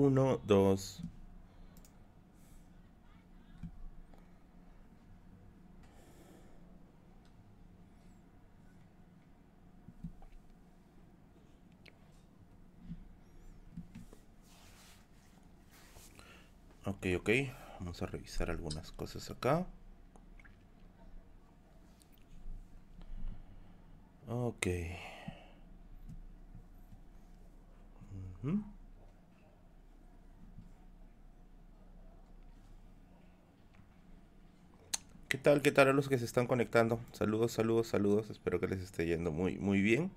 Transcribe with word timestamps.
Uno, 0.00 0.38
dos. 0.44 1.02
Ok, 16.86 17.04
ok. 17.18 17.30
Vamos 17.80 18.00
a 18.02 18.06
revisar 18.06 18.48
algunas 18.50 18.90
cosas 18.92 19.30
acá. 19.30 19.66
Ok. 24.28 24.66
¿Qué 35.36 35.42
tal? 35.42 35.60
¿Qué 35.60 35.70
tal 35.70 35.88
a 35.88 35.92
los 35.92 36.08
que 36.08 36.16
se 36.16 36.24
están 36.24 36.46
conectando? 36.46 36.98
Saludos, 37.12 37.52
saludos, 37.52 37.88
saludos. 37.88 38.30
Espero 38.30 38.58
que 38.58 38.68
les 38.68 38.80
esté 38.80 39.04
yendo 39.04 39.32
muy, 39.32 39.58
muy 39.58 39.82
bien. 39.82 40.10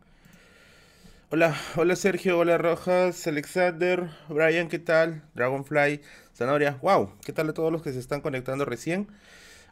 Hola, 1.30 1.58
hola 1.76 1.98
Sergio, 1.98 2.40
hola 2.40 2.58
Rojas, 2.58 3.28
Alexander, 3.28 4.10
Brian, 4.30 4.70
¿qué 4.70 4.80
tal? 4.80 5.22
Dragonfly, 5.36 6.00
Zanahoria, 6.34 6.80
wow, 6.82 7.12
¿qué 7.26 7.34
tal 7.34 7.50
a 7.50 7.54
todos 7.54 7.70
los 7.70 7.82
que 7.82 7.92
se 7.92 8.00
están 8.00 8.22
conectando 8.22 8.64
recién? 8.64 9.10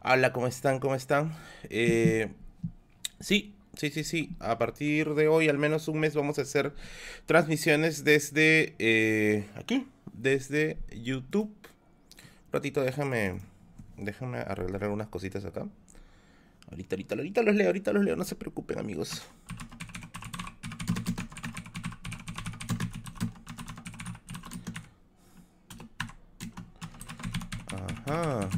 Hola, 0.03 0.33
¿cómo 0.33 0.47
están? 0.47 0.79
¿Cómo 0.81 0.95
están? 0.95 1.33
Eh, 1.69 2.27
sí, 3.21 3.55
sí, 3.77 3.89
sí, 3.89 4.03
sí, 4.03 4.35
a 4.41 4.57
partir 4.57 5.13
de 5.13 5.29
hoy, 5.29 5.47
al 5.47 5.57
menos 5.57 5.87
un 5.87 6.01
mes, 6.01 6.13
vamos 6.13 6.39
a 6.39 6.41
hacer 6.41 6.73
transmisiones 7.25 8.03
desde 8.03 8.75
eh, 8.79 9.45
aquí, 9.55 9.87
desde 10.11 10.77
YouTube. 10.91 11.47
Un 11.47 12.51
ratito, 12.51 12.83
déjame, 12.83 13.39
déjame 13.97 14.39
arreglar 14.39 14.83
algunas 14.83 15.07
cositas 15.07 15.43
acá. 15.45 15.67
Ahorita, 16.69 16.95
ahorita, 16.95 17.15
ahorita 17.15 17.41
los 17.43 17.55
leo, 17.55 17.67
ahorita 17.67 17.93
los 17.93 18.03
leo, 18.03 18.15
no 18.15 18.23
se 18.23 18.35
preocupen 18.35 18.79
amigos. 18.79 19.23
Ajá. 28.07 28.49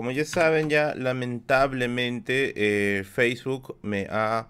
Como 0.00 0.12
ya 0.12 0.24
saben, 0.24 0.70
ya 0.70 0.94
lamentablemente 0.94 2.54
eh, 2.56 3.04
Facebook 3.04 3.76
me 3.82 4.06
ha 4.08 4.48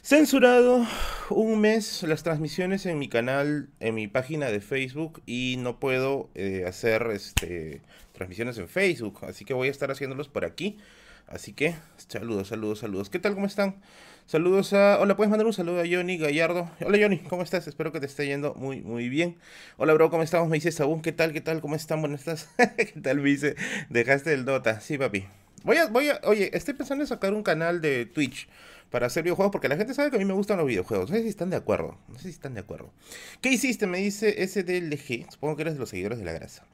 censurado 0.00 0.86
un 1.28 1.60
mes 1.60 2.04
las 2.04 2.22
transmisiones 2.22 2.86
en 2.86 3.00
mi 3.00 3.08
canal, 3.08 3.68
en 3.80 3.96
mi 3.96 4.06
página 4.06 4.46
de 4.46 4.60
Facebook 4.60 5.22
y 5.26 5.56
no 5.58 5.80
puedo 5.80 6.30
eh, 6.36 6.66
hacer 6.68 7.08
este 7.12 7.80
transmisiones 8.12 8.56
en 8.58 8.68
Facebook, 8.68 9.24
así 9.24 9.44
que 9.44 9.54
voy 9.54 9.66
a 9.66 9.72
estar 9.72 9.90
haciéndolos 9.90 10.28
por 10.28 10.44
aquí. 10.44 10.78
Así 11.26 11.52
que 11.52 11.74
saludos, 11.96 12.46
saludos, 12.46 12.78
saludos. 12.78 13.10
¿Qué 13.10 13.18
tal? 13.18 13.34
¿Cómo 13.34 13.46
están? 13.46 13.82
Saludos 14.28 14.74
a... 14.74 15.00
Hola, 15.00 15.16
puedes 15.16 15.30
mandar 15.30 15.46
un 15.46 15.54
saludo 15.54 15.80
a 15.80 15.84
Johnny 15.90 16.18
Gallardo. 16.18 16.70
Hola 16.84 16.98
Johnny, 17.00 17.16
¿cómo 17.16 17.42
estás? 17.42 17.66
Espero 17.66 17.92
que 17.92 18.00
te 18.00 18.04
esté 18.04 18.26
yendo 18.26 18.52
muy, 18.56 18.82
muy 18.82 19.08
bien. 19.08 19.38
Hola 19.78 19.94
bro, 19.94 20.10
¿cómo 20.10 20.22
estamos? 20.22 20.50
Me 20.50 20.58
dice 20.58 20.70
Saúl, 20.70 21.00
¿qué 21.00 21.12
tal? 21.12 21.32
¿Qué 21.32 21.40
tal? 21.40 21.62
¿Cómo 21.62 21.74
están? 21.74 22.02
Buenas 22.02 22.28
estás. 22.28 22.50
¿Qué 22.76 23.00
tal? 23.00 23.22
Me 23.22 23.30
dice, 23.30 23.56
dejaste 23.88 24.34
el 24.34 24.44
Dota. 24.44 24.80
Sí, 24.80 24.98
papi. 24.98 25.24
Voy 25.64 25.78
a, 25.78 25.86
voy 25.86 26.10
a, 26.10 26.20
oye, 26.24 26.50
estoy 26.52 26.74
pensando 26.74 27.04
en 27.04 27.08
sacar 27.08 27.32
un 27.32 27.42
canal 27.42 27.80
de 27.80 28.04
Twitch 28.04 28.50
para 28.90 29.06
hacer 29.06 29.22
videojuegos 29.22 29.50
porque 29.50 29.70
la 29.70 29.78
gente 29.78 29.94
sabe 29.94 30.10
que 30.10 30.16
a 30.16 30.18
mí 30.18 30.26
me 30.26 30.34
gustan 30.34 30.58
los 30.58 30.66
videojuegos. 30.66 31.08
No 31.08 31.16
sé 31.16 31.22
si 31.22 31.30
están 31.30 31.48
de 31.48 31.56
acuerdo. 31.56 31.96
No 32.08 32.16
sé 32.16 32.24
si 32.24 32.28
están 32.28 32.52
de 32.52 32.60
acuerdo. 32.60 32.92
¿Qué 33.40 33.50
hiciste? 33.50 33.86
Me 33.86 33.96
dice 33.96 34.46
SDLG. 34.46 35.32
Supongo 35.32 35.56
que 35.56 35.62
eres 35.62 35.72
de 35.72 35.80
los 35.80 35.88
seguidores 35.88 36.18
de 36.18 36.26
la 36.26 36.32
grasa. 36.32 36.66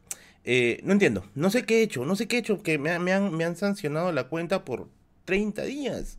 Eh, 0.42 0.80
no 0.82 0.92
entiendo, 0.92 1.24
no 1.36 1.50
sé 1.50 1.62
qué 1.62 1.78
he 1.78 1.82
hecho, 1.82 2.04
no 2.04 2.16
sé 2.16 2.26
qué 2.26 2.34
he 2.34 2.38
hecho, 2.40 2.64
que 2.64 2.78
me, 2.78 2.90
han, 2.90 3.32
me 3.32 3.44
han 3.44 3.54
sancionado 3.54 4.10
la 4.10 4.24
cuenta 4.24 4.64
por 4.64 4.88
30 5.24 5.62
días. 5.62 6.16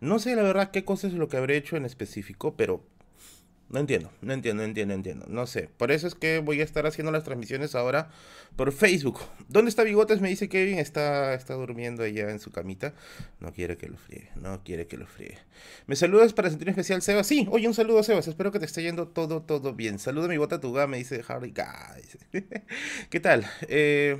No 0.00 0.18
sé 0.18 0.36
la 0.36 0.42
verdad 0.42 0.70
qué 0.70 0.84
cosa 0.84 1.06
es 1.06 1.14
lo 1.14 1.28
que 1.28 1.36
habré 1.36 1.56
hecho 1.56 1.76
en 1.76 1.84
específico, 1.84 2.56
pero 2.56 2.84
no 3.70 3.80
entiendo, 3.80 4.12
no 4.20 4.32
entiendo, 4.32 4.62
no 4.62 4.68
entiendo, 4.68 4.92
no 4.92 4.96
entiendo. 4.96 5.26
No 5.28 5.46
sé. 5.46 5.68
Por 5.76 5.90
eso 5.90 6.06
es 6.06 6.14
que 6.14 6.38
voy 6.38 6.60
a 6.60 6.64
estar 6.64 6.86
haciendo 6.86 7.10
las 7.10 7.24
transmisiones 7.24 7.74
ahora 7.74 8.10
por 8.56 8.70
Facebook. 8.72 9.18
¿Dónde 9.48 9.70
está 9.70 9.82
Bigotes? 9.82 10.20
Me 10.20 10.28
dice 10.28 10.48
Kevin. 10.48 10.78
Está, 10.78 11.34
está 11.34 11.54
durmiendo 11.54 12.04
allá 12.04 12.30
en 12.30 12.38
su 12.38 12.52
camita. 12.52 12.94
No 13.40 13.52
quiere 13.52 13.76
que 13.76 13.88
lo 13.88 13.96
fríe. 13.96 14.30
No 14.36 14.62
quiere 14.62 14.86
que 14.86 14.96
lo 14.96 15.06
fríe. 15.06 15.38
¿Me 15.86 15.96
saludas 15.96 16.32
para 16.34 16.50
sentir 16.50 16.68
especial, 16.68 17.02
Sebas? 17.02 17.26
Sí, 17.26 17.48
oye, 17.50 17.66
un 17.66 17.74
saludo, 17.74 18.02
Sebas. 18.02 18.28
Espero 18.28 18.52
que 18.52 18.60
te 18.60 18.66
esté 18.66 18.82
yendo 18.82 19.08
todo, 19.08 19.42
todo 19.42 19.72
bien. 19.72 19.98
Saluda 19.98 20.28
mi 20.28 20.36
bota 20.36 20.60
tuga, 20.60 20.86
me 20.86 20.98
dice 20.98 21.24
Harry 21.26 21.52
Guys. 21.52 22.18
¿Qué 23.10 23.18
tal? 23.18 23.44
Eh, 23.62 24.18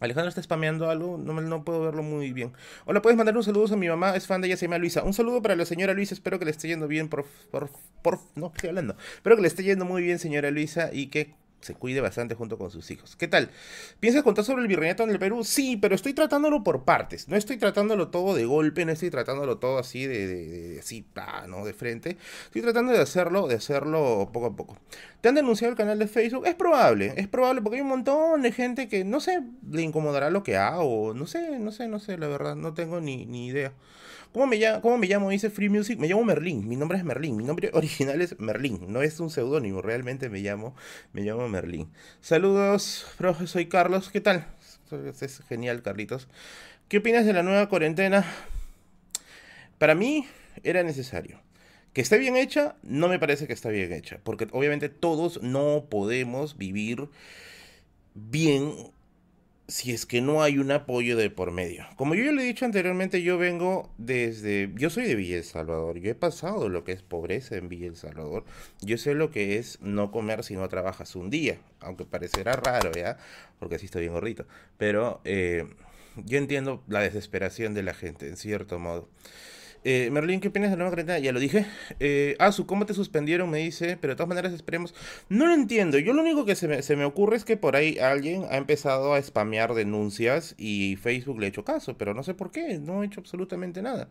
Alejandro 0.00 0.28
está 0.28 0.42
spameando 0.42 0.90
algo, 0.90 1.18
no, 1.18 1.40
no 1.40 1.64
puedo 1.64 1.80
verlo 1.82 2.02
muy 2.02 2.32
bien. 2.32 2.52
Hola, 2.84 3.02
puedes 3.02 3.16
mandar 3.16 3.36
un 3.36 3.42
saludo 3.42 3.74
a 3.74 3.76
mi 3.76 3.88
mamá, 3.88 4.14
es 4.14 4.26
fan 4.26 4.40
de 4.40 4.48
ella, 4.48 4.56
se 4.56 4.66
llama 4.66 4.78
Luisa. 4.78 5.02
Un 5.02 5.12
saludo 5.12 5.42
para 5.42 5.56
la 5.56 5.64
señora 5.64 5.94
Luisa, 5.94 6.14
espero 6.14 6.38
que 6.38 6.44
le 6.44 6.52
esté 6.52 6.68
yendo 6.68 6.86
bien, 6.86 7.08
por, 7.08 7.24
por, 7.50 7.70
por, 8.02 8.20
no, 8.36 8.52
estoy 8.54 8.68
hablando. 8.68 8.96
Espero 9.14 9.36
que 9.36 9.42
le 9.42 9.48
esté 9.48 9.64
yendo 9.64 9.84
muy 9.84 10.02
bien, 10.02 10.18
señora 10.18 10.50
Luisa, 10.50 10.90
y 10.92 11.08
que 11.08 11.34
se 11.60 11.74
cuide 11.74 12.00
bastante 12.00 12.34
junto 12.34 12.56
con 12.58 12.70
sus 12.70 12.90
hijos. 12.90 13.16
¿Qué 13.16 13.28
tal? 13.28 13.50
¿Piensas 14.00 14.22
contar 14.22 14.44
sobre 14.44 14.62
el 14.62 14.68
virreinato 14.68 15.02
en 15.02 15.10
el 15.10 15.18
Perú? 15.18 15.42
Sí, 15.44 15.76
pero 15.76 15.94
estoy 15.94 16.14
tratándolo 16.14 16.62
por 16.62 16.84
partes. 16.84 17.28
No 17.28 17.36
estoy 17.36 17.56
tratándolo 17.56 18.08
todo 18.08 18.34
de 18.34 18.44
golpe, 18.44 18.84
no 18.84 18.92
estoy 18.92 19.10
tratándolo 19.10 19.58
todo 19.58 19.78
así 19.78 20.06
de, 20.06 20.26
de, 20.26 20.80
así, 20.80 21.04
¿no? 21.48 21.64
De 21.64 21.74
frente. 21.74 22.16
Estoy 22.44 22.62
tratando 22.62 22.92
de 22.92 23.00
hacerlo, 23.00 23.48
de 23.48 23.56
hacerlo 23.56 24.30
poco 24.32 24.46
a 24.46 24.56
poco. 24.56 24.78
¿Te 25.20 25.28
han 25.28 25.34
denunciado 25.34 25.72
el 25.72 25.76
canal 25.76 25.98
de 25.98 26.06
Facebook? 26.06 26.46
Es 26.46 26.54
probable, 26.54 27.14
es 27.16 27.26
probable 27.26 27.60
porque 27.60 27.76
hay 27.76 27.82
un 27.82 27.88
montón 27.88 28.42
de 28.42 28.52
gente 28.52 28.88
que 28.88 29.04
no 29.04 29.20
sé, 29.20 29.42
le 29.68 29.82
incomodará 29.82 30.30
lo 30.30 30.42
que 30.42 30.56
hago. 30.56 31.12
No 31.14 31.26
sé, 31.26 31.58
no 31.58 31.72
sé, 31.72 31.88
no 31.88 31.98
sé, 31.98 32.18
la 32.18 32.28
verdad, 32.28 32.54
no 32.54 32.74
tengo 32.74 33.00
ni, 33.00 33.26
ni 33.26 33.48
idea. 33.48 33.72
¿Cómo 34.32 34.46
me, 34.46 34.56
llamo, 34.56 34.82
¿Cómo 34.82 34.98
me 34.98 35.06
llamo? 35.06 35.30
Dice 35.30 35.50
Free 35.50 35.68
Music. 35.68 35.98
Me 35.98 36.06
llamo 36.06 36.24
Merlin. 36.24 36.68
Mi 36.68 36.76
nombre 36.76 36.98
es 36.98 37.04
Merlin. 37.04 37.36
Mi 37.36 37.44
nombre 37.44 37.70
original 37.72 38.20
es 38.20 38.38
Merlin. 38.38 38.92
No 38.92 39.02
es 39.02 39.18
un 39.20 39.30
seudónimo. 39.30 39.80
Realmente 39.80 40.28
me 40.28 40.40
llamo, 40.40 40.74
me 41.12 41.22
llamo 41.22 41.48
Merlin. 41.48 41.88
Saludos, 42.20 43.06
profe. 43.16 43.46
Soy 43.46 43.66
Carlos. 43.66 44.10
¿Qué 44.10 44.20
tal? 44.20 44.46
Es 45.20 45.42
genial, 45.48 45.82
Carlitos. 45.82 46.28
¿Qué 46.88 46.98
opinas 46.98 47.26
de 47.26 47.32
la 47.32 47.42
nueva 47.42 47.68
cuarentena? 47.68 48.24
Para 49.78 49.94
mí 49.94 50.26
era 50.62 50.82
necesario. 50.82 51.40
Que 51.92 52.00
esté 52.00 52.18
bien 52.18 52.36
hecha, 52.36 52.76
no 52.82 53.08
me 53.08 53.18
parece 53.18 53.46
que 53.46 53.52
está 53.52 53.70
bien 53.70 53.92
hecha. 53.92 54.20
Porque 54.22 54.46
obviamente 54.52 54.88
todos 54.88 55.42
no 55.42 55.86
podemos 55.88 56.56
vivir 56.56 57.08
bien 58.14 58.72
si 59.68 59.92
es 59.92 60.06
que 60.06 60.22
no 60.22 60.42
hay 60.42 60.58
un 60.58 60.70
apoyo 60.70 61.14
de 61.14 61.28
por 61.28 61.50
medio. 61.50 61.86
Como 61.96 62.14
yo 62.14 62.24
ya 62.24 62.32
le 62.32 62.42
he 62.42 62.46
dicho 62.46 62.64
anteriormente, 62.64 63.22
yo 63.22 63.36
vengo 63.36 63.92
desde... 63.98 64.72
Yo 64.74 64.88
soy 64.88 65.04
de 65.04 65.14
Villa 65.14 65.36
El 65.36 65.44
Salvador, 65.44 65.98
yo 65.98 66.10
he 66.10 66.14
pasado 66.14 66.70
lo 66.70 66.84
que 66.84 66.92
es 66.92 67.02
pobreza 67.02 67.56
en 67.56 67.68
Villa 67.68 67.86
El 67.86 67.96
Salvador, 67.96 68.44
yo 68.80 68.96
sé 68.96 69.14
lo 69.14 69.30
que 69.30 69.58
es 69.58 69.78
no 69.82 70.10
comer 70.10 70.42
si 70.42 70.56
no 70.56 70.66
trabajas 70.68 71.14
un 71.16 71.28
día, 71.28 71.58
aunque 71.80 72.06
parecerá 72.06 72.54
raro, 72.54 72.92
¿ya? 72.92 73.18
Porque 73.58 73.74
así 73.74 73.84
estoy 73.84 74.02
bien 74.02 74.14
gordito, 74.14 74.46
pero 74.78 75.20
eh, 75.24 75.66
yo 76.24 76.38
entiendo 76.38 76.82
la 76.88 77.00
desesperación 77.00 77.74
de 77.74 77.82
la 77.82 77.92
gente, 77.92 78.26
en 78.26 78.38
cierto 78.38 78.78
modo. 78.78 79.06
Eh, 79.90 80.10
Merlin, 80.10 80.38
¿qué 80.40 80.48
opinas 80.48 80.68
de 80.68 80.76
la 80.76 80.80
nueva 80.80 80.90
cuarentena? 80.90 81.18
Ya 81.18 81.32
lo 81.32 81.40
dije. 81.40 81.64
Eh, 81.98 82.36
Asu, 82.38 82.66
¿cómo 82.66 82.84
te 82.84 82.92
suspendieron? 82.92 83.48
Me 83.48 83.56
dice, 83.60 83.96
pero 83.98 84.12
de 84.12 84.16
todas 84.16 84.28
maneras 84.28 84.52
esperemos. 84.52 84.94
No 85.30 85.46
lo 85.46 85.54
entiendo. 85.54 85.98
Yo 85.98 86.12
lo 86.12 86.20
único 86.20 86.44
que 86.44 86.56
se 86.56 86.68
me, 86.68 86.82
se 86.82 86.94
me 86.94 87.06
ocurre 87.06 87.36
es 87.36 87.46
que 87.46 87.56
por 87.56 87.74
ahí 87.74 87.98
alguien 87.98 88.44
ha 88.50 88.58
empezado 88.58 89.14
a 89.14 89.22
spamear 89.22 89.72
denuncias 89.72 90.54
y 90.58 90.96
Facebook 90.96 91.40
le 91.40 91.46
ha 91.46 91.48
hecho 91.48 91.64
caso, 91.64 91.96
pero 91.96 92.12
no 92.12 92.22
sé 92.22 92.34
por 92.34 92.50
qué. 92.50 92.78
No 92.78 93.00
ha 93.00 93.06
hecho 93.06 93.20
absolutamente 93.20 93.80
nada. 93.80 94.10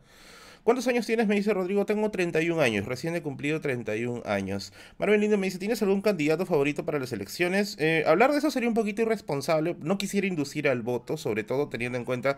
¿Cuántos 0.67 0.85
años 0.89 1.05
tienes? 1.05 1.27
Me 1.27 1.35
dice 1.35 1.53
Rodrigo, 1.53 1.85
tengo 1.85 2.11
31 2.11 2.59
años, 2.61 2.85
recién 2.85 3.15
he 3.15 3.21
cumplido 3.21 3.61
31 3.61 4.23
años. 4.25 4.73
Marvel 4.97 5.21
Lindo 5.21 5.37
me 5.37 5.47
dice, 5.47 5.59
¿tienes 5.59 5.81
algún 5.81 6.01
candidato 6.01 6.45
favorito 6.45 6.83
para 6.83 6.99
las 6.99 7.13
elecciones? 7.13 7.77
Eh, 7.79 8.03
hablar 8.05 8.33
de 8.33 8.39
eso 8.39 8.51
sería 8.51 8.67
un 8.67 8.75
poquito 8.75 9.01
irresponsable, 9.01 9.77
no 9.79 9.97
quisiera 9.97 10.27
inducir 10.27 10.67
al 10.67 10.81
voto, 10.81 11.15
sobre 11.15 11.45
todo 11.45 11.69
teniendo 11.69 11.97
en 11.97 12.03
cuenta 12.03 12.37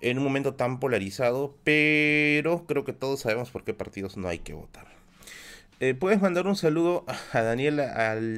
en 0.00 0.18
un 0.18 0.22
momento 0.22 0.54
tan 0.54 0.78
polarizado, 0.78 1.56
pero 1.64 2.64
creo 2.64 2.84
que 2.84 2.92
todos 2.92 3.18
sabemos 3.18 3.50
por 3.50 3.64
qué 3.64 3.74
partidos 3.74 4.16
no 4.16 4.28
hay 4.28 4.38
que 4.38 4.54
votar. 4.54 4.86
Eh, 5.80 5.94
Puedes 5.94 6.22
mandar 6.22 6.46
un 6.46 6.54
saludo 6.54 7.04
a 7.32 7.42
Daniel 7.42 7.80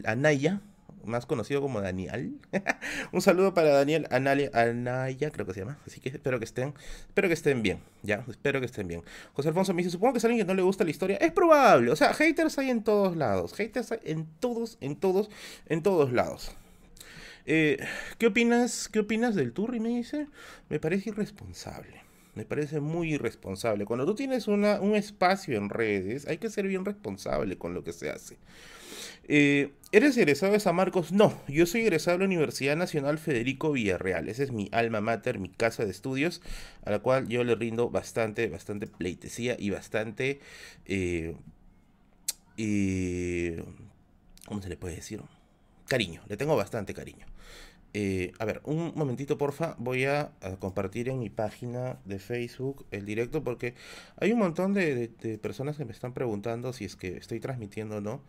Anaya, 0.07 0.63
más 1.07 1.27
conocido 1.27 1.61
como 1.61 1.81
Daniel. 1.81 2.39
un 3.13 3.23
saludo 3.23 3.55
para 3.55 3.71
Daniel 3.71 4.07
Anaya, 4.11 5.31
creo 5.31 5.47
que 5.47 5.55
se 5.55 5.61
llama. 5.61 5.79
Así 5.87 6.01
que 6.01 6.11
espero 6.11 6.39
que 6.39 6.45
estén, 6.45 6.75
espero 7.09 7.29
que 7.29 7.35
estén 7.35 7.63
bien, 7.63 7.81
ya, 8.03 8.25
espero 8.29 8.61
que 8.61 8.67
estén 8.67 8.89
bien. 8.89 9.03
José 9.33 9.49
Alfonso 9.49 9.75
me 9.75 9.83
dice, 9.83 9.91
supongo 9.91 10.15
que 10.15 10.19
es 10.19 10.25
alguien 10.25 10.47
que 10.47 10.49
no 10.53 10.55
le 10.55 10.63
gusta 10.63 10.85
la 10.85 10.91
historia. 10.91 11.17
Es 11.17 11.33
probable, 11.33 11.91
o 11.91 11.97
sea, 11.97 12.15
haters 12.15 12.59
hay 12.59 12.71
en 12.71 12.83
todos 12.83 13.17
lados, 13.17 13.55
haters 13.55 13.93
hay 13.93 14.01
en 14.05 14.27
todos, 14.41 14.79
en 14.81 14.97
todos, 14.97 15.31
en 15.67 15.83
todos 15.83 16.13
lados. 16.13 16.55
Eh, 17.47 17.79
¿Qué 18.19 18.27
opinas? 18.27 18.89
¿Qué 18.89 18.99
opinas 18.99 19.35
del? 19.37 19.55
Y 19.73 19.81
me 19.81 19.91
dice, 19.91 20.27
me 20.69 20.81
parece 20.81 21.11
irresponsable. 21.11 22.03
Me 22.35 22.45
parece 22.45 22.81
muy 22.81 23.15
irresponsable. 23.15 23.87
Cuando 23.87 24.05
tú 24.05 24.15
tienes 24.15 24.47
una, 24.47 24.81
un 24.81 24.95
espacio 24.95 25.57
en 25.57 25.71
redes, 25.71 26.27
hay 26.27 26.37
que 26.37 26.51
ser 26.51 26.67
bien 26.67 26.85
responsable 26.85 27.57
con 27.57 27.73
lo 27.73 27.83
que 27.83 27.95
se 27.95 28.11
hace. 28.11 28.37
Eh, 29.29 29.73
¿Eres 29.93 30.17
egresado 30.17 30.53
de 30.53 30.61
San 30.61 30.75
Marcos? 30.75 31.13
No, 31.13 31.41
yo 31.49 31.65
soy 31.67 31.83
egresado 31.83 32.17
de 32.17 32.25
la 32.25 32.27
Universidad 32.27 32.77
Nacional 32.77 33.19
Federico 33.19 33.73
Villarreal. 33.73 34.29
Esa 34.29 34.43
es 34.43 34.53
mi 34.53 34.69
alma 34.73 35.01
mater, 35.01 35.39
mi 35.39 35.49
casa 35.49 35.85
de 35.85 35.91
estudios, 35.91 36.43
a 36.85 36.91
la 36.91 36.99
cual 36.99 37.29
yo 37.29 37.45
le 37.45 37.55
rindo 37.55 37.89
bastante, 37.91 38.49
bastante 38.49 38.87
pleitesía 38.87 39.57
y 39.59 39.71
bastante... 39.71 40.41
Eh, 40.87 41.35
¿Cómo 44.47 44.63
se 44.63 44.69
le 44.69 44.77
puede 44.77 44.97
decir? 44.97 45.21
Cariño, 45.89 46.23
le 46.29 46.37
tengo 46.37 46.57
bastante 46.57 46.95
cariño. 46.95 47.27
Eh, 47.99 48.33
a 48.39 48.45
ver, 48.45 48.61
un 48.65 48.93
momentito, 48.95 49.39
porfa. 49.39 49.75
Voy 49.79 50.05
a, 50.05 50.31
compartir 50.59 51.09
en 51.09 51.19
mi 51.19 51.31
página 51.31 51.99
de 52.05 52.19
Facebook 52.19 52.85
el 52.91 53.07
directo 53.07 53.43
porque 53.43 53.75
hay 54.19 54.33
un 54.33 54.39
montón 54.39 54.75
de, 54.75 55.09
personas 55.41 55.79
que 55.79 55.87
me 55.87 55.93
están 55.93 56.13
preguntando 56.13 56.75
si 56.75 56.85
es 56.85 56.95
que 56.95 57.17
estoy 57.17 57.41
transmitiendo 57.41 57.97
o 57.97 58.01
no. 58.03 58.21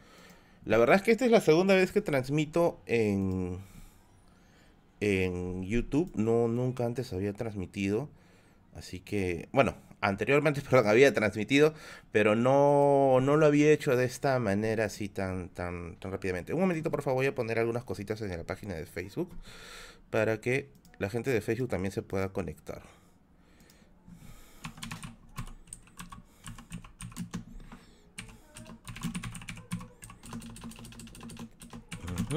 La 0.65 0.77
verdad 0.77 0.97
es 0.97 1.01
que 1.01 1.11
esta 1.11 1.25
es 1.25 1.31
la 1.31 1.41
segunda 1.41 1.75
vez 1.75 1.91
que 1.91 2.01
transmito 2.01 2.79
en, 2.85 3.59
en 4.99 5.63
YouTube. 5.63 6.11
No, 6.15 6.47
nunca 6.47 6.85
antes 6.85 7.13
había 7.13 7.33
transmitido. 7.33 8.09
Así 8.75 8.99
que, 8.99 9.49
bueno, 9.51 9.75
anteriormente, 10.01 10.61
perdón, 10.69 10.87
había 10.87 11.13
transmitido, 11.13 11.73
pero 12.11 12.35
no, 12.35 13.19
no 13.21 13.37
lo 13.37 13.45
había 13.45 13.71
hecho 13.71 13.95
de 13.95 14.05
esta 14.05 14.39
manera 14.39 14.85
así 14.85 15.09
tan, 15.09 15.49
tan, 15.49 15.95
tan 15.99 16.11
rápidamente. 16.11 16.53
Un 16.53 16.61
momentito, 16.61 16.91
por 16.91 17.01
favor, 17.01 17.19
voy 17.19 17.27
a 17.27 17.35
poner 17.35 17.59
algunas 17.59 17.83
cositas 17.83 18.21
en 18.21 18.29
la 18.29 18.43
página 18.43 18.75
de 18.75 18.85
Facebook 18.85 19.29
para 20.09 20.39
que 20.41 20.69
la 20.99 21.09
gente 21.09 21.31
de 21.31 21.41
Facebook 21.41 21.69
también 21.69 21.91
se 21.91 22.01
pueda 22.01 22.29
conectar. 22.29 22.81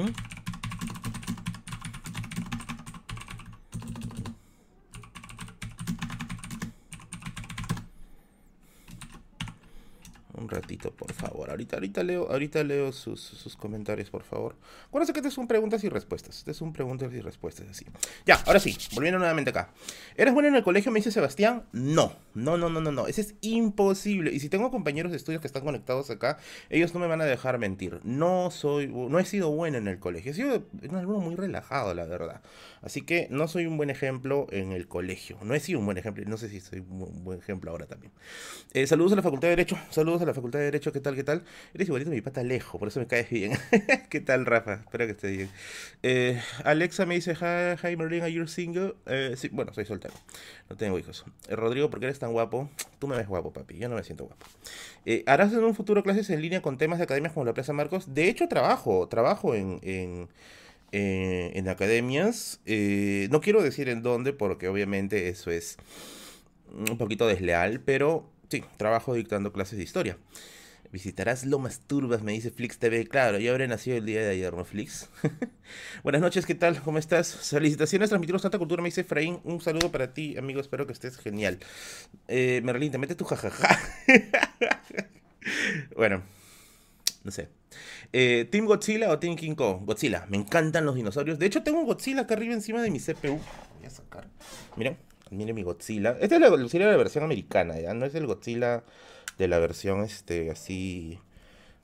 Hı? 0.01 0.30
Un 10.41 10.49
ratito, 10.49 10.91
por 10.91 11.13
favor. 11.13 11.51
Ahorita, 11.51 11.75
ahorita 11.75 12.01
leo, 12.03 12.27
ahorita 12.31 12.63
leo 12.63 12.91
sus, 12.91 13.55
comentarios, 13.59 14.09
por 14.09 14.23
favor. 14.23 14.55
Acuérdense 14.87 15.13
que 15.13 15.19
este 15.19 15.29
son 15.29 15.47
preguntas 15.47 15.83
y 15.83 15.89
respuestas. 15.89 16.39
Este 16.39 16.49
es 16.49 16.61
un 16.61 16.73
preguntas 16.73 17.13
y 17.13 17.21
respuestas, 17.21 17.67
así. 17.69 17.85
Ya, 18.25 18.41
ahora 18.47 18.59
sí, 18.59 18.75
volviendo 18.95 19.19
nuevamente 19.19 19.51
acá. 19.51 19.69
¿Eres 20.17 20.33
bueno 20.33 20.49
en 20.49 20.55
el 20.55 20.63
colegio? 20.63 20.91
Me 20.91 20.97
dice 20.97 21.11
Sebastián. 21.11 21.63
No, 21.73 22.13
no, 22.33 22.57
no, 22.57 22.69
no, 22.69 22.81
no, 22.81 22.91
no. 22.91 23.05
Ese 23.05 23.21
es 23.21 23.35
imposible. 23.41 24.31
Y 24.31 24.39
si 24.39 24.49
tengo 24.49 24.71
compañeros 24.71 25.11
de 25.11 25.17
estudios 25.17 25.41
que 25.41 25.47
están 25.47 25.63
conectados 25.63 26.09
acá, 26.09 26.39
ellos 26.71 26.91
no 26.95 26.99
me 26.99 27.05
van 27.05 27.21
a 27.21 27.25
dejar 27.25 27.59
mentir. 27.59 27.99
No 28.03 28.49
soy, 28.49 28.87
no 28.87 29.19
he 29.19 29.25
sido 29.25 29.51
bueno 29.51 29.77
en 29.77 29.87
el 29.87 29.99
colegio. 29.99 30.31
He 30.31 30.35
sido 30.35 30.63
un 30.89 30.95
alumno 30.95 31.19
muy 31.19 31.35
relajado, 31.35 31.93
la 31.93 32.05
verdad. 32.05 32.41
Así 32.81 33.03
que 33.03 33.27
no 33.29 33.47
soy 33.47 33.67
un 33.67 33.77
buen 33.77 33.91
ejemplo 33.91 34.47
en 34.49 34.71
el 34.71 34.87
colegio. 34.87 35.37
No 35.43 35.53
he 35.53 35.59
sido 35.59 35.77
un 35.77 35.85
buen 35.85 35.99
ejemplo. 35.99 36.23
No 36.25 36.37
sé 36.37 36.49
si 36.49 36.61
soy 36.61 36.79
un 36.79 37.23
buen 37.23 37.37
ejemplo 37.37 37.69
ahora 37.69 37.85
también. 37.85 38.11
Eh, 38.73 38.87
saludos 38.87 39.13
a 39.13 39.17
la 39.17 39.21
Facultad 39.21 39.49
de 39.49 39.51
Derecho. 39.51 39.77
Saludos 39.91 40.21
a 40.23 40.25
la 40.25 40.30
Facultad 40.33 40.59
de 40.59 40.65
Derecho. 40.65 40.91
¿Qué 40.91 40.99
tal? 40.99 41.15
¿Qué 41.15 41.23
tal? 41.23 41.43
Eres 41.73 41.87
igualito 41.87 42.11
a 42.11 42.13
mi 42.13 42.21
pata 42.21 42.43
lejos. 42.43 42.79
Por 42.79 42.87
eso 42.87 42.99
me 42.99 43.07
caes 43.07 43.29
bien. 43.29 43.53
¿Qué 44.09 44.19
tal, 44.19 44.45
Rafa? 44.45 44.75
Espero 44.75 45.05
que 45.05 45.11
estés 45.11 45.37
bien. 45.37 45.49
Eh, 46.03 46.41
Alexa 46.63 47.05
me 47.05 47.15
dice, 47.15 47.33
hi, 47.33 47.87
hi 47.87 47.95
Merlin, 47.95 48.23
are 48.23 48.47
single? 48.47 48.95
Eh, 49.05 49.35
bueno, 49.51 49.73
soy 49.73 49.85
soltero. 49.85 50.13
No 50.69 50.77
tengo 50.77 50.97
hijos. 50.99 51.25
Rodrigo, 51.49 51.89
¿por 51.89 51.99
qué 51.99 52.05
eres 52.07 52.19
tan 52.19 52.31
guapo? 52.31 52.69
Tú 52.99 53.07
me 53.07 53.17
ves 53.17 53.27
guapo, 53.27 53.51
papi. 53.51 53.77
Yo 53.77 53.89
no 53.89 53.95
me 53.95 54.03
siento 54.03 54.25
guapo. 54.25 54.45
¿Harás 55.25 55.53
en 55.53 55.63
un 55.63 55.75
futuro 55.75 56.03
clases 56.03 56.29
en 56.29 56.41
línea 56.41 56.61
con 56.61 56.77
temas 56.77 56.99
de 56.99 57.03
academias 57.03 57.33
como 57.33 57.45
la 57.45 57.53
Plaza 57.53 57.73
Marcos? 57.73 58.13
De 58.13 58.29
hecho, 58.29 58.47
trabajo. 58.47 59.07
Trabajo 59.07 59.55
en 59.55 60.29
eh, 60.93 61.51
en 61.55 61.69
academias. 61.69 62.59
Eh, 62.65 63.27
no 63.31 63.39
quiero 63.39 63.63
decir 63.63 63.87
en 63.87 64.01
dónde, 64.01 64.33
porque 64.33 64.67
obviamente 64.67 65.29
eso 65.29 65.49
es 65.49 65.77
un 66.73 66.97
poquito 66.97 67.27
desleal, 67.27 67.79
pero 67.79 68.29
sí, 68.51 68.63
trabajo 68.75 69.13
dictando 69.13 69.53
clases 69.53 69.77
de 69.77 69.83
historia. 69.85 70.17
Visitarás 70.91 71.45
Lomas 71.45 71.79
Turbas, 71.87 72.21
me 72.21 72.33
dice 72.33 72.51
Flix 72.51 72.77
TV. 72.77 73.07
Claro, 73.07 73.39
yo 73.39 73.51
habré 73.51 73.65
nacido 73.69 73.95
el 73.95 74.05
día 74.05 74.19
de 74.19 74.31
ayer, 74.31 74.53
¿no, 74.53 74.65
Flix? 74.65 75.09
Buenas 76.03 76.21
noches, 76.21 76.45
¿qué 76.45 76.53
tal? 76.53 76.81
¿Cómo 76.81 76.97
estás? 76.97 77.33
Felicitaciones, 77.33 78.09
transmitimos 78.09 78.41
tanta 78.41 78.57
cultura, 78.57 78.81
me 78.81 78.89
dice 78.89 79.01
Efraín. 79.01 79.39
Un 79.45 79.61
saludo 79.61 79.89
para 79.89 80.13
ti, 80.13 80.35
amigo, 80.37 80.59
espero 80.59 80.85
que 80.85 80.91
estés 80.91 81.15
genial. 81.15 81.59
Eh, 82.27 82.59
Merlín, 82.65 82.91
te 82.91 82.97
mete 82.97 83.15
tu 83.15 83.23
jajaja. 83.23 83.79
bueno, 85.95 86.21
no 87.23 87.31
sé. 87.31 87.47
Eh, 88.11 88.49
¿Team 88.51 88.65
Godzilla 88.65 89.11
o 89.11 89.17
Team 89.19 89.37
King 89.37 89.55
Kong? 89.55 89.85
Godzilla. 89.85 90.25
Me 90.27 90.35
encantan 90.35 90.85
los 90.85 90.95
dinosaurios. 90.95 91.39
De 91.39 91.45
hecho, 91.45 91.63
tengo 91.63 91.79
un 91.79 91.85
Godzilla 91.85 92.23
acá 92.23 92.33
arriba 92.33 92.53
encima 92.53 92.81
de 92.81 92.91
mi 92.91 92.99
CPU. 92.99 93.39
Voy 93.77 93.85
a 93.85 93.89
sacar. 93.89 94.27
Miren, 94.75 94.97
miren 95.31 95.55
mi 95.55 95.63
Godzilla. 95.63 96.17
Esta 96.19 96.35
es 96.35 96.41
la 96.41 96.49
Godzilla 96.49 96.85
de 96.85 96.91
la 96.91 96.97
versión 96.97 97.23
americana, 97.23 97.79
¿ya? 97.79 97.93
No 97.93 98.05
es 98.05 98.13
el 98.15 98.27
Godzilla 98.27 98.83
de 99.37 99.47
la 99.47 99.59
versión, 99.59 100.03
este, 100.03 100.51
así, 100.51 101.19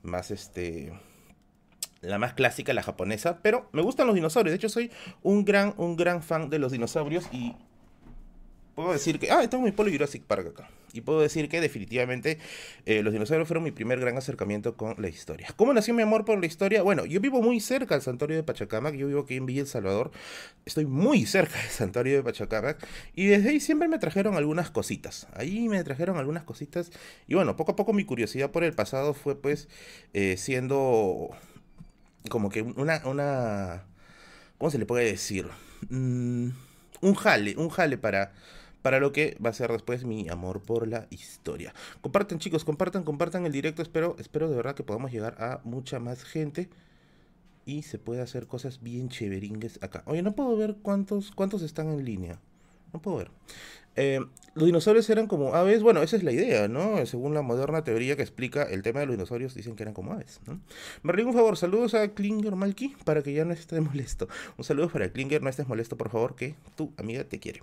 más, 0.02 0.30
este, 0.30 0.92
la 2.00 2.18
más 2.18 2.34
clásica, 2.34 2.72
la 2.72 2.82
japonesa. 2.82 3.40
Pero 3.42 3.68
me 3.72 3.82
gustan 3.82 4.06
los 4.06 4.14
dinosaurios. 4.14 4.52
De 4.52 4.56
hecho, 4.56 4.68
soy 4.68 4.92
un 5.22 5.44
gran, 5.44 5.74
un 5.76 5.96
gran 5.96 6.22
fan 6.22 6.50
de 6.50 6.58
los 6.58 6.72
dinosaurios 6.72 7.28
y 7.32 7.56
puedo 8.78 8.92
decir 8.92 9.18
que... 9.18 9.28
Ah, 9.32 9.44
tengo 9.50 9.64
mi 9.64 9.72
Polo 9.72 9.90
Jurassic 9.90 10.22
Park 10.22 10.46
acá. 10.46 10.70
Y 10.92 11.00
puedo 11.00 11.20
decir 11.20 11.48
que 11.48 11.60
definitivamente 11.60 12.38
eh, 12.86 13.02
los 13.02 13.12
dinosaurios 13.12 13.48
fueron 13.48 13.64
mi 13.64 13.72
primer 13.72 13.98
gran 13.98 14.16
acercamiento 14.16 14.76
con 14.76 14.94
la 14.98 15.08
historia. 15.08 15.48
¿Cómo 15.56 15.74
nació 15.74 15.94
mi 15.94 16.02
amor 16.02 16.24
por 16.24 16.38
la 16.38 16.46
historia? 16.46 16.82
Bueno, 16.82 17.04
yo 17.04 17.20
vivo 17.20 17.42
muy 17.42 17.58
cerca 17.58 17.96
del 17.96 18.02
santuario 18.02 18.36
de 18.36 18.44
Pachacamac. 18.44 18.94
Yo 18.94 19.08
vivo 19.08 19.22
aquí 19.22 19.34
en 19.34 19.46
Villa 19.46 19.62
El 19.62 19.66
Salvador. 19.66 20.12
Estoy 20.64 20.86
muy 20.86 21.26
cerca 21.26 21.60
del 21.60 21.70
santuario 21.70 22.18
de 22.18 22.22
Pachacamac. 22.22 22.86
Y 23.16 23.26
desde 23.26 23.48
ahí 23.48 23.58
siempre 23.58 23.88
me 23.88 23.98
trajeron 23.98 24.36
algunas 24.36 24.70
cositas. 24.70 25.26
Ahí 25.34 25.68
me 25.68 25.82
trajeron 25.82 26.16
algunas 26.16 26.44
cositas. 26.44 26.92
Y 27.26 27.34
bueno, 27.34 27.56
poco 27.56 27.72
a 27.72 27.76
poco 27.76 27.92
mi 27.92 28.04
curiosidad 28.04 28.52
por 28.52 28.62
el 28.62 28.74
pasado 28.74 29.12
fue 29.12 29.34
pues 29.34 29.68
eh, 30.14 30.36
siendo 30.36 31.30
como 32.30 32.48
que 32.48 32.62
una. 32.62 33.02
¿Cómo 34.56 34.70
se 34.70 34.78
le 34.78 34.86
puede 34.86 35.04
decir? 35.04 35.48
Mm, 35.90 36.50
un 37.00 37.14
jale, 37.16 37.56
un 37.56 37.70
jale 37.70 37.98
para 37.98 38.34
para 38.82 39.00
lo 39.00 39.12
que 39.12 39.36
va 39.44 39.50
a 39.50 39.54
ser 39.54 39.72
después 39.72 40.04
mi 40.04 40.28
amor 40.28 40.62
por 40.62 40.86
la 40.86 41.06
historia. 41.10 41.74
Compartan 42.00 42.38
chicos, 42.38 42.64
compartan, 42.64 43.04
compartan 43.04 43.46
el 43.46 43.52
directo, 43.52 43.82
espero, 43.82 44.16
espero 44.18 44.48
de 44.48 44.56
verdad 44.56 44.74
que 44.74 44.84
podamos 44.84 45.12
llegar 45.12 45.36
a 45.42 45.60
mucha 45.64 45.98
más 45.98 46.24
gente 46.24 46.68
y 47.64 47.82
se 47.82 47.98
puede 47.98 48.22
hacer 48.22 48.46
cosas 48.46 48.82
bien 48.82 49.08
chéveringues 49.08 49.78
acá. 49.82 50.02
Oye, 50.06 50.22
no 50.22 50.34
puedo 50.34 50.56
ver 50.56 50.76
cuántos, 50.80 51.30
cuántos 51.32 51.62
están 51.62 51.88
en 51.88 52.04
línea. 52.04 52.40
No 52.92 53.02
puedo 53.02 53.18
ver. 53.18 53.30
Eh, 53.96 54.20
los 54.54 54.66
dinosaurios 54.66 55.10
eran 55.10 55.26
como 55.26 55.54
aves, 55.54 55.82
bueno, 55.82 56.02
esa 56.02 56.16
es 56.16 56.22
la 56.22 56.32
idea, 56.32 56.68
¿no? 56.68 57.04
Según 57.04 57.34
la 57.34 57.42
moderna 57.42 57.84
teoría 57.84 58.16
que 58.16 58.22
explica 58.22 58.62
el 58.62 58.82
tema 58.82 59.00
de 59.00 59.06
los 59.06 59.16
dinosaurios, 59.16 59.54
dicen 59.54 59.76
que 59.76 59.82
eran 59.82 59.92
como 59.92 60.12
aves, 60.12 60.40
¿no? 60.46 60.60
Me 61.02 61.24
un 61.24 61.32
favor, 61.32 61.56
saludos 61.56 61.94
a 61.94 62.08
Klinger 62.08 62.54
Malky 62.54 62.96
para 63.04 63.22
que 63.22 63.32
ya 63.32 63.44
no 63.44 63.52
esté 63.52 63.80
molesto. 63.82 64.28
Un 64.56 64.64
saludo 64.64 64.88
para 64.88 65.12
Klinger, 65.12 65.42
no 65.42 65.50
estés 65.50 65.68
molesto, 65.68 65.96
por 65.96 66.10
favor, 66.10 66.36
que 66.36 66.54
tu 66.76 66.92
amiga 66.96 67.24
te 67.24 67.38
quiere. 67.38 67.62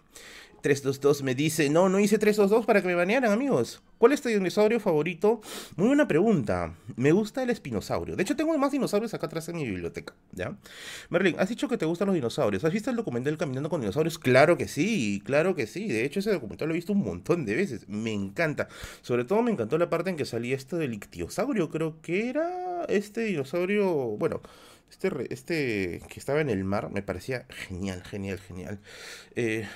322 0.66 1.22
me 1.22 1.36
dice, 1.36 1.70
no, 1.70 1.90
no 1.90 2.00
hice 2.00 2.18
322 2.18 2.66
para 2.66 2.82
que 2.82 2.88
me 2.88 2.96
banearan, 2.96 3.32
amigos. 3.32 3.84
¿Cuál 4.00 4.14
es 4.14 4.22
tu 4.24 4.30
dinosaurio 4.30 4.80
favorito? 4.80 5.40
Muy 5.76 5.86
buena 5.86 6.08
pregunta. 6.08 6.76
Me 6.96 7.12
gusta 7.12 7.44
el 7.44 7.52
espinosaurio. 7.52 8.16
De 8.16 8.24
hecho, 8.24 8.36
tengo 8.36 8.58
más 8.58 8.72
dinosaurios 8.72 9.14
acá 9.14 9.28
atrás 9.28 9.48
en 9.48 9.58
mi 9.58 9.64
biblioteca, 9.64 10.16
¿ya? 10.32 10.58
Merlin, 11.10 11.36
has 11.38 11.50
dicho 11.50 11.68
que 11.68 11.78
te 11.78 11.86
gustan 11.86 12.08
los 12.08 12.16
dinosaurios. 12.16 12.64
¿Has 12.64 12.74
visto 12.74 12.90
el 12.90 12.96
documental 12.96 13.38
Caminando 13.38 13.70
con 13.70 13.80
dinosaurios? 13.80 14.18
Claro 14.18 14.58
que 14.58 14.68
sí, 14.68 15.22
claro 15.24 15.54
que 15.54 15.68
sí. 15.68 15.88
De 15.88 16.04
hecho, 16.04 16.20
ese 16.20 16.32
documental 16.32 16.68
lo 16.68 16.74
he 16.74 16.78
visto 16.78 16.94
un 16.94 17.04
montón 17.04 17.46
de 17.46 17.54
veces. 17.54 17.88
Me 17.88 18.12
encanta. 18.12 18.68
Sobre 19.04 19.24
todo 19.24 19.44
me 19.44 19.52
encantó 19.52 19.78
la 19.78 19.92
parte 19.92 20.10
en 20.10 20.18
que 20.18 20.26
salía 20.26 20.56
esto 20.56 20.78
del 20.78 20.96
ictiosaurio, 20.96 21.70
creo 21.70 22.02
que 22.02 22.28
era 22.28 22.86
este 22.90 23.22
dinosaurio, 23.22 23.86
bueno... 24.18 24.42
Este, 24.90 25.34
este 25.34 26.02
que 26.08 26.20
estaba 26.20 26.42
en 26.42 26.50
el 26.50 26.64
mar 26.64 26.90
me 26.92 27.02
parecía 27.02 27.48
genial, 27.50 28.04
genial, 28.04 28.40
genial. 28.40 28.80
Eh, 29.36 29.68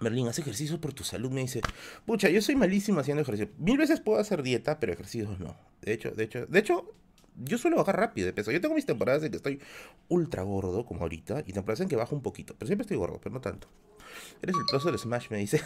Merlín, 0.00 0.26
haz 0.28 0.38
ejercicio 0.38 0.80
por 0.80 0.92
tu 0.92 1.04
salud, 1.04 1.30
me 1.30 1.42
dice. 1.42 1.60
Pucha, 2.04 2.28
yo 2.28 2.42
soy 2.42 2.56
malísimo 2.56 3.00
haciendo 3.00 3.22
ejercicio. 3.22 3.52
Mil 3.58 3.78
veces 3.78 4.00
puedo 4.00 4.18
hacer 4.18 4.42
dieta, 4.42 4.80
pero 4.80 4.92
ejercicios 4.92 5.38
no. 5.38 5.56
De 5.82 5.92
hecho, 5.92 6.10
de 6.10 6.24
hecho, 6.24 6.46
de 6.46 6.58
hecho, 6.58 6.94
yo 7.36 7.58
suelo 7.58 7.76
bajar 7.76 7.96
rápido 7.96 8.26
de 8.26 8.32
peso. 8.32 8.50
Yo 8.50 8.60
tengo 8.60 8.74
mis 8.74 8.86
temporadas 8.86 9.22
en 9.22 9.30
que 9.30 9.36
estoy 9.36 9.60
ultra 10.08 10.42
gordo, 10.42 10.84
como 10.84 11.02
ahorita, 11.02 11.44
y 11.46 11.52
temporadas 11.52 11.80
en 11.80 11.88
que 11.88 11.96
bajo 11.96 12.14
un 12.14 12.22
poquito. 12.22 12.54
Pero 12.58 12.66
siempre 12.66 12.82
estoy 12.82 12.96
gordo, 12.96 13.20
pero 13.22 13.34
no 13.34 13.40
tanto. 13.40 13.68
Eres 14.42 14.56
el 14.56 14.66
trozo 14.66 14.90
del 14.90 14.98
Smash, 14.98 15.30
me 15.30 15.38
dice. 15.38 15.60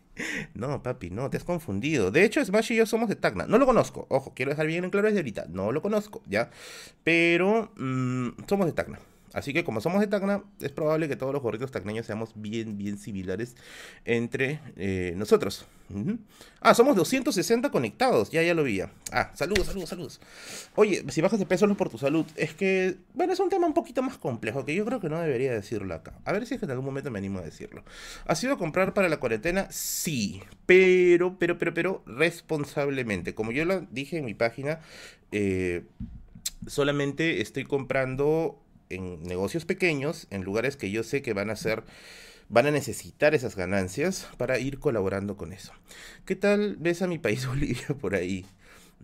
no, 0.54 0.82
papi, 0.82 1.10
no, 1.10 1.30
te 1.30 1.36
has 1.36 1.44
confundido. 1.44 2.10
De 2.10 2.24
hecho, 2.24 2.44
Smash 2.44 2.72
y 2.72 2.76
yo 2.76 2.86
somos 2.86 3.08
de 3.08 3.16
Tacna. 3.16 3.46
No 3.46 3.58
lo 3.58 3.66
conozco. 3.66 4.06
Ojo, 4.08 4.32
quiero 4.34 4.50
dejar 4.50 4.66
bien 4.66 4.84
en 4.84 4.90
claro 4.90 5.06
desde 5.06 5.20
ahorita. 5.20 5.46
No 5.48 5.72
lo 5.72 5.82
conozco, 5.82 6.22
¿ya? 6.26 6.50
Pero 7.04 7.72
mm, 7.76 8.46
somos 8.48 8.66
de 8.66 8.72
Tacna. 8.72 8.98
Así 9.32 9.52
que 9.52 9.64
como 9.64 9.80
somos 9.80 10.00
de 10.00 10.06
Tacna, 10.06 10.42
es 10.60 10.72
probable 10.72 11.08
que 11.08 11.16
todos 11.16 11.32
los 11.32 11.42
gorritos 11.42 11.70
tacneños 11.70 12.06
seamos 12.06 12.32
bien, 12.34 12.76
bien 12.76 12.98
similares 12.98 13.56
entre 14.04 14.60
eh, 14.76 15.14
nosotros. 15.16 15.66
Ah, 16.60 16.74
somos 16.74 16.94
260 16.94 17.70
conectados, 17.70 18.30
ya, 18.30 18.42
ya 18.42 18.54
lo 18.54 18.62
vi. 18.62 18.80
Ah, 19.12 19.32
saludos, 19.34 19.66
saludos, 19.66 19.88
saludos. 19.88 20.20
Oye, 20.76 21.04
si 21.08 21.20
bajas 21.20 21.38
de 21.38 21.46
peso 21.46 21.66
no 21.66 21.76
por 21.76 21.88
tu 21.88 21.98
salud. 21.98 22.26
Es 22.36 22.54
que, 22.54 22.96
bueno, 23.14 23.32
es 23.32 23.40
un 23.40 23.48
tema 23.48 23.66
un 23.66 23.74
poquito 23.74 24.02
más 24.02 24.16
complejo 24.18 24.64
que 24.64 24.74
yo 24.74 24.84
creo 24.84 25.00
que 25.00 25.08
no 25.08 25.20
debería 25.20 25.52
decirlo 25.52 25.94
acá. 25.94 26.14
A 26.24 26.32
ver 26.32 26.46
si 26.46 26.54
es 26.54 26.60
que 26.60 26.66
en 26.66 26.72
algún 26.72 26.86
momento 26.86 27.10
me 27.10 27.18
animo 27.18 27.38
a 27.38 27.42
decirlo. 27.42 27.82
¿Has 28.26 28.42
ido 28.44 28.54
a 28.54 28.58
comprar 28.58 28.94
para 28.94 29.08
la 29.08 29.18
cuarentena? 29.18 29.66
Sí, 29.70 30.42
pero, 30.66 31.38
pero, 31.38 31.58
pero, 31.58 31.74
pero, 31.74 32.02
responsablemente. 32.06 33.34
Como 33.34 33.52
yo 33.52 33.64
lo 33.64 33.80
dije 33.90 34.18
en 34.18 34.26
mi 34.26 34.34
página, 34.34 34.80
eh, 35.32 35.84
solamente 36.66 37.40
estoy 37.40 37.64
comprando 37.64 38.62
en 38.90 39.22
negocios 39.22 39.64
pequeños, 39.64 40.26
en 40.30 40.42
lugares 40.42 40.76
que 40.76 40.90
yo 40.90 41.02
sé 41.02 41.22
que 41.22 41.32
van 41.32 41.50
a 41.50 41.56
ser 41.56 41.84
van 42.50 42.66
a 42.66 42.72
necesitar 42.72 43.34
esas 43.34 43.54
ganancias 43.56 44.28
para 44.36 44.58
ir 44.58 44.80
colaborando 44.80 45.36
con 45.36 45.52
eso. 45.52 45.72
¿Qué 46.26 46.34
tal 46.34 46.76
ves 46.78 47.00
a 47.00 47.06
mi 47.06 47.18
país 47.18 47.46
Bolivia 47.46 47.86
por 48.00 48.14
ahí? 48.14 48.44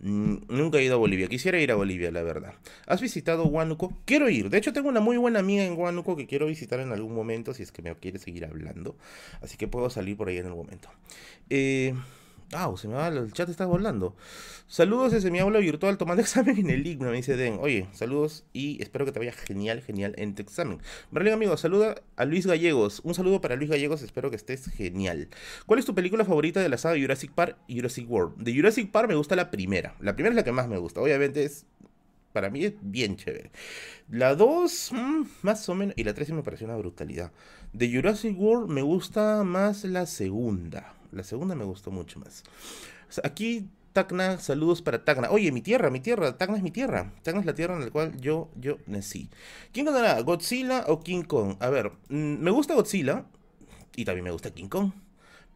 Mm, 0.03 0.39
nunca 0.49 0.79
he 0.79 0.85
ido 0.85 0.95
a 0.95 0.99
Bolivia, 0.99 1.27
quisiera 1.29 1.59
ir 1.59 1.73
a 1.73 1.75
Bolivia, 1.75 2.11
la 2.11 2.23
verdad. 2.23 2.55
¿Has 2.87 3.01
visitado 3.01 3.47
Huánuco? 3.47 3.97
Quiero 4.05 4.29
ir. 4.29 4.51
De 4.51 4.59
hecho, 4.59 4.73
tengo 4.73 4.89
una 4.89 5.01
muy 5.01 5.17
buena 5.17 5.39
amiga 5.39 5.65
en 5.65 5.79
Huánuco 5.79 6.17
que 6.17 6.27
quiero 6.27 6.47
visitar 6.47 6.81
en 6.81 6.93
algún 6.93 7.15
momento, 7.15 7.55
si 7.55 7.63
es 7.63 7.73
que 7.73 7.83
me 7.83 7.95
quiere 7.95 8.19
seguir 8.19 8.45
hablando. 8.45 8.97
Así 9.41 9.57
que 9.57 9.69
puedo 9.69 9.89
salir 9.89 10.17
por 10.17 10.29
ahí 10.29 10.37
en 10.39 10.47
algún 10.47 10.67
momento. 10.67 10.91
Eh, 11.49 11.95
Ah, 12.53 12.73
se 12.77 12.87
me 12.87 12.95
va, 12.95 13.09
el 13.09 13.33
chat 13.33 13.49
está 13.49 13.67
volando. 13.67 14.15
Saludos 14.69 15.11
desde 15.11 15.33
mi 15.33 15.41
aula 15.41 15.59
virtual 15.59 15.99
tomando 15.99 16.23
examen 16.23 16.57
en 16.59 16.71
el 16.71 16.87
IGNO, 16.87 17.11
me 17.11 17.17
dice 17.17 17.37
Den. 17.37 17.59
Oye, 17.61 17.89
saludos 17.93 18.45
y 18.53 18.81
espero 18.81 19.05
que 19.05 19.11
te 19.11 19.19
vaya 19.19 19.33
genial, 19.33 19.83
genial 19.83 20.15
en 20.17 20.37
tu 20.37 20.43
examen. 20.43 20.81
Berlín, 21.11 21.33
amigo, 21.33 21.57
saluda 21.57 21.97
a 22.15 22.25
Luis 22.25 22.47
Gallegos. 22.47 23.01
Un 23.03 23.15
saludo 23.15 23.41
para 23.41 23.57
Luis 23.57 23.69
Gallegos, 23.69 24.03
espero 24.03 24.31
que 24.31 24.37
estés 24.37 24.67
genial. 24.69 25.29
¿Cuál 25.67 25.81
es 25.81 25.87
tu 25.87 25.95
película 25.95 26.25
favorita 26.25 26.61
de 26.61 26.69
la 26.69 26.79
saga 26.79 27.01
Jurassic 27.01 27.33
Park 27.33 27.57
y 27.67 27.77
Jurassic 27.77 28.09
World? 28.09 28.37
De 28.37 28.55
Jurassic 28.55 28.93
Park 28.93 29.09
me 29.09 29.17
gusta 29.17 29.35
la 29.35 29.51
primera. 29.51 29.97
La 30.01 30.15
primera 30.15 30.33
es 30.33 30.37
la 30.37 30.45
que 30.45 30.53
más 30.53 30.69
me 30.69 30.79
gusta. 30.79 31.01
Obviamente 31.01 31.43
es 31.45 31.67
para 32.33 32.51
mí 32.51 32.65
es 32.65 32.75
bien 32.83 33.17
chévere. 33.17 33.51
La 34.11 34.35
2, 34.35 34.93
mm, 34.93 35.23
más 35.41 35.67
o 35.71 35.75
menos, 35.75 35.95
y 35.97 36.05
la 36.05 36.13
3 36.13 36.29
sí 36.29 36.35
me 36.35 36.43
pareció 36.43 36.67
una 36.67 36.77
brutalidad. 36.77 37.33
De 37.73 37.91
Jurassic 37.91 38.39
World 38.39 38.69
me 38.69 38.83
gusta 38.83 39.43
más 39.43 39.85
la 39.85 40.05
segunda. 40.05 40.96
La 41.13 41.25
segunda 41.25 41.55
me 41.55 41.65
gustó 41.65 41.91
mucho 41.91 42.21
más. 42.21 42.43
aquí 43.23 43.69
Tacna, 43.97 44.39
saludos 44.39 44.83
para 44.83 45.07
Tacna. 45.07 45.31
Oye, 45.31 45.51
mi 45.53 45.63
tierra, 45.63 45.89
mi 45.89 46.01
tierra, 46.01 46.37
Tacna 46.37 46.59
es 46.59 46.63
mi 46.63 46.71
tierra. 46.71 47.15
Tacna 47.23 47.41
es 47.41 47.47
la 47.47 47.55
tierra 47.55 47.77
en 47.77 47.81
la 47.81 47.91
cual 47.91 48.15
yo, 48.21 48.51
yo 48.55 48.77
nací. 48.87 49.31
¿Quién 49.73 49.87
ganará, 49.87 50.21
Godzilla 50.21 50.85
o 50.89 51.01
King 51.01 51.23
Kong? 51.23 51.57
A 51.61 51.71
ver, 51.71 51.93
mm, 52.11 52.43
me 52.43 52.51
gusta 52.51 52.75
Godzilla 52.75 53.25
y 53.95 54.05
también 54.05 54.25
me 54.25 54.33
gusta 54.33 54.51
King 54.51 54.69
Kong. 54.69 54.93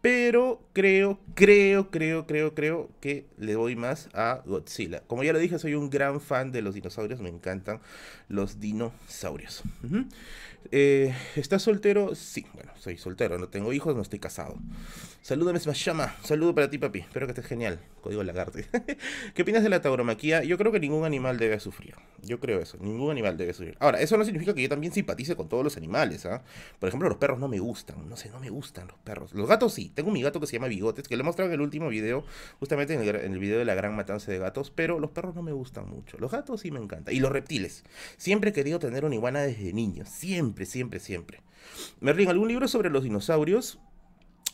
Pero 0.00 0.62
creo, 0.73 1.21
creo, 1.35 1.90
creo, 1.90 2.26
creo, 2.26 2.54
creo 2.54 2.88
que 3.00 3.26
le 3.37 3.57
voy 3.57 3.76
más 3.76 4.09
a 4.14 4.42
Godzilla. 4.47 5.02
Como 5.07 5.23
ya 5.23 5.35
lo 5.35 5.38
dije, 5.38 5.59
soy 5.59 5.75
un 5.75 5.90
gran 5.90 6.23
fan 6.23 6.50
de 6.50 6.62
los 6.62 6.75
dinosaurios. 6.75 7.21
Me 7.21 7.28
encantan 7.28 7.83
los 8.28 8.59
dinosaurios. 8.59 9.62
Eh, 10.73 11.14
¿Estás 11.37 11.62
soltero? 11.62 12.14
Sí, 12.14 12.47
bueno, 12.55 12.73
soy 12.79 12.97
soltero, 12.97 13.38
no 13.38 13.49
tengo 13.49 13.73
hijos, 13.73 13.97
no 13.97 14.02
estoy 14.02 14.19
casado. 14.19 14.57
Salúdame, 15.23 15.59
llama. 15.59 16.14
Saludo 16.23 16.55
para 16.55 16.71
ti, 16.71 16.79
papi. 16.79 17.00
Espero 17.00 17.26
que 17.26 17.33
estés 17.33 17.47
genial. 17.47 17.79
Código 18.00 18.23
Lagarte. 18.23 18.67
¿Qué 19.35 19.43
opinas 19.43 19.62
de 19.62 19.69
la 19.69 19.83
tauromaquia? 19.83 20.43
Yo 20.45 20.57
creo 20.57 20.73
que 20.73 20.81
ningún 20.81 21.05
animal 21.05 21.38
debe 21.38 21.61
sufrir. 21.61 21.95
Yo 22.23 22.40
creo 22.40 22.61
eso. 22.61 22.79
Ningún 22.81 23.11
animal 23.11 23.37
debe 23.37 23.52
sufrir. 23.52 23.76
Ahora, 23.81 24.00
eso 24.00 24.17
no 24.17 24.25
significa 24.25 24.55
que 24.55 24.62
yo 24.62 24.69
también 24.69 24.93
simpatice 24.95 25.37
con 25.37 25.49
todos 25.49 25.62
los 25.62 25.76
animales. 25.76 26.25
¿ah? 26.25 26.43
Por 26.79 26.88
ejemplo, 26.88 27.09
los 27.09 27.19
perros 27.19 27.38
no 27.38 27.49
me 27.49 27.59
gustan. 27.59 28.09
No 28.09 28.17
sé, 28.17 28.31
no 28.31 28.40
me 28.40 28.49
gustan 28.49 28.88
los 28.88 28.97
perros. 28.99 29.35
Los 29.35 29.47
gatos 29.47 29.75
sí. 29.75 29.93
Tengo 29.95 30.11
mi 30.11 30.23
gato 30.23 30.40
que 30.40 30.47
se 30.47 30.55
llama 30.55 30.69
Bigotes, 30.69 31.07
que 31.07 31.17
le 31.17 31.21
he 31.21 31.25
mostrado 31.25 31.50
en 31.50 31.55
el 31.55 31.61
último 31.61 31.90
video, 31.90 32.25
justamente 32.59 32.95
en 32.95 33.02
el, 33.02 33.14
en 33.17 33.33
el 33.33 33.38
video 33.38 33.59
de 33.59 33.67
la 33.67 33.75
gran 33.75 33.95
matanza 33.95 34.33
de 34.33 34.38
gatos. 34.38 34.71
Pero 34.71 34.99
los 34.99 35.11
perros 35.11 35.35
no 35.35 35.43
me 35.43 35.52
gustan 35.52 35.88
mucho. 35.88 36.17
Los 36.19 36.31
gatos 36.31 36.62
sí 36.62 36.71
me 36.71 36.81
encantan. 36.81 37.14
Y 37.14 37.21
los 37.21 37.31
reptiles. 37.31 37.85
Siempre 38.17 38.50
he 38.50 38.52
querido 38.55 38.79
tener 38.79 39.05
una 39.05 39.14
iguana 39.14 39.40
desde 39.40 39.75
niño. 39.75 40.05
Siempre, 40.07 40.50
siempre, 40.66 41.00
siempre. 41.00 41.42
Merlin, 42.00 42.28
¿algún 42.28 42.49
libro 42.49 42.69
sobre 42.69 42.90
los 42.90 43.02
dinosaurios? 43.02 43.78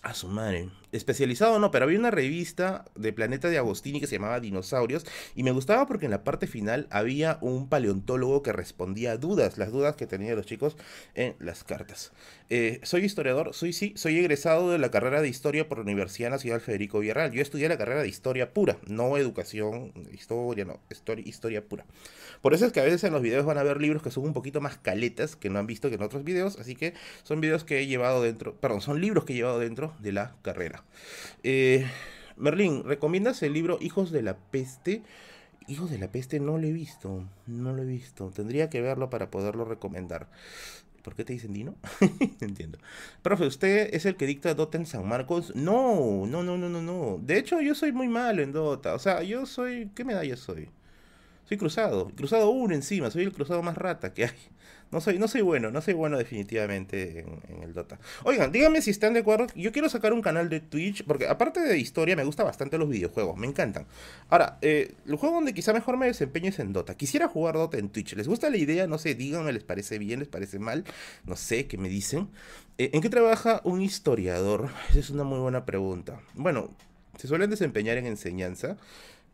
A 0.03 0.15
su 0.15 0.29
madre. 0.29 0.71
Especializado 0.97 1.59
no, 1.59 1.71
pero 1.71 1.85
había 1.85 1.99
una 1.99 2.11
revista 2.11 2.87
de 2.95 3.13
Planeta 3.13 3.49
de 3.49 3.59
Agostini 3.59 4.01
que 4.01 4.07
se 4.07 4.17
llamaba 4.17 4.41
Dinosaurios 4.41 5.05
y 5.35 5.43
me 5.43 5.51
gustaba 5.51 5.87
porque 5.87 6.07
en 6.07 6.11
la 6.11 6.25
parte 6.25 6.47
final 6.47 6.87
había 6.91 7.37
un 7.43 7.69
paleontólogo 7.69 8.43
que 8.43 8.53
respondía 8.53 9.19
dudas, 9.19 9.59
las 9.59 9.73
dudas 9.73 9.97
que 9.97 10.07
tenían 10.07 10.37
los 10.37 10.47
chicos 10.47 10.77
en 11.15 11.37
las 11.39 11.65
cartas. 11.65 12.13
Eh, 12.49 12.81
soy 12.83 13.05
historiador, 13.05 13.53
soy 13.53 13.75
sí, 13.75 13.93
soy 13.97 14.19
egresado 14.19 14.71
de 14.71 14.79
la 14.79 14.91
carrera 14.91 15.21
de 15.21 15.29
Historia 15.29 15.69
por 15.69 15.79
la 15.79 15.85
Universidad 15.85 16.31
Nacional 16.31 16.63
Federico 16.63 17.01
Villarreal. 17.01 17.33
Yo 17.33 17.43
estudié 17.43 17.69
la 17.69 17.77
carrera 17.77 18.01
de 18.01 18.09
Historia 18.09 18.55
pura, 18.55 18.79
no 18.87 19.19
educación, 19.19 19.93
historia, 20.13 20.65
no, 20.65 20.81
historia, 20.91 21.25
historia 21.27 21.63
pura. 21.63 21.85
Por 22.41 22.55
eso 22.55 22.65
es 22.65 22.73
que 22.73 22.81
a 22.81 22.85
veces 22.85 23.05
en 23.05 23.13
los 23.13 23.21
videos 23.21 23.45
van 23.45 23.59
a 23.59 23.63
ver 23.63 23.83
libros 23.83 24.03
que 24.03 24.11
son 24.11 24.25
un 24.25 24.33
poquito 24.33 24.63
más 24.63 24.79
caletas 24.79 25.37
que 25.37 25.51
no 25.51 25.59
han 25.59 25.67
visto 25.67 25.91
que 25.91 25.97
en 25.97 26.03
otros 26.03 26.25
videos, 26.25 26.59
así 26.59 26.75
que 26.75 26.95
son 27.23 27.43
videos 27.43 27.65
que 27.65 27.81
he 27.81 27.87
llevado 27.87 28.23
dentro, 28.23 28.55
perdón, 28.55 28.81
son 28.81 29.01
libros 29.01 29.25
que 29.25 29.35
he 29.35 29.37
llevado 29.37 29.59
dentro 29.59 29.95
de 29.99 30.13
la 30.13 30.37
carrera. 30.43 30.85
Eh, 31.43 31.87
Merlín, 32.37 32.85
¿recomiendas 32.85 33.43
el 33.43 33.53
libro 33.53 33.79
Hijos 33.81 34.11
de 34.11 34.23
la 34.23 34.37
Peste? 34.37 35.03
Hijos 35.69 35.91
de 35.91 35.99
la 35.99 36.13
Peste 36.13 36.39
no 36.39 36.59
lo 36.59 36.67
he 36.67 36.73
visto, 36.73 37.25
no 37.47 37.73
lo 37.73 37.83
he 37.83 37.87
visto. 37.87 38.31
Tendría 38.31 38.71
que 38.71 38.81
verlo 38.81 39.11
para 39.11 39.31
poderlo 39.31 39.65
recomendar. 39.65 40.29
¿Por 41.03 41.15
qué 41.15 41.25
te 41.25 41.33
dicen 41.33 41.53
Dino? 41.53 41.77
Entiendo. 42.41 42.79
Profe, 43.23 43.47
¿usted 43.47 43.95
es 43.95 44.07
el 44.07 44.17
que 44.17 44.27
dicta 44.27 44.55
Dota 44.55 44.77
en 44.77 44.87
San 44.87 45.07
Marcos? 45.07 45.55
No, 45.55 46.27
no, 46.27 46.43
no, 46.43 46.59
no, 46.59 46.69
no, 46.69 46.83
no. 46.83 47.19
De 47.23 47.39
hecho, 47.39 47.61
yo 47.61 47.77
soy 47.77 47.93
muy 47.93 48.09
malo 48.09 48.43
en 48.43 48.51
Dota. 48.51 48.93
O 48.95 48.99
sea, 48.99 49.23
yo 49.23 49.47
soy... 49.47 49.89
¿Qué 49.95 50.05
medalla 50.05 50.37
soy? 50.37 50.69
Soy 51.45 51.59
cruzado. 51.59 52.11
Cruzado 52.17 52.51
uno 52.51 52.75
encima. 52.75 53.11
Soy 53.13 53.23
el 53.23 53.33
cruzado 53.33 53.63
más 53.63 53.79
rata 53.79 54.13
que 54.15 54.25
hay. 54.25 54.37
No 54.93 55.01
soy, 55.01 55.19
no 55.19 55.27
soy 55.27 55.41
bueno, 55.41 55.71
no 55.71 55.81
soy 55.81 55.95
bueno 55.95 56.17
definitivamente 56.17 57.27
en, 57.49 57.63
el 57.63 57.75
Dota. 57.75 57.99
Oigan, 58.25 58.53
díganme 58.53 58.81
si 58.81 58.91
están 58.91 59.15
de 59.15 59.21
acuerdo. 59.21 59.47
Yo 59.57 59.73
quiero 59.73 59.89
sacar 59.89 60.13
un 60.13 60.23
canal 60.23 60.49
de 60.49 60.61
Twitch, 60.61 61.05
porque 61.05 61.27
aparte 61.27 61.61
de 61.61 61.77
historia, 61.77 62.15
me 62.15 62.25
gusta 62.25 62.45
bastante 62.45 62.79
los 62.79 62.89
videojuegos, 62.89 63.37
me 63.37 63.47
encantan. 63.47 63.87
Ahora, 64.29 64.59
eh, 64.63 64.95
el 65.07 65.17
juego 65.17 65.35
donde 65.35 65.55
quizá 65.55 65.73
mejor 65.73 65.97
me 65.97 66.07
desempeño 66.07 66.51
es 66.51 66.59
en 66.61 66.73
Dota. 66.73 66.97
Quisiera 66.97 67.29
jugar 67.29 67.57
Dota 67.57 67.79
en 67.79 67.89
Twitch. 67.89 68.15
¿Les 68.15 68.29
gusta 68.29 68.49
la 68.49 68.57
idea? 68.59 68.87
No 68.87 68.99
sé, 68.99 69.15
díganme, 69.15 69.53
¿les 69.53 69.65
parece 69.65 69.99
bien? 69.99 70.21
¿Les 70.21 70.29
parece 70.29 70.59
mal? 70.59 70.85
No 71.25 71.35
sé, 71.35 71.67
¿qué 71.67 71.79
me 71.79 71.89
dicen? 71.89 72.29
Eh, 72.79 72.91
¿En 72.93 73.01
qué 73.01 73.09
trabaja 73.09 73.61
un 73.65 73.83
historiador? 73.83 74.69
Esa 74.91 75.01
es 75.01 75.11
una 75.11 75.25
muy 75.25 75.41
buena 75.41 75.65
pregunta. 75.65 76.21
Bueno, 76.35 76.71
se 77.19 77.27
suelen 77.27 77.51
desempeñar 77.51 77.97
en 77.97 78.07
enseñanza. 78.07 78.77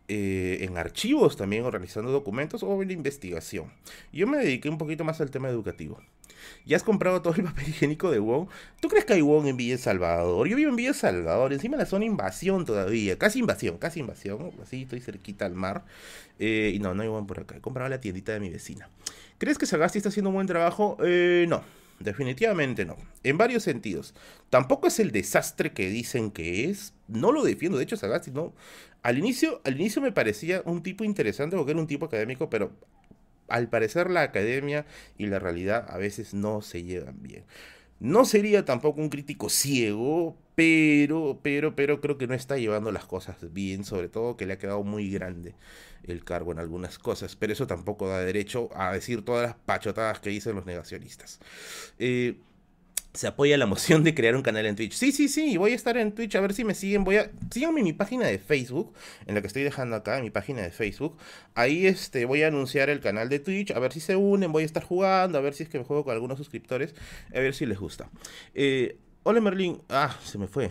Eh, 0.09 0.59
en 0.63 0.77
archivos 0.79 1.37
también 1.37 1.65
organizando 1.65 2.11
documentos 2.11 2.63
o 2.63 2.83
en 2.83 2.91
investigación. 2.91 3.73
Yo 4.13 4.27
me 4.27 4.39
dediqué 4.39 4.69
un 4.69 4.77
poquito 4.77 5.05
más 5.05 5.21
al 5.21 5.31
tema 5.31 5.49
educativo. 5.49 6.01
¿Ya 6.67 6.77
has 6.77 6.83
comprado 6.83 7.23
todo 7.23 7.35
el 7.35 7.45
papel 7.45 7.69
higiénico 7.69 8.11
de 8.11 8.19
WoW? 8.19 8.49
¿Tú 8.81 8.89
crees 8.89 9.05
que 9.05 9.15
hay 9.15 9.21
WoW 9.21 9.47
en 9.47 9.57
Villa 9.57 9.79
Salvador? 9.79 10.49
Yo 10.49 10.57
vivo 10.57 10.71
en 10.71 10.77
Villa 10.77 10.93
Salvador, 10.93 11.53
encima 11.53 11.77
de 11.77 11.85
la 11.85 11.89
zona 11.89 12.05
invasión 12.05 12.65
todavía, 12.65 13.17
casi 13.17 13.39
invasión, 13.39 13.79
casi 13.79 14.01
invasión, 14.01 14.51
así 14.63 14.83
estoy 14.83 15.01
cerquita 15.01 15.47
al 15.47 15.55
mar. 15.55 15.85
Eh, 16.39 16.73
y 16.75 16.79
no, 16.79 16.95
no 16.95 17.03
hay 17.03 17.09
WoW 17.09 17.27
por 17.27 17.41
acá, 17.41 17.57
he 17.57 17.61
comprado 17.61 17.89
la 17.89 18.01
tiendita 18.01 18.33
de 18.33 18.41
mi 18.41 18.51
vecina. 18.51 18.89
¿Crees 19.39 19.59
que 19.59 19.67
Sagasti 19.67 19.99
está 19.99 20.09
haciendo 20.09 20.31
un 20.31 20.35
buen 20.35 20.47
trabajo? 20.47 20.97
Eh, 21.03 21.47
no, 21.49 21.63
definitivamente 22.03 22.85
no. 22.85 22.97
En 23.23 23.39
varios 23.39 23.63
sentidos. 23.63 24.15
Tampoco 24.51 24.89
es 24.89 24.99
el 25.01 25.13
desastre 25.13 25.73
que 25.73 25.89
dicen 25.89 26.31
que 26.31 26.65
es. 26.71 26.95
No 27.09 27.33
lo 27.33 27.43
defiendo. 27.43 27.79
De 27.79 27.85
hecho, 27.85 27.97
Sagasti 27.97 28.33
al 29.03 29.19
inicio, 29.19 29.61
al 29.65 29.81
inicio 29.81 30.01
me 30.03 30.13
parecía 30.13 30.63
un 30.65 30.83
tipo 30.83 31.05
interesante 31.05 31.57
porque 31.57 31.73
era 31.73 31.81
un 31.81 31.87
tipo 31.87 32.07
académico, 32.07 32.49
pero 32.51 32.73
al 33.49 33.69
parecer 33.69 34.11
la 34.11 34.23
academia 34.23 34.87
y 35.19 35.27
la 35.27 35.39
realidad 35.39 35.87
a 35.89 35.99
veces 35.99 36.35
no 36.35 36.63
se 36.63 36.85
llevan 36.85 37.23
bien. 37.23 37.45
No 38.01 38.25
sería 38.25 38.65
tampoco 38.65 39.01
un 39.01 39.11
crítico 39.11 39.49
ciego, 39.49 40.37
pero, 40.55 41.39
pero, 41.43 41.77
pero 41.77 42.01
creo 42.01 42.19
que 42.19 42.27
no 42.27 42.35
está 42.35 42.57
llevando 42.57 42.91
las 42.93 43.05
cosas 43.07 43.37
bien, 43.53 43.85
sobre 43.85 44.09
todo 44.09 44.37
que 44.37 44.47
le 44.47 44.55
ha 44.55 44.59
quedado 44.59 44.83
muy 44.83 45.11
grande 45.11 45.55
el 46.05 46.25
cargo 46.25 46.53
en 46.53 46.59
algunas 46.59 46.99
cosas, 46.99 47.37
pero 47.37 47.53
eso 47.53 47.67
tampoco 47.67 48.09
da 48.09 48.21
derecho 48.21 48.71
a 48.75 48.93
decir 48.93 49.25
todas 49.25 49.49
las 49.49 49.57
pachotadas 49.57 50.21
que 50.21 50.31
dicen 50.31 50.55
los 50.55 50.67
negacionistas. 50.67 51.41
Eh, 51.99 52.39
se 53.15 53.27
apoya 53.27 53.59
la 53.59 53.67
moción 53.67 54.05
de 54.05 54.15
crear 54.15 54.35
un 54.35 54.43
canal 54.43 54.65
en 54.67 54.75
Twitch. 54.75 54.95
Sí, 54.95 55.13
sí, 55.13 55.29
sí, 55.29 55.57
voy 55.57 55.73
a 55.73 55.75
estar 55.75 55.97
en 55.97 56.13
Twitch, 56.13 56.35
a 56.35 56.41
ver 56.41 56.55
si 56.55 56.65
me 56.65 56.75
siguen. 56.75 57.05
Voy 57.05 57.17
a. 57.17 57.31
Síganme 57.51 57.81
en 57.81 57.85
mi 57.85 57.93
página 57.93 58.27
de 58.27 58.39
Facebook, 58.39 58.95
en 59.27 59.35
la 59.35 59.41
que 59.41 59.47
estoy 59.47 59.63
dejando 59.63 59.97
acá, 59.97 60.21
mi 60.21 60.31
página 60.31 60.63
de 60.63 60.71
Facebook. 60.71 61.19
Ahí 61.55 61.87
este, 61.87 62.25
voy 62.25 62.43
a 62.43 62.49
anunciar 62.49 62.89
el 62.89 63.01
canal 63.01 63.29
de 63.29 63.39
Twitch, 63.39 63.73
a 63.73 63.79
ver 63.79 63.93
si 63.93 64.01
se 64.01 64.17
unen, 64.17 64.51
voy 64.53 64.63
a 64.63 64.67
estar 64.67 64.83
jugando, 64.83 65.39
a 65.39 65.41
ver 65.41 65.55
si 65.55 65.65
es 65.65 65.69
que 65.69 65.79
me 65.79 65.85
juego 65.85 66.05
con 66.05 66.15
algunos 66.15 66.39
suscriptores, 66.39 66.95
a 67.35 67.39
ver 67.39 67.55
si 67.55 67.67
les 67.67 67.79
gusta. 67.79 68.11
Eh, 68.55 68.97
hola 69.25 69.41
Merlin. 69.41 69.83
Ah, 69.89 70.17
se 70.25 70.39
me 70.39 70.47
fue. 70.47 70.71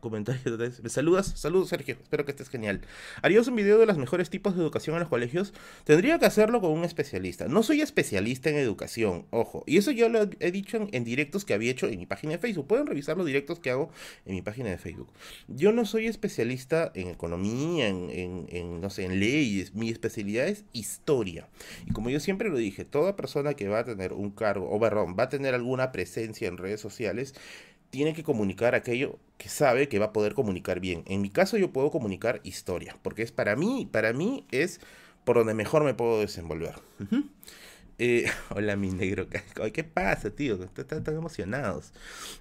Comentario 0.00 0.56
Me 0.82 0.88
saludas, 0.88 1.32
saludos 1.36 1.68
Sergio, 1.68 1.96
espero 2.00 2.24
que 2.24 2.30
estés 2.30 2.48
genial. 2.48 2.80
¿Harías 3.22 3.48
un 3.48 3.56
video 3.56 3.78
de 3.78 3.86
los 3.86 3.98
mejores 3.98 4.30
tipos 4.30 4.56
de 4.56 4.62
educación 4.62 4.94
en 4.96 5.00
los 5.00 5.08
colegios? 5.08 5.52
Tendría 5.84 6.18
que 6.18 6.26
hacerlo 6.26 6.60
con 6.60 6.70
un 6.70 6.84
especialista. 6.84 7.48
No 7.48 7.62
soy 7.62 7.80
especialista 7.80 8.50
en 8.50 8.56
educación, 8.56 9.26
ojo. 9.30 9.64
Y 9.66 9.78
eso 9.78 9.90
yo 9.90 10.08
lo 10.08 10.28
he 10.38 10.50
dicho 10.52 10.88
en, 10.92 11.04
directos 11.04 11.44
que 11.44 11.54
había 11.54 11.70
hecho 11.70 11.86
en 11.88 11.98
mi 11.98 12.06
página 12.06 12.32
de 12.32 12.38
Facebook. 12.38 12.66
Pueden 12.66 12.86
revisar 12.86 13.16
los 13.16 13.26
directos 13.26 13.58
que 13.58 13.70
hago 13.70 13.90
en 14.26 14.34
mi 14.34 14.42
página 14.42 14.70
de 14.70 14.78
Facebook. 14.78 15.08
Yo 15.48 15.72
no 15.72 15.84
soy 15.84 16.06
especialista 16.06 16.92
en 16.94 17.08
economía, 17.08 17.88
en, 17.88 18.80
no 18.80 18.90
sé, 18.90 19.04
en 19.04 19.18
leyes. 19.20 19.74
Mi 19.74 19.90
especialidad 19.90 20.48
es 20.48 20.64
historia. 20.72 21.48
Y 21.86 21.92
como 21.92 22.10
yo 22.10 22.20
siempre 22.20 22.48
lo 22.48 22.56
dije, 22.56 22.84
toda 22.84 23.16
persona 23.16 23.54
que 23.54 23.68
va 23.68 23.80
a 23.80 23.84
tener 23.84 24.12
un 24.12 24.30
cargo, 24.30 24.68
o 24.70 24.78
va 24.78 25.22
a 25.22 25.28
tener 25.28 25.54
alguna 25.54 25.92
presencia 25.92 26.48
en 26.48 26.56
redes 26.56 26.80
sociales, 26.80 27.34
tiene 27.90 28.14
que 28.14 28.22
comunicar 28.22 28.74
aquello 28.74 29.18
que 29.36 29.48
sabe 29.48 29.88
que 29.88 29.98
va 29.98 30.06
a 30.06 30.12
poder 30.12 30.34
comunicar 30.34 30.80
bien. 30.80 31.02
En 31.06 31.20
mi 31.20 31.30
caso 31.30 31.56
yo 31.56 31.72
puedo 31.72 31.90
comunicar 31.90 32.40
historia, 32.44 32.96
porque 33.02 33.22
es 33.22 33.32
para 33.32 33.56
mí, 33.56 33.88
para 33.90 34.12
mí 34.12 34.44
es 34.50 34.80
por 35.24 35.36
donde 35.36 35.54
mejor 35.54 35.84
me 35.84 35.94
puedo 35.94 36.20
desenvolver. 36.20 36.74
Eh, 38.02 38.24
hola, 38.48 38.76
mi 38.76 38.90
negro. 38.90 39.28
¿Qué 39.74 39.84
pasa, 39.84 40.30
tío? 40.30 40.58
Están 40.64 41.04
emocionados. 41.14 41.92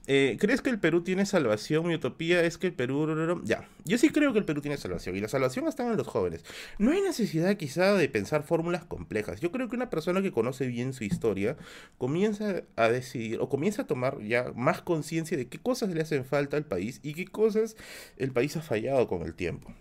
Eh, 0.08 0.38
¿Crees 0.40 0.62
que 0.62 0.70
el 0.70 0.80
Perú 0.80 1.04
tiene 1.04 1.26
salvación? 1.26 1.86
Mi 1.86 1.96
utopía 1.96 2.42
es 2.44 2.58
que 2.58 2.68
el 2.68 2.74
Perú... 2.74 3.42
Ya, 3.44 3.68
yo 3.84 3.98
sí 3.98 4.10
creo 4.10 4.32
que 4.32 4.40
el 4.40 4.46
Perú 4.46 4.62
tiene 4.62 4.78
salvación. 4.78 5.18
Y 5.18 5.20
la 5.20 5.28
salvación 5.28 5.68
está 5.68 5.86
en 5.86 5.98
los 5.98 6.08
jóvenes. 6.08 6.46
No 6.78 6.92
hay 6.92 7.02
necesidad 7.02 7.58
quizá 7.58 7.94
de 7.94 8.08
pensar 8.08 8.44
fórmulas 8.44 8.86
complejas. 8.86 9.42
Yo 9.42 9.52
creo 9.52 9.68
que 9.68 9.76
una 9.76 9.90
persona 9.90 10.22
que 10.22 10.32
conoce 10.32 10.66
bien 10.66 10.94
su 10.94 11.04
historia 11.04 11.58
comienza 11.98 12.64
a 12.78 12.88
decidir 12.88 13.42
o 13.42 13.50
comienza 13.50 13.82
a 13.82 13.88
tomar 13.88 14.22
ya 14.22 14.54
más 14.56 14.82
conciencia 14.82 15.36
de 15.36 15.50
qué 15.50 15.60
cosas 15.60 15.90
le 15.90 16.02
hacen 16.02 16.24
falta 16.24 16.56
al 16.56 16.64
país 16.64 17.02
y 17.04 17.14
qué 17.14 17.26
cosas 17.26 17.76
el 18.16 18.32
país 18.32 18.56
ha 18.56 18.62
fallado 18.62 19.10
con 19.10 19.24
el 19.24 19.34
tiempo. 19.34 19.74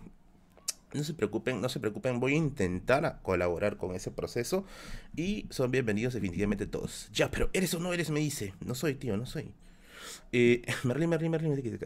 No 0.93 1.03
se 1.03 1.13
preocupen, 1.13 1.61
no 1.61 1.69
se 1.69 1.79
preocupen, 1.79 2.19
voy 2.19 2.33
a 2.33 2.37
intentar 2.37 3.19
colaborar 3.21 3.77
con 3.77 3.93
ese 3.93 4.09
proceso 4.09 4.65
y 5.15 5.45
son 5.51 5.69
bienvenidos 5.69 6.15
definitivamente 6.15 6.65
todos. 6.65 7.09
Ya, 7.13 7.29
pero 7.29 7.51
¿eres 7.53 7.73
o 7.75 7.79
no 7.79 7.93
eres? 7.93 8.09
Me 8.09 8.19
dice. 8.19 8.53
No 8.65 8.73
soy, 8.73 8.95
tío, 8.95 9.15
no 9.15 9.27
soy. 9.27 9.53
Eh, 10.31 10.63
Merlin, 10.83 11.09
Merlin, 11.09 11.29
Merlin, 11.29 11.51
Merlin, 11.51 11.79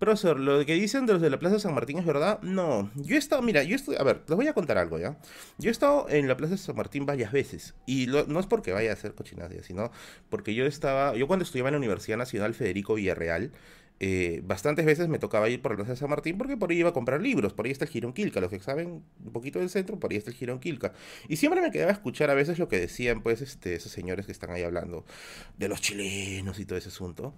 Profesor, 0.00 0.40
lo 0.40 0.64
que 0.66 0.74
dicen 0.74 1.06
de 1.06 1.12
los 1.12 1.22
de 1.22 1.30
la 1.30 1.38
Plaza 1.38 1.60
San 1.60 1.74
Martín 1.74 1.98
es 1.98 2.04
verdad. 2.04 2.40
No, 2.42 2.90
yo 2.96 3.14
he 3.14 3.18
estado, 3.18 3.42
mira, 3.42 3.62
yo 3.62 3.76
estoy, 3.76 3.94
a 3.96 4.02
ver, 4.02 4.22
les 4.26 4.36
voy 4.36 4.48
a 4.48 4.54
contar 4.54 4.76
algo, 4.78 4.98
¿ya? 4.98 5.18
Yo 5.58 5.68
he 5.68 5.72
estado 5.72 6.08
en 6.08 6.26
la 6.26 6.36
Plaza 6.36 6.56
San 6.56 6.74
Martín 6.74 7.06
varias 7.06 7.30
veces 7.30 7.74
y 7.86 8.06
no 8.06 8.40
es 8.40 8.46
porque 8.46 8.72
vaya 8.72 8.90
a 8.90 8.94
hacer 8.94 9.14
cochinadas, 9.14 9.64
sino 9.64 9.92
porque 10.30 10.54
yo 10.54 10.66
estaba, 10.66 11.14
yo 11.14 11.26
cuando 11.28 11.44
estudiaba 11.44 11.68
en 11.68 11.74
la 11.74 11.78
Universidad 11.78 12.16
Nacional 12.16 12.54
Federico 12.54 12.94
Villarreal, 12.94 13.52
eh, 14.00 14.42
bastantes 14.44 14.86
veces 14.86 15.08
me 15.08 15.18
tocaba 15.18 15.48
ir 15.48 15.60
por 15.60 15.72
la 15.72 15.76
Plaza 15.76 15.92
de 15.92 15.96
San 15.96 16.10
Martín 16.10 16.38
porque 16.38 16.56
por 16.56 16.70
ahí 16.70 16.78
iba 16.78 16.90
a 16.90 16.92
comprar 16.92 17.20
libros, 17.20 17.52
por 17.52 17.66
ahí 17.66 17.72
está 17.72 17.84
el 17.84 17.90
Girón 17.90 18.12
Quilca, 18.12 18.40
los 18.40 18.50
que 18.50 18.60
saben 18.60 19.02
un 19.24 19.32
poquito 19.32 19.58
del 19.58 19.70
centro, 19.70 19.98
por 19.98 20.12
ahí 20.12 20.18
está 20.18 20.30
el 20.30 20.36
Girón 20.36 20.60
Quilca. 20.60 20.92
Y 21.28 21.36
siempre 21.36 21.60
me 21.60 21.70
quedaba 21.70 21.90
a 21.90 21.94
escuchar 21.94 22.30
a 22.30 22.34
veces 22.34 22.58
lo 22.58 22.68
que 22.68 22.78
decían 22.78 23.22
pues 23.22 23.42
este, 23.42 23.74
esos 23.74 23.90
señores 23.90 24.26
que 24.26 24.32
están 24.32 24.50
ahí 24.50 24.62
hablando 24.62 25.04
de 25.56 25.68
los 25.68 25.80
chilenos 25.80 26.58
y 26.60 26.64
todo 26.64 26.78
ese 26.78 26.88
asunto. 26.88 27.34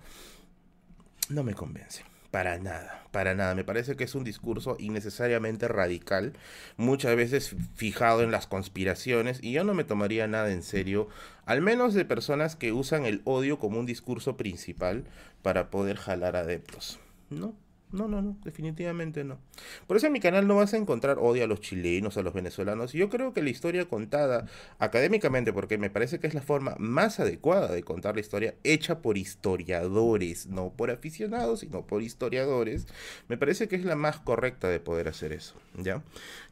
No 1.30 1.44
me 1.44 1.54
convence. 1.54 2.02
Para 2.30 2.58
nada, 2.58 3.04
para 3.10 3.34
nada. 3.34 3.54
Me 3.56 3.64
parece 3.64 3.96
que 3.96 4.04
es 4.04 4.14
un 4.14 4.22
discurso 4.22 4.76
innecesariamente 4.78 5.66
radical, 5.66 6.32
muchas 6.76 7.16
veces 7.16 7.56
fijado 7.74 8.22
en 8.22 8.30
las 8.30 8.46
conspiraciones, 8.46 9.40
y 9.42 9.52
yo 9.52 9.64
no 9.64 9.74
me 9.74 9.82
tomaría 9.82 10.28
nada 10.28 10.52
en 10.52 10.62
serio, 10.62 11.08
al 11.44 11.60
menos 11.60 11.92
de 11.94 12.04
personas 12.04 12.54
que 12.54 12.72
usan 12.72 13.04
el 13.04 13.20
odio 13.24 13.58
como 13.58 13.80
un 13.80 13.86
discurso 13.86 14.36
principal 14.36 15.04
para 15.42 15.70
poder 15.70 15.96
jalar 15.96 16.36
adeptos. 16.36 17.00
No, 17.30 17.54
no, 17.92 18.06
no, 18.06 18.22
no, 18.22 18.36
definitivamente 18.44 19.24
no. 19.24 19.38
Por 19.86 19.96
eso 19.96 20.06
en 20.06 20.12
mi 20.12 20.20
canal 20.20 20.46
no 20.46 20.56
vas 20.56 20.74
a 20.74 20.76
encontrar 20.76 21.18
odio 21.18 21.44
a 21.44 21.46
los 21.46 21.60
chilenos, 21.60 22.16
a 22.16 22.22
los 22.22 22.32
venezolanos. 22.32 22.92
Yo 22.92 23.08
creo 23.08 23.32
que 23.32 23.42
la 23.42 23.50
historia 23.50 23.86
contada 23.86 24.46
académicamente, 24.78 25.52
porque 25.52 25.78
me 25.78 25.90
parece 25.90 26.20
que 26.20 26.26
es 26.26 26.34
la 26.34 26.42
forma 26.42 26.76
más 26.78 27.18
adecuada 27.18 27.72
de 27.72 27.82
contar 27.82 28.14
la 28.14 28.20
historia, 28.20 28.54
hecha 28.62 29.00
por 29.00 29.18
historiadores, 29.18 30.46
no 30.46 30.70
por 30.70 30.90
aficionados, 30.90 31.60
sino 31.60 31.86
por 31.86 32.02
historiadores, 32.02 32.86
me 33.28 33.36
parece 33.36 33.68
que 33.68 33.76
es 33.76 33.84
la 33.84 33.96
más 33.96 34.18
correcta 34.18 34.68
de 34.68 34.80
poder 34.80 35.08
hacer 35.08 35.32
eso, 35.32 35.54
¿ya? 35.76 36.02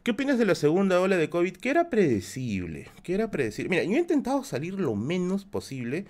¿Qué 0.02 0.12
opinas 0.12 0.38
de 0.38 0.46
la 0.46 0.54
segunda 0.54 1.00
ola 1.00 1.16
de 1.16 1.30
COVID? 1.30 1.56
Que 1.56 1.70
era 1.70 1.90
predecible, 1.90 2.88
que 3.02 3.14
era 3.14 3.30
predecible. 3.30 3.68
Mira, 3.70 3.84
yo 3.84 3.96
he 3.96 4.00
intentado 4.00 4.42
salir 4.42 4.74
lo 4.74 4.94
menos 4.96 5.44
posible 5.44 6.06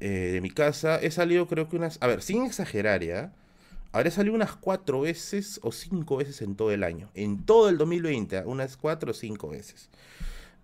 eh, 0.00 0.30
de 0.32 0.40
mi 0.40 0.50
casa. 0.50 1.00
He 1.00 1.10
salido 1.10 1.48
creo 1.48 1.68
que 1.68 1.76
unas, 1.76 1.98
a 2.00 2.06
ver, 2.06 2.22
sin 2.22 2.44
exagerar, 2.44 3.02
¿ya? 3.02 3.32
Habré 3.90 4.10
salido 4.10 4.34
unas 4.34 4.54
cuatro 4.54 5.00
veces 5.00 5.60
o 5.62 5.72
cinco 5.72 6.18
veces 6.18 6.42
en 6.42 6.56
todo 6.56 6.70
el 6.72 6.84
año. 6.84 7.08
En 7.14 7.44
todo 7.44 7.68
el 7.68 7.78
2020, 7.78 8.44
unas 8.44 8.76
cuatro 8.76 9.12
o 9.12 9.14
cinco 9.14 9.48
veces. 9.48 9.88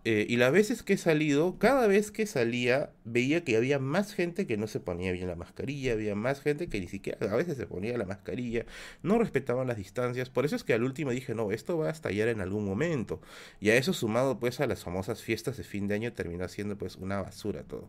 Eh, 0.04 0.26
y 0.28 0.36
las 0.36 0.52
veces 0.52 0.82
que 0.82 0.94
he 0.94 0.98
salido, 0.98 1.58
cada 1.58 1.86
vez 1.86 2.10
que 2.10 2.26
salía, 2.26 2.90
veía 3.04 3.42
que 3.42 3.56
había 3.56 3.78
más 3.78 4.12
gente 4.12 4.46
que 4.46 4.56
no 4.56 4.66
se 4.66 4.80
ponía 4.80 5.12
bien 5.12 5.28
la 5.28 5.36
mascarilla, 5.36 5.92
había 5.92 6.14
más 6.14 6.40
gente 6.40 6.68
que 6.68 6.80
ni 6.80 6.88
siquiera 6.88 7.18
a 7.32 7.36
veces 7.36 7.56
se 7.56 7.66
ponía 7.66 7.96
la 7.96 8.04
mascarilla, 8.04 8.66
no 9.02 9.18
respetaban 9.18 9.66
las 9.66 9.76
distancias. 9.76 10.30
Por 10.30 10.44
eso 10.44 10.56
es 10.56 10.64
que 10.64 10.74
al 10.74 10.84
último 10.84 11.10
dije, 11.10 11.34
no, 11.34 11.52
esto 11.52 11.78
va 11.78 11.88
a 11.88 11.90
estallar 11.90 12.28
en 12.28 12.40
algún 12.40 12.64
momento. 12.64 13.20
Y 13.60 13.70
a 13.70 13.76
eso 13.76 13.92
sumado 13.92 14.38
pues 14.38 14.60
a 14.60 14.66
las 14.66 14.84
famosas 14.84 15.22
fiestas 15.22 15.56
de 15.56 15.64
fin 15.64 15.88
de 15.88 15.94
año 15.94 16.12
terminó 16.12 16.46
siendo 16.48 16.76
pues 16.76 16.96
una 16.96 17.22
basura 17.22 17.62
todo. 17.62 17.88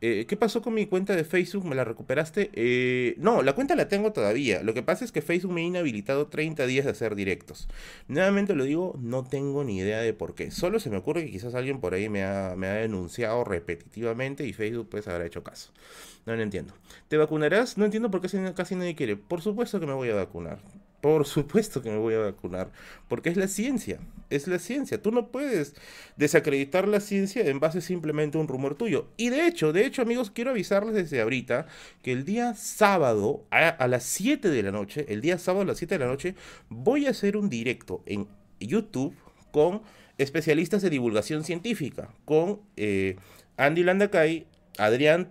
Eh, 0.00 0.26
¿Qué 0.26 0.36
pasó 0.36 0.62
con 0.62 0.74
mi 0.74 0.86
cuenta 0.86 1.14
de 1.14 1.24
Facebook? 1.24 1.64
¿Me 1.64 1.74
la 1.74 1.84
recuperaste? 1.84 2.50
Eh, 2.54 3.14
no, 3.18 3.42
la 3.42 3.54
cuenta 3.54 3.76
la 3.76 3.88
tengo 3.88 4.12
todavía. 4.12 4.62
Lo 4.62 4.74
que 4.74 4.82
pasa 4.82 5.04
es 5.04 5.12
que 5.12 5.22
Facebook 5.22 5.52
me 5.52 5.60
ha 5.62 5.64
inhabilitado 5.64 6.26
30 6.26 6.66
días 6.66 6.84
de 6.84 6.90
hacer 6.92 7.14
directos. 7.14 7.68
Nuevamente 8.08 8.54
lo 8.54 8.64
digo, 8.64 8.98
no 9.00 9.24
tengo 9.24 9.64
ni 9.64 9.78
idea 9.78 10.00
de 10.00 10.12
por 10.14 10.34
qué. 10.34 10.50
Solo 10.50 10.80
se 10.80 10.90
me 10.90 10.96
ocurre 10.96 11.24
que 11.24 11.30
quizás 11.30 11.43
alguien 11.52 11.80
por 11.80 11.94
ahí 11.94 12.08
me 12.08 12.22
ha, 12.22 12.54
denunciado 12.54 13.44
repetitivamente 13.44 14.46
y 14.46 14.52
Facebook 14.52 14.88
pues 14.90 15.08
habrá 15.08 15.26
hecho 15.26 15.42
caso. 15.42 15.72
No 16.26 16.34
lo 16.34 16.42
entiendo. 16.42 16.72
¿Te 17.08 17.16
vacunarás? 17.16 17.76
No 17.76 17.84
entiendo 17.84 18.10
por 18.10 18.20
qué 18.20 18.28
casi 18.54 18.76
nadie 18.76 18.94
quiere. 18.94 19.16
Por 19.16 19.42
supuesto 19.42 19.80
que 19.80 19.86
me 19.86 19.92
voy 19.92 20.10
a 20.10 20.14
vacunar. 20.14 20.58
Por 21.02 21.26
supuesto 21.26 21.82
que 21.82 21.90
me 21.90 21.98
voy 21.98 22.14
a 22.14 22.20
vacunar. 22.20 22.70
Porque 23.08 23.28
es 23.28 23.36
la 23.36 23.48
ciencia. 23.48 23.98
Es 24.30 24.48
la 24.48 24.58
ciencia. 24.58 25.02
Tú 25.02 25.12
no 25.12 25.28
puedes 25.28 25.74
desacreditar 26.16 26.88
la 26.88 27.00
ciencia 27.00 27.46
en 27.46 27.60
base 27.60 27.82
simplemente 27.82 28.38
a 28.38 28.40
un 28.40 28.48
rumor 28.48 28.74
tuyo. 28.74 29.08
Y 29.18 29.28
de 29.28 29.46
hecho, 29.46 29.72
de 29.72 29.84
hecho, 29.84 30.00
amigos, 30.00 30.30
quiero 30.30 30.52
avisarles 30.52 30.94
desde 30.94 31.20
ahorita 31.20 31.66
que 32.02 32.12
el 32.12 32.24
día 32.24 32.54
sábado 32.54 33.44
a, 33.50 33.68
a 33.68 33.88
las 33.88 34.04
7 34.04 34.48
de 34.48 34.62
la 34.62 34.72
noche, 34.72 35.04
el 35.08 35.20
día 35.20 35.38
sábado 35.38 35.62
a 35.62 35.66
las 35.66 35.78
7 35.78 35.96
de 35.96 36.04
la 36.04 36.10
noche, 36.10 36.34
voy 36.70 37.06
a 37.06 37.10
hacer 37.10 37.36
un 37.36 37.50
directo 37.50 38.02
en 38.06 38.26
YouTube 38.60 39.14
con 39.54 39.82
especialistas 40.18 40.82
de 40.82 40.90
divulgación 40.90 41.44
científica, 41.44 42.12
con 42.24 42.60
eh, 42.76 43.16
Andy 43.56 43.82
Landacay, 43.82 44.46
Adrián, 44.78 45.30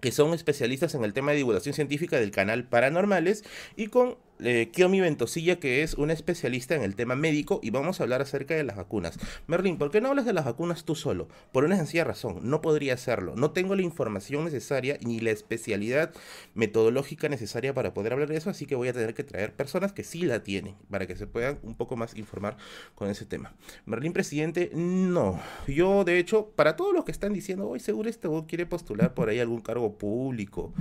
que 0.00 0.12
son 0.12 0.32
especialistas 0.34 0.94
en 0.94 1.04
el 1.04 1.12
tema 1.12 1.32
de 1.32 1.38
divulgación 1.38 1.74
científica 1.74 2.18
del 2.18 2.30
canal 2.30 2.64
Paranormales, 2.64 3.44
y 3.76 3.88
con 3.88 4.16
eh, 4.42 4.70
Kiomi 4.72 5.00
Ventosilla, 5.00 5.56
que 5.60 5.82
es 5.82 5.94
una 5.94 6.12
especialista 6.12 6.74
en 6.74 6.82
el 6.82 6.96
tema 6.96 7.14
médico, 7.14 7.60
y 7.62 7.70
vamos 7.70 8.00
a 8.00 8.04
hablar 8.04 8.22
acerca 8.22 8.54
de 8.54 8.64
las 8.64 8.76
vacunas. 8.76 9.18
Merlin, 9.46 9.78
¿por 9.78 9.90
qué 9.90 10.00
no 10.00 10.08
hablas 10.08 10.24
de 10.24 10.32
las 10.32 10.44
vacunas 10.44 10.84
tú 10.84 10.94
solo? 10.94 11.28
Por 11.52 11.64
una 11.64 11.76
sencilla 11.76 12.04
razón, 12.04 12.40
no 12.42 12.60
podría 12.60 12.94
hacerlo. 12.94 13.34
No 13.36 13.50
tengo 13.50 13.74
la 13.74 13.82
información 13.82 14.44
necesaria 14.44 14.98
ni 15.04 15.20
la 15.20 15.30
especialidad 15.30 16.12
metodológica 16.54 17.28
necesaria 17.28 17.74
para 17.74 17.94
poder 17.94 18.12
hablar 18.12 18.28
de 18.28 18.36
eso, 18.36 18.50
así 18.50 18.66
que 18.66 18.74
voy 18.74 18.88
a 18.88 18.92
tener 18.92 19.14
que 19.14 19.24
traer 19.24 19.54
personas 19.54 19.92
que 19.92 20.04
sí 20.04 20.22
la 20.22 20.42
tienen, 20.42 20.74
para 20.90 21.06
que 21.06 21.16
se 21.16 21.26
puedan 21.26 21.58
un 21.62 21.74
poco 21.74 21.96
más 21.96 22.16
informar 22.16 22.56
con 22.94 23.10
ese 23.10 23.26
tema. 23.26 23.54
Merlin, 23.86 24.12
presidente, 24.12 24.70
no. 24.74 25.40
Yo, 25.68 26.04
de 26.04 26.18
hecho, 26.18 26.50
para 26.56 26.76
todos 26.76 26.94
los 26.94 27.04
que 27.04 27.12
están 27.12 27.32
diciendo, 27.32 27.68
hoy 27.68 27.80
seguro 27.80 28.08
este 28.08 28.28
quiere 28.46 28.66
postular 28.66 29.14
por 29.14 29.28
ahí 29.28 29.40
algún 29.40 29.60
cargo 29.60 29.98
público, 29.98 30.72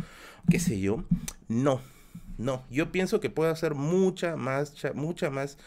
qué 0.50 0.60
sé 0.60 0.80
yo, 0.80 1.04
no 1.48 1.82
no, 2.40 2.64
yo 2.72 2.90
pienso 2.90 3.20
que 3.20 3.30
puedo 3.30 3.52
hacer 3.52 3.76
mucha 3.76 4.38
más, 4.38 4.74
mucha 4.96 5.30
más, 5.30 5.58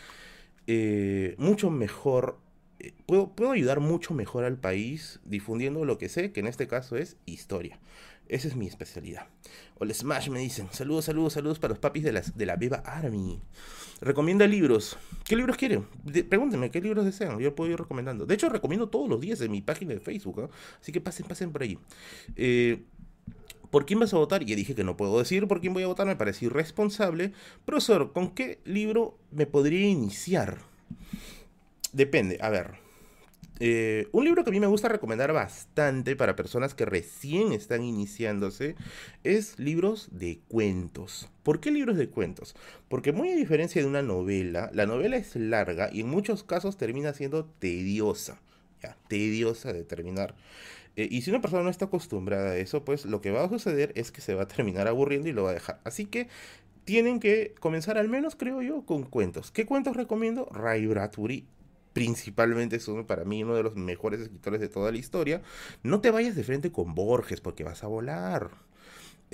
eh, 0.66 1.34
mucho 1.36 1.68
mejor. 1.68 2.38
Eh, 2.78 2.94
puedo, 3.04 3.34
puedo 3.34 3.52
ayudar 3.52 3.80
mucho 3.80 4.14
mejor 4.14 4.44
al 4.44 4.56
país 4.56 5.20
difundiendo 5.26 5.84
lo 5.84 5.98
que 5.98 6.08
sé, 6.08 6.32
que 6.32 6.40
en 6.40 6.46
este 6.46 6.66
caso 6.66 6.96
es 6.96 7.18
historia. 7.26 7.78
Esa 8.26 8.48
es 8.48 8.56
mi 8.56 8.66
especialidad. 8.66 9.26
O 9.78 9.84
el 9.84 9.94
Smash 9.94 10.30
me 10.30 10.40
dicen, 10.40 10.68
saludos, 10.70 11.04
saludos, 11.04 11.34
saludos 11.34 11.58
para 11.58 11.72
los 11.72 11.78
papis 11.78 12.04
de, 12.04 12.12
las, 12.12 12.38
de 12.38 12.46
la 12.46 12.56
Beba 12.56 12.78
Army. 12.78 13.42
Recomienda 14.00 14.46
libros. 14.46 14.96
¿Qué 15.24 15.36
libros 15.36 15.58
quieren? 15.58 15.86
pregúntenme, 16.30 16.70
¿qué 16.70 16.80
libros 16.80 17.04
desean? 17.04 17.38
Yo 17.38 17.54
puedo 17.54 17.70
ir 17.70 17.78
recomendando. 17.78 18.24
De 18.24 18.34
hecho, 18.34 18.48
recomiendo 18.48 18.88
todos 18.88 19.10
los 19.10 19.20
días 19.20 19.42
en 19.42 19.50
mi 19.50 19.60
página 19.60 19.92
de 19.92 20.00
Facebook. 20.00 20.50
Así 20.80 20.92
que 20.92 21.02
pasen, 21.02 21.26
pasen 21.26 21.52
por 21.52 21.62
ahí. 21.62 21.78
Eh, 22.34 22.82
¿Por 23.72 23.86
quién 23.86 24.00
vas 24.00 24.12
a 24.12 24.18
votar? 24.18 24.42
Y 24.42 24.54
dije 24.54 24.74
que 24.74 24.84
no 24.84 24.98
puedo 24.98 25.18
decir 25.18 25.48
por 25.48 25.62
quién 25.62 25.72
voy 25.72 25.82
a 25.82 25.86
votar, 25.86 26.06
me 26.06 26.14
parece 26.14 26.44
irresponsable. 26.44 27.32
Profesor, 27.64 28.12
¿con 28.12 28.34
qué 28.34 28.60
libro 28.66 29.16
me 29.30 29.46
podría 29.46 29.88
iniciar? 29.88 30.58
Depende, 31.94 32.36
a 32.42 32.50
ver. 32.50 32.74
Eh, 33.60 34.08
un 34.12 34.26
libro 34.26 34.44
que 34.44 34.50
a 34.50 34.52
mí 34.52 34.60
me 34.60 34.66
gusta 34.66 34.88
recomendar 34.88 35.32
bastante 35.32 36.16
para 36.16 36.36
personas 36.36 36.74
que 36.74 36.84
recién 36.84 37.52
están 37.52 37.82
iniciándose 37.82 38.76
es 39.24 39.58
libros 39.58 40.10
de 40.12 40.40
cuentos. 40.48 41.30
¿Por 41.42 41.60
qué 41.60 41.70
libros 41.70 41.96
de 41.96 42.10
cuentos? 42.10 42.54
Porque 42.88 43.12
muy 43.12 43.30
a 43.30 43.36
diferencia 43.36 43.80
de 43.80 43.88
una 43.88 44.02
novela, 44.02 44.68
la 44.74 44.84
novela 44.84 45.16
es 45.16 45.34
larga 45.34 45.88
y 45.90 46.00
en 46.00 46.08
muchos 46.08 46.44
casos 46.44 46.76
termina 46.76 47.14
siendo 47.14 47.46
tediosa. 47.46 48.38
Ya, 48.82 48.98
tediosa 49.08 49.72
de 49.72 49.84
terminar. 49.84 50.34
Eh, 50.96 51.08
y 51.10 51.22
si 51.22 51.30
una 51.30 51.40
persona 51.40 51.62
no 51.62 51.70
está 51.70 51.86
acostumbrada 51.86 52.50
a 52.52 52.56
eso, 52.56 52.84
pues 52.84 53.06
lo 53.06 53.20
que 53.20 53.30
va 53.30 53.44
a 53.44 53.48
suceder 53.48 53.92
es 53.96 54.10
que 54.12 54.20
se 54.20 54.34
va 54.34 54.42
a 54.42 54.48
terminar 54.48 54.88
aburriendo 54.88 55.28
y 55.28 55.32
lo 55.32 55.44
va 55.44 55.50
a 55.50 55.54
dejar. 55.54 55.80
Así 55.84 56.06
que 56.06 56.28
tienen 56.84 57.20
que 57.20 57.54
comenzar 57.60 57.98
al 57.98 58.08
menos, 58.08 58.36
creo 58.36 58.62
yo, 58.62 58.84
con 58.84 59.04
cuentos. 59.04 59.50
¿Qué 59.50 59.66
cuentos 59.66 59.96
recomiendo? 59.96 60.48
Ray 60.52 60.86
Bradbury 60.86 61.46
principalmente 61.92 62.76
es 62.76 62.90
para 63.06 63.24
mí 63.24 63.42
uno 63.42 63.54
de 63.54 63.62
los 63.62 63.76
mejores 63.76 64.20
escritores 64.20 64.60
de 64.60 64.68
toda 64.68 64.90
la 64.90 64.98
historia. 64.98 65.42
No 65.82 66.00
te 66.00 66.10
vayas 66.10 66.34
de 66.34 66.44
frente 66.44 66.72
con 66.72 66.94
Borges 66.94 67.40
porque 67.40 67.64
vas 67.64 67.84
a 67.84 67.86
volar. 67.86 68.50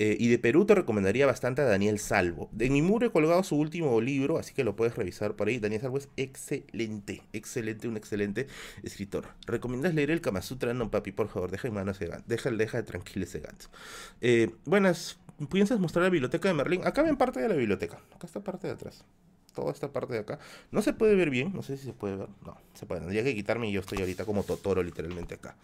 Eh, 0.01 0.15
y 0.17 0.29
de 0.29 0.39
Perú 0.39 0.65
te 0.65 0.75
recomendaría 0.75 1.25
bastante 1.25 1.61
a 1.61 1.65
Daniel 1.65 1.99
Salvo. 1.99 2.49
En 2.57 2.71
mi 2.71 2.81
muro 2.81 3.05
he 3.05 3.11
colgado 3.11 3.43
su 3.43 3.57
último 3.57 3.99
libro, 3.99 4.39
así 4.39 4.53
que 4.53 4.63
lo 4.63 4.77
puedes 4.77 4.95
revisar 4.95 5.35
por 5.35 5.49
ahí. 5.49 5.59
Daniel 5.59 5.81
Salvo 5.81 5.97
es 5.97 6.07
excelente, 6.15 7.21
excelente, 7.33 7.89
un 7.89 7.97
excelente 7.97 8.47
escritor. 8.81 9.27
¿Recomiendas 9.45 9.93
leer 9.93 10.09
el 10.11 10.21
Kama 10.21 10.41
Sutra? 10.41 10.73
No, 10.73 10.89
papi, 10.89 11.11
por 11.11 11.27
favor, 11.27 11.51
deja 11.51 11.67
en 11.67 11.73
manos 11.73 11.97
ese 11.97 12.07
ganso. 12.07 12.25
Deja, 12.27 12.49
deja 12.49 12.83
tranquilo 12.85 13.25
ese 13.25 13.41
ganso. 13.41 13.69
Eh, 14.21 14.51
buenas, 14.63 15.19
¿piensas 15.51 15.81
mostrar 15.81 16.03
la 16.03 16.09
biblioteca 16.09 16.47
de 16.47 16.53
Merlín? 16.53 16.87
Acá 16.87 17.03
ven 17.03 17.17
parte 17.17 17.41
de 17.41 17.49
la 17.49 17.55
biblioteca. 17.55 17.99
Acá 18.15 18.25
está 18.25 18.41
parte 18.41 18.67
de 18.67 18.73
atrás 18.73 19.03
toda 19.51 19.71
esta 19.71 19.91
parte 19.91 20.13
de 20.13 20.19
acá. 20.19 20.39
No 20.71 20.81
se 20.81 20.93
puede 20.93 21.15
ver 21.15 21.29
bien, 21.29 21.51
no 21.53 21.61
sé 21.61 21.77
si 21.77 21.85
se 21.85 21.93
puede 21.93 22.15
ver. 22.15 22.29
No, 22.45 22.57
se 22.73 22.85
puede. 22.85 23.01
Tendría 23.01 23.23
que 23.23 23.35
quitarme 23.35 23.69
y 23.69 23.71
yo 23.71 23.81
estoy 23.81 23.99
ahorita 23.99 24.25
como 24.25 24.43
Totoro 24.43 24.83
literalmente 24.83 25.35
acá. 25.35 25.55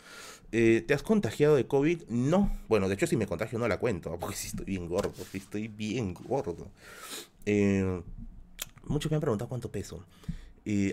Eh, 0.51 0.83
¿Te 0.85 0.93
has 0.93 1.03
contagiado 1.03 1.55
de 1.55 1.67
COVID? 1.67 2.03
No. 2.09 2.51
Bueno, 2.67 2.87
de 2.87 2.95
hecho 2.95 3.07
si 3.07 3.17
me 3.17 3.27
contagio 3.27 3.59
no 3.59 3.67
la 3.67 3.79
cuento, 3.79 4.17
porque 4.19 4.35
si 4.35 4.47
estoy 4.47 4.65
bien 4.65 4.87
gordo, 4.87 5.13
si 5.31 5.37
estoy 5.37 5.67
bien 5.67 6.13
gordo. 6.13 6.67
Eh, 7.45 8.01
muchos 8.85 9.11
me 9.11 9.15
han 9.15 9.21
preguntado 9.21 9.49
cuánto 9.49 9.71
peso 9.71 10.03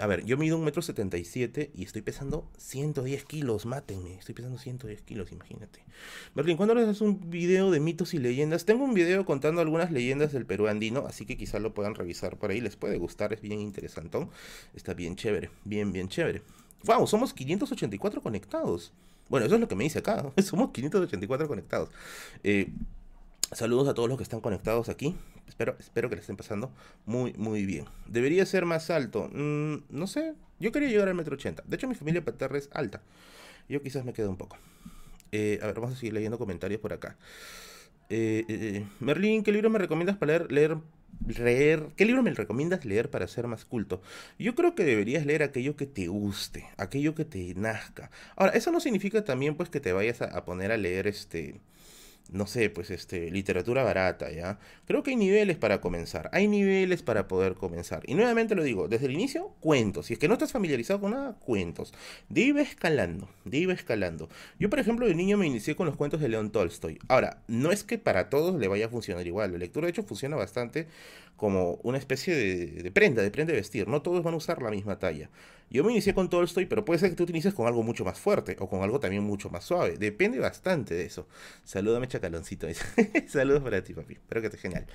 a 0.00 0.06
ver, 0.06 0.24
yo 0.26 0.37
mido 0.37 0.58
un 0.58 0.64
metro 0.64 0.82
setenta 0.82 1.16
y 1.16 1.24
siete 1.24 1.70
y 1.74 1.85
estoy 1.85 2.02
pesando 2.02 2.46
110 2.58 3.24
kilos, 3.24 3.64
mátenme. 3.64 4.18
Estoy 4.18 4.35
pesando 4.35 4.58
110 4.58 5.00
kilos, 5.00 5.32
imagínate. 5.32 5.80
Berlín, 6.35 6.58
¿cuándo 6.58 6.74
les 6.74 6.87
haces 6.87 7.00
un 7.00 7.30
video 7.30 7.70
de 7.70 7.80
mitos 7.80 8.12
y 8.12 8.18
leyendas? 8.18 8.66
Tengo 8.66 8.85
un 8.85 8.92
video 8.92 9.24
contando 9.24 9.62
algunas 9.62 9.90
leyendas 9.90 10.32
del 10.32 10.44
Perú 10.44 10.68
andino, 10.68 11.06
así 11.06 11.24
que 11.24 11.38
quizás 11.38 11.62
lo 11.62 11.72
puedan 11.72 11.94
revisar 11.94 12.37
por 12.37 12.50
ahí. 12.50 12.61
Les 12.61 12.76
puede 12.76 12.98
gustar, 12.98 13.32
es 13.32 13.40
bien 13.40 13.61
interesantón. 13.61 14.28
Está 14.74 14.92
bien 14.92 15.16
chévere, 15.16 15.48
bien, 15.64 15.90
bien 15.90 16.08
chévere. 16.08 16.42
¡Wow! 16.85 17.06
Somos 17.06 17.32
584 17.32 18.20
conectados. 18.20 18.92
Bueno, 19.30 19.46
eso 19.46 19.54
es 19.54 19.61
lo 19.62 19.68
que 19.68 19.74
me 19.74 19.85
dice 19.85 20.00
acá. 20.00 20.30
Somos 20.42 20.72
584 20.72 21.48
conectados. 21.48 21.88
Eh, 22.44 22.68
saludos 23.52 23.88
a 23.88 23.94
todos 23.94 24.11
los 24.11 24.18
que 24.18 24.24
están 24.24 24.42
conectados 24.42 24.90
aquí. 24.90 25.14
Espero, 25.52 25.76
espero 25.78 26.08
que 26.08 26.14
le 26.14 26.22
estén 26.22 26.38
pasando 26.38 26.72
muy, 27.04 27.34
muy 27.34 27.66
bien. 27.66 27.84
¿Debería 28.06 28.46
ser 28.46 28.64
más 28.64 28.88
alto? 28.88 29.28
Mm, 29.34 29.82
no 29.90 30.06
sé. 30.06 30.32
Yo 30.58 30.72
quería 30.72 30.88
llegar 30.88 31.08
al 31.08 31.14
metro 31.14 31.34
ochenta. 31.34 31.62
De 31.66 31.76
hecho, 31.76 31.86
mi 31.86 31.94
familia 31.94 32.24
paterna 32.24 32.56
es 32.56 32.70
alta. 32.72 33.02
Yo 33.68 33.82
quizás 33.82 34.02
me 34.02 34.14
quedo 34.14 34.30
un 34.30 34.38
poco. 34.38 34.56
Eh, 35.30 35.58
a 35.62 35.66
ver, 35.66 35.74
vamos 35.74 35.92
a 35.92 35.96
seguir 35.96 36.14
leyendo 36.14 36.38
comentarios 36.38 36.80
por 36.80 36.94
acá. 36.94 37.18
Eh, 38.08 38.46
eh, 38.48 38.86
Merlín, 38.98 39.42
¿qué 39.42 39.52
libro 39.52 39.68
me 39.68 39.78
recomiendas 39.78 40.16
para 40.16 40.38
leer, 40.38 40.50
leer, 40.50 40.76
leer? 41.26 41.86
¿Qué 41.98 42.06
libro 42.06 42.22
me 42.22 42.32
recomiendas 42.32 42.86
leer 42.86 43.10
para 43.10 43.28
ser 43.28 43.46
más 43.46 43.66
culto? 43.66 44.00
Yo 44.38 44.54
creo 44.54 44.74
que 44.74 44.84
deberías 44.84 45.26
leer 45.26 45.42
aquello 45.42 45.76
que 45.76 45.84
te 45.84 46.06
guste, 46.08 46.66
aquello 46.78 47.14
que 47.14 47.26
te 47.26 47.54
nazca. 47.56 48.10
Ahora, 48.36 48.52
eso 48.52 48.72
no 48.72 48.80
significa 48.80 49.22
también 49.22 49.54
pues 49.54 49.68
que 49.68 49.80
te 49.80 49.92
vayas 49.92 50.22
a 50.22 50.46
poner 50.46 50.72
a 50.72 50.78
leer 50.78 51.08
este 51.08 51.60
no 52.32 52.46
sé, 52.46 52.70
pues 52.70 52.90
este, 52.90 53.30
literatura 53.30 53.82
barata, 53.84 54.30
¿ya? 54.30 54.58
Creo 54.86 55.02
que 55.02 55.10
hay 55.10 55.16
niveles 55.16 55.56
para 55.56 55.80
comenzar, 55.80 56.30
hay 56.32 56.48
niveles 56.48 57.02
para 57.02 57.28
poder 57.28 57.54
comenzar. 57.54 58.02
Y 58.06 58.14
nuevamente 58.14 58.54
lo 58.54 58.62
digo, 58.62 58.88
desde 58.88 59.06
el 59.06 59.12
inicio, 59.12 59.54
cuentos. 59.60 60.06
Si 60.06 60.14
es 60.14 60.18
que 60.18 60.28
no 60.28 60.34
estás 60.34 60.52
familiarizado 60.52 61.00
con 61.00 61.12
nada, 61.12 61.34
cuentos. 61.38 61.92
De 62.28 62.40
iba 62.40 62.62
escalando, 62.62 63.28
de 63.44 63.58
iba 63.58 63.72
escalando. 63.72 64.28
Yo, 64.58 64.70
por 64.70 64.78
ejemplo, 64.78 65.06
de 65.06 65.14
niño 65.14 65.36
me 65.36 65.46
inicié 65.46 65.76
con 65.76 65.86
los 65.86 65.96
cuentos 65.96 66.20
de 66.20 66.28
León 66.28 66.50
Tolstoy. 66.50 66.98
Ahora, 67.08 67.42
no 67.48 67.70
es 67.70 67.84
que 67.84 67.98
para 67.98 68.30
todos 68.30 68.58
le 68.58 68.68
vaya 68.68 68.86
a 68.86 68.88
funcionar 68.88 69.26
igual. 69.26 69.52
La 69.52 69.58
lectura, 69.58 69.86
de 69.86 69.90
hecho, 69.90 70.02
funciona 70.02 70.36
bastante 70.36 70.88
como 71.42 71.81
una 71.83 71.98
especie 71.98 72.37
de, 72.37 72.92
prenda, 72.92 73.20
de 73.20 73.33
prenda 73.33 73.52
de 73.52 73.59
vestir. 73.59 73.88
No 73.88 74.00
todos 74.00 74.22
van 74.22 74.35
a 74.35 74.37
usar 74.37 74.62
la 74.62 74.70
misma 74.70 75.00
talla. 75.00 75.28
Yo 75.70 75.83
me 75.83 75.90
inicié 75.90 76.14
con 76.14 76.31
Tolstoy, 76.31 76.66
pero 76.66 76.85
puede 76.85 77.00
ser 77.00 77.11
que 77.11 77.16
tú 77.16 77.26
te 77.26 77.33
inicies 77.33 77.52
con 77.52 77.66
algo 77.66 77.83
mucho 77.83 78.05
más 78.05 78.20
fuerte 78.20 78.55
o 78.61 78.68
con 78.68 78.81
algo 78.83 79.00
también 79.00 79.24
mucho 79.24 79.50
más 79.50 79.64
suave. 79.64 79.96
Depende 79.98 80.38
bastante 80.38 80.94
de 80.94 81.05
eso. 81.05 81.26
Salúdame, 81.64 82.07
chacaloncito. 82.07 82.68
Saludos 83.26 83.61
para 83.61 83.83
ti, 83.83 83.92
papi. 83.92 84.12
Espero 84.12 84.40
que 84.40 84.46
esté 84.46 84.59
genial. 84.59 84.87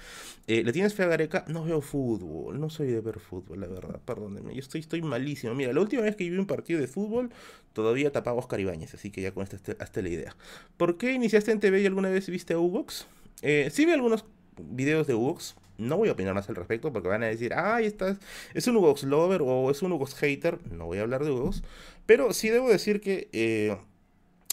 Eh, 0.47 0.63
¿Le 0.63 0.71
tienes 0.71 0.93
fe 0.93 1.03
a 1.03 1.07
Gareca? 1.07 1.43
No 1.49 1.65
veo 1.65 1.81
fútbol. 1.81 2.57
No 2.61 2.69
soy 2.69 2.91
de 2.91 3.01
ver 3.01 3.19
fútbol, 3.19 3.59
la 3.59 3.67
verdad. 3.67 3.99
Perdónenme. 4.05 4.55
Yo 4.55 4.61
estoy, 4.61 5.01
malísimo. 5.01 5.53
Mira, 5.53 5.73
la 5.73 5.81
última 5.81 6.03
vez 6.03 6.15
que 6.15 6.29
vi 6.29 6.37
un 6.37 6.47
partido 6.47 6.79
de 6.79 6.87
fútbol, 6.87 7.29
todavía 7.73 8.09
tapaba 8.13 8.39
Oscar 8.39 8.61
Ibáñez. 8.61 8.93
Así 8.93 9.11
que 9.11 9.21
ya 9.21 9.33
con 9.33 9.43
esto 9.43 9.57
hasta 9.79 10.01
la 10.01 10.07
idea. 10.07 10.33
¿Por 10.77 10.97
qué 10.97 11.11
iniciaste 11.11 11.51
en 11.51 11.59
TV 11.59 11.81
y 11.81 11.85
alguna 11.87 12.07
vez 12.07 12.29
viste 12.29 12.53
a 12.53 12.57
Ubox? 12.57 13.05
Eh, 13.41 13.67
sí 13.69 13.85
vi 13.85 13.91
algunos 13.91 14.23
videos 14.57 15.07
de 15.07 15.13
Ubox 15.13 15.55
no 15.77 15.97
voy 15.97 16.09
a 16.09 16.13
opinar 16.13 16.33
más 16.33 16.49
al 16.49 16.55
respecto 16.55 16.91
porque 16.91 17.07
van 17.07 17.23
a 17.23 17.27
decir, 17.27 17.53
ay, 17.53 17.85
estás, 17.85 18.19
es 18.53 18.67
un 18.67 18.77
Hugo's 18.77 19.03
lover 19.03 19.41
o 19.43 19.69
es 19.71 19.81
un 19.81 19.91
Hugo's 19.91 20.15
hater. 20.15 20.59
No 20.71 20.85
voy 20.85 20.99
a 20.99 21.01
hablar 21.01 21.23
de 21.23 21.31
Hugo's. 21.31 21.63
Pero 22.05 22.33
sí 22.33 22.49
debo 22.49 22.69
decir 22.69 23.01
que 23.01 23.29
eh, 23.33 23.77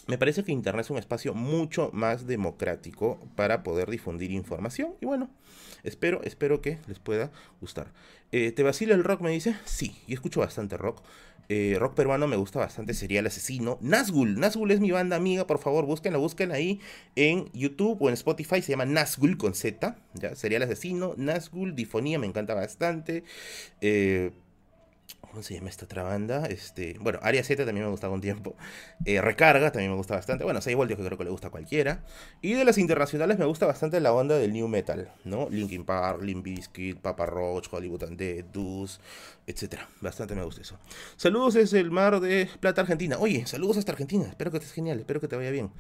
me 0.06 0.18
parece 0.18 0.44
que 0.44 0.52
Internet 0.52 0.84
es 0.84 0.90
un 0.90 0.98
espacio 0.98 1.34
mucho 1.34 1.90
más 1.92 2.26
democrático 2.26 3.18
para 3.36 3.62
poder 3.62 3.90
difundir 3.90 4.30
información. 4.32 4.94
Y 5.00 5.06
bueno, 5.06 5.30
espero, 5.82 6.22
espero 6.24 6.60
que 6.60 6.78
les 6.86 6.98
pueda 6.98 7.30
gustar. 7.60 7.92
Eh, 8.36 8.50
¿Te 8.50 8.64
vacila 8.64 8.96
el 8.96 9.04
rock? 9.04 9.20
Me 9.20 9.30
dice. 9.30 9.54
Sí, 9.64 9.94
yo 10.08 10.14
escucho 10.14 10.40
bastante 10.40 10.76
rock. 10.76 11.00
Eh, 11.48 11.76
rock 11.78 11.94
peruano 11.94 12.26
me 12.26 12.34
gusta 12.34 12.58
bastante, 12.58 12.92
sería 12.92 13.20
El 13.20 13.28
Asesino. 13.28 13.78
Nazgul, 13.80 14.40
Nazgul 14.40 14.72
es 14.72 14.80
mi 14.80 14.90
banda 14.90 15.14
amiga, 15.14 15.46
por 15.46 15.60
favor, 15.60 15.86
búsquenla, 15.86 16.18
busquen 16.18 16.50
ahí 16.50 16.80
en 17.14 17.48
YouTube 17.52 17.96
o 18.00 18.08
en 18.08 18.14
Spotify, 18.14 18.60
se 18.60 18.72
llama 18.72 18.86
Nazgul 18.86 19.36
con 19.36 19.54
Z, 19.54 19.96
ya, 20.14 20.34
sería 20.34 20.56
El 20.56 20.64
Asesino, 20.64 21.14
Nazgul, 21.16 21.76
Difonía, 21.76 22.18
me 22.18 22.26
encanta 22.26 22.54
bastante. 22.54 23.22
Eh, 23.80 24.32
¿Cómo 25.34 25.42
se 25.42 25.54
llama 25.54 25.68
esta 25.68 25.84
otra 25.84 26.04
banda? 26.04 26.46
Este, 26.46 26.96
bueno, 27.00 27.18
Aria 27.20 27.42
Z 27.42 27.66
también 27.66 27.84
me 27.84 27.90
gustaba 27.90 28.14
un 28.14 28.20
tiempo. 28.20 28.54
Eh, 29.06 29.20
Recarga 29.20 29.70
también 29.72 29.90
me 29.90 29.96
gusta 29.96 30.14
bastante. 30.14 30.44
Bueno, 30.44 30.60
6 30.60 30.76
voltios 30.76 30.98
que 30.98 31.04
creo 31.04 31.18
que 31.18 31.24
le 31.24 31.30
gusta 31.30 31.48
a 31.48 31.50
cualquiera. 31.50 32.04
Y 32.40 32.52
de 32.52 32.64
las 32.64 32.78
internacionales 32.78 33.38
me 33.38 33.44
gusta 33.44 33.66
bastante 33.66 34.00
la 34.00 34.12
onda 34.14 34.38
del 34.38 34.52
new 34.52 34.68
metal, 34.68 35.12
¿no? 35.24 35.48
Linkin 35.50 35.84
Park, 35.84 36.22
Limp 36.22 36.44
Bizkit, 36.44 37.00
Papa 37.00 37.26
Roach, 37.26 37.66
Hollywood 37.70 38.04
and 38.04 38.16
Dead, 38.16 38.44
Deuce, 38.44 39.00
etc. 39.46 39.80
Bastante 40.00 40.34
me 40.34 40.44
gusta 40.44 40.62
eso. 40.62 40.78
Saludos 41.16 41.54
desde 41.54 41.80
el 41.80 41.90
mar 41.90 42.20
de 42.20 42.48
Plata, 42.60 42.82
Argentina. 42.82 43.16
Oye, 43.18 43.44
saludos 43.46 43.76
hasta 43.76 43.92
Argentina. 43.92 44.26
Espero 44.26 44.50
que 44.52 44.58
estés 44.58 44.72
genial, 44.72 45.00
espero 45.00 45.20
que 45.20 45.28
te 45.28 45.36
vaya 45.36 45.50
bien. 45.50 45.70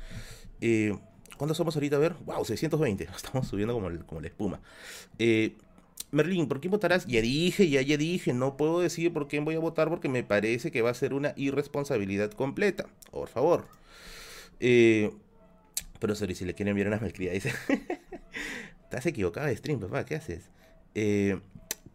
Eh, 0.60 0.98
¿Cuántos 1.38 1.56
somos 1.56 1.74
ahorita? 1.76 1.96
A 1.96 2.00
ver, 2.00 2.14
wow, 2.26 2.44
620. 2.44 3.04
Estamos 3.16 3.46
subiendo 3.46 3.72
como, 3.72 3.88
como 4.04 4.20
la 4.20 4.26
espuma. 4.26 4.60
Eh, 5.18 5.56
Merlín, 6.14 6.48
¿por 6.48 6.60
quién 6.60 6.70
votarás? 6.70 7.06
Ya 7.06 7.20
dije, 7.20 7.68
ya, 7.68 7.82
ya 7.82 7.96
dije, 7.96 8.32
no 8.32 8.56
puedo 8.56 8.80
decir 8.80 9.12
por 9.12 9.28
quién 9.28 9.44
voy 9.44 9.54
a 9.56 9.58
votar 9.58 9.88
porque 9.88 10.08
me 10.08 10.22
parece 10.22 10.70
que 10.70 10.82
va 10.82 10.90
a 10.90 10.94
ser 10.94 11.14
una 11.14 11.34
irresponsabilidad 11.36 12.30
completa. 12.30 12.86
Por 13.10 13.28
favor. 13.28 13.66
Eh, 14.60 15.10
pero 15.98 16.14
sorry, 16.14 16.34
si 16.34 16.44
le 16.44 16.54
quieren 16.54 16.70
enviar 16.70 16.88
una 16.88 16.98
malcriada, 16.98 17.34
dice. 17.34 17.52
Estás 18.84 19.06
equivocado 19.06 19.46
de 19.46 19.56
stream, 19.56 19.80
papá, 19.80 20.04
¿qué 20.04 20.14
haces? 20.14 20.50
Eh, 20.94 21.38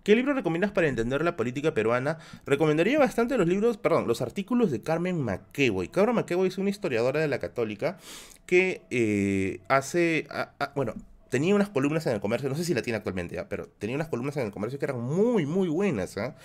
¿Qué 0.03 0.15
libro 0.15 0.33
recomiendas 0.33 0.71
para 0.71 0.87
entender 0.87 1.23
la 1.23 1.35
política 1.35 1.73
peruana? 1.73 2.17
Recomendaría 2.45 2.97
bastante 2.97 3.37
los 3.37 3.47
libros, 3.47 3.77
perdón, 3.77 4.07
los 4.07 4.21
artículos 4.21 4.71
de 4.71 4.81
Carmen 4.81 5.21
McEvoy. 5.21 5.89
Carmen 5.89 6.15
McEvoy 6.15 6.47
es 6.47 6.57
una 6.57 6.69
historiadora 6.69 7.19
de 7.19 7.27
la 7.27 7.39
católica 7.39 7.97
que 8.45 8.81
eh, 8.89 9.59
hace, 9.67 10.27
bueno, 10.75 10.95
tenía 11.29 11.55
unas 11.55 11.69
columnas 11.69 12.05
en 12.07 12.13
el 12.13 12.19
comercio, 12.19 12.49
no 12.49 12.55
sé 12.55 12.63
si 12.63 12.73
la 12.73 12.81
tiene 12.81 12.97
actualmente, 12.97 13.41
pero 13.45 13.67
tenía 13.77 13.95
unas 13.95 14.07
columnas 14.07 14.35
en 14.37 14.45
el 14.45 14.51
comercio 14.51 14.79
que 14.79 14.85
eran 14.85 14.99
muy, 14.99 15.45
muy 15.45 15.67
buenas. 15.69 16.17
¿ah? 16.17 16.35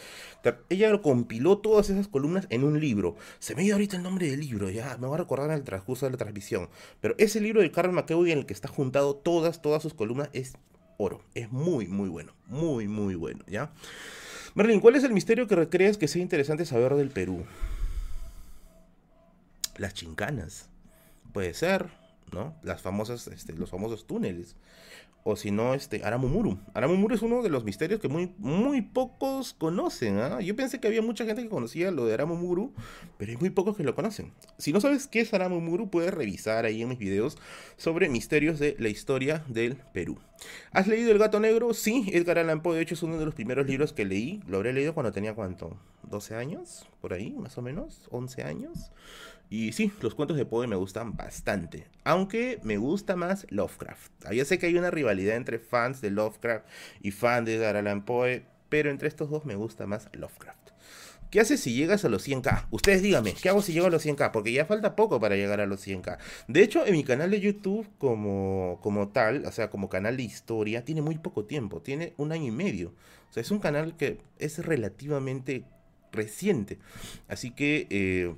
Ella 0.68 0.90
lo 0.90 1.02
compiló 1.02 1.58
todas 1.58 1.90
esas 1.90 2.06
columnas 2.06 2.46
en 2.50 2.64
un 2.64 2.78
libro. 2.78 3.16
Se 3.38 3.54
me 3.54 3.64
ido 3.64 3.74
ahorita 3.74 3.96
el 3.96 4.02
nombre 4.02 4.30
del 4.30 4.40
libro, 4.40 4.70
ya 4.70 4.96
me 4.98 5.06
voy 5.06 5.14
a 5.14 5.18
recordar 5.18 5.50
en 5.50 5.56
el 5.56 5.64
transcurso 5.64 6.06
de 6.06 6.12
la 6.12 6.18
transmisión. 6.18 6.68
Pero 7.00 7.14
ese 7.18 7.40
libro 7.40 7.60
de 7.60 7.70
Carl 7.70 7.92
McEvoy 7.92 8.30
en 8.30 8.38
el 8.38 8.46
que 8.46 8.54
está 8.54 8.68
juntado 8.68 9.16
todas, 9.16 9.62
todas 9.62 9.82
sus 9.82 9.94
columnas 9.94 10.28
es 10.32 10.56
oro. 10.98 11.22
Es 11.34 11.50
muy, 11.50 11.86
muy 11.88 12.08
bueno. 12.08 12.32
Muy, 12.46 12.86
muy 12.86 13.14
bueno, 13.14 13.44
¿ya? 13.46 13.72
Merlin, 14.54 14.80
¿cuál 14.80 14.96
es 14.96 15.04
el 15.04 15.12
misterio 15.12 15.48
que 15.48 15.68
crees 15.68 15.98
que 15.98 16.06
sea 16.06 16.22
interesante 16.22 16.64
saber 16.64 16.94
del 16.94 17.10
Perú? 17.10 17.44
Las 19.76 19.94
chincanas. 19.94 20.68
Puede 21.32 21.54
ser 21.54 22.03
¿no? 22.34 22.54
Las 22.62 22.82
famosas, 22.82 23.26
este, 23.28 23.54
los 23.54 23.70
famosos 23.70 24.06
túneles 24.06 24.56
o 25.24 25.36
si 25.36 25.50
no, 25.50 25.72
este, 25.72 26.04
Aramumuru. 26.04 26.58
Aramumuru 26.74 27.14
es 27.14 27.22
uno 27.22 27.42
de 27.42 27.48
los 27.48 27.64
misterios 27.64 27.98
que 27.98 28.08
muy, 28.08 28.34
muy 28.36 28.82
pocos 28.82 29.54
conocen. 29.54 30.18
¿ah? 30.18 30.40
Yo 30.42 30.54
pensé 30.54 30.80
que 30.80 30.86
había 30.86 31.00
mucha 31.00 31.24
gente 31.24 31.42
que 31.42 31.48
conocía 31.48 31.90
lo 31.90 32.04
de 32.04 32.12
Aramumuru, 32.12 32.74
pero 33.16 33.32
hay 33.32 33.38
muy 33.38 33.48
pocos 33.48 33.74
que 33.74 33.84
lo 33.84 33.94
conocen. 33.94 34.32
Si 34.58 34.70
no 34.70 34.82
sabes 34.82 35.08
qué 35.08 35.20
es 35.20 35.32
Aramumuru, 35.32 35.88
puedes 35.88 36.12
revisar 36.12 36.66
ahí 36.66 36.82
en 36.82 36.90
mis 36.90 36.98
videos 36.98 37.38
sobre 37.78 38.10
misterios 38.10 38.58
de 38.58 38.76
la 38.78 38.90
historia 38.90 39.42
del 39.48 39.76
Perú. 39.94 40.18
¿Has 40.72 40.86
leído 40.86 41.10
El 41.10 41.18
Gato 41.18 41.40
Negro? 41.40 41.72
Sí, 41.72 42.10
Edgar 42.12 42.38
Allan 42.38 42.62
Poe, 42.62 42.76
de 42.76 42.82
hecho, 42.82 42.94
es 42.94 43.02
uno 43.02 43.18
de 43.18 43.24
los 43.24 43.34
primeros 43.34 43.66
libros 43.66 43.94
que 43.94 44.04
leí. 44.04 44.42
Lo 44.46 44.58
habré 44.58 44.74
leído 44.74 44.92
cuando 44.92 45.10
tenía, 45.10 45.34
¿cuánto? 45.34 45.74
¿12 46.10 46.36
años? 46.36 46.86
Por 47.00 47.12
ahí, 47.12 47.32
más 47.32 47.56
o 47.58 47.62
menos. 47.62 48.08
¿11 48.10 48.44
años? 48.44 48.90
Y 49.50 49.72
sí, 49.72 49.92
los 50.00 50.14
cuentos 50.14 50.36
de 50.36 50.46
Poe 50.46 50.66
me 50.66 50.76
gustan 50.76 51.16
bastante. 51.16 51.86
Aunque 52.04 52.58
me 52.62 52.76
gusta 52.76 53.16
más 53.16 53.46
Lovecraft. 53.50 54.12
Ah, 54.24 54.32
yo 54.32 54.44
sé 54.44 54.58
que 54.58 54.66
hay 54.66 54.76
una 54.76 54.90
rivalidad 54.90 55.36
entre 55.36 55.58
fans 55.58 56.00
de 56.00 56.10
Lovecraft 56.10 56.66
y 57.02 57.10
fans 57.10 57.46
de 57.46 57.56
Edgar 57.56 57.76
Allan 57.76 58.04
Poe. 58.04 58.44
Pero 58.68 58.90
entre 58.90 59.08
estos 59.08 59.30
dos 59.30 59.44
me 59.44 59.54
gusta 59.54 59.86
más 59.86 60.08
Lovecraft. 60.12 60.64
¿Qué 61.34 61.40
haces 61.40 61.58
si 61.58 61.74
llegas 61.74 62.04
a 62.04 62.08
los 62.08 62.28
100k? 62.28 62.66
Ustedes 62.70 63.02
díganme, 63.02 63.34
¿qué 63.34 63.48
hago 63.48 63.60
si 63.60 63.72
llego 63.72 63.86
a 63.86 63.90
los 63.90 64.06
100k? 64.06 64.30
Porque 64.30 64.52
ya 64.52 64.66
falta 64.66 64.94
poco 64.94 65.18
para 65.18 65.34
llegar 65.34 65.60
a 65.60 65.66
los 65.66 65.84
100k. 65.84 66.18
De 66.46 66.62
hecho, 66.62 66.86
en 66.86 66.92
mi 66.92 67.02
canal 67.02 67.28
de 67.28 67.40
YouTube 67.40 67.88
como, 67.98 68.78
como 68.82 69.08
tal, 69.08 69.44
o 69.44 69.50
sea, 69.50 69.68
como 69.68 69.88
canal 69.88 70.16
de 70.16 70.22
historia, 70.22 70.84
tiene 70.84 71.02
muy 71.02 71.18
poco 71.18 71.44
tiempo. 71.44 71.82
Tiene 71.82 72.14
un 72.18 72.30
año 72.30 72.46
y 72.46 72.50
medio. 72.52 72.94
O 73.30 73.32
sea, 73.32 73.40
es 73.40 73.50
un 73.50 73.58
canal 73.58 73.96
que 73.96 74.20
es 74.38 74.64
relativamente 74.64 75.64
reciente. 76.14 76.78
Así 77.28 77.50
que... 77.50 77.86
Eh, 77.90 78.34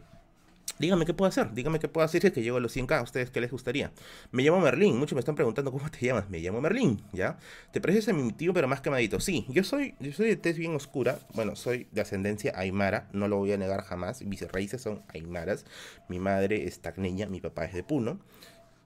Dígame 0.79 1.07
qué 1.07 1.15
puedo 1.15 1.29
hacer, 1.31 1.55
dígame 1.55 1.79
qué 1.79 1.89
puedo 1.89 2.05
hacer 2.05 2.21
si 2.21 2.27
es 2.27 2.33
que 2.35 2.43
llego 2.43 2.59
a 2.59 2.61
los 2.61 2.77
100k, 2.77 2.99
¿a 2.99 3.03
ustedes 3.03 3.31
qué 3.31 3.41
les 3.41 3.51
gustaría? 3.51 3.93
Me 4.31 4.43
llamo 4.43 4.61
Merlín, 4.61 4.99
muchos 4.99 5.15
me 5.15 5.21
están 5.21 5.35
preguntando 5.35 5.73
cómo 5.73 5.91
te 5.91 6.05
llamas, 6.05 6.29
me 6.29 6.39
llamo 6.39 6.61
Merlín, 6.61 7.01
¿ya? 7.15 7.39
¿Te 7.73 7.81
pareces 7.81 8.11
a 8.11 8.13
mi 8.13 8.31
tío 8.33 8.53
pero 8.53 8.69
más 8.69 8.83
quemadito? 8.83 9.19
Sí, 9.19 9.47
yo 9.49 9.65
soy, 9.65 9.95
yo 10.01 10.13
soy 10.13 10.29
de 10.29 10.37
tez 10.37 10.59
bien 10.59 10.75
oscura, 10.75 11.19
bueno, 11.33 11.57
soy 11.57 11.87
de 11.93 12.03
ascendencia 12.03 12.53
aymara, 12.57 13.09
no 13.15 13.27
lo 13.27 13.39
voy 13.39 13.53
a 13.53 13.57
negar 13.57 13.85
jamás, 13.85 14.21
mis 14.21 14.43
raíces 14.53 14.83
son 14.83 15.03
aymaras, 15.09 15.65
mi 16.11 16.19
madre 16.19 16.67
es 16.67 16.81
tacneña, 16.81 17.27
mi 17.27 17.41
papá 17.41 17.65
es 17.65 17.73
de 17.73 17.83
Puno, 17.83 18.21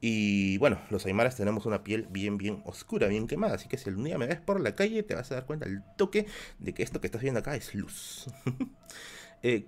y 0.00 0.56
bueno, 0.58 0.80
los 0.88 1.04
aymaras 1.04 1.36
tenemos 1.36 1.66
una 1.66 1.84
piel 1.84 2.06
bien, 2.10 2.38
bien 2.38 2.62
oscura, 2.64 3.06
bien 3.06 3.26
quemada. 3.26 3.54
Así 3.54 3.68
que 3.68 3.76
si 3.76 3.90
algún 3.90 4.04
día 4.04 4.16
me 4.16 4.26
ves 4.26 4.40
por 4.40 4.60
la 4.60 4.74
calle, 4.74 5.02
te 5.02 5.14
vas 5.14 5.30
a 5.30 5.34
dar 5.34 5.46
cuenta 5.46 5.66
al 5.66 5.84
toque 5.96 6.26
de 6.58 6.72
que 6.72 6.82
esto 6.82 7.00
que 7.00 7.06
estás 7.06 7.20
viendo 7.20 7.40
acá 7.40 7.54
es 7.54 7.74
luz. 7.74 8.26
eh, 9.42 9.66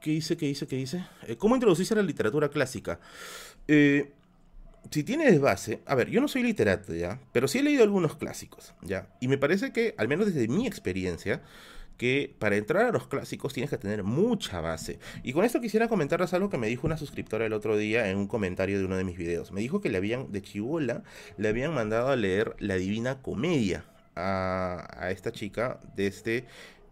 ¿Qué 0.00 0.12
dice? 0.12 0.36
¿Qué 0.36 0.46
dice? 0.46 0.66
¿Qué 0.66 0.76
dice? 0.76 1.04
Eh, 1.26 1.36
¿Cómo 1.36 1.54
introducirse 1.54 1.92
a 1.92 1.98
la 1.98 2.02
literatura 2.02 2.48
clásica? 2.48 2.98
Eh, 3.66 4.12
si 4.90 5.04
tienes 5.04 5.38
base, 5.38 5.82
a 5.84 5.94
ver, 5.94 6.08
yo 6.08 6.20
no 6.20 6.28
soy 6.28 6.42
literato 6.42 6.94
ya, 6.94 7.20
pero 7.32 7.46
sí 7.46 7.58
he 7.58 7.62
leído 7.62 7.82
algunos 7.82 8.16
clásicos, 8.16 8.72
ya, 8.80 9.08
y 9.20 9.28
me 9.28 9.36
parece 9.36 9.72
que, 9.72 9.94
al 9.98 10.08
menos 10.08 10.26
desde 10.32 10.48
mi 10.48 10.66
experiencia, 10.66 11.42
que 11.98 12.34
para 12.38 12.56
entrar 12.56 12.86
a 12.86 12.92
los 12.92 13.08
clásicos 13.08 13.52
tienes 13.52 13.68
que 13.68 13.76
tener 13.76 14.04
mucha 14.04 14.60
base. 14.62 14.98
Y 15.22 15.34
con 15.34 15.44
esto 15.44 15.60
quisiera 15.60 15.88
comentarles 15.88 16.32
algo 16.32 16.48
que 16.48 16.56
me 16.56 16.68
dijo 16.68 16.86
una 16.86 16.96
suscriptora 16.96 17.44
el 17.44 17.52
otro 17.52 17.76
día 17.76 18.08
en 18.08 18.16
un 18.16 18.28
comentario 18.28 18.78
de 18.78 18.86
uno 18.86 18.96
de 18.96 19.04
mis 19.04 19.18
videos. 19.18 19.52
Me 19.52 19.60
dijo 19.60 19.80
que 19.80 19.90
le 19.90 19.98
habían, 19.98 20.32
de 20.32 20.40
Chibola, 20.40 21.02
le 21.36 21.48
habían 21.48 21.74
mandado 21.74 22.08
a 22.08 22.16
leer 22.16 22.54
La 22.60 22.76
Divina 22.76 23.20
Comedia 23.20 23.84
a, 24.14 24.88
a 24.96 25.10
esta 25.10 25.32
chica 25.32 25.80
desde 25.96 26.46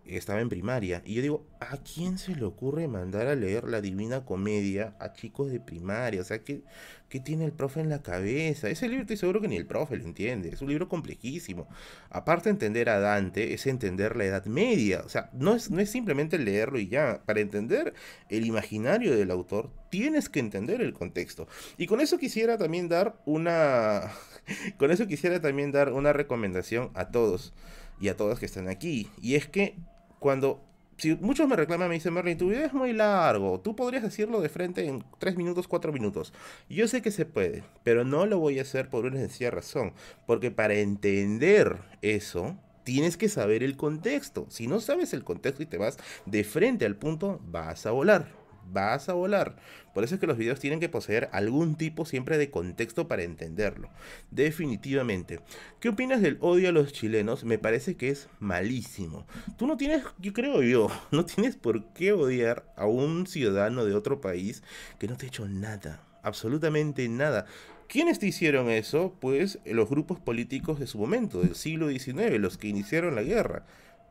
estaba 0.08 0.40
en 0.40 0.48
primaria. 0.48 1.02
Y 1.04 1.14
yo 1.14 1.22
digo, 1.22 1.46
¿a 1.60 1.76
quién 1.78 2.18
se 2.18 2.34
le 2.34 2.44
ocurre 2.44 2.88
mandar 2.88 3.26
a 3.26 3.34
leer 3.34 3.64
la 3.64 3.80
Divina 3.80 4.24
Comedia 4.24 4.94
a 4.98 5.12
chicos 5.12 5.50
de 5.50 5.60
primaria? 5.60 6.20
O 6.20 6.24
sea, 6.24 6.42
¿qué, 6.42 6.62
qué 7.08 7.20
tiene 7.20 7.44
el 7.44 7.52
profe 7.52 7.80
en 7.80 7.88
la 7.88 8.02
cabeza? 8.02 8.68
Ese 8.68 8.88
libro 8.88 9.02
estoy 9.02 9.16
seguro 9.16 9.40
que 9.40 9.48
ni 9.48 9.56
el 9.56 9.66
profe 9.66 9.96
lo 9.96 10.04
entiende. 10.04 10.50
Es 10.50 10.62
un 10.62 10.68
libro 10.68 10.88
complejísimo. 10.88 11.68
Aparte 12.10 12.44
de 12.44 12.50
entender 12.50 12.88
a 12.88 13.00
Dante, 13.00 13.54
es 13.54 13.66
entender 13.66 14.16
la 14.16 14.24
Edad 14.24 14.46
Media. 14.46 15.02
O 15.04 15.08
sea, 15.08 15.30
no 15.32 15.54
es, 15.54 15.70
no 15.70 15.80
es 15.80 15.90
simplemente 15.90 16.38
leerlo 16.38 16.78
y 16.78 16.88
ya. 16.88 17.22
Para 17.24 17.40
entender 17.40 17.94
el 18.28 18.46
imaginario 18.46 19.16
del 19.16 19.30
autor, 19.30 19.70
tienes 19.90 20.28
que 20.28 20.40
entender 20.40 20.80
el 20.80 20.92
contexto. 20.92 21.48
Y 21.78 21.86
con 21.86 22.00
eso 22.00 22.18
quisiera 22.18 22.58
también 22.58 22.88
dar 22.88 23.20
una... 23.24 24.12
con 24.78 24.90
eso 24.90 25.06
quisiera 25.06 25.40
también 25.40 25.72
dar 25.72 25.92
una 25.92 26.12
recomendación 26.12 26.90
a 26.94 27.10
todos 27.10 27.52
y 28.00 28.08
a 28.08 28.16
todas 28.16 28.38
que 28.38 28.46
están 28.46 28.68
aquí. 28.68 29.10
Y 29.20 29.34
es 29.34 29.46
que 29.46 29.76
cuando 30.18 30.60
si 30.96 31.14
muchos 31.14 31.46
me 31.46 31.56
reclaman, 31.56 31.88
me 31.88 31.94
dicen, 31.94 32.14
Merlin, 32.14 32.38
tu 32.38 32.48
video 32.48 32.64
es 32.64 32.72
muy 32.72 32.92
largo, 32.92 33.60
tú 33.60 33.76
podrías 33.76 34.02
decirlo 34.02 34.40
de 34.40 34.48
frente 34.48 34.86
en 34.86 35.04
3 35.18 35.36
minutos, 35.36 35.68
4 35.68 35.92
minutos. 35.92 36.32
Yo 36.70 36.88
sé 36.88 37.02
que 37.02 37.10
se 37.10 37.26
puede, 37.26 37.64
pero 37.82 38.04
no 38.04 38.24
lo 38.24 38.38
voy 38.38 38.58
a 38.58 38.62
hacer 38.62 38.88
por 38.88 39.04
una 39.04 39.18
sencilla 39.18 39.50
razón, 39.50 39.92
porque 40.26 40.50
para 40.50 40.74
entender 40.74 41.76
eso, 42.00 42.56
tienes 42.84 43.16
que 43.16 43.28
saber 43.28 43.62
el 43.62 43.76
contexto. 43.76 44.46
Si 44.48 44.68
no 44.68 44.80
sabes 44.80 45.12
el 45.12 45.24
contexto 45.24 45.62
y 45.62 45.66
te 45.66 45.76
vas 45.76 45.98
de 46.24 46.44
frente 46.44 46.86
al 46.86 46.96
punto, 46.96 47.40
vas 47.44 47.84
a 47.84 47.90
volar 47.90 48.45
vas 48.72 49.08
a 49.08 49.14
volar. 49.14 49.56
Por 49.94 50.04
eso 50.04 50.14
es 50.14 50.20
que 50.20 50.26
los 50.26 50.36
videos 50.36 50.60
tienen 50.60 50.80
que 50.80 50.88
poseer 50.88 51.28
algún 51.32 51.76
tipo 51.76 52.04
siempre 52.04 52.36
de 52.38 52.50
contexto 52.50 53.08
para 53.08 53.22
entenderlo. 53.22 53.88
Definitivamente. 54.30 55.40
¿Qué 55.80 55.88
opinas 55.88 56.20
del 56.20 56.38
odio 56.40 56.68
a 56.68 56.72
los 56.72 56.92
chilenos? 56.92 57.44
Me 57.44 57.58
parece 57.58 57.96
que 57.96 58.10
es 58.10 58.28
malísimo. 58.38 59.26
Tú 59.56 59.66
no 59.66 59.76
tienes, 59.76 60.02
yo 60.18 60.32
creo 60.32 60.62
yo, 60.62 60.88
no 61.10 61.24
tienes 61.24 61.56
por 61.56 61.92
qué 61.94 62.12
odiar 62.12 62.70
a 62.76 62.86
un 62.86 63.26
ciudadano 63.26 63.84
de 63.84 63.94
otro 63.94 64.20
país 64.20 64.62
que 64.98 65.08
no 65.08 65.16
te 65.16 65.26
ha 65.26 65.28
hecho 65.28 65.48
nada. 65.48 66.02
Absolutamente 66.22 67.08
nada. 67.08 67.46
¿Quiénes 67.88 68.18
te 68.18 68.26
hicieron 68.26 68.68
eso? 68.68 69.16
Pues 69.20 69.60
los 69.64 69.88
grupos 69.88 70.18
políticos 70.18 70.80
de 70.80 70.88
su 70.88 70.98
momento, 70.98 71.40
del 71.40 71.54
siglo 71.54 71.88
XIX, 71.88 72.38
los 72.38 72.58
que 72.58 72.68
iniciaron 72.68 73.14
la 73.14 73.22
guerra. 73.22 73.64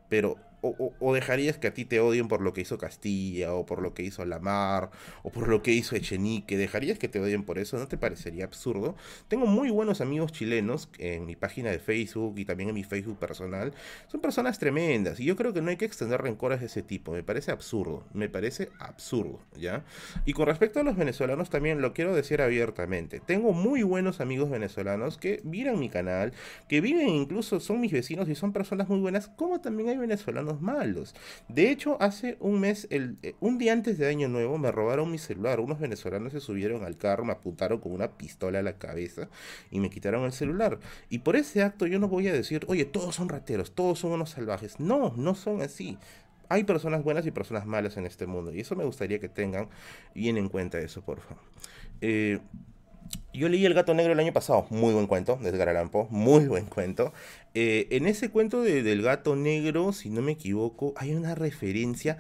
Pero 0.08 0.38
o, 0.62 1.14
dejarías 1.14 1.58
que 1.58 1.68
a 1.68 1.74
ti 1.74 1.86
te 1.86 2.00
odien 2.00 2.28
por 2.28 2.42
lo 2.42 2.54
que 2.54 2.62
hizo 2.62 2.78
Castilla, 2.78 3.54
o 3.54 3.66
por 3.66 3.82
lo 3.82 3.94
que 3.94 4.04
hizo 4.04 4.26
Lamar, 4.26 4.90
o 5.24 5.32
por 5.32 5.48
lo 5.48 5.62
que 5.62 5.72
hizo 5.72 5.96
Echenique, 5.96 6.58
dejarías 6.58 7.00
que 7.00 7.08
te 7.08 7.20
odien 7.20 7.44
por 7.44 7.60
eso, 7.60 7.78
¿no 7.78 7.88
te 7.88 7.98
parecería 7.98 8.46
absurdo? 8.46 8.96
Tengo 9.28 9.46
muy 9.46 9.70
buenos 9.70 10.02
amigos 10.02 10.32
chilenos 10.32 10.90
en 10.98 11.26
mi 11.26 11.36
página 11.36 11.72
de 11.72 11.80
Facebook 11.80 12.38
y 12.38 12.46
también 12.46 12.70
en 12.70 12.76
mi 12.76 12.84
Facebook 12.84 13.18
personal, 13.18 13.74
son 14.08 14.22
personas 14.22 14.60
tremendas, 14.60 15.20
y 15.20 15.26
yo 15.26 15.36
creo 15.36 15.54
que 15.54 15.62
no 15.62 15.70
hay 15.70 15.78
que 15.78 15.86
extender 15.86 16.22
rencores 16.22 16.60
de 16.60 16.68
ese 16.68 16.82
tipo, 16.82 17.12
me 17.12 17.24
parece 17.24 17.52
absurdo, 17.52 18.04
me 18.14 18.30
parece 18.30 18.70
absurdo, 18.80 19.40
¿ya? 19.58 19.84
Y 20.26 20.34
con 20.34 20.48
respecto 20.48 20.80
a 20.80 20.84
los 20.84 20.96
venezolanos 20.96 21.50
también 21.50 21.82
lo 21.82 21.94
quiero 21.94 22.16
decir 22.16 22.42
abiertamente, 22.42 23.20
tengo 23.20 23.54
muy 23.54 23.84
buenos 23.84 24.22
amigos 24.22 24.50
venezolanos 24.50 25.18
que 25.18 25.42
miran 25.44 25.80
mi 25.80 25.90
canal, 25.90 26.34
que 26.68 26.82
viven 26.82 27.10
incluso, 27.10 27.60
son 27.60 27.82
mis 27.82 27.92
vecinos 27.92 28.30
y 28.30 28.36
son 28.36 28.54
personas 28.54 28.90
muy 28.90 29.00
buenas, 29.00 29.28
como 29.28 29.62
también 29.62 29.90
hay 29.90 29.98
venezolanos 29.98 30.45
malos. 30.62 31.16
De 31.50 31.72
hecho, 31.72 31.98
hace 32.02 32.38
un 32.40 32.60
mes, 32.60 32.88
el, 32.90 33.18
eh, 33.24 33.36
un 33.40 33.58
día 33.58 33.74
antes 33.74 33.98
de 33.98 34.08
Año 34.08 34.28
Nuevo, 34.28 34.58
me 34.58 34.72
robaron 34.72 35.12
mi 35.12 35.18
celular. 35.18 35.60
Unos 35.60 35.80
venezolanos 35.80 36.32
se 36.32 36.40
subieron 36.40 36.84
al 36.84 36.98
carro, 36.98 37.26
me 37.26 37.34
apuntaron 37.34 37.80
con 37.80 37.92
una 37.92 38.12
pistola 38.18 38.60
a 38.60 38.64
la 38.64 38.78
cabeza 38.78 39.30
y 39.72 39.80
me 39.80 39.90
quitaron 39.90 40.24
el 40.24 40.32
celular. 40.32 40.80
Y 41.10 41.20
por 41.20 41.36
ese 41.36 41.64
acto 41.64 41.88
yo 41.88 42.00
no 42.00 42.08
voy 42.08 42.28
a 42.28 42.34
decir, 42.34 42.66
oye, 42.68 42.86
todos 42.86 43.16
son 43.16 43.30
rateros, 43.30 43.74
todos 43.74 44.00
son 44.00 44.12
unos 44.12 44.32
salvajes. 44.32 44.80
No, 44.80 45.14
no 45.18 45.36
son 45.36 45.62
así 45.62 45.98
hay 46.50 46.64
personas 46.64 47.04
buenas 47.04 47.26
y 47.26 47.32
personas 47.32 47.66
malas 47.66 47.98
en 47.98 48.06
este 48.06 48.28
mundo. 48.28 48.54
Y 48.54 48.60
eso 48.60 48.76
me 48.76 48.86
gustaría 48.86 49.20
que 49.20 49.30
tengan 49.30 49.70
bien 50.14 50.38
en 50.38 50.50
cuenta 50.50 50.80
eso, 50.80 51.02
por 51.02 51.20
favor. 51.20 51.44
Eh, 52.02 52.40
yo 53.34 53.50
leí 53.50 53.66
El 53.66 53.74
gato 53.74 53.94
negro 53.94 54.14
el 54.14 54.20
año 54.20 54.34
pasado, 54.34 54.66
muy 54.70 54.94
buen 54.94 55.08
cuento, 55.08 55.38
de 55.42 55.50
Edgar 55.50 55.70
Allan 55.70 55.92
muy 56.10 56.48
buen 56.48 56.66
cuento. 56.66 57.14
Eh, 57.54 57.88
en 57.92 58.08
ese 58.08 58.30
cuento 58.30 58.62
de, 58.62 58.84
del 58.84 59.02
gato 59.02 59.36
negro, 59.36 59.94
si 59.94 60.10
no 60.10 60.22
me 60.22 60.34
equivoco, 60.34 60.94
hay 60.98 61.14
una 61.14 61.36
referencia 61.36 62.18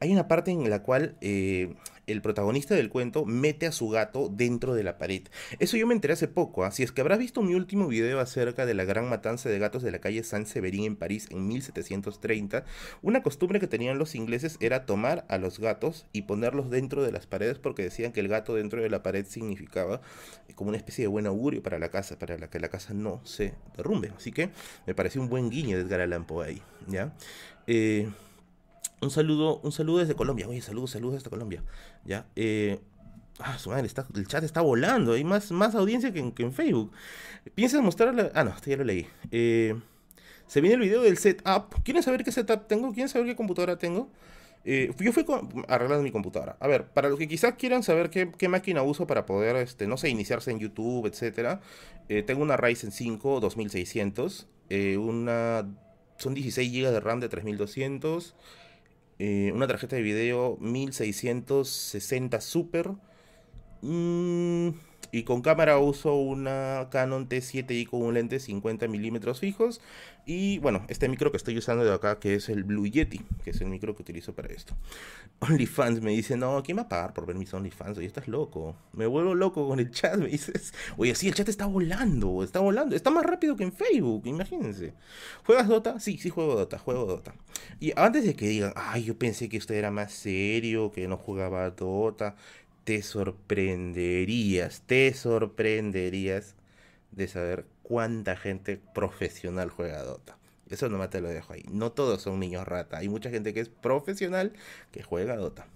hay 0.00 0.12
una 0.12 0.28
parte 0.28 0.50
en 0.50 0.68
la 0.68 0.82
cual 0.82 1.14
eh, 1.20 1.74
el 2.10 2.22
protagonista 2.22 2.74
del 2.74 2.90
cuento 2.90 3.24
mete 3.24 3.66
a 3.66 3.72
su 3.72 3.88
gato 3.88 4.28
dentro 4.30 4.74
de 4.74 4.82
la 4.82 4.98
pared. 4.98 5.22
Eso 5.58 5.76
yo 5.76 5.86
me 5.86 5.94
enteré 5.94 6.14
hace 6.14 6.28
poco. 6.28 6.64
Así 6.64 6.82
¿ah? 6.82 6.84
es 6.84 6.92
que 6.92 7.00
habrás 7.00 7.18
visto 7.18 7.42
mi 7.42 7.54
último 7.54 7.88
video 7.88 8.20
acerca 8.20 8.66
de 8.66 8.74
la 8.74 8.84
gran 8.84 9.08
matanza 9.08 9.48
de 9.48 9.58
gatos 9.58 9.82
de 9.82 9.90
la 9.90 10.00
calle 10.00 10.22
San 10.22 10.46
Severín 10.46 10.84
en 10.84 10.96
París 10.96 11.28
en 11.30 11.46
1730. 11.46 12.64
Una 13.02 13.22
costumbre 13.22 13.60
que 13.60 13.66
tenían 13.66 13.98
los 13.98 14.14
ingleses 14.14 14.56
era 14.60 14.86
tomar 14.86 15.24
a 15.28 15.38
los 15.38 15.58
gatos 15.58 16.06
y 16.12 16.22
ponerlos 16.22 16.70
dentro 16.70 17.02
de 17.02 17.12
las 17.12 17.26
paredes 17.26 17.58
porque 17.58 17.82
decían 17.82 18.12
que 18.12 18.20
el 18.20 18.28
gato 18.28 18.54
dentro 18.54 18.82
de 18.82 18.90
la 18.90 19.02
pared 19.02 19.26
significaba 19.26 20.00
como 20.54 20.68
una 20.68 20.76
especie 20.76 21.04
de 21.04 21.08
buen 21.08 21.26
augurio 21.26 21.62
para 21.62 21.78
la 21.78 21.90
casa, 21.90 22.18
para 22.18 22.36
que 22.48 22.60
la 22.60 22.68
casa 22.68 22.94
no 22.94 23.20
se 23.24 23.54
derrumbe. 23.76 24.12
Así 24.16 24.32
que 24.32 24.50
me 24.86 24.94
pareció 24.94 25.20
un 25.20 25.28
buen 25.28 25.50
guiño 25.50 25.76
de 25.76 25.84
Edgar 25.84 26.00
Allan 26.00 26.26
Poe 26.26 26.46
ahí. 26.46 26.62
¿ya? 26.86 27.12
Eh, 27.66 28.08
un 29.00 29.10
saludo, 29.10 29.60
un 29.62 29.72
saludo 29.72 29.98
desde 29.98 30.14
Colombia. 30.14 30.48
Oye, 30.48 30.60
saludos, 30.60 30.90
saludos 30.90 31.16
desde 31.16 31.30
Colombia. 31.30 31.62
Ya. 32.04 32.26
Eh, 32.36 32.80
ah, 33.38 33.58
su 33.58 33.70
madre, 33.70 33.86
está, 33.86 34.06
el 34.14 34.26
chat 34.26 34.44
está 34.44 34.60
volando. 34.60 35.12
Hay 35.12 35.24
más, 35.24 35.50
más 35.52 35.74
audiencia 35.74 36.12
que 36.12 36.20
en, 36.20 36.52
Facebook. 36.52 36.92
¿Piensas 37.54 37.82
mostrarle? 37.82 38.30
Ah, 38.34 38.44
no, 38.44 38.50
este 38.50 38.70
ya 38.70 38.76
lo 38.76 38.84
leí. 38.84 39.06
Eh, 39.30 39.74
se 40.46 40.60
viene 40.60 40.74
el 40.74 40.80
video 40.80 41.02
del 41.02 41.16
setup. 41.16 41.82
¿Quieren 41.84 42.02
saber 42.02 42.24
qué 42.24 42.32
setup 42.32 42.66
tengo? 42.66 42.92
¿Quieren 42.92 43.08
saber 43.08 43.28
qué 43.28 43.36
computadora 43.36 43.78
tengo? 43.78 44.10
Eh, 44.64 44.92
yo 44.98 45.12
fui 45.12 45.24
arreglando 45.68 46.02
mi 46.02 46.10
computadora. 46.10 46.56
A 46.60 46.66
ver, 46.66 46.86
para 46.88 47.08
los 47.08 47.18
que 47.18 47.28
quizás 47.28 47.54
quieran 47.54 47.82
saber 47.82 48.10
qué, 48.10 48.48
máquina 48.48 48.82
uso 48.82 49.06
para 49.06 49.24
poder, 49.24 49.56
este, 49.56 49.86
no 49.86 49.96
sé, 49.96 50.10
iniciarse 50.10 50.50
en 50.50 50.58
YouTube, 50.58 51.10
eh, 52.08 52.22
tengo 52.22 52.42
una 52.42 52.56
Ryzen 52.56 52.92
5 52.92 53.40
2600, 53.40 54.48
eh, 54.68 54.96
una, 54.98 55.66
son 56.18 56.34
16 56.34 56.70
GB 56.70 56.90
de 56.90 57.00
RAM 57.00 57.20
de 57.20 57.28
3200, 57.28 58.34
una 59.52 59.66
tarjeta 59.66 59.96
de 59.96 60.02
video 60.02 60.56
1660 60.60 62.40
Super. 62.40 62.92
Mmm 63.82 64.89
y 65.12 65.24
con 65.24 65.42
cámara 65.42 65.78
uso 65.78 66.14
una 66.14 66.88
Canon 66.90 67.28
T7i 67.28 67.88
con 67.88 68.02
un 68.02 68.14
lente 68.14 68.38
50 68.38 68.86
milímetros 68.88 69.40
fijos. 69.40 69.80
Y 70.26 70.58
bueno, 70.58 70.84
este 70.88 71.08
micro 71.08 71.30
que 71.32 71.36
estoy 71.36 71.58
usando 71.58 71.84
de 71.84 71.92
acá, 71.92 72.20
que 72.20 72.34
es 72.34 72.48
el 72.48 72.62
Blue 72.62 72.86
Yeti, 72.86 73.20
que 73.42 73.50
es 73.50 73.60
el 73.60 73.68
micro 73.68 73.96
que 73.96 74.02
utilizo 74.02 74.34
para 74.34 74.48
esto. 74.48 74.76
OnlyFans 75.40 76.00
me 76.00 76.12
dice, 76.12 76.36
no, 76.36 76.62
¿quién 76.62 76.78
va 76.78 76.82
a 76.82 76.88
pagar 76.88 77.12
por 77.12 77.26
ver 77.26 77.34
mis 77.36 77.52
OnlyFans? 77.52 77.98
Oye, 77.98 78.06
estás 78.06 78.28
loco. 78.28 78.76
Me 78.92 79.06
vuelvo 79.06 79.34
loco 79.34 79.66
con 79.66 79.80
el 79.80 79.90
chat, 79.90 80.16
me 80.18 80.28
dices. 80.28 80.72
Oye, 80.96 81.14
sí, 81.14 81.26
el 81.26 81.34
chat 81.34 81.48
está 81.48 81.66
volando, 81.66 82.44
está 82.44 82.60
volando. 82.60 82.94
Está 82.94 83.10
más 83.10 83.24
rápido 83.24 83.56
que 83.56 83.64
en 83.64 83.72
Facebook, 83.72 84.26
imagínense. 84.26 84.94
¿Juegas 85.44 85.66
Dota? 85.66 85.98
Sí, 85.98 86.18
sí 86.18 86.30
juego 86.30 86.54
Dota, 86.54 86.78
juego 86.78 87.06
Dota. 87.06 87.34
Y 87.80 87.92
antes 87.96 88.24
de 88.24 88.36
que 88.36 88.46
digan, 88.46 88.72
ay, 88.76 89.04
yo 89.04 89.18
pensé 89.18 89.48
que 89.48 89.58
usted 89.58 89.74
era 89.74 89.90
más 89.90 90.12
serio, 90.12 90.92
que 90.92 91.08
no 91.08 91.16
jugaba 91.16 91.70
Dota 91.70 92.36
te 92.84 93.02
sorprenderías, 93.02 94.82
te 94.86 95.12
sorprenderías 95.14 96.56
de 97.12 97.28
saber 97.28 97.66
cuánta 97.82 98.36
gente 98.36 98.80
profesional 98.94 99.70
juega 99.70 100.02
Dota. 100.02 100.38
Eso 100.68 100.88
nomás 100.88 101.10
te 101.10 101.20
lo 101.20 101.28
dejo 101.28 101.52
ahí. 101.52 101.64
No 101.70 101.92
todos 101.92 102.22
son 102.22 102.38
niños 102.38 102.66
rata. 102.66 102.98
Hay 102.98 103.08
mucha 103.08 103.30
gente 103.30 103.52
que 103.52 103.60
es 103.60 103.68
profesional 103.68 104.52
que 104.92 105.02
juega 105.02 105.36
Dota. 105.36 105.66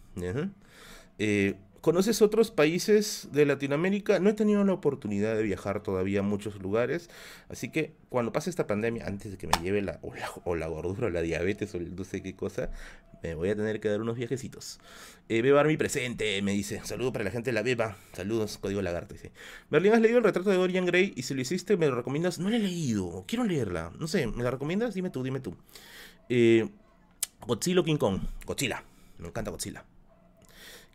eh, 1.19 1.55
¿Conoces 1.85 2.23
otros 2.23 2.51
países 2.51 3.29
de 3.33 3.44
Latinoamérica? 3.44 4.18
No 4.18 4.31
he 4.31 4.33
tenido 4.33 4.64
la 4.64 4.73
oportunidad 4.73 5.37
de 5.37 5.42
viajar 5.42 5.83
todavía 5.83 6.20
a 6.20 6.23
muchos 6.23 6.62
lugares, 6.62 7.11
así 7.51 7.70
que 7.70 7.92
cuando 8.09 8.33
pase 8.33 8.49
esta 8.49 8.66
pandemia, 8.66 9.07
antes 9.07 9.33
de 9.33 9.37
que 9.37 9.47
me 9.47 9.53
lleve 9.62 9.83
la 9.83 9.99
o, 10.01 10.14
la, 10.14 10.31
o 10.44 10.57
la 10.57 10.66
gordura 10.66 11.09
o 11.09 11.11
la 11.11 11.20
diabetes 11.20 11.75
o 11.75 11.77
el 11.77 11.94
no 11.94 12.05
sé 12.05 12.23
qué 12.23 12.35
cosa, 12.35 12.70
me 13.23 13.35
voy 13.35 13.51
a 13.51 13.55
tener 13.55 13.81
que 13.81 13.90
dar 13.90 14.01
unos 14.01 14.16
viajecitos. 14.16 14.81
Eh, 15.29 15.42
Beba 15.42 15.62
presente, 15.77 16.40
me 16.40 16.53
dice. 16.53 16.81
Saludo 16.85 17.12
para 17.12 17.25
la 17.25 17.31
gente 17.31 17.51
de 17.51 17.53
la 17.53 17.61
Beba. 17.61 17.99
Saludos, 18.14 18.57
código 18.57 18.81
lagarto, 18.81 19.12
dice. 19.12 19.33
Berlín, 19.68 19.92
¿has 19.92 20.01
leído 20.01 20.16
el 20.16 20.25
retrato 20.25 20.49
de 20.49 20.57
Dorian 20.57 20.87
Gray? 20.87 21.12
Y 21.14 21.25
si 21.25 21.35
lo 21.35 21.42
hiciste, 21.42 21.77
¿me 21.77 21.87
lo 21.87 21.97
recomiendas? 21.97 22.38
No 22.38 22.49
lo 22.49 22.57
he 22.57 22.61
leído, 22.61 23.27
quiero 23.29 23.44
leerla. 23.44 23.92
No 23.99 24.09
sé, 24.09 24.27
¿me 24.27 24.42
la 24.42 24.51
recomiendas? 24.51 24.94
Dime 24.94 25.11
tú, 25.11 25.23
dime 25.23 25.40
tú. 25.40 25.55
Eh, 26.31 26.66
Godzilla 27.47 27.85
King 27.85 27.99
Kong. 27.99 28.23
Godzilla. 28.47 28.83
Me 29.18 29.29
encanta 29.29 29.51
Godzilla 29.51 29.85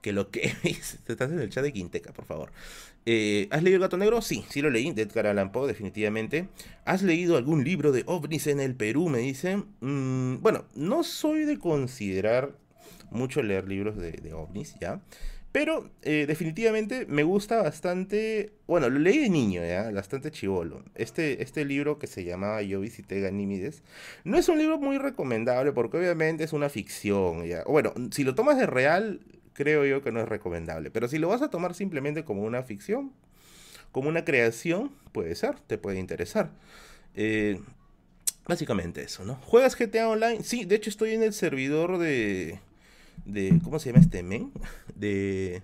que 0.01 0.13
lo 0.13 0.29
que 0.29 0.53
estás 0.63 1.31
en 1.31 1.39
el 1.39 1.49
chat 1.49 1.63
de 1.63 1.73
Quinteca, 1.73 2.13
por 2.13 2.25
favor. 2.25 2.51
Eh, 3.05 3.47
¿Has 3.51 3.63
leído 3.63 3.77
El 3.77 3.81
Gato 3.81 3.97
Negro? 3.97 4.21
Sí, 4.21 4.45
sí 4.49 4.62
lo 4.62 4.69
leí, 4.69 4.91
de 4.91 5.03
Edgar 5.03 5.27
Allan 5.27 5.51
Poe, 5.51 5.67
definitivamente. 5.67 6.47
¿Has 6.85 7.01
leído 7.01 7.38
algún 7.38 7.63
libro 7.63 7.91
de 7.91 8.03
ovnis 8.05 8.47
en 8.47 8.59
el 8.59 8.75
Perú? 8.75 9.09
Me 9.09 9.19
dice. 9.19 9.63
Mm, 9.81 10.41
bueno, 10.41 10.65
no 10.75 11.03
soy 11.03 11.45
de 11.45 11.57
considerar 11.57 12.55
mucho 13.12 13.41
leer 13.41 13.67
libros 13.67 13.97
de, 13.97 14.33
ovnis, 14.33 14.75
¿ya? 14.79 15.01
Pero 15.51 15.89
eh, 16.03 16.25
definitivamente 16.27 17.07
me 17.07 17.23
gusta 17.23 17.63
bastante. 17.63 18.53
Bueno, 18.67 18.89
lo 18.89 18.99
leí 18.99 19.17
de 19.17 19.29
niño, 19.29 19.65
¿ya? 19.65 19.89
Bastante 19.89 20.29
chivolo. 20.29 20.83
Este, 20.93 21.41
este 21.41 21.65
libro 21.65 21.97
que 21.97 22.05
se 22.05 22.23
llamaba 22.23 22.62
Yo 22.62 22.79
visité 22.79 23.19
Ganímides. 23.21 23.81
No 24.23 24.38
es 24.38 24.47
un 24.47 24.59
libro 24.59 24.77
muy 24.77 24.99
recomendable 24.99 25.71
porque 25.71 25.97
obviamente 25.97 26.43
es 26.43 26.53
una 26.53 26.69
ficción, 26.69 27.45
¿ya? 27.45 27.63
Bueno, 27.63 27.93
si 28.12 28.23
lo 28.23 28.35
tomas 28.35 28.59
de 28.59 28.67
real, 28.67 29.21
creo 29.60 29.86
yo 29.86 30.02
que 30.02 30.13
no 30.13 30.22
es 30.22 30.30
recomendable. 30.30 30.89
Pero 30.89 31.10
si 31.10 31.17
lo 31.17 31.28
vas 31.28 31.41
a 31.41 31.50
tomar 31.50 31.76
simplemente 31.76 32.24
como 32.24 32.43
una 32.43 32.63
ficción, 32.63 33.12
como 33.91 34.08
una 34.08 34.24
creación, 34.24 34.89
puede 35.12 35.36
ser, 35.36 35.60
te 35.60 35.78
puede 35.78 36.00
interesar. 36.00 36.54
Eh, 37.13 37.60
básicamente 38.48 39.04
eso, 39.04 39.26
¿no? 39.26 39.36
¿Juegas 39.36 39.76
GTA 39.78 40.08
Online? 40.08 40.43
Sí, 40.43 40.63
de 40.63 40.76
hecho 40.76 40.89
estoy 40.89 41.12
en 41.12 41.24
el 41.24 41.34
servidor 41.34 41.98
de... 41.98 42.62
de 43.26 43.60
¿Cómo 43.62 43.80
se 43.80 43.89
llama 43.89 44.02
este 44.02 44.24
men? 44.24 44.54
De... 44.95 45.62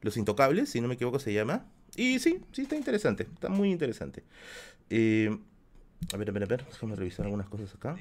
Los 0.00 0.16
Intocables, 0.16 0.70
si 0.70 0.80
no 0.80 0.88
me 0.88 0.94
equivoco 0.94 1.18
se 1.18 1.34
llama. 1.34 1.66
Y 1.96 2.20
sí, 2.20 2.40
sí 2.52 2.62
está 2.62 2.74
interesante, 2.74 3.24
está 3.24 3.50
muy 3.50 3.70
interesante. 3.70 4.24
Eh, 4.88 5.36
a 6.14 6.16
ver, 6.16 6.30
a 6.30 6.32
ver, 6.32 6.44
a 6.44 6.46
ver, 6.46 6.64
déjame 6.64 6.96
revisar 6.96 7.26
algunas 7.26 7.50
cosas 7.50 7.74
acá. 7.74 7.98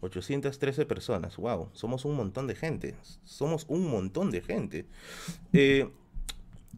813 0.00 0.84
mm. 0.84 0.88
personas, 0.88 1.36
wow, 1.36 1.68
somos 1.72 2.04
un 2.04 2.16
montón 2.16 2.46
de 2.46 2.54
gente, 2.54 2.94
somos 3.24 3.66
un 3.68 3.90
montón 3.90 4.30
de 4.30 4.40
gente. 4.40 4.86
Eh, 5.52 5.88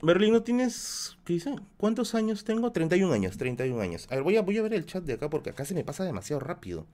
Berlín, 0.02 0.32
¿no 0.32 0.42
tienes, 0.42 1.18
qué 1.24 1.34
dice? 1.34 1.56
¿Cuántos 1.76 2.14
años 2.14 2.44
tengo? 2.44 2.72
31 2.72 3.12
años, 3.12 3.36
31 3.36 3.80
años. 3.80 4.06
A 4.10 4.14
ver, 4.14 4.24
voy 4.24 4.36
a, 4.36 4.42
voy 4.42 4.56
a 4.56 4.62
ver 4.62 4.72
el 4.72 4.86
chat 4.86 5.04
de 5.04 5.14
acá 5.14 5.28
porque 5.28 5.50
acá 5.50 5.64
se 5.64 5.74
me 5.74 5.84
pasa 5.84 6.04
demasiado 6.04 6.40
rápido. 6.40 6.86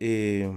Eh, 0.00 0.52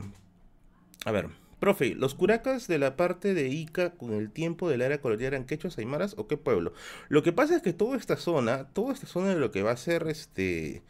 a 1.06 1.12
ver, 1.12 1.30
profe, 1.60 1.94
¿los 1.96 2.16
curacas 2.16 2.68
de 2.68 2.80
la 2.80 2.96
parte 2.96 3.34
de 3.34 3.50
Ica 3.50 3.92
con 3.92 4.14
el 4.14 4.32
tiempo 4.32 4.70
del 4.70 4.82
área 4.82 5.00
colonial 5.00 5.34
eran 5.34 5.46
quechos, 5.46 5.78
aymaras 5.78 6.16
o 6.18 6.28
qué 6.28 6.38
pueblo? 6.38 6.74
Lo 7.08 7.22
que 7.22 7.34
pasa 7.34 7.56
es 7.56 7.62
que 7.62 7.74
toda 7.74 7.98
esta 7.98 8.18
zona, 8.18 8.68
toda 8.70 8.94
esta 8.94 9.06
zona 9.06 9.30
de 9.30 9.40
lo 9.40 9.52
que 9.52 9.62
va 9.62 9.72
a 9.72 9.78
ser 9.78 10.08
este 10.08 10.82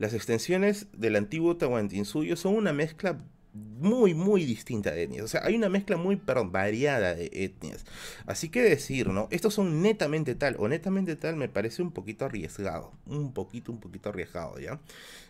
las 0.00 0.14
extensiones 0.14 0.86
del 0.96 1.14
antiguo 1.14 1.58
Tahuantinsuyo 1.58 2.34
son 2.34 2.56
una 2.56 2.72
mezcla 2.72 3.18
muy, 3.52 4.14
muy 4.14 4.46
distinta 4.46 4.92
de 4.92 5.02
etnias. 5.02 5.24
O 5.26 5.28
sea, 5.28 5.44
hay 5.44 5.56
una 5.56 5.68
mezcla 5.68 5.98
muy, 5.98 6.16
perdón, 6.16 6.52
variada 6.52 7.14
de 7.14 7.28
etnias. 7.34 7.84
Así 8.24 8.48
que 8.48 8.62
decir, 8.62 9.08
¿no? 9.08 9.28
Estos 9.30 9.52
son 9.52 9.82
netamente 9.82 10.34
tal 10.34 10.56
o 10.58 10.68
netamente 10.68 11.16
tal 11.16 11.36
me 11.36 11.50
parece 11.50 11.82
un 11.82 11.92
poquito 11.92 12.24
arriesgado. 12.24 12.92
Un 13.04 13.34
poquito, 13.34 13.72
un 13.72 13.78
poquito 13.78 14.08
arriesgado, 14.08 14.58
¿ya? 14.58 14.80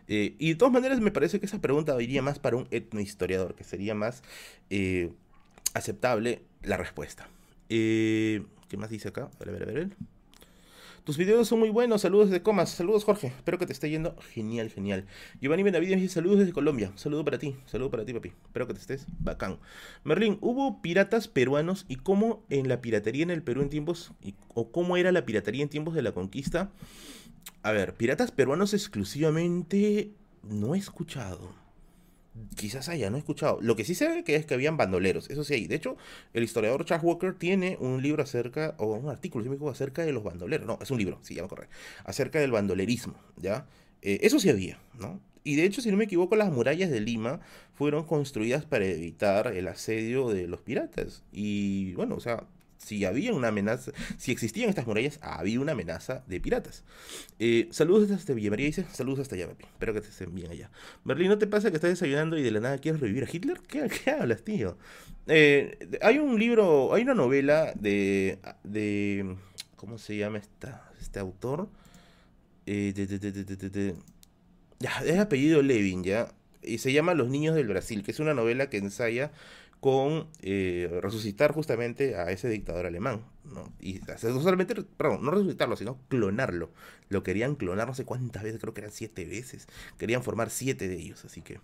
Eh, 0.06 0.37
y 0.38 0.50
de 0.50 0.54
todas 0.54 0.72
maneras 0.72 1.00
me 1.00 1.11
parece 1.11 1.40
que 1.40 1.46
esa 1.46 1.61
pregunta 1.61 2.00
iría 2.00 2.22
más 2.22 2.38
para 2.38 2.56
un 2.56 2.68
etnohistoriador, 2.70 3.56
que 3.56 3.64
sería 3.64 3.96
más 3.96 4.22
eh, 4.70 5.11
aceptable 5.74 6.42
la 6.62 6.76
respuesta. 6.76 7.28
Eh, 7.68 8.44
¿Qué 8.68 8.76
más 8.76 8.90
dice 8.90 9.09
acá? 9.09 9.30
A 9.40 9.44
ver, 9.44 9.48
a 9.48 9.59
ver, 9.59 9.68
a 9.68 9.72
ver. 9.72 9.96
Tus 11.04 11.16
videos 11.16 11.48
son 11.48 11.60
muy 11.60 11.70
buenos. 11.70 12.02
Saludos 12.02 12.28
desde 12.28 12.42
Comas. 12.42 12.70
Saludos, 12.70 13.04
Jorge. 13.04 13.28
Espero 13.28 13.58
que 13.58 13.66
te 13.66 13.72
esté 13.72 13.88
yendo 13.88 14.14
genial, 14.34 14.68
genial. 14.68 15.06
Giovanni 15.40 15.62
Benavides 15.62 16.00
dice 16.00 16.14
saludos 16.14 16.40
desde 16.40 16.52
Colombia. 16.52 16.92
Saludo 16.94 17.24
para 17.24 17.38
ti. 17.38 17.56
Saludo 17.66 17.90
para 17.90 18.04
ti, 18.04 18.12
papi. 18.12 18.32
Espero 18.44 18.66
que 18.66 18.74
te 18.74 18.80
estés 18.80 19.06
bacán. 19.18 19.58
Merlín, 20.04 20.36
¿hubo 20.42 20.82
piratas 20.82 21.26
peruanos 21.26 21.86
y 21.88 21.96
cómo 21.96 22.44
en 22.50 22.68
la 22.68 22.82
piratería 22.82 23.22
en 23.22 23.30
el 23.30 23.42
Perú 23.42 23.62
en 23.62 23.70
tiempos 23.70 24.12
o 24.54 24.70
cómo 24.70 24.96
era 24.96 25.10
la 25.10 25.24
piratería 25.24 25.62
en 25.62 25.70
tiempos 25.70 25.94
de 25.94 26.02
la 26.02 26.12
conquista? 26.12 26.70
A 27.62 27.72
ver, 27.72 27.94
piratas 27.94 28.30
peruanos 28.30 28.74
exclusivamente 28.74 30.12
no 30.42 30.74
he 30.74 30.78
escuchado. 30.78 31.54
Quizás 32.56 32.88
haya, 32.88 33.10
no 33.10 33.16
escuchado. 33.16 33.58
Lo 33.60 33.74
que 33.74 33.84
sí 33.84 33.94
se 33.94 34.08
ve 34.08 34.24
que 34.24 34.36
es 34.36 34.46
que 34.46 34.54
habían 34.54 34.76
bandoleros, 34.76 35.28
eso 35.30 35.42
sí 35.44 35.54
hay. 35.54 35.66
De 35.66 35.74
hecho, 35.74 35.96
el 36.32 36.44
historiador 36.44 36.84
Charles 36.84 37.04
Walker 37.04 37.34
tiene 37.34 37.76
un 37.80 38.02
libro 38.02 38.22
acerca, 38.22 38.74
o 38.78 38.94
un 38.94 39.08
artículo, 39.08 39.44
si 39.44 39.50
me 39.50 39.70
acerca 39.70 40.04
de 40.04 40.12
los 40.12 40.22
bandoleros. 40.22 40.66
No, 40.66 40.78
es 40.80 40.90
un 40.90 40.98
libro, 40.98 41.18
sí, 41.22 41.34
ya 41.34 41.42
me 41.42 41.48
corre. 41.48 41.68
Acerca 42.04 42.38
del 42.38 42.52
bandolerismo, 42.52 43.14
¿ya? 43.36 43.66
Eh, 44.02 44.20
eso 44.22 44.38
sí 44.38 44.48
había, 44.48 44.78
¿no? 44.98 45.20
Y 45.42 45.56
de 45.56 45.64
hecho, 45.64 45.80
si 45.80 45.90
no 45.90 45.96
me 45.96 46.04
equivoco, 46.04 46.36
las 46.36 46.52
murallas 46.52 46.90
de 46.90 47.00
Lima 47.00 47.40
fueron 47.74 48.04
construidas 48.04 48.64
para 48.64 48.84
evitar 48.84 49.48
el 49.48 49.68
asedio 49.68 50.28
de 50.28 50.46
los 50.46 50.60
piratas. 50.60 51.22
Y 51.32 51.94
bueno, 51.94 52.14
o 52.14 52.20
sea, 52.20 52.44
si 52.82 53.04
había 53.04 53.34
una 53.34 53.48
amenaza, 53.48 53.92
si 54.16 54.32
existían 54.32 54.70
estas 54.70 54.86
murallas, 54.86 55.18
había 55.22 55.60
una 55.60 55.72
amenaza 55.72 56.24
de 56.26 56.40
piratas. 56.40 56.82
Eh, 57.38 57.68
saludos 57.70 58.08
desde 58.08 58.34
Villa 58.34 58.50
María, 58.50 58.66
dice, 58.66 58.86
saludos 58.92 59.20
hasta 59.20 59.34
allá, 59.36 59.48
papi. 59.48 59.64
Espero 59.64 59.92
que 59.92 60.00
te 60.00 60.08
estén 60.08 60.34
bien 60.34 60.50
allá. 60.50 60.70
Berlín, 61.04 61.28
¿no 61.28 61.38
te 61.38 61.46
pasa 61.46 61.70
que 61.70 61.76
estás 61.76 61.90
desayunando 61.90 62.38
y 62.38 62.42
de 62.42 62.50
la 62.50 62.60
nada 62.60 62.78
quieres 62.78 63.00
revivir 63.00 63.24
a 63.24 63.28
Hitler? 63.30 63.60
¿Qué, 63.60 64.10
hablas, 64.10 64.42
tío? 64.42 64.78
Eh, 65.26 65.78
hay 66.00 66.18
un 66.18 66.38
libro, 66.38 66.94
hay 66.94 67.02
una 67.02 67.14
novela 67.14 67.72
de, 67.74 68.38
de 68.64 69.36
¿cómo 69.76 69.98
se 69.98 70.16
llama 70.16 70.38
esta, 70.38 70.90
este 71.00 71.18
autor? 71.18 71.68
Eh, 72.64 72.94
ya, 74.78 74.90
es 75.04 75.18
apellido 75.18 75.60
Levin, 75.62 76.02
¿ya? 76.02 76.32
Y 76.62 76.78
se 76.78 76.92
llama 76.92 77.14
Los 77.14 77.28
Niños 77.28 77.54
del 77.54 77.68
Brasil, 77.68 78.02
que 78.02 78.10
es 78.10 78.20
una 78.20 78.32
novela 78.32 78.70
que 78.70 78.78
ensaya 78.78 79.32
con 79.80 80.28
eh, 80.42 80.98
resucitar 81.02 81.52
justamente 81.52 82.16
a 82.16 82.30
ese 82.30 82.48
dictador 82.48 82.86
alemán. 82.86 83.24
¿no? 83.44 83.72
Y 83.80 84.00
no 84.00 84.40
solamente, 84.40 84.74
perdón, 84.96 85.24
no 85.24 85.30
resucitarlo, 85.30 85.76
sino 85.76 85.98
clonarlo. 86.08 86.70
Lo 87.08 87.22
querían 87.22 87.56
clonar 87.56 87.88
no 87.88 87.94
sé 87.94 88.04
cuántas 88.04 88.42
veces, 88.42 88.60
creo 88.60 88.74
que 88.74 88.82
eran 88.82 88.92
siete 88.92 89.24
veces. 89.24 89.66
Querían 89.98 90.22
formar 90.22 90.50
siete 90.50 90.86
de 90.88 90.96
ellos, 90.96 91.24
así 91.24 91.40
que... 91.40 91.60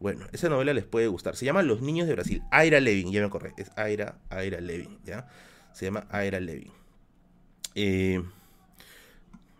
Bueno, 0.00 0.26
esa 0.32 0.48
novela 0.48 0.72
les 0.72 0.84
puede 0.84 1.08
gustar. 1.08 1.34
Se 1.34 1.44
llama 1.44 1.62
Los 1.62 1.82
Niños 1.82 2.06
de 2.06 2.14
Brasil. 2.14 2.42
Aira 2.52 2.78
Levin, 2.78 3.10
ya 3.10 3.20
me 3.20 3.26
acordé. 3.26 3.52
Es 3.56 3.72
Aira, 3.76 4.18
Aira 4.30 4.60
Levin, 4.60 4.98
¿ya? 5.04 5.28
Se 5.72 5.86
llama 5.86 6.06
Aira 6.10 6.38
Levin. 6.38 6.70
Eh, 7.74 8.22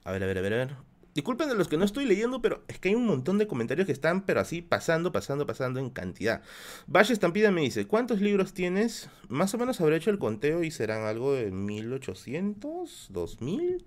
a 0.05 0.12
ver, 0.12 0.22
a 0.22 0.26
ver, 0.26 0.38
a 0.38 0.40
ver, 0.40 0.53
a 0.55 0.57
ver. 0.57 0.88
Disculpen 1.19 1.49
de 1.49 1.57
los 1.57 1.66
que 1.66 1.77
no 1.77 1.85
estoy 1.85 2.05
leyendo, 2.05 2.41
pero 2.41 2.62
es 2.69 2.79
que 2.79 2.91
hay 2.91 2.95
un 2.95 3.05
montón 3.05 3.39
de 3.39 3.49
comentarios 3.49 3.87
que 3.87 3.93
están, 3.93 4.23
pero 4.23 4.39
así, 4.39 4.62
pasando, 4.62 5.11
pasando, 5.11 5.47
pasando 5.47 5.81
en 5.81 5.91
cantidad. 5.91 6.43
Valle 6.87 7.12
Estampida 7.12 7.51
me 7.51 7.62
dice, 7.62 7.89
¿cuántos 7.89 8.21
libros 8.21 8.55
tienes? 8.55 9.11
Más 9.29 9.53
o 9.53 9.59
menos 9.59 9.81
habré 9.81 9.97
hecho 9.97 10.11
el 10.11 10.21
conteo 10.21 10.62
y 10.62 10.71
serán 10.71 11.03
algo 11.03 11.33
de 11.33 11.51
1800, 11.51 13.09
2000, 13.11 13.85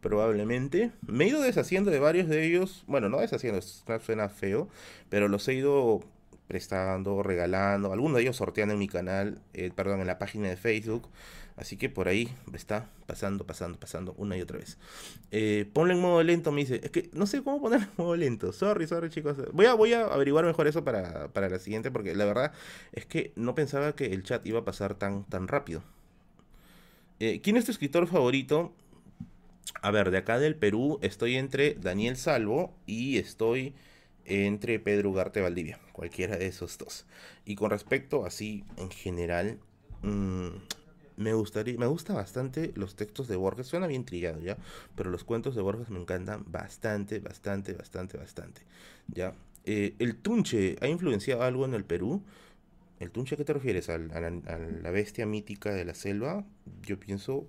probablemente. 0.00 0.90
Me 1.06 1.24
he 1.24 1.28
ido 1.28 1.42
deshaciendo 1.42 1.90
de 1.90 1.98
varios 1.98 2.28
de 2.28 2.46
ellos. 2.46 2.82
Bueno, 2.86 3.10
no 3.10 3.20
deshaciendo, 3.20 3.60
suena 3.60 4.30
feo, 4.30 4.70
pero 5.10 5.28
los 5.28 5.46
he 5.48 5.52
ido 5.52 6.00
prestando, 6.48 7.22
regalando. 7.22 7.92
Algunos 7.92 8.16
de 8.16 8.22
ellos 8.22 8.36
sortean 8.36 8.70
en 8.70 8.78
mi 8.78 8.88
canal, 8.88 9.42
eh, 9.52 9.70
perdón, 9.70 10.00
en 10.00 10.06
la 10.06 10.18
página 10.18 10.48
de 10.48 10.56
Facebook. 10.56 11.10
Así 11.60 11.76
que 11.76 11.90
por 11.90 12.08
ahí 12.08 12.34
está 12.54 12.88
pasando, 13.06 13.44
pasando, 13.44 13.78
pasando 13.78 14.14
una 14.16 14.34
y 14.34 14.40
otra 14.40 14.56
vez. 14.56 14.78
Eh, 15.30 15.68
ponle 15.74 15.92
en 15.92 16.00
modo 16.00 16.22
lento, 16.22 16.52
me 16.52 16.62
dice. 16.62 16.80
Es 16.82 16.90
que 16.90 17.10
no 17.12 17.26
sé 17.26 17.42
cómo 17.42 17.60
poner 17.60 17.82
en 17.82 17.88
modo 17.98 18.16
lento. 18.16 18.50
Sorry, 18.54 18.86
sorry, 18.86 19.10
chicos. 19.10 19.36
Voy 19.52 19.66
a, 19.66 19.74
voy 19.74 19.92
a 19.92 20.06
averiguar 20.06 20.46
mejor 20.46 20.66
eso 20.68 20.84
para, 20.84 21.28
para 21.28 21.50
la 21.50 21.58
siguiente, 21.58 21.90
porque 21.90 22.14
la 22.14 22.24
verdad 22.24 22.52
es 22.92 23.04
que 23.04 23.32
no 23.36 23.54
pensaba 23.54 23.94
que 23.94 24.06
el 24.06 24.22
chat 24.22 24.46
iba 24.46 24.60
a 24.60 24.64
pasar 24.64 24.94
tan, 24.94 25.24
tan 25.24 25.48
rápido. 25.48 25.82
Eh, 27.18 27.42
¿Quién 27.42 27.58
es 27.58 27.66
tu 27.66 27.72
escritor 27.72 28.06
favorito? 28.06 28.72
A 29.82 29.90
ver, 29.90 30.10
de 30.10 30.16
acá 30.16 30.38
del 30.38 30.56
Perú 30.56 30.98
estoy 31.02 31.36
entre 31.36 31.74
Daniel 31.74 32.16
Salvo 32.16 32.74
y 32.86 33.18
estoy 33.18 33.74
entre 34.24 34.80
Pedro 34.80 35.10
Ugarte 35.10 35.42
Valdivia. 35.42 35.78
Cualquiera 35.92 36.38
de 36.38 36.46
esos 36.46 36.78
dos. 36.78 37.04
Y 37.44 37.54
con 37.54 37.68
respecto 37.68 38.24
así 38.24 38.64
en 38.78 38.90
general, 38.90 39.58
mmm, 40.00 40.48
me 41.20 41.34
gustaría, 41.34 41.78
me 41.78 41.86
gusta 41.86 42.14
bastante 42.14 42.72
los 42.76 42.96
textos 42.96 43.28
de 43.28 43.36
Borges, 43.36 43.66
suena 43.66 43.86
bien 43.86 44.06
trillado, 44.06 44.40
¿ya? 44.40 44.56
Pero 44.96 45.10
los 45.10 45.22
cuentos 45.22 45.54
de 45.54 45.60
Borges 45.60 45.90
me 45.90 46.00
encantan 46.00 46.44
bastante, 46.46 47.20
bastante, 47.20 47.74
bastante, 47.74 48.16
bastante, 48.16 48.62
¿ya? 49.06 49.34
Eh, 49.66 49.94
el 49.98 50.16
Tunche 50.16 50.76
ha 50.80 50.88
influenciado 50.88 51.42
algo 51.42 51.66
en 51.66 51.74
el 51.74 51.84
Perú. 51.84 52.22
¿El 53.00 53.10
Tunche 53.10 53.34
a 53.34 53.38
qué 53.38 53.44
te 53.44 53.52
refieres? 53.52 53.90
¿A, 53.90 53.98
la 53.98 54.90
bestia 54.90 55.26
mítica 55.26 55.74
de 55.74 55.84
la 55.84 55.94
selva? 55.94 56.46
Yo 56.82 56.98
pienso 56.98 57.46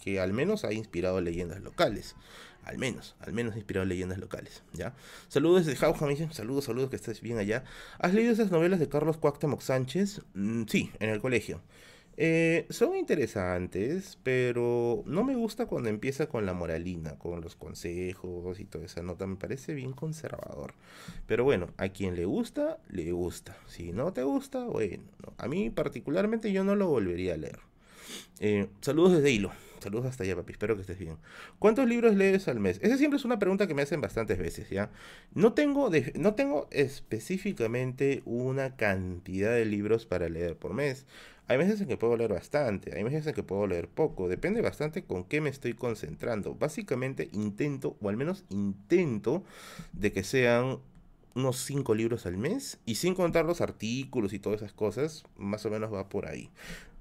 que 0.00 0.20
al 0.20 0.32
menos 0.32 0.64
ha 0.64 0.72
inspirado 0.72 1.20
leyendas 1.20 1.60
locales. 1.60 2.14
Al 2.62 2.78
menos, 2.78 3.16
al 3.18 3.32
menos 3.32 3.54
ha 3.54 3.56
inspirado 3.56 3.84
leyendas 3.84 4.18
locales, 4.18 4.62
¿ya? 4.74 4.94
Saludos 5.28 5.66
desde 5.66 5.78
Jauja, 5.78 6.04
me 6.04 6.12
dicen, 6.12 6.32
saludos, 6.32 6.66
saludos, 6.66 6.90
que 6.90 6.96
estés 6.96 7.20
bien 7.20 7.38
allá. 7.38 7.64
¿Has 7.98 8.14
leído 8.14 8.32
esas 8.32 8.52
novelas 8.52 8.78
de 8.78 8.88
Carlos 8.88 9.16
Cuauhtémoc 9.16 9.60
Sánchez? 9.60 10.20
Mm, 10.34 10.64
sí, 10.68 10.92
en 11.00 11.08
el 11.08 11.20
colegio. 11.20 11.62
Eh, 12.20 12.66
son 12.68 12.96
interesantes, 12.96 14.18
pero 14.24 15.04
no 15.06 15.22
me 15.22 15.36
gusta 15.36 15.66
cuando 15.66 15.88
empieza 15.88 16.26
con 16.28 16.46
la 16.46 16.52
moralina, 16.52 17.16
con 17.16 17.40
los 17.40 17.54
consejos 17.54 18.58
y 18.58 18.64
toda 18.64 18.86
esa 18.86 19.02
nota. 19.02 19.24
Me 19.28 19.36
parece 19.36 19.72
bien 19.72 19.92
conservador. 19.92 20.74
Pero 21.28 21.44
bueno, 21.44 21.68
a 21.76 21.90
quien 21.90 22.16
le 22.16 22.24
gusta, 22.24 22.78
le 22.90 23.12
gusta. 23.12 23.56
Si 23.68 23.92
no 23.92 24.12
te 24.12 24.24
gusta, 24.24 24.64
bueno. 24.64 25.04
A 25.36 25.46
mí 25.46 25.70
particularmente 25.70 26.50
yo 26.52 26.64
no 26.64 26.74
lo 26.74 26.88
volvería 26.88 27.34
a 27.34 27.36
leer. 27.36 27.60
Eh, 28.40 28.66
saludos 28.80 29.12
desde 29.12 29.30
Hilo. 29.30 29.52
Saludos 29.78 30.06
hasta 30.06 30.24
allá, 30.24 30.34
papi. 30.34 30.52
Espero 30.52 30.74
que 30.74 30.80
estés 30.80 30.98
bien. 30.98 31.18
¿Cuántos 31.60 31.88
libros 31.88 32.16
lees 32.16 32.48
al 32.48 32.58
mes? 32.58 32.80
Esa 32.82 32.98
siempre 32.98 33.18
es 33.18 33.24
una 33.24 33.38
pregunta 33.38 33.68
que 33.68 33.74
me 33.74 33.82
hacen 33.82 34.00
bastantes 34.00 34.38
veces, 34.38 34.68
¿ya? 34.70 34.90
No 35.34 35.52
tengo, 35.52 35.88
no 36.16 36.34
tengo 36.34 36.66
específicamente 36.72 38.22
una 38.24 38.74
cantidad 38.74 39.52
de 39.52 39.64
libros 39.66 40.04
para 40.04 40.28
leer 40.28 40.56
por 40.56 40.74
mes. 40.74 41.06
Hay 41.48 41.56
meses 41.56 41.80
en 41.80 41.88
que 41.88 41.96
puedo 41.96 42.16
leer 42.16 42.32
bastante, 42.32 42.94
hay 42.94 43.02
meses 43.04 43.26
en 43.26 43.34
que 43.34 43.42
puedo 43.42 43.66
leer 43.66 43.88
poco, 43.88 44.28
depende 44.28 44.60
bastante 44.60 45.02
con 45.04 45.24
qué 45.24 45.40
me 45.40 45.48
estoy 45.48 45.72
concentrando. 45.72 46.54
Básicamente 46.54 47.30
intento, 47.32 47.96
o 48.02 48.10
al 48.10 48.18
menos 48.18 48.44
intento, 48.50 49.42
de 49.94 50.12
que 50.12 50.24
sean 50.24 50.78
unos 51.34 51.56
5 51.64 51.94
libros 51.94 52.26
al 52.26 52.36
mes, 52.36 52.78
y 52.84 52.96
sin 52.96 53.14
contar 53.14 53.46
los 53.46 53.62
artículos 53.62 54.34
y 54.34 54.38
todas 54.38 54.60
esas 54.60 54.74
cosas, 54.74 55.24
más 55.36 55.64
o 55.64 55.70
menos 55.70 55.92
va 55.92 56.08
por 56.08 56.26
ahí. 56.26 56.50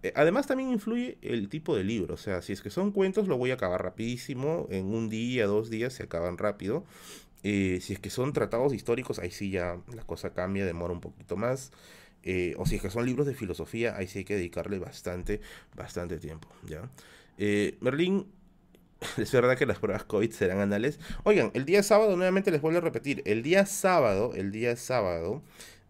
Eh, 0.04 0.14
además 0.16 0.48
también 0.48 0.72
influye 0.72 1.18
el 1.22 1.50
tipo 1.50 1.76
de 1.76 1.84
libro, 1.84 2.14
o 2.14 2.18
sea, 2.18 2.42
si 2.42 2.54
es 2.54 2.62
que 2.62 2.70
son 2.70 2.92
cuentos 2.92 3.28
lo 3.28 3.38
voy 3.38 3.52
a 3.52 3.56
acabar 3.56 3.84
rapidísimo, 3.84 4.68
en 4.70 4.94
un 4.94 5.10
día, 5.10 5.48
dos 5.48 5.70
días 5.70 5.92
se 5.92 6.04
acaban 6.04 6.38
rápido. 6.38 6.86
Eh, 7.44 7.80
si 7.82 7.94
es 7.94 8.00
que 8.00 8.10
son 8.10 8.34
tratados 8.34 8.74
históricos, 8.74 9.20
ahí 9.20 9.32
sí 9.32 9.52
ya 9.52 9.80
la 9.94 10.04
cosa 10.04 10.34
cambia, 10.34 10.66
demora 10.66 10.94
un 10.94 11.02
poquito 11.02 11.36
más. 11.36 11.72
Eh, 12.30 12.56
o 12.58 12.66
si 12.66 12.76
es 12.76 12.82
que 12.82 12.90
son 12.90 13.06
libros 13.06 13.26
de 13.26 13.34
filosofía, 13.34 13.96
ahí 13.96 14.06
sí 14.06 14.20
hay 14.20 14.26
que 14.26 14.36
dedicarle 14.36 14.80
bastante, 14.80 15.40
bastante 15.78 16.20
tiempo, 16.20 16.50
¿ya? 16.68 16.90
Eh, 17.38 17.78
Merlín, 17.80 18.28
es 19.18 19.32
verdad 19.32 19.58
que 19.58 19.66
las 19.66 19.80
pruebas 19.80 20.04
COVID 20.04 20.30
serán 20.32 20.60
anales. 20.60 21.00
Oigan, 21.24 21.52
el 21.54 21.64
día 21.64 21.84
sábado, 21.84 22.18
nuevamente 22.18 22.52
les 22.52 22.60
vuelvo 22.60 22.80
a 22.80 22.82
repetir, 22.82 23.24
el 23.24 23.44
día 23.44 23.66
sábado, 23.66 24.34
el 24.36 24.52
día 24.52 24.76
sábado, 24.76 25.42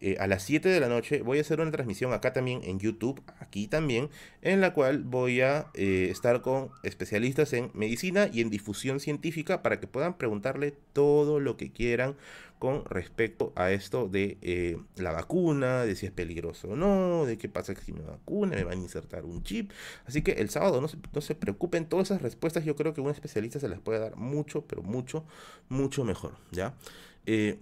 eh, 0.02 0.18
a 0.20 0.28
las 0.28 0.44
7 0.44 0.70
de 0.70 0.80
la 0.80 0.88
noche 0.88 1.22
voy 1.22 1.38
a 1.38 1.42
hacer 1.42 1.60
una 1.60 1.72
transmisión 1.72 2.14
acá 2.14 2.34
también 2.34 2.62
en 2.64 2.80
YouTube, 2.80 3.22
aquí 3.40 3.68
también, 3.68 4.10
en 4.42 4.62
la 4.62 4.74
cual 4.74 5.04
voy 5.04 5.42
a 5.42 5.68
estar 5.74 6.42
con 6.42 6.70
especialistas 6.84 7.54
en 7.54 7.72
medicina 7.74 8.30
y 8.32 8.42
en 8.42 8.50
difusión 8.50 9.00
científica 9.00 9.62
para 9.62 9.80
que 9.80 9.88
puedan 9.88 10.18
preguntarle 10.18 10.74
todo 10.94 11.40
lo 11.40 11.58
que 11.58 11.72
quieran 11.72 12.16
con 12.60 12.86
respecto 12.86 13.54
a 13.56 13.72
esto 13.72 14.08
de 14.08 14.38
eh, 14.42 14.78
la 14.96 15.12
vacuna, 15.12 15.86
de 15.86 15.96
si 15.96 16.08
es 16.08 16.12
peligroso 16.12 16.70
o 16.70 16.76
no, 16.76 17.26
de 17.26 17.38
qué 17.38 17.50
pasa 17.50 17.76
si 17.76 17.94
me 17.94 18.02
vacuna, 18.02 18.56
me 18.56 18.64
van 18.64 18.80
a 18.80 18.82
insertar 18.82 19.26
un 19.26 19.44
chip. 19.44 19.72
Así 20.06 20.24
que 20.24 20.34
el 20.34 20.50
sábado 20.50 20.82
no 20.82 21.22
se, 21.22 21.36
preocupen, 21.36 21.86
todas 21.88 22.08
esas 22.10 22.22
respuestas 22.22 22.66
yo 22.66 22.76
creo 22.76 22.94
que 22.94 23.02
un 23.02 23.12
especialista 23.12 23.60
se 23.60 23.70
las 23.70 23.80
puede 23.80 24.00
dar 24.00 24.16
mucho, 24.16 24.62
pero 24.66 24.82
mucho, 24.82 25.24
mucho 25.70 26.04
mejor, 26.04 26.36
¿ya? 26.52 26.74
Eh, 27.26 27.60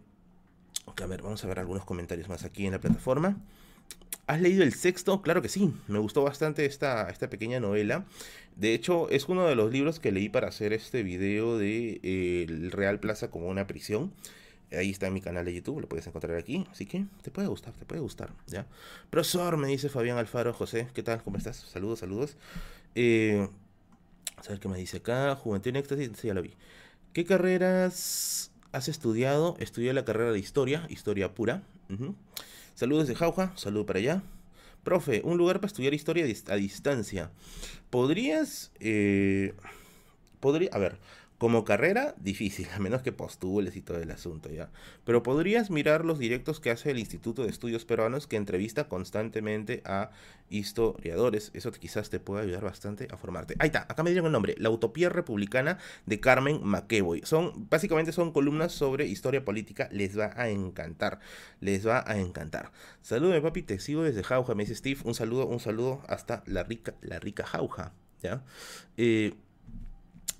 a 1.02 1.08
ver, 1.08 1.22
vamos 1.22 1.44
a 1.44 1.48
ver 1.48 1.60
algunos 1.60 1.86
comentarios 1.86 2.30
más 2.30 2.44
aquí 2.44 2.66
en 2.66 2.72
la 2.72 2.80
plataforma. 2.80 3.38
¿Has 4.28 4.42
leído 4.42 4.64
el 4.64 4.74
sexto? 4.74 5.22
Claro 5.22 5.42
que 5.42 5.50
sí, 5.50 5.74
me 5.88 6.00
gustó 6.00 6.24
bastante 6.24 6.66
esta, 6.66 7.10
esta 7.10 7.30
pequeña 7.30 7.60
novela. 7.60 8.06
De 8.56 8.74
hecho, 8.74 9.10
es 9.10 9.28
uno 9.30 9.46
de 9.46 9.56
los 9.56 9.72
libros 9.72 10.00
que 10.00 10.12
leí 10.12 10.30
para 10.30 10.48
hacer 10.48 10.74
este 10.74 11.04
video 11.04 11.58
de 11.58 12.00
eh, 12.02 12.70
Real 12.72 13.00
Plaza 13.00 13.30
como 13.30 13.48
una 13.48 13.68
prisión. 13.68 14.14
Ahí 14.72 14.90
está 14.90 15.12
mi 15.12 15.22
canal 15.22 15.46
de 15.46 15.54
YouTube, 15.54 15.82
lo 15.82 15.88
puedes 15.88 16.08
encontrar 16.08 16.38
aquí. 16.38 16.66
Así 16.72 16.86
que 16.86 17.06
te 17.22 17.30
puede 17.30 17.48
gustar, 17.48 17.74
te 17.74 17.86
puede 17.86 18.02
gustar, 18.02 18.32
¿ya? 18.48 18.66
Profesor, 19.12 19.58
me 19.58 19.68
dice 19.68 19.90
Fabián 19.90 20.18
Alfaro, 20.18 20.54
José, 20.54 20.88
¿qué 20.94 21.04
tal? 21.04 21.22
¿Cómo 21.22 21.38
estás? 21.38 21.58
Saludos, 21.58 22.00
saludos. 22.00 22.36
Eh, 22.96 23.48
a 24.38 24.50
ver 24.50 24.60
qué 24.60 24.68
me 24.68 24.78
dice 24.78 24.98
acá. 24.98 25.36
Juventud 25.36 25.70
en 25.70 25.76
Éxtasis, 25.76 26.22
ya 26.24 26.34
lo 26.34 26.42
vi. 26.42 26.54
¿Qué 27.14 27.26
carreras 27.26 28.52
has 28.72 28.88
estudiado? 28.88 29.56
Estudié 29.60 29.94
la 29.94 30.06
carrera 30.06 30.32
de 30.32 30.40
Historia, 30.40 30.86
Historia 30.90 31.34
pura. 31.34 31.64
Saludos 32.76 33.08
de 33.08 33.16
Jauja, 33.16 33.54
saludo 33.56 33.86
para 33.86 34.00
allá. 34.00 34.24
Profe, 34.84 35.22
un 35.24 35.38
lugar 35.38 35.58
para 35.60 35.68
estudiar 35.68 35.94
historia 35.94 36.26
a 36.26 36.56
distancia. 36.56 37.32
¿Podrías... 37.90 38.72
Eh. 38.80 39.54
A 40.72 40.78
ver, 40.78 41.00
como 41.46 41.64
carrera, 41.64 42.16
difícil, 42.18 42.68
a 42.74 42.80
menos 42.80 43.04
que 43.04 43.12
postules 43.12 43.76
y 43.76 43.84
todo 43.84 44.00
el 44.00 44.10
asunto, 44.10 44.50
¿ya? 44.50 44.72
Pero 45.04 45.22
podrías 45.22 45.70
mirar 45.70 46.04
los 46.04 46.18
directos 46.18 46.60
que 46.60 46.72
hace 46.72 46.90
el 46.90 46.98
Instituto 46.98 47.44
de 47.44 47.50
Estudios 47.50 47.86
Peruanos, 47.86 48.26
que 48.26 48.36
entrevista 48.36 48.88
constantemente 48.88 49.84
a 49.86 50.10
historiadores. 50.50 51.52
Eso 51.54 51.72
quizás 51.72 52.10
te 52.10 52.20
pueda 52.20 52.42
ayudar 52.42 52.64
bastante 52.64 53.08
a 53.12 53.18
formarte. 53.18 53.54
Ahí 53.60 53.68
está, 53.68 53.82
acá 53.82 54.02
me 54.02 54.10
dieron 54.10 54.26
el 54.26 54.32
nombre, 54.32 54.56
La 54.58 54.72
Utopía 54.72 55.10
Republicana 55.10 55.78
de 56.08 56.20
Carmen 56.20 56.62
McEvoy. 56.64 57.22
Son, 57.26 57.70
básicamente 57.70 58.12
son 58.12 58.32
columnas 58.32 58.72
sobre 58.72 59.06
historia 59.06 59.46
política, 59.46 59.88
les 59.92 60.18
va 60.18 60.32
a 60.38 60.50
encantar, 60.50 61.20
les 61.60 61.86
va 61.86 62.04
a 62.08 62.18
encantar. 62.18 62.72
Saludos, 63.04 63.40
papi, 63.42 63.62
te 63.62 63.78
sigo 63.78 64.02
desde 64.02 64.24
Jauja, 64.24 64.56
me 64.56 64.64
dice 64.64 64.74
Steve, 64.74 65.02
un 65.04 65.14
saludo, 65.14 65.46
un 65.46 65.60
saludo 65.60 66.02
hasta 66.08 66.42
la 66.48 66.64
rica, 66.64 66.96
la 67.02 67.20
rica 67.20 67.46
Jauja, 67.46 67.94
¿ya? 68.24 68.44
Eh, 68.98 69.36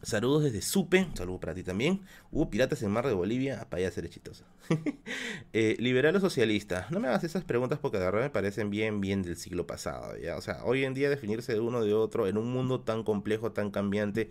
Saludos 0.06 0.44
desde 0.44 0.62
Supe, 0.62 1.04
un 1.04 1.18
saludo 1.18 1.40
para 1.40 1.56
ti 1.56 1.64
también. 1.64 2.02
Hubo 2.32 2.52
piratas 2.52 2.84
en 2.84 2.92
mar 2.92 3.08
de 3.08 3.14
Bolivia, 3.14 3.68
allá 3.72 3.90
ser 3.90 4.06
exitoso. 4.06 4.46
eh, 5.54 5.76
liberal 5.80 6.16
o 6.16 6.20
socialista. 6.20 6.86
No 6.92 7.00
me 7.00 7.08
hagas 7.08 7.24
esas 7.24 7.44
preguntas 7.44 7.80
porque 7.80 7.98
de 7.98 8.06
verdad 8.06 8.22
me 8.22 8.30
parecen 8.30 8.70
bien, 8.70 9.02
bien 9.02 9.24
del 9.24 9.36
siglo 9.36 9.66
pasado. 9.66 10.14
O 10.38 10.42
sea, 10.42 10.64
hoy 10.64 10.84
en 10.84 10.94
día 10.94 11.10
definirse 11.10 11.54
de 11.54 11.60
uno 11.60 11.84
de 11.84 11.96
otro 11.96 12.28
en 12.28 12.38
un 12.38 12.52
mundo 12.54 12.82
tan 12.82 13.04
complejo, 13.04 13.52
tan 13.52 13.72
cambiante, 13.72 14.30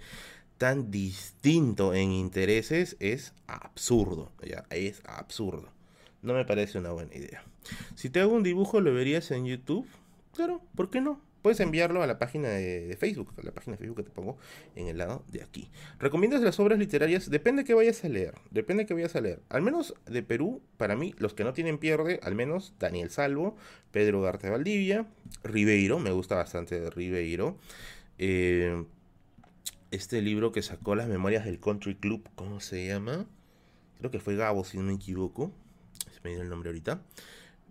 tan 0.59 0.93
distinto 0.93 1.93
en 1.93 2.13
intereses 2.13 2.97
es 3.01 3.35
absurdo. 3.49 4.31
¿ya? 4.49 4.67
Es 4.71 5.03
absurdo. 5.05 5.71
No 6.23 6.35
me 6.35 6.45
parece 6.45 6.79
una 6.79 6.93
buena 6.93 7.17
idea. 7.17 7.43
Si 7.97 8.11
te 8.11 8.21
hago 8.21 8.33
un 8.33 8.45
dibujo, 8.45 8.81
¿lo 8.81 8.95
verías 8.95 9.29
en 9.33 9.47
YouTube? 9.47 9.89
Claro, 10.37 10.61
¿por 10.77 10.89
qué 10.89 11.01
no? 11.01 11.21
Puedes 11.45 11.61
enviarlo 11.61 12.03
a 12.03 12.07
la 12.07 12.19
página 12.19 12.49
de, 12.49 12.97
Facebook, 12.99 13.35
a 13.37 13.43
la 13.43 13.53
página 13.53 13.77
de 13.77 13.79
Facebook 13.81 13.99
que 13.99 14.03
te 14.05 14.11
pongo 14.11 14.39
en 14.77 14.89
el 14.89 14.97
lado 14.97 15.27
de 15.31 15.43
aquí. 15.43 15.69
¿Recomiendas 15.99 16.41
las 16.41 16.59
obras 16.59 16.79
literarias? 16.79 17.29
Depende 17.29 17.63
de 17.63 17.67
qué 17.67 17.75
vayas 17.75 18.03
a 18.03 18.09
leer. 18.09 18.33
Depende 18.51 18.85
de 18.85 18.87
qué 18.87 18.95
vayas 18.95 19.15
a 19.15 19.21
leer. 19.21 19.43
Al 19.51 19.61
menos 19.61 19.95
de 20.07 20.23
Perú, 20.23 20.63
para 20.79 20.97
mí, 20.97 21.15
los 21.19 21.35
que 21.35 21.45
no 21.45 21.53
tienen 21.53 21.77
pierde, 21.77 22.19
al 22.23 22.35
menos 22.35 22.73
Daniel 22.79 23.11
Salvo, 23.11 23.59
Pedro 23.91 24.23
Garte 24.23 24.49
Valdivia, 24.49 25.07
Ribeiro, 25.43 25.99
me 25.99 26.13
gusta 26.13 26.37
bastante 26.37 26.81
de 26.81 26.89
Ribeiro. 26.89 27.59
Eh, 28.17 28.83
este 29.91 30.23
libro 30.23 30.51
que 30.51 30.63
sacó 30.63 30.95
las 30.95 31.09
memorias 31.09 31.45
del 31.45 31.61
Country 31.61 31.97
Club, 31.97 32.27
¿cómo 32.37 32.61
se 32.61 32.87
llama? 32.87 33.27
Creo 33.99 34.11
que 34.11 34.19
fue 34.19 34.35
Gabo, 34.35 34.65
si 34.65 34.79
no 34.79 34.85
me 34.85 34.95
equivoco. 34.95 35.53
Se 36.11 36.23
me 36.25 36.31
dio 36.31 36.41
el 36.41 36.49
nombre 36.49 36.71
ahorita. 36.71 37.03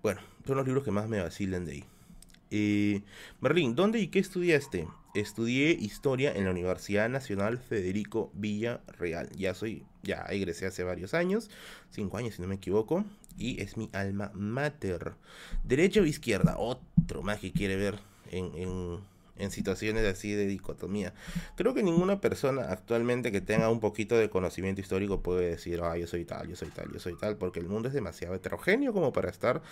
Bueno, 0.03 0.21
son 0.45 0.57
los 0.57 0.65
libros 0.67 0.83
que 0.83 0.91
más 0.91 1.09
me 1.09 1.19
vacilan 1.23 1.65
de 1.65 1.71
ahí. 1.71 1.92
Eh, 2.55 3.01
Merlín, 3.41 3.73
¿dónde 3.73 3.99
y 3.99 4.09
qué 4.09 4.19
estudiaste? 4.19 4.87
Estudié 5.15 5.71
historia 5.71 6.31
en 6.31 6.45
la 6.45 6.51
Universidad 6.51 7.09
Nacional 7.09 7.57
Federico 7.57 8.29
Villarreal. 8.35 9.31
Ya 9.35 9.55
soy, 9.55 9.87
ya 10.03 10.17
egresé 10.29 10.67
hace 10.67 10.83
varios 10.83 11.15
años, 11.15 11.49
cinco 11.89 12.17
años 12.17 12.35
si 12.35 12.43
no 12.43 12.47
me 12.47 12.53
equivoco, 12.53 13.05
y 13.39 13.59
es 13.59 13.75
mi 13.75 13.89
alma 13.91 14.29
mater. 14.35 15.15
Derecha 15.63 16.01
o 16.01 16.05
izquierda, 16.05 16.57
otro 16.59 17.23
más 17.23 17.39
que 17.39 17.51
quiere 17.51 17.75
ver 17.75 17.97
en, 18.29 18.99
en 19.35 19.49
situaciones 19.49 20.05
así 20.05 20.33
de 20.33 20.45
dicotomía. 20.45 21.15
Creo 21.55 21.73
que 21.73 21.81
ninguna 21.81 22.21
persona 22.21 22.65
actualmente 22.69 23.31
que 23.31 23.41
tenga 23.41 23.67
un 23.69 23.79
poquito 23.79 24.15
de 24.15 24.29
conocimiento 24.29 24.79
histórico 24.79 25.23
puede 25.23 25.49
decir, 25.49 25.81
ah, 25.81 25.97
yo 25.97 26.05
soy 26.05 26.23
tal, 26.23 26.47
yo 26.47 26.55
soy 26.55 26.69
tal, 26.69 26.93
yo 26.93 26.99
soy 26.99 27.17
tal, 27.17 27.35
porque 27.35 27.59
el 27.59 27.67
mundo 27.67 27.87
es 27.87 27.95
demasiado 27.95 28.35
heterogéneo 28.35 28.93
como 28.93 29.11
para 29.11 29.31
estar 29.31 29.63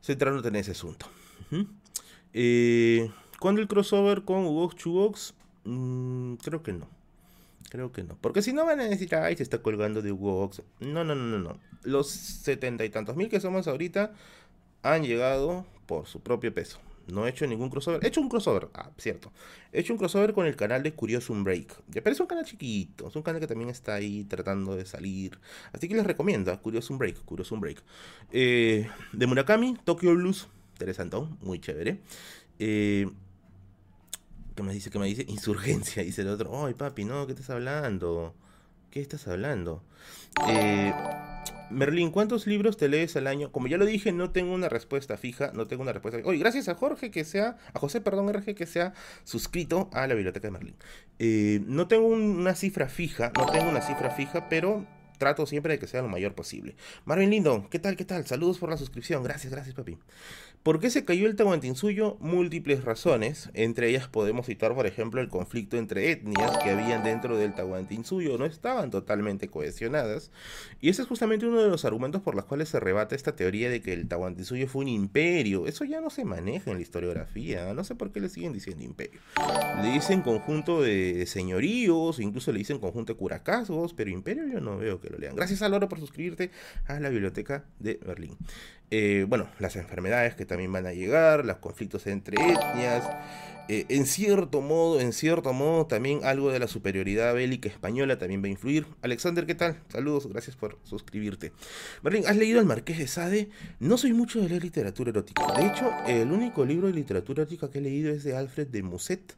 centrándote 0.00 0.46
en 0.46 0.56
ese 0.56 0.70
asunto. 0.70 1.06
Eh, 2.34 3.10
¿Cuándo 3.38 3.60
el 3.60 3.68
crossover 3.68 4.22
con 4.22 4.44
Hugo 4.44 4.70
Chubox? 4.72 5.34
Mm, 5.64 6.34
creo 6.34 6.62
que 6.62 6.72
no. 6.72 6.86
Creo 7.70 7.92
que 7.92 8.02
no. 8.02 8.16
Porque 8.20 8.42
si 8.42 8.52
no 8.52 8.66
van 8.66 8.80
a 8.80 8.84
decir, 8.84 9.14
ay, 9.14 9.36
se 9.36 9.42
está 9.42 9.62
colgando 9.62 10.02
de 10.02 10.12
Hugo 10.12 10.50
No, 10.80 11.04
no, 11.04 11.14
no, 11.14 11.24
no, 11.24 11.38
no. 11.38 11.58
Los 11.82 12.10
setenta 12.10 12.84
y 12.84 12.90
tantos 12.90 13.16
mil 13.16 13.28
que 13.28 13.40
somos 13.40 13.68
ahorita 13.68 14.12
han 14.82 15.04
llegado 15.04 15.64
por 15.86 16.06
su 16.06 16.20
propio 16.20 16.52
peso. 16.52 16.80
No 17.06 17.26
he 17.26 17.30
hecho 17.30 17.46
ningún 17.46 17.70
crossover. 17.70 18.04
He 18.04 18.08
hecho 18.08 18.20
un 18.20 18.28
crossover, 18.28 18.68
ah, 18.74 18.90
cierto. 18.98 19.32
He 19.72 19.80
hecho 19.80 19.92
un 19.92 19.98
crossover 19.98 20.32
con 20.32 20.46
el 20.46 20.56
canal 20.56 20.82
de 20.82 20.92
Curiosum 20.92 21.42
Break. 21.44 21.82
Pero 21.92 22.10
es 22.10 22.20
un 22.20 22.26
canal 22.26 22.44
chiquito. 22.44 23.08
Es 23.08 23.16
un 23.16 23.22
canal 23.22 23.40
que 23.40 23.46
también 23.46 23.70
está 23.70 23.94
ahí 23.94 24.24
tratando 24.24 24.76
de 24.76 24.84
salir. 24.84 25.38
Así 25.72 25.88
que 25.88 25.94
les 25.94 26.06
recomiendo 26.06 26.52
a 26.52 26.60
Curiosum 26.60 26.98
Break. 26.98 27.24
Curiosum 27.24 27.60
Break. 27.60 27.82
Eh, 28.32 28.88
de 29.12 29.26
Murakami, 29.26 29.76
Tokyo 29.84 30.14
Blues. 30.14 30.48
Interesante, 30.80 31.18
muy 31.42 31.60
chévere. 31.60 31.98
Eh, 32.58 33.06
¿Qué 34.54 34.62
me 34.62 34.72
dice? 34.72 34.88
¿Qué 34.88 34.98
me 34.98 35.04
dice? 35.04 35.26
Insurgencia, 35.28 36.02
dice 36.04 36.22
el 36.22 36.28
otro. 36.28 36.64
Ay, 36.64 36.72
papi, 36.72 37.04
no, 37.04 37.26
¿qué 37.26 37.34
estás 37.34 37.50
hablando? 37.50 38.34
¿Qué 38.90 39.02
estás 39.02 39.28
hablando? 39.28 39.82
Eh. 40.48 40.94
Merlín, 41.68 42.10
¿cuántos 42.10 42.46
libros 42.46 42.78
te 42.78 42.88
lees 42.88 43.14
al 43.14 43.26
año? 43.26 43.52
Como 43.52 43.68
ya 43.68 43.76
lo 43.76 43.84
dije, 43.84 44.10
no 44.10 44.30
tengo 44.30 44.54
una 44.54 44.70
respuesta 44.70 45.16
fija, 45.16 45.52
no 45.54 45.66
tengo 45.68 45.82
una 45.82 45.92
respuesta. 45.92 46.20
Oye, 46.24 46.38
gracias 46.38 46.68
a 46.68 46.74
Jorge 46.74 47.10
que 47.10 47.24
sea, 47.24 47.58
a 47.74 47.78
José, 47.78 48.00
perdón, 48.00 48.32
RG 48.32 48.54
que 48.54 48.66
sea 48.66 48.94
suscrito 49.22 49.88
a 49.92 50.06
la 50.06 50.14
biblioteca 50.14 50.48
de 50.48 50.50
Merlín. 50.50 50.74
Eh, 51.20 51.60
no 51.66 51.86
tengo 51.88 52.08
una 52.08 52.54
cifra 52.56 52.88
fija, 52.88 53.32
no 53.36 53.46
tengo 53.52 53.68
una 53.68 53.82
cifra 53.82 54.10
fija, 54.10 54.48
pero 54.48 54.84
trato 55.20 55.46
siempre 55.46 55.74
de 55.74 55.78
que 55.78 55.86
sea 55.86 56.02
lo 56.02 56.08
mayor 56.08 56.34
posible. 56.34 56.74
Marvin 57.04 57.30
Lindo, 57.30 57.68
¿qué 57.70 57.78
tal? 57.78 57.94
¿Qué 57.94 58.04
tal? 58.04 58.26
Saludos 58.26 58.58
por 58.58 58.70
la 58.70 58.76
suscripción. 58.76 59.22
Gracias, 59.22 59.52
gracias, 59.52 59.76
papi. 59.76 59.98
¿Por 60.62 60.78
qué 60.78 60.90
se 60.90 61.06
cayó 61.06 61.26
el 61.26 61.36
Tahuantinsuyo? 61.36 62.18
Múltiples 62.20 62.84
razones. 62.84 63.48
Entre 63.54 63.88
ellas 63.88 64.08
podemos 64.08 64.44
citar, 64.44 64.74
por 64.74 64.86
ejemplo, 64.86 65.22
el 65.22 65.28
conflicto 65.28 65.78
entre 65.78 66.10
etnias 66.10 66.58
que 66.58 66.68
habían 66.68 67.02
dentro 67.02 67.38
del 67.38 67.54
Tahuantinsuyo. 67.54 68.36
No 68.36 68.44
estaban 68.44 68.90
totalmente 68.90 69.48
cohesionadas. 69.48 70.30
Y 70.82 70.90
ese 70.90 71.00
es 71.00 71.08
justamente 71.08 71.46
uno 71.46 71.62
de 71.62 71.70
los 71.70 71.86
argumentos 71.86 72.20
por 72.20 72.34
los 72.34 72.44
cuales 72.44 72.68
se 72.68 72.78
rebate 72.78 73.16
esta 73.16 73.34
teoría 73.34 73.70
de 73.70 73.80
que 73.80 73.94
el 73.94 74.06
Tahuantinsuyo 74.06 74.68
fue 74.68 74.82
un 74.82 74.88
imperio. 74.88 75.66
Eso 75.66 75.84
ya 75.84 76.02
no 76.02 76.10
se 76.10 76.26
maneja 76.26 76.70
en 76.70 76.76
la 76.76 76.82
historiografía. 76.82 77.72
No 77.72 77.82
sé 77.82 77.94
por 77.94 78.12
qué 78.12 78.20
le 78.20 78.28
siguen 78.28 78.52
diciendo 78.52 78.84
imperio. 78.84 79.18
Le 79.82 79.92
dicen 79.92 80.20
conjunto 80.20 80.82
de 80.82 81.24
señoríos, 81.24 82.18
incluso 82.18 82.52
le 82.52 82.58
dicen 82.58 82.78
conjunto 82.78 83.14
de 83.14 83.18
curacazgos, 83.18 83.94
pero 83.94 84.10
imperio 84.10 84.46
yo 84.46 84.60
no 84.60 84.76
veo 84.76 85.00
que 85.00 85.08
lo 85.08 85.16
lean. 85.16 85.36
Gracias 85.36 85.62
a 85.62 85.70
Loro 85.70 85.88
por 85.88 86.00
suscribirte 86.00 86.50
a 86.86 87.00
la 87.00 87.08
biblioteca 87.08 87.64
de 87.78 87.98
Berlín. 88.04 88.36
Eh, 88.90 89.24
bueno, 89.28 89.48
las 89.58 89.76
enfermedades 89.76 90.34
que 90.34 90.44
también 90.44 90.72
van 90.72 90.86
a 90.86 90.92
llegar, 90.92 91.44
los 91.44 91.58
conflictos 91.58 92.06
entre 92.06 92.36
etnias, 92.42 93.04
eh, 93.68 93.86
en 93.88 94.04
cierto 94.04 94.62
modo, 94.62 95.00
en 95.00 95.12
cierto 95.12 95.52
modo, 95.52 95.86
también 95.86 96.24
algo 96.24 96.50
de 96.50 96.58
la 96.58 96.66
superioridad 96.66 97.32
bélica 97.32 97.68
española 97.68 98.18
también 98.18 98.42
va 98.42 98.46
a 98.46 98.50
influir. 98.50 98.84
Alexander, 99.00 99.46
¿qué 99.46 99.54
tal? 99.54 99.80
Saludos, 99.88 100.26
gracias 100.26 100.56
por 100.56 100.76
suscribirte. 100.82 101.52
Berlín, 102.02 102.24
¿has 102.26 102.36
leído 102.36 102.58
El 102.58 102.66
Marqués 102.66 102.98
de 102.98 103.06
Sade? 103.06 103.48
No 103.78 103.96
soy 103.96 104.12
mucho 104.12 104.40
de 104.40 104.48
leer 104.48 104.64
literatura 104.64 105.10
erótica. 105.10 105.46
De 105.56 105.68
hecho, 105.68 105.88
el 106.08 106.32
único 106.32 106.64
libro 106.64 106.88
de 106.88 106.94
literatura 106.94 107.42
erótica 107.42 107.70
que 107.70 107.78
he 107.78 107.82
leído 107.82 108.12
es 108.12 108.24
de 108.24 108.36
Alfred 108.36 108.66
de 108.66 108.82
Musset 108.82 109.36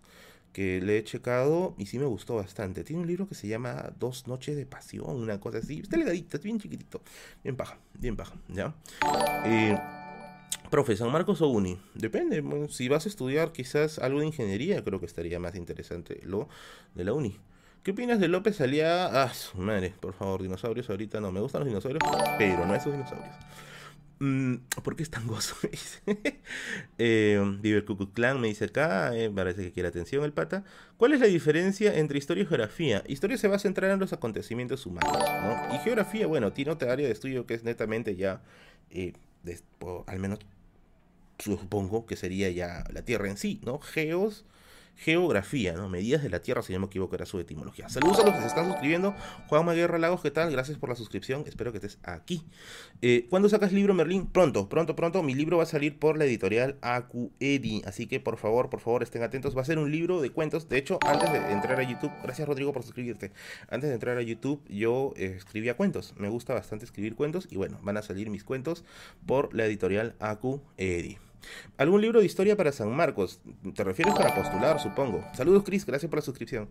que 0.52 0.80
le 0.80 0.98
he 0.98 1.04
checado 1.04 1.74
y 1.78 1.86
sí 1.86 1.98
me 1.98 2.04
gustó 2.04 2.36
bastante. 2.36 2.84
Tiene 2.84 3.02
un 3.02 3.08
libro 3.08 3.26
que 3.26 3.34
se 3.34 3.48
llama 3.48 3.92
Dos 3.98 4.26
Noches 4.26 4.56
de 4.56 4.66
Pasión, 4.66 5.16
una 5.16 5.40
cosa 5.40 5.58
así. 5.58 5.80
Está 5.80 5.96
legadito, 5.96 6.36
es 6.36 6.42
bien 6.42 6.60
chiquitito. 6.60 7.02
Bien 7.42 7.56
paja, 7.56 7.78
bien 7.94 8.16
paja, 8.16 8.34
¿ya? 8.48 8.74
Eh, 9.44 9.76
Marcos 11.10 11.42
o 11.42 11.48
Uni. 11.48 11.78
Depende, 11.94 12.42
si 12.70 12.88
vas 12.88 13.06
a 13.06 13.08
estudiar 13.08 13.52
quizás 13.52 13.98
algo 13.98 14.20
de 14.20 14.26
ingeniería, 14.26 14.82
creo 14.82 15.00
que 15.00 15.06
estaría 15.06 15.38
más 15.38 15.54
interesante 15.54 16.20
lo 16.24 16.48
de 16.94 17.04
la 17.04 17.12
Uni. 17.12 17.36
¿Qué 17.82 17.90
opinas 17.90 18.20
de 18.20 18.28
López 18.28 18.56
Salía? 18.56 19.24
Ah, 19.24 19.32
madre, 19.56 19.92
por 20.00 20.14
favor, 20.14 20.40
dinosaurios 20.40 20.88
ahorita 20.88 21.20
no. 21.20 21.32
Me 21.32 21.40
gustan 21.40 21.60
los 21.60 21.68
dinosaurios, 21.68 22.02
pero 22.38 22.64
no 22.64 22.74
esos 22.74 22.92
dinosaurios. 22.92 23.34
Mm, 24.22 24.58
¿Por 24.84 24.94
qué 24.94 25.02
es 25.02 25.10
tan 25.10 25.26
gozo? 25.26 25.56
eh, 26.98 27.42
Clan 28.14 28.40
me 28.40 28.46
dice 28.46 28.66
acá, 28.66 29.16
eh, 29.16 29.28
parece 29.34 29.64
que 29.64 29.72
quiere 29.72 29.88
atención 29.88 30.22
el 30.22 30.32
pata. 30.32 30.62
¿Cuál 30.96 31.14
es 31.14 31.18
la 31.18 31.26
diferencia 31.26 31.98
entre 31.98 32.18
historia 32.18 32.44
y 32.44 32.46
geografía? 32.46 33.02
Historia 33.08 33.36
se 33.36 33.48
va 33.48 33.56
a 33.56 33.58
centrar 33.58 33.90
en 33.90 33.98
los 33.98 34.12
acontecimientos 34.12 34.86
humanos, 34.86 35.18
¿no? 35.42 35.74
Y 35.74 35.78
geografía, 35.80 36.28
bueno, 36.28 36.52
tiene 36.52 36.70
otra 36.70 36.92
área 36.92 37.04
de 37.04 37.12
estudio 37.12 37.46
que 37.46 37.54
es 37.54 37.64
netamente 37.64 38.14
ya, 38.14 38.42
eh, 38.90 39.14
al 40.06 40.20
menos 40.20 40.38
supongo 41.40 42.06
que 42.06 42.14
sería 42.14 42.48
ya 42.50 42.84
la 42.92 43.02
Tierra 43.04 43.28
en 43.28 43.36
sí, 43.36 43.60
¿no? 43.64 43.80
Geos 43.80 44.44
geografía, 44.96 45.72
¿no? 45.72 45.88
Medidas 45.88 46.22
de 46.22 46.30
la 46.30 46.40
Tierra, 46.40 46.62
si 46.62 46.72
no 46.72 46.80
me 46.80 46.86
equivoco, 46.86 47.14
era 47.14 47.26
su 47.26 47.38
etimología. 47.40 47.88
Saludos 47.88 48.20
a 48.20 48.24
los 48.24 48.34
que 48.34 48.40
se 48.40 48.46
están 48.46 48.66
suscribiendo. 48.70 49.14
Juan 49.48 49.66
Guerra 49.66 49.98
Lagos, 49.98 50.22
¿qué 50.22 50.30
tal? 50.30 50.50
Gracias 50.50 50.78
por 50.78 50.88
la 50.88 50.94
suscripción. 50.94 51.44
Espero 51.46 51.72
que 51.72 51.78
estés 51.78 51.98
aquí. 52.02 52.44
Eh, 53.00 53.26
¿Cuándo 53.30 53.48
sacas 53.48 53.72
libro, 53.72 53.94
Merlín? 53.94 54.26
Pronto, 54.26 54.68
pronto, 54.68 54.94
pronto. 54.94 55.22
Mi 55.22 55.34
libro 55.34 55.56
va 55.56 55.64
a 55.64 55.66
salir 55.66 55.98
por 55.98 56.18
la 56.18 56.24
editorial 56.24 56.76
AQEDI. 56.82 57.82
Así 57.84 58.06
que 58.06 58.20
por 58.20 58.36
favor, 58.36 58.70
por 58.70 58.80
favor, 58.80 59.02
estén 59.02 59.22
atentos. 59.22 59.56
Va 59.56 59.62
a 59.62 59.64
ser 59.64 59.78
un 59.78 59.90
libro 59.90 60.20
de 60.20 60.30
cuentos. 60.30 60.68
De 60.68 60.78
hecho, 60.78 60.98
antes 61.02 61.32
de 61.32 61.38
entrar 61.52 61.80
a 61.80 61.82
YouTube, 61.82 62.12
gracias 62.22 62.46
Rodrigo 62.46 62.72
por 62.72 62.82
suscribirte. 62.82 63.32
Antes 63.68 63.88
de 63.88 63.94
entrar 63.94 64.18
a 64.18 64.22
YouTube, 64.22 64.62
yo 64.68 65.14
eh, 65.16 65.34
escribía 65.36 65.76
cuentos. 65.76 66.14
Me 66.16 66.28
gusta 66.28 66.54
bastante 66.54 66.84
escribir 66.84 67.14
cuentos. 67.14 67.48
Y 67.50 67.56
bueno, 67.56 67.78
van 67.82 67.96
a 67.96 68.02
salir 68.02 68.30
mis 68.30 68.44
cuentos 68.44 68.84
por 69.26 69.54
la 69.54 69.66
editorial 69.66 70.14
AQEDI. 70.20 71.31
¿Algún 71.76 72.00
libro 72.00 72.20
de 72.20 72.26
historia 72.26 72.56
para 72.56 72.72
San 72.72 72.94
Marcos? 72.94 73.40
Te 73.74 73.84
refieres 73.84 74.14
para 74.14 74.34
postular, 74.34 74.80
supongo. 74.80 75.24
Saludos, 75.34 75.62
Chris, 75.64 75.86
gracias 75.86 76.08
por 76.08 76.18
la 76.18 76.24
suscripción. 76.24 76.68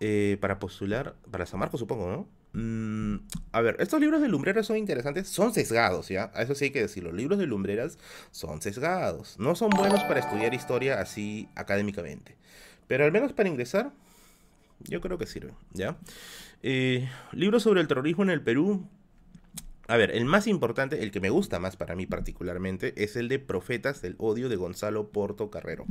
Eh, 0.00 0.38
para 0.40 0.58
postular, 0.58 1.14
para 1.30 1.46
San 1.46 1.60
Marcos, 1.60 1.80
supongo, 1.80 2.10
¿no? 2.10 2.28
Mm, 2.54 3.20
a 3.52 3.60
ver, 3.60 3.76
estos 3.78 4.00
libros 4.00 4.20
de 4.20 4.28
lumbreras 4.28 4.66
son 4.66 4.76
interesantes, 4.76 5.28
son 5.28 5.54
sesgados, 5.54 6.08
¿ya? 6.08 6.32
Eso 6.36 6.54
sí 6.54 6.66
hay 6.66 6.70
que 6.70 6.82
decirlo. 6.82 7.10
Los 7.10 7.18
libros 7.18 7.38
de 7.38 7.46
lumbreras 7.46 7.98
son 8.30 8.60
sesgados. 8.60 9.38
No 9.38 9.54
son 9.54 9.70
buenos 9.70 10.02
para 10.02 10.20
estudiar 10.20 10.52
historia 10.54 11.00
así 11.00 11.48
académicamente. 11.54 12.36
Pero 12.88 13.04
al 13.04 13.12
menos 13.12 13.32
para 13.32 13.48
ingresar, 13.48 13.92
yo 14.80 15.00
creo 15.00 15.18
que 15.18 15.26
sirven, 15.26 15.54
¿ya? 15.72 15.96
Eh, 16.62 17.08
libros 17.32 17.62
sobre 17.62 17.80
el 17.80 17.88
terrorismo 17.88 18.22
en 18.24 18.30
el 18.30 18.42
Perú, 18.42 18.86
a 19.88 19.96
ver, 19.96 20.12
el 20.12 20.24
más 20.24 20.46
importante, 20.46 21.02
el 21.02 21.10
que 21.10 21.20
me 21.20 21.30
gusta 21.30 21.58
más 21.58 21.76
para 21.76 21.94
mí 21.94 22.06
particularmente, 22.06 22.94
es 23.02 23.16
el 23.16 23.28
de 23.28 23.38
Profetas 23.38 24.00
del 24.00 24.14
Odio 24.18 24.48
de 24.48 24.56
Gonzalo 24.56 25.08
Porto 25.08 25.50
Carrero. 25.50 25.86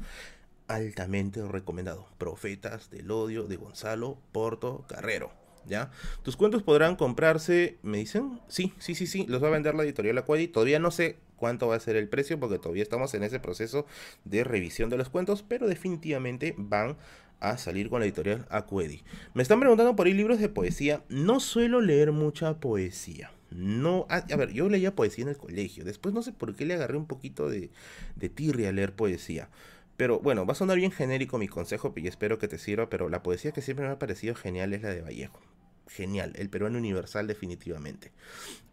Altamente 0.68 1.46
recomendado. 1.46 2.08
Profetas 2.18 2.90
del 2.90 3.12
Odio 3.12 3.44
de 3.44 3.58
Gonzalo 3.58 4.18
Porto 4.32 4.86
Carrero. 4.88 5.32
¿Ya? 5.68 5.92
Tus 6.24 6.38
cuentos 6.38 6.64
podrán 6.64 6.96
comprarse, 6.96 7.78
¿me 7.84 8.00
dicen? 8.00 8.40
Sí, 8.48 8.74
sí, 8.80 8.96
sí, 8.96 9.06
sí, 9.06 9.28
los 9.28 9.44
va 9.44 9.50
a 9.50 9.52
vender 9.52 9.76
la 9.76 9.84
editorial 9.84 10.18
Aquadi. 10.18 10.48
Todavía 10.48 10.80
no 10.80 10.90
sé 10.90 11.18
cuánto 11.36 11.68
va 11.68 11.76
a 11.76 11.80
ser 11.80 11.98
el 11.98 12.08
precio 12.08 12.40
porque 12.40 12.58
todavía 12.58 12.82
estamos 12.82 13.14
en 13.14 13.24
ese 13.24 13.40
proceso 13.40 13.86
de 14.26 14.44
revisión 14.44 14.90
de 14.90 14.98
los 14.98 15.10
cuentos, 15.10 15.44
pero 15.44 15.68
definitivamente 15.68 16.56
van 16.58 16.98
a 17.42 17.58
salir 17.58 17.90
con 17.90 18.00
la 18.00 18.06
editorial 18.06 18.48
Aquedi. 18.50 19.04
Me 19.34 19.44
están 19.44 19.60
preguntando 19.60 19.96
por 19.96 20.08
ahí 20.08 20.14
libros 20.14 20.40
de 20.40 20.50
poesía. 20.50 21.04
No 21.10 21.40
suelo 21.40 21.82
leer 21.82 22.12
mucha 22.12 22.60
poesía. 22.60 23.32
No, 23.52 24.08
a, 24.10 24.22
ver, 24.22 24.54
yo 24.54 24.70
leía 24.70 24.96
poesía 24.96 25.24
en 25.24 25.30
el 25.30 25.38
colegio. 25.38 25.84
Después 25.84 26.16
no 26.16 26.24
sé 26.24 26.32
por 26.32 26.56
qué 26.56 26.66
le 26.66 26.74
agarré 26.74 26.98
un 26.98 27.06
poquito 27.06 27.50
de, 27.50 27.70
de 28.16 28.30
tirria 28.30 28.70
a 28.70 28.72
leer 28.72 28.96
poesía. 28.96 29.50
Pero 29.98 30.20
bueno, 30.20 30.46
va 30.46 30.54
a 30.54 30.56
sonar 30.56 30.78
bien 30.78 30.92
genérico 30.92 31.38
mi 31.38 31.48
consejo 31.48 31.94
y 31.96 32.08
espero 32.08 32.40
que 32.40 32.48
te 32.48 32.58
sirva, 32.58 32.90
pero 32.90 33.10
la 33.10 33.22
poesía 33.22 33.52
que 33.52 33.62
siempre 33.62 33.86
me 33.86 33.92
ha 33.92 34.00
parecido 34.00 34.36
genial 34.36 34.74
es 34.74 34.82
la 34.82 34.90
de 34.90 35.02
Vallejo. 35.02 35.40
Genial, 35.88 36.34
el 36.38 36.50
peruano 36.50 36.78
universal 36.78 37.28
definitivamente. 37.28 38.12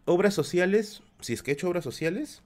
Obras 0.05 0.33
sociales, 0.33 1.03
si 1.19 1.33
es 1.33 1.43
que 1.43 1.51
he 1.51 1.53
hecho 1.53 1.67
obras 1.67 1.83
sociales, 1.83 2.41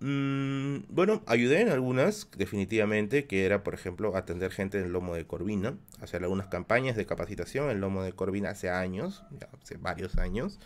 Mm, 0.00 0.84
bueno, 0.90 1.22
ayudé 1.26 1.60
en 1.60 1.70
algunas, 1.70 2.28
definitivamente, 2.36 3.26
que 3.26 3.44
era, 3.44 3.64
por 3.64 3.74
ejemplo, 3.74 4.16
atender 4.16 4.52
gente 4.52 4.78
en 4.78 4.84
el 4.84 4.92
lomo 4.92 5.14
de 5.14 5.26
Corvina, 5.26 5.76
hacer 6.00 6.22
algunas 6.22 6.46
campañas 6.46 6.96
de 6.96 7.04
capacitación 7.04 7.64
en 7.64 7.70
el 7.72 7.80
lomo 7.80 8.02
de 8.02 8.12
Corvina 8.12 8.50
hace 8.50 8.70
años, 8.70 9.24
ya 9.32 9.48
hace 9.60 9.76
varios 9.76 10.16
años. 10.16 10.60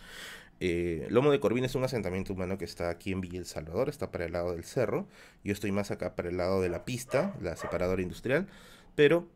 Eh, 0.59 1.07
lomo 1.09 1.31
de 1.31 1.39
Corvina 1.39 1.65
es 1.65 1.75
un 1.75 1.83
asentamiento 1.83 2.33
humano 2.33 2.57
que 2.57 2.65
está 2.65 2.89
aquí 2.89 3.11
en 3.11 3.21
Villa 3.21 3.39
El 3.39 3.45
Salvador, 3.45 3.89
está 3.89 4.11
para 4.11 4.25
el 4.25 4.33
lado 4.33 4.53
del 4.53 4.63
cerro. 4.63 5.07
Yo 5.43 5.51
estoy 5.51 5.71
más 5.71 5.89
acá 5.91 6.15
para 6.15 6.29
el 6.29 6.37
lado 6.37 6.61
de 6.61 6.69
la 6.69 6.85
pista, 6.85 7.35
la 7.41 7.55
separadora 7.55 8.01
industrial, 8.01 8.47
pero 8.95 9.27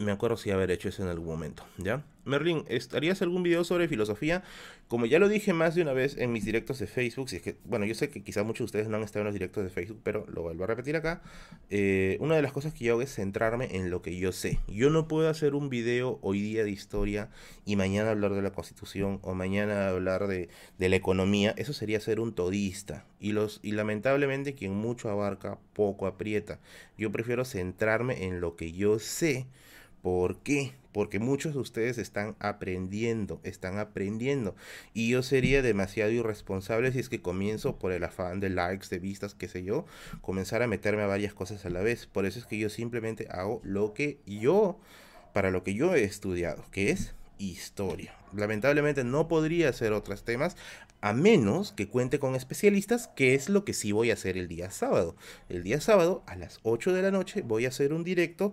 me 0.00 0.12
acuerdo 0.12 0.36
si 0.36 0.50
haber 0.50 0.70
hecho 0.70 0.88
eso 0.88 1.02
en 1.02 1.10
algún 1.10 1.26
momento, 1.26 1.64
¿ya? 1.76 2.02
Merlin, 2.24 2.64
¿harías 2.94 3.22
algún 3.22 3.42
video 3.42 3.64
sobre 3.64 3.86
filosofía? 3.86 4.42
Como 4.88 5.06
ya 5.06 5.18
lo 5.18 5.28
dije 5.28 5.52
más 5.52 5.74
de 5.74 5.82
una 5.82 5.92
vez 5.92 6.16
en 6.16 6.32
mis 6.32 6.44
directos 6.44 6.78
de 6.78 6.86
Facebook, 6.86 7.28
si 7.28 7.36
es 7.36 7.42
que, 7.42 7.56
bueno, 7.64 7.84
yo 7.84 7.94
sé 7.94 8.08
que 8.08 8.22
quizá 8.22 8.42
muchos 8.42 8.58
de 8.60 8.64
ustedes 8.64 8.88
no 8.88 8.96
han 8.96 9.02
estado 9.02 9.20
en 9.20 9.26
los 9.26 9.34
directos 9.34 9.62
de 9.62 9.70
Facebook, 9.70 10.00
pero 10.02 10.26
lo 10.32 10.42
vuelvo 10.42 10.64
a 10.64 10.66
repetir 10.66 10.96
acá. 10.96 11.22
Eh, 11.68 12.16
una 12.20 12.34
de 12.34 12.42
las 12.42 12.52
cosas 12.52 12.72
que 12.72 12.84
yo 12.84 12.94
hago 12.94 13.02
es 13.02 13.14
centrarme 13.14 13.76
en 13.76 13.90
lo 13.90 14.00
que 14.00 14.16
yo 14.16 14.32
sé. 14.32 14.58
Yo 14.68 14.90
no 14.90 15.06
puedo 15.06 15.28
hacer 15.28 15.54
un 15.54 15.68
video 15.68 16.18
hoy 16.22 16.40
día 16.40 16.64
de 16.64 16.70
historia 16.70 17.28
y 17.64 17.76
mañana 17.76 18.10
hablar 18.10 18.32
de 18.32 18.42
la 18.42 18.52
constitución 18.52 19.18
o 19.22 19.34
mañana 19.34 19.88
hablar 19.88 20.26
de, 20.26 20.48
de 20.78 20.88
la 20.88 20.96
economía. 20.96 21.54
Eso 21.56 21.72
sería 21.72 22.00
ser 22.00 22.20
un 22.20 22.34
todista. 22.34 23.04
Y, 23.20 23.32
los, 23.32 23.60
y 23.62 23.72
lamentablemente 23.72 24.54
quien 24.54 24.74
mucho 24.74 25.10
abarca, 25.10 25.58
poco 25.74 26.06
aprieta. 26.06 26.58
Yo 26.96 27.12
prefiero 27.12 27.44
centrarme 27.44 28.24
en 28.24 28.40
lo 28.40 28.56
que 28.56 28.72
yo 28.72 28.98
sé 28.98 29.46
¿Por 30.02 30.38
qué? 30.38 30.72
Porque 30.92 31.18
muchos 31.18 31.54
de 31.54 31.60
ustedes 31.60 31.98
están 31.98 32.34
aprendiendo, 32.40 33.40
están 33.44 33.78
aprendiendo. 33.78 34.56
Y 34.92 35.10
yo 35.10 35.22
sería 35.22 35.62
demasiado 35.62 36.10
irresponsable 36.10 36.90
si 36.92 36.98
es 36.98 37.08
que 37.08 37.22
comienzo 37.22 37.78
por 37.78 37.92
el 37.92 38.02
afán 38.02 38.40
de 38.40 38.50
likes, 38.50 38.88
de 38.90 38.98
vistas, 38.98 39.34
qué 39.34 39.48
sé 39.48 39.62
yo, 39.62 39.86
comenzar 40.20 40.62
a 40.62 40.66
meterme 40.66 41.02
a 41.02 41.06
varias 41.06 41.34
cosas 41.34 41.64
a 41.64 41.70
la 41.70 41.80
vez. 41.80 42.06
Por 42.06 42.26
eso 42.26 42.38
es 42.38 42.46
que 42.46 42.58
yo 42.58 42.70
simplemente 42.70 43.28
hago 43.30 43.60
lo 43.62 43.94
que 43.94 44.18
yo, 44.26 44.80
para 45.32 45.50
lo 45.50 45.62
que 45.62 45.74
yo 45.74 45.94
he 45.94 46.02
estudiado, 46.02 46.64
que 46.72 46.90
es 46.90 47.14
historia. 47.38 48.14
Lamentablemente 48.34 49.04
no 49.04 49.28
podría 49.28 49.70
hacer 49.70 49.92
otros 49.92 50.24
temas 50.24 50.56
a 51.00 51.12
menos 51.12 51.72
que 51.72 51.88
cuente 51.88 52.18
con 52.18 52.34
especialistas, 52.34 53.08
que 53.08 53.34
es 53.34 53.48
lo 53.48 53.64
que 53.64 53.72
sí 53.72 53.92
voy 53.92 54.10
a 54.10 54.14
hacer 54.14 54.36
el 54.36 54.48
día 54.48 54.70
sábado. 54.70 55.16
El 55.48 55.62
día 55.62 55.80
sábado 55.80 56.22
a 56.26 56.36
las 56.36 56.60
8 56.62 56.92
de 56.92 57.02
la 57.02 57.10
noche 57.10 57.42
voy 57.42 57.64
a 57.64 57.68
hacer 57.68 57.92
un 57.92 58.04
directo 58.04 58.52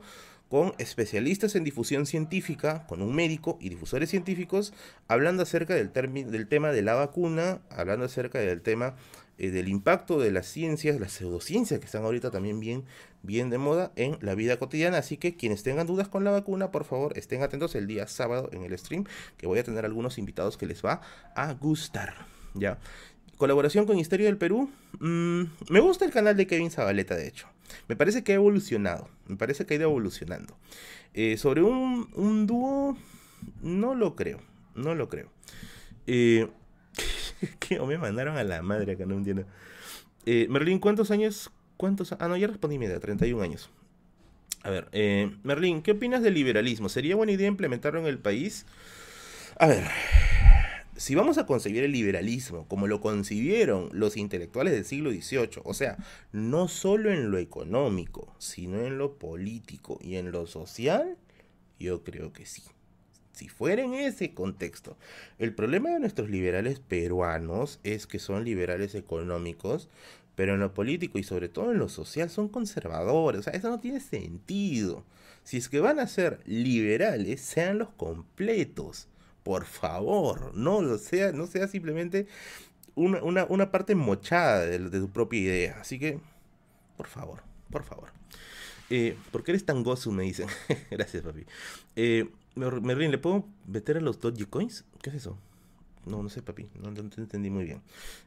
con 0.50 0.74
especialistas 0.78 1.56
en 1.56 1.64
difusión 1.64 2.06
científica, 2.06 2.86
con 2.88 3.02
un 3.02 3.14
médico 3.14 3.58
y 3.60 3.70
difusores 3.70 4.10
científicos, 4.10 4.74
hablando 5.08 5.44
acerca 5.44 5.76
del, 5.76 5.92
del 5.92 6.48
tema 6.48 6.72
de 6.72 6.82
la 6.82 6.96
vacuna, 6.96 7.62
hablando 7.70 8.06
acerca 8.06 8.40
del 8.40 8.62
tema 8.62 8.96
eh, 9.40 9.52
del 9.52 9.68
impacto 9.68 10.20
de 10.20 10.32
las 10.32 10.48
ciencias, 10.48 11.00
las 11.00 11.12
pseudociencias 11.12 11.80
que 11.80 11.86
están 11.86 12.04
ahorita 12.04 12.32
también 12.32 12.60
bien, 12.60 12.86
bien 13.22 13.52
de 13.52 13.60
moda 13.60 13.92
en 13.96 14.18
la 14.22 14.34
vida 14.34 14.58
cotidiana. 14.58 14.98
Así 14.98 15.18
que 15.18 15.36
quienes 15.36 15.62
tengan 15.62 15.86
dudas 15.86 16.08
con 16.08 16.24
la 16.24 16.32
vacuna, 16.32 16.72
por 16.72 16.86
favor, 16.86 17.16
estén 17.18 17.44
atentos 17.44 17.76
el 17.76 17.86
día 17.86 18.08
sábado 18.08 18.50
en 18.52 18.64
el 18.64 18.78
stream, 18.78 19.06
que 19.38 19.46
voy 19.46 19.60
a 19.60 19.64
tener 19.64 19.86
algunos 19.86 20.18
invitados 20.18 20.58
que 20.58 20.66
les 20.66 20.84
va 20.84 21.02
a 21.36 21.54
gustar. 21.54 22.26
¿ya? 22.56 22.80
Colaboración 23.38 23.86
con 23.86 24.00
Historia 24.00 24.26
del 24.26 24.38
Perú. 24.38 24.70
Mm, 25.00 25.44
me 25.70 25.80
gusta 25.80 26.06
el 26.06 26.12
canal 26.12 26.36
de 26.36 26.48
Kevin 26.48 26.72
Zabaleta, 26.72 27.16
de 27.16 27.28
hecho. 27.28 27.48
Me 27.88 27.96
parece 27.96 28.24
que 28.24 28.32
ha 28.32 28.36
evolucionado. 28.36 29.10
Me 29.28 29.36
parece 29.36 29.66
que 29.66 29.76
ha 29.76 29.78
ido 29.78 29.90
evolucionando. 29.90 30.58
Eh, 31.14 31.38
sobre 31.38 31.62
un, 31.62 32.10
un, 32.16 32.48
dúo, 32.48 32.98
no 33.62 33.96
lo 33.96 34.16
creo. 34.16 34.40
No 34.76 34.96
lo 34.96 35.08
creo. 35.08 35.30
Eh, 36.08 36.48
me 37.88 37.98
mandaron 37.98 38.38
a 38.38 38.44
la 38.44 38.62
madre 38.62 38.94
acá, 38.94 39.06
no 39.06 39.16
entiendo. 39.16 39.46
Eh, 40.26 40.48
Merlín, 40.50 40.80
¿cuántos 40.80 41.12
años? 41.12 41.52
¿Cuántos? 41.78 42.14
Ah, 42.14 42.28
no, 42.28 42.38
ya 42.38 42.48
respondí 42.48 42.78
media, 42.80 43.00
31 43.00 43.42
años. 43.44 43.70
A 44.64 44.70
ver, 44.70 44.90
eh, 44.92 45.32
Merlín, 45.44 45.82
¿qué 45.82 45.92
opinas 45.92 46.24
del 46.24 46.34
liberalismo? 46.34 46.90
¿Sería 46.90 47.16
buena 47.16 47.32
idea 47.32 47.48
implementarlo 47.48 48.00
en 48.00 48.08
el 48.08 48.18
país? 48.18 48.66
A 49.60 49.68
ver, 49.68 49.86
si 50.98 51.14
vamos 51.14 51.38
a 51.38 51.46
concebir 51.46 51.84
el 51.84 51.92
liberalismo 51.92 52.68
como 52.68 52.88
lo 52.88 53.02
concibieron 53.02 53.90
los 53.94 54.18
intelectuales 54.18 54.74
del 54.74 54.84
siglo 54.84 55.12
XVIII, 55.12 55.62
o 55.64 55.74
sea, 55.74 55.98
no 56.32 56.68
solo 56.68 57.12
en 57.12 57.30
lo 57.30 57.38
económico, 57.38 58.36
sino 58.40 58.82
en 58.82 58.98
lo 58.98 59.18
político 59.18 60.00
y 60.02 60.16
en 60.16 60.32
lo 60.32 60.48
social, 60.48 61.18
yo 61.80 62.04
creo 62.04 62.34
que 62.34 62.46
sí. 62.46 62.64
Si 63.32 63.48
fuera 63.50 63.84
en 63.84 63.94
ese 63.94 64.34
contexto. 64.34 64.98
El 65.38 65.54
problema 65.54 65.92
de 65.92 66.00
nuestros 66.00 66.32
liberales 66.32 66.80
peruanos 66.80 67.80
es 67.84 68.08
que 68.08 68.18
son 68.18 68.44
liberales 68.44 68.96
económicos, 68.96 69.90
pero 70.34 70.56
en 70.56 70.60
lo 70.60 70.74
político 70.74 71.20
y 71.20 71.24
sobre 71.24 71.48
todo 71.48 71.72
en 71.72 71.78
lo 71.78 71.90
social 71.90 72.32
son 72.32 72.50
conservadores. 72.50 73.42
O 73.42 73.44
sea, 73.44 73.54
eso 73.54 73.70
no 73.70 73.80
tiene 73.80 74.00
sentido. 74.00 75.06
Si 75.44 75.58
es 75.58 75.70
que 75.70 75.80
van 75.80 76.00
a 76.00 76.08
ser 76.08 76.40
liberales, 76.46 77.42
sean 77.42 77.78
los 77.78 77.90
completos 77.90 79.08
por 79.48 79.64
favor, 79.64 80.54
no 80.56 80.98
sea, 80.98 81.32
no 81.32 81.48
sea 81.48 81.70
simplemente 81.70 82.28
una, 82.96 83.72
parte 83.72 83.96
mochada 83.96 84.66
de, 84.66 84.90
tu 84.90 85.10
propia 85.10 85.40
idea. 85.40 85.78
Así 85.80 85.98
que, 85.98 86.20
por 86.98 87.08
favor, 87.08 87.44
por 87.72 87.86
favor. 87.86 88.10
Eh, 88.90 89.16
¿Por 89.32 89.46
qué 89.46 89.52
eres 89.52 89.66
tan 89.66 89.84
gozo? 89.84 90.12
Me 90.12 90.24
dicen. 90.24 90.50
Gracias, 90.92 91.24
papi. 91.24 91.46
Eh, 91.96 92.30
Merlin, 92.56 93.10
¿le 93.10 93.20
puedo 93.20 93.46
meter 93.66 93.96
a 93.96 94.02
los 94.02 94.20
Dogecoins? 94.20 94.84
¿Qué 95.02 95.12
es 95.12 95.16
eso? 95.16 95.38
No, 96.06 96.22
no 96.22 96.28
sé, 96.28 96.42
papi. 96.42 96.68
No, 96.82 96.94
te 96.94 97.22
entendí 97.22 97.50
muy 97.50 97.64
bien. 97.64 97.82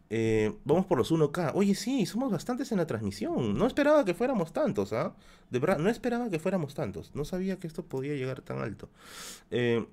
Eh, 0.09 0.55
vamos 0.65 0.87
por 0.87 0.97
los 0.97 1.13
1K. 1.13 1.53
Oye, 1.55 1.75
sí, 1.75 2.07
somos 2.07 2.33
bastantes 2.33 2.73
en 2.73 2.79
la 2.79 2.87
transmisión. 2.87 3.59
No 3.59 3.67
esperaba 3.67 4.07
que 4.07 4.15
fuéramos 4.15 4.55
tantos, 4.55 4.95
¿ah? 4.95 5.15
De 5.51 5.59
verdad, 5.59 5.77
no 5.77 5.91
esperaba 5.91 6.31
que 6.31 6.39
fuéramos 6.39 6.73
tantos. 6.73 7.15
No 7.15 7.27
sabía 7.27 7.59
que 7.59 7.67
esto 7.67 7.85
podía 7.85 8.15
llegar 8.15 8.41
tan 8.41 8.61
alto. 8.61 8.89
Eh, 9.51 9.85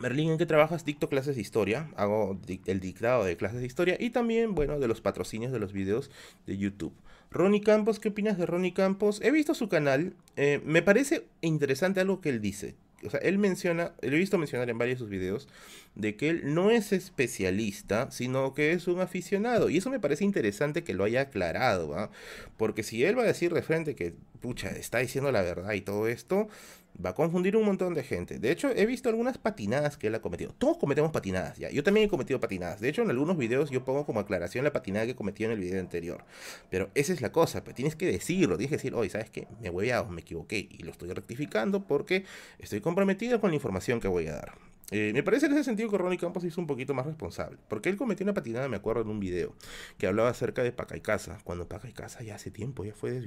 Merlín, 0.00 0.30
¿en 0.30 0.38
qué 0.38 0.46
trabajas? 0.46 0.86
Dicto 0.86 1.10
clases 1.10 1.36
de 1.36 1.42
historia, 1.42 1.90
hago 1.94 2.40
el 2.66 2.80
dictado 2.80 3.22
de 3.24 3.36
clases 3.36 3.60
de 3.60 3.66
historia 3.66 3.96
y 4.00 4.08
también, 4.08 4.54
bueno, 4.54 4.80
de 4.80 4.88
los 4.88 5.02
patrocinios 5.02 5.52
de 5.52 5.58
los 5.58 5.74
videos 5.74 6.10
de 6.46 6.56
YouTube. 6.56 6.94
Ronnie 7.30 7.60
Campos, 7.60 8.00
¿qué 8.00 8.08
opinas 8.08 8.38
de 8.38 8.46
Ronnie 8.46 8.72
Campos? 8.72 9.20
He 9.22 9.30
visto 9.30 9.54
su 9.54 9.68
canal, 9.68 10.14
eh, 10.36 10.62
me 10.64 10.80
parece 10.80 11.26
interesante 11.42 12.00
algo 12.00 12.22
que 12.22 12.30
él 12.30 12.40
dice. 12.40 12.76
O 13.04 13.10
sea, 13.10 13.20
él 13.20 13.38
menciona, 13.38 13.92
lo 14.00 14.16
he 14.16 14.18
visto 14.18 14.38
mencionar 14.38 14.68
en 14.70 14.78
varios 14.78 14.98
de 14.98 15.04
sus 15.04 15.10
videos, 15.10 15.48
de 15.94 16.16
que 16.16 16.30
él 16.30 16.54
no 16.54 16.70
es 16.70 16.92
especialista, 16.92 18.10
sino 18.10 18.54
que 18.54 18.72
es 18.72 18.88
un 18.88 19.00
aficionado. 19.00 19.68
Y 19.68 19.78
eso 19.78 19.90
me 19.90 20.00
parece 20.00 20.24
interesante 20.24 20.82
que 20.82 20.94
lo 20.94 21.04
haya 21.04 21.22
aclarado, 21.22 21.88
¿va? 21.90 22.10
Porque 22.56 22.82
si 22.82 23.04
él 23.04 23.18
va 23.18 23.22
a 23.22 23.26
decir 23.26 23.52
de 23.54 23.62
frente 23.62 23.94
que, 23.94 24.14
pucha, 24.40 24.70
está 24.70 24.98
diciendo 24.98 25.30
la 25.32 25.42
verdad 25.42 25.72
y 25.72 25.80
todo 25.80 26.08
esto, 26.08 26.48
va 27.04 27.10
a 27.10 27.14
confundir 27.14 27.56
un 27.56 27.64
montón 27.64 27.94
de 27.94 28.02
gente. 28.02 28.38
De 28.38 28.50
hecho, 28.50 28.70
he 28.70 28.86
visto 28.86 29.08
algunas 29.08 29.38
patinadas 29.38 29.96
que 29.96 30.08
él 30.08 30.14
ha 30.14 30.20
cometido. 30.20 30.52
Todos 30.58 30.78
cometemos 30.78 31.12
patinadas, 31.12 31.58
ya. 31.58 31.70
Yo 31.70 31.82
también 31.82 32.06
he 32.06 32.08
cometido 32.08 32.40
patinadas. 32.40 32.80
De 32.80 32.88
hecho, 32.88 33.02
en 33.02 33.10
algunos 33.10 33.36
videos 33.36 33.70
yo 33.70 33.84
pongo 33.84 34.04
como 34.06 34.20
aclaración 34.20 34.64
la 34.64 34.72
patinada 34.72 35.06
que 35.06 35.14
cometí 35.14 35.44
en 35.44 35.52
el 35.52 35.58
video 35.58 35.80
anterior. 35.80 36.24
Pero 36.70 36.90
esa 36.94 37.12
es 37.12 37.20
la 37.20 37.32
cosa, 37.32 37.64
pues 37.64 37.76
tienes 37.76 37.96
que 37.96 38.06
decirlo. 38.06 38.56
Tienes 38.56 38.70
que 38.70 38.76
decir, 38.76 38.94
oye, 38.94 39.10
¿sabes 39.10 39.30
qué? 39.30 39.46
Me 39.60 39.70
voy 39.70 39.90
a, 39.90 40.02
me 40.04 40.20
equivoqué. 40.20 40.68
Y 40.70 40.82
lo 40.82 40.90
estoy 40.90 41.12
rectificando 41.12 41.86
porque 41.86 42.24
estoy 42.58 42.80
comprometido 42.80 43.40
con 43.40 43.50
la 43.50 43.56
información 43.56 44.00
que 44.00 44.08
voy 44.08 44.26
a 44.26 44.34
dar. 44.34 44.70
Eh, 44.90 45.12
me 45.14 45.22
parece 45.22 45.46
en 45.46 45.52
ese 45.52 45.64
sentido 45.64 45.88
que 45.88 45.98
Ronnie 45.98 46.18
Campos 46.18 46.42
hizo 46.44 46.60
un 46.60 46.66
poquito 46.66 46.94
más 46.94 47.06
responsable. 47.06 47.58
Porque 47.68 47.88
él 47.88 47.96
cometió 47.96 48.24
una 48.24 48.34
patinada, 48.34 48.68
me 48.68 48.76
acuerdo, 48.76 49.02
en 49.02 49.08
un 49.08 49.20
video 49.20 49.54
que 49.98 50.06
hablaba 50.06 50.28
acerca 50.28 50.62
de 50.62 50.72
Paca 50.72 50.96
y 50.96 51.00
Casa. 51.00 51.38
Cuando 51.44 51.68
Paca 51.68 51.88
y 51.88 51.92
Casa 51.92 52.22
ya 52.22 52.34
hace 52.34 52.50
tiempo, 52.50 52.84
ya 52.84 52.94
fue, 52.94 53.22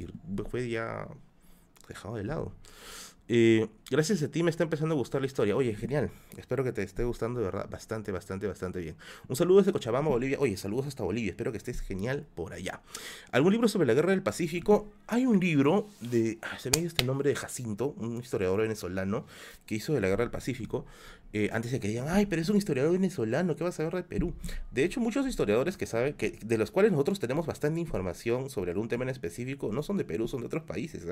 fue 0.49 0.69
ya 0.69 1.07
dejado 1.87 2.15
de 2.15 2.25
lado. 2.25 2.53
Gracias 3.27 4.21
a 4.21 4.27
ti 4.27 4.43
me 4.43 4.49
está 4.49 4.63
empezando 4.63 4.95
a 4.95 4.97
gustar 4.97 5.21
la 5.21 5.27
historia. 5.27 5.55
Oye, 5.55 5.75
genial. 5.75 6.11
Espero 6.37 6.63
que 6.63 6.73
te 6.73 6.83
esté 6.83 7.03
gustando 7.03 7.39
de 7.39 7.45
verdad 7.45 7.69
bastante, 7.69 8.11
bastante, 8.11 8.47
bastante 8.47 8.79
bien. 8.79 8.95
Un 9.27 9.35
saludo 9.35 9.59
desde 9.59 9.71
Cochabamba, 9.71 10.09
Bolivia. 10.09 10.37
Oye, 10.39 10.57
saludos 10.57 10.87
hasta 10.87 11.03
Bolivia. 11.03 11.31
Espero 11.31 11.51
que 11.51 11.57
estés 11.57 11.79
genial 11.79 12.25
por 12.35 12.53
allá. 12.53 12.81
¿Algún 13.31 13.53
libro 13.53 13.67
sobre 13.67 13.87
la 13.87 13.93
guerra 13.93 14.11
del 14.11 14.23
Pacífico? 14.23 14.91
Hay 15.07 15.25
un 15.25 15.39
libro 15.39 15.87
de. 16.01 16.37
Ah, 16.41 16.59
se 16.59 16.69
me 16.69 16.79
dio 16.79 16.87
este 16.87 17.03
nombre 17.03 17.29
de 17.29 17.35
Jacinto, 17.35 17.93
un 17.97 18.17
historiador 18.17 18.61
venezolano 18.61 19.25
que 19.65 19.75
hizo 19.75 19.93
de 19.93 20.01
la 20.01 20.07
guerra 20.09 20.23
del 20.23 20.31
Pacífico. 20.31 20.85
Eh, 21.33 21.49
antes 21.51 21.71
de 21.71 21.79
que 21.79 21.87
digan, 21.87 22.05
ay, 22.09 22.27
pero 22.27 22.41
es 22.43 22.49
un 22.49 22.57
historiador 22.57 22.91
venezolano, 22.93 23.55
¿qué 23.55 23.63
vas 23.63 23.79
a 23.79 23.83
ver 23.83 23.95
de 23.95 24.03
Perú? 24.03 24.33
De 24.71 24.83
hecho, 24.83 24.99
muchos 24.99 25.25
historiadores 25.25 25.77
que 25.77 25.87
saben, 25.87 26.13
que, 26.13 26.37
de 26.45 26.57
los 26.59 26.69
cuales 26.69 26.91
nosotros 26.91 27.19
tenemos 27.19 27.47
bastante 27.47 27.79
información 27.79 28.51
sobre 28.51 28.71
algún 28.71 28.87
tema 28.87 29.03
en 29.03 29.09
específico, 29.09 29.71
no 29.73 29.81
son 29.81 29.97
de 29.97 30.05
Perú, 30.05 30.27
son 30.27 30.41
de 30.41 30.45
otros 30.45 30.63
países. 30.63 31.07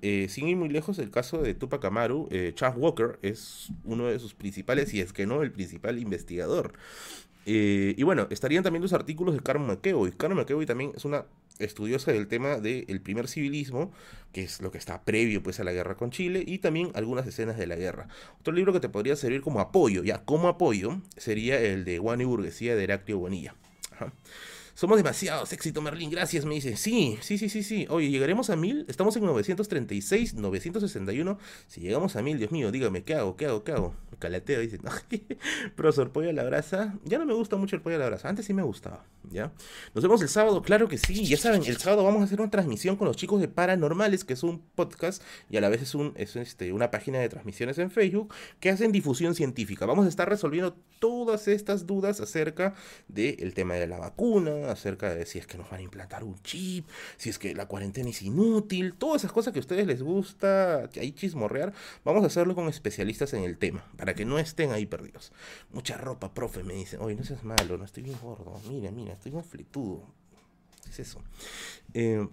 Eh, 0.00 0.26
sin 0.30 0.48
ir 0.48 0.56
muy 0.56 0.70
lejos, 0.70 0.98
el 0.98 1.10
caso 1.10 1.42
de 1.42 1.52
Tupac 1.52 1.84
Amaru, 1.84 2.28
eh, 2.30 2.52
Charles 2.54 2.80
Walker 2.80 3.18
es 3.20 3.68
uno 3.84 4.06
de 4.06 4.18
sus 4.18 4.32
principales, 4.32 4.94
y 4.94 5.00
es 5.00 5.12
que 5.12 5.26
no 5.26 5.42
el 5.42 5.52
principal 5.52 5.98
investigador. 5.98 6.72
Eh, 7.46 7.94
y 7.96 8.02
bueno, 8.02 8.26
estarían 8.30 8.62
también 8.62 8.82
los 8.82 8.92
artículos 8.92 9.34
de 9.34 9.40
Carmen 9.40 9.68
McEvoy. 9.68 10.12
Carmen 10.12 10.38
McEvoy 10.38 10.66
también 10.66 10.92
es 10.94 11.04
una 11.04 11.26
estudiosa 11.58 12.12
del 12.12 12.28
tema 12.28 12.58
del 12.58 13.00
primer 13.00 13.28
civilismo, 13.28 13.92
que 14.32 14.42
es 14.42 14.60
lo 14.60 14.70
que 14.70 14.78
está 14.78 15.02
previo 15.04 15.42
pues 15.42 15.60
a 15.60 15.64
la 15.64 15.72
guerra 15.72 15.96
con 15.96 16.10
Chile, 16.10 16.42
y 16.46 16.58
también 16.58 16.90
algunas 16.94 17.26
escenas 17.26 17.56
de 17.58 17.66
la 17.66 17.76
guerra. 17.76 18.08
Otro 18.40 18.52
libro 18.52 18.72
que 18.72 18.80
te 18.80 18.88
podría 18.88 19.16
servir 19.16 19.42
como 19.42 19.60
apoyo, 19.60 20.02
ya 20.02 20.24
como 20.24 20.48
apoyo, 20.48 21.00
sería 21.16 21.60
el 21.60 21.84
de 21.84 21.98
Juan 21.98 22.20
y 22.20 22.24
Burguesía 22.24 22.76
de 22.76 22.84
Heraclio 22.84 23.18
Bonilla. 23.18 23.54
Somos 24.82 24.96
demasiados, 24.96 25.52
éxito 25.52 25.80
Merlín, 25.80 26.10
gracias, 26.10 26.44
me 26.44 26.56
dice. 26.56 26.76
Sí, 26.76 27.16
sí, 27.20 27.38
sí, 27.38 27.48
sí, 27.48 27.62
sí. 27.62 27.86
Oye, 27.88 28.10
llegaremos 28.10 28.50
a 28.50 28.56
mil, 28.56 28.84
estamos 28.88 29.14
en 29.14 29.24
936, 29.24 30.34
961. 30.34 31.38
Si 31.68 31.80
llegamos 31.80 32.16
a 32.16 32.22
mil, 32.22 32.36
Dios 32.36 32.50
mío, 32.50 32.72
dígame, 32.72 33.04
¿qué 33.04 33.14
hago? 33.14 33.36
¿Qué 33.36 33.46
hago? 33.46 33.62
¿Qué 33.62 33.70
hago? 33.70 33.94
Calateo, 34.18 34.60
dice. 34.60 34.80
Profesor, 35.76 36.10
pollo 36.10 36.30
a 36.30 36.32
la 36.32 36.42
brasa. 36.42 36.98
Ya 37.04 37.18
no 37.18 37.26
me 37.26 37.32
gusta 37.32 37.54
mucho 37.54 37.76
el 37.76 37.82
pollo 37.82 37.94
a 37.94 38.00
la 38.00 38.06
brasa, 38.06 38.28
antes 38.28 38.44
sí 38.44 38.54
me 38.54 38.64
gustaba, 38.64 39.04
¿ya? 39.30 39.52
Nos 39.94 40.02
vemos 40.02 40.20
el 40.20 40.28
sábado, 40.28 40.62
claro 40.62 40.88
que 40.88 40.98
sí. 40.98 41.26
Ya 41.26 41.36
saben, 41.36 41.62
el 41.64 41.76
sábado 41.76 42.02
vamos 42.02 42.22
a 42.22 42.24
hacer 42.24 42.40
una 42.40 42.50
transmisión 42.50 42.96
con 42.96 43.06
los 43.06 43.16
chicos 43.16 43.40
de 43.40 43.46
Paranormales, 43.46 44.24
que 44.24 44.32
es 44.32 44.42
un 44.42 44.62
podcast 44.74 45.22
y 45.48 45.58
a 45.58 45.60
la 45.60 45.68
vez 45.68 45.94
es 46.16 46.36
este, 46.36 46.72
una 46.72 46.90
página 46.90 47.20
de 47.20 47.28
transmisiones 47.28 47.78
en 47.78 47.92
Facebook 47.92 48.34
que 48.58 48.70
hacen 48.70 48.90
difusión 48.90 49.36
científica. 49.36 49.86
Vamos 49.86 50.06
a 50.06 50.08
estar 50.08 50.28
resolviendo 50.28 50.76
todas 50.98 51.46
estas 51.46 51.86
dudas 51.86 52.20
acerca 52.20 52.74
del 53.06 53.54
tema 53.54 53.74
de 53.74 53.86
la 53.86 53.98
vacuna, 53.98 54.71
acerca 54.72 55.14
de 55.14 55.26
si 55.26 55.38
es 55.38 55.46
que 55.46 55.58
nos 55.58 55.70
van 55.70 55.80
a 55.80 55.82
implantar 55.82 56.24
un 56.24 56.40
chip, 56.42 56.86
si 57.16 57.30
es 57.30 57.38
que 57.38 57.54
la 57.54 57.66
cuarentena 57.66 58.10
es 58.10 58.22
inútil, 58.22 58.94
todas 58.94 59.22
esas 59.22 59.32
cosas 59.32 59.52
que 59.52 59.58
a 59.58 59.60
ustedes 59.60 59.86
les 59.86 60.02
gusta, 60.02 60.88
que 60.92 61.00
hay 61.00 61.12
chismorrear, 61.12 61.72
vamos 62.04 62.24
a 62.24 62.26
hacerlo 62.26 62.54
con 62.54 62.68
especialistas 62.68 63.32
en 63.34 63.44
el 63.44 63.58
tema, 63.58 63.84
para 63.96 64.14
que 64.14 64.24
no 64.24 64.38
estén 64.38 64.72
ahí 64.72 64.86
perdidos. 64.86 65.32
Mucha 65.70 65.96
ropa, 65.96 66.34
profe, 66.34 66.62
me 66.62 66.74
dicen, 66.74 67.00
oye, 67.00 67.14
no 67.14 67.24
seas 67.24 67.44
malo, 67.44 67.78
no 67.78 67.84
estoy 67.84 68.02
bien 68.02 68.18
gordo, 68.20 68.60
mira, 68.68 68.90
mira, 68.90 69.12
estoy 69.14 69.32
muy 69.32 69.42
flitudo. 69.42 70.02
¿Qué 70.84 70.90
es 70.90 70.98
eso? 71.00 71.22
Eh, 71.94 72.26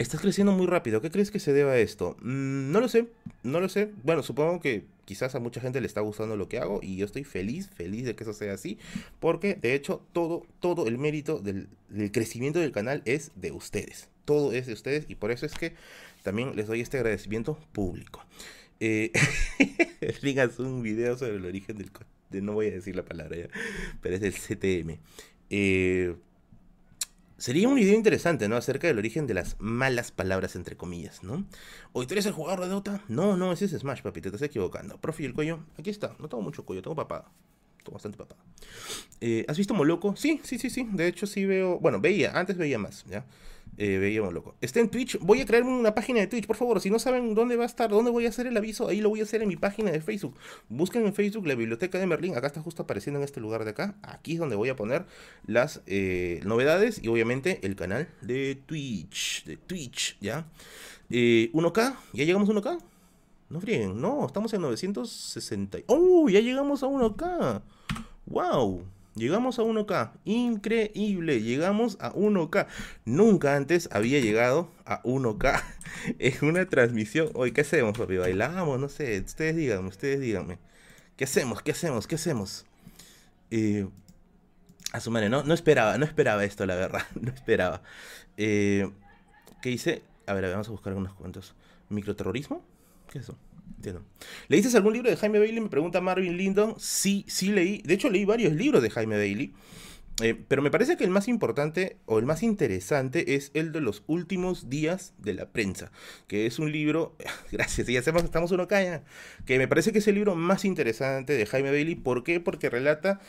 Estás 0.00 0.22
creciendo 0.22 0.52
muy 0.52 0.66
rápido. 0.66 1.02
¿Qué 1.02 1.10
crees 1.10 1.30
que 1.30 1.38
se 1.38 1.52
deba 1.52 1.72
a 1.72 1.78
esto? 1.78 2.16
Mm, 2.22 2.72
no 2.72 2.80
lo 2.80 2.88
sé, 2.88 3.08
no 3.42 3.60
lo 3.60 3.68
sé. 3.68 3.92
Bueno, 4.02 4.22
supongo 4.22 4.58
que 4.58 4.86
quizás 5.10 5.34
a 5.34 5.40
mucha 5.40 5.60
gente 5.60 5.80
le 5.80 5.88
está 5.88 6.02
gustando 6.02 6.36
lo 6.36 6.48
que 6.48 6.60
hago 6.60 6.78
y 6.80 6.94
yo 6.94 7.04
estoy 7.04 7.24
feliz, 7.24 7.68
feliz 7.74 8.04
de 8.04 8.14
que 8.14 8.22
eso 8.22 8.32
sea 8.32 8.54
así, 8.54 8.78
porque 9.18 9.56
de 9.56 9.74
hecho 9.74 10.06
todo, 10.12 10.46
todo 10.60 10.86
el 10.86 10.98
mérito 10.98 11.40
del, 11.40 11.68
crecimiento 12.12 12.60
del 12.60 12.70
canal 12.70 13.02
es 13.06 13.32
de 13.34 13.50
ustedes. 13.50 14.08
Todo 14.24 14.52
es 14.52 14.68
de 14.68 14.72
ustedes 14.72 15.06
y 15.08 15.16
por 15.16 15.32
eso 15.32 15.46
es 15.46 15.54
que 15.54 15.74
también 16.22 16.54
les 16.54 16.68
doy 16.68 16.80
este 16.80 16.98
agradecimiento 16.98 17.58
público. 17.72 18.24
Eh, 18.78 19.10
un 20.60 20.80
video 20.84 21.18
sobre 21.18 21.34
el 21.34 21.44
origen 21.44 21.76
del... 21.78 21.90
De, 22.30 22.40
no 22.40 22.52
voy 22.52 22.68
a 22.68 22.70
decir 22.70 22.94
la 22.94 23.04
palabra 23.04 23.36
ya, 23.36 23.48
pero 24.00 24.14
es 24.14 24.20
del 24.20 24.34
CTM. 24.34 25.00
Eh, 25.50 26.14
Sería 27.40 27.68
un 27.68 27.74
video 27.74 27.94
interesante, 27.94 28.50
¿no? 28.50 28.56
Acerca 28.56 28.86
del 28.86 28.98
origen 28.98 29.26
de 29.26 29.32
las 29.32 29.56
malas 29.58 30.12
palabras, 30.12 30.56
entre 30.56 30.76
comillas, 30.76 31.22
¿no? 31.22 31.46
¿Hoy 31.94 32.06
tú 32.06 32.12
eres 32.12 32.26
el 32.26 32.32
jugador 32.32 32.60
de 32.60 32.68
Dota? 32.68 33.02
No, 33.08 33.34
no, 33.38 33.50
ese 33.50 33.64
es 33.64 33.70
Smash, 33.70 34.02
papi, 34.02 34.20
te 34.20 34.28
estás 34.28 34.42
equivocando. 34.42 35.00
Profe, 35.00 35.24
el 35.24 35.32
cuello? 35.32 35.60
Aquí 35.78 35.88
está, 35.88 36.14
no 36.18 36.28
tengo 36.28 36.42
mucho 36.42 36.66
cuello, 36.66 36.82
tengo 36.82 36.96
papada. 36.96 37.32
Tengo 37.78 37.92
bastante 37.92 38.18
papada. 38.18 38.42
Eh, 39.22 39.46
¿Has 39.48 39.56
visto 39.56 39.72
Moloco? 39.72 40.14
Sí, 40.16 40.42
sí, 40.44 40.58
sí, 40.58 40.68
sí. 40.68 40.86
De 40.92 41.06
hecho, 41.06 41.26
sí 41.26 41.46
veo. 41.46 41.78
Bueno, 41.78 41.98
veía, 41.98 42.38
antes 42.38 42.58
veía 42.58 42.78
más, 42.78 43.06
¿ya? 43.06 43.24
Eh, 43.76 43.98
veíamos 43.98 44.34
loco. 44.34 44.56
Está 44.60 44.80
en 44.80 44.90
Twitch. 44.90 45.18
Voy 45.20 45.40
a 45.40 45.46
crearme 45.46 45.70
una 45.70 45.94
página 45.94 46.20
de 46.20 46.26
Twitch, 46.26 46.46
por 46.46 46.56
favor. 46.56 46.80
Si 46.80 46.90
no 46.90 46.98
saben 46.98 47.34
dónde 47.34 47.56
va 47.56 47.62
a 47.62 47.66
estar, 47.66 47.88
dónde 47.88 48.10
voy 48.10 48.26
a 48.26 48.28
hacer 48.28 48.46
el 48.46 48.56
aviso, 48.56 48.88
ahí 48.88 49.00
lo 49.00 49.08
voy 49.08 49.20
a 49.20 49.22
hacer 49.22 49.42
en 49.42 49.48
mi 49.48 49.56
página 49.56 49.90
de 49.90 50.00
Facebook. 50.00 50.36
Busquen 50.68 51.06
en 51.06 51.14
Facebook 51.14 51.46
la 51.46 51.54
biblioteca 51.54 51.98
de 51.98 52.06
Merlín. 52.06 52.36
Acá 52.36 52.48
está 52.48 52.60
justo 52.60 52.82
apareciendo 52.82 53.18
en 53.20 53.24
este 53.24 53.40
lugar 53.40 53.64
de 53.64 53.70
acá. 53.70 53.94
Aquí 54.02 54.34
es 54.34 54.38
donde 54.38 54.56
voy 54.56 54.68
a 54.68 54.76
poner 54.76 55.06
las 55.46 55.82
eh, 55.86 56.40
novedades 56.44 57.02
y 57.02 57.08
obviamente 57.08 57.60
el 57.62 57.74
canal 57.74 58.08
de 58.20 58.58
Twitch. 58.66 59.44
De 59.44 59.56
Twitch, 59.56 60.18
¿ya? 60.20 60.46
1K. 61.08 61.90
Eh, 61.90 61.94
¿Ya 62.12 62.24
llegamos 62.24 62.48
a 62.48 62.52
1K? 62.52 62.78
No 63.48 63.60
frieguen. 63.60 64.00
No, 64.00 64.26
estamos 64.26 64.52
en 64.52 64.60
960. 64.60 65.78
¡Oh! 65.86 66.28
Ya 66.28 66.40
llegamos 66.40 66.82
a 66.82 66.86
1K. 66.86 67.62
¡Wow! 68.26 68.84
Llegamos 69.20 69.58
a 69.58 69.62
1K. 69.64 70.12
Increíble. 70.24 71.42
Llegamos 71.42 71.98
a 72.00 72.10
1K. 72.14 72.66
Nunca 73.04 73.54
antes 73.54 73.90
había 73.92 74.18
llegado 74.18 74.70
a 74.86 75.02
1K 75.02 75.62
en 76.18 76.48
una 76.48 76.64
transmisión. 76.64 77.28
Hoy, 77.34 77.52
¿qué 77.52 77.60
hacemos, 77.60 77.98
papi? 77.98 78.16
¿Bailamos? 78.16 78.80
No 78.80 78.88
sé. 78.88 79.20
Ustedes 79.20 79.56
díganme, 79.56 79.90
ustedes 79.90 80.20
díganme. 80.20 80.56
¿Qué 81.18 81.24
hacemos? 81.24 81.60
¿Qué 81.60 81.72
hacemos? 81.72 82.06
¿Qué 82.06 82.14
hacemos? 82.14 82.64
Eh, 83.50 83.86
a 84.92 85.00
su 85.00 85.10
madre, 85.10 85.28
no, 85.28 85.42
no 85.42 85.52
esperaba, 85.52 85.98
no 85.98 86.06
esperaba 86.06 86.42
esto, 86.42 86.64
la 86.64 86.76
verdad. 86.76 87.02
No 87.20 87.30
esperaba. 87.30 87.82
Eh, 88.38 88.90
¿Qué 89.60 89.70
hice? 89.70 90.02
A 90.26 90.32
ver, 90.32 90.50
vamos 90.50 90.68
a 90.68 90.70
buscar 90.70 90.92
algunos 90.92 91.12
cuentos. 91.12 91.54
¿Microterrorismo? 91.90 92.64
¿Qué 93.10 93.18
es 93.18 93.24
eso? 93.24 93.36
Entiendo. 93.76 94.04
¿Leíste 94.48 94.76
algún 94.76 94.92
libro 94.92 95.10
de 95.10 95.16
Jaime 95.16 95.38
Bailey? 95.38 95.60
Me 95.60 95.68
pregunta 95.68 96.00
Marvin 96.00 96.36
Lindon. 96.36 96.74
Sí, 96.78 97.24
sí 97.28 97.50
leí. 97.50 97.82
De 97.84 97.94
hecho, 97.94 98.10
leí 98.10 98.24
varios 98.24 98.52
libros 98.52 98.82
de 98.82 98.90
Jaime 98.90 99.16
Bailey. 99.16 99.52
Eh, 100.22 100.34
pero 100.48 100.60
me 100.60 100.70
parece 100.70 100.96
que 100.96 101.04
el 101.04 101.10
más 101.10 101.28
importante 101.28 101.96
o 102.04 102.18
el 102.18 102.26
más 102.26 102.42
interesante 102.42 103.36
es 103.36 103.50
el 103.54 103.72
de 103.72 103.80
los 103.80 104.02
últimos 104.06 104.68
días 104.68 105.14
de 105.18 105.32
la 105.32 105.46
prensa, 105.46 105.92
que 106.26 106.44
es 106.44 106.58
un 106.58 106.72
libro, 106.72 107.16
gracias, 107.52 107.86
ya 107.86 108.00
hacemos, 108.00 108.24
estamos 108.24 108.50
uno 108.50 108.68
caña, 108.68 109.02
que 109.46 109.56
me 109.56 109.66
parece 109.66 109.92
que 109.92 109.98
es 110.00 110.08
el 110.08 110.16
libro 110.16 110.34
más 110.34 110.66
interesante 110.66 111.32
de 111.32 111.46
Jaime 111.46 111.70
Bailey. 111.70 111.94
¿Por 111.94 112.22
qué? 112.22 112.38
Porque 112.38 112.68
relata 112.68 113.20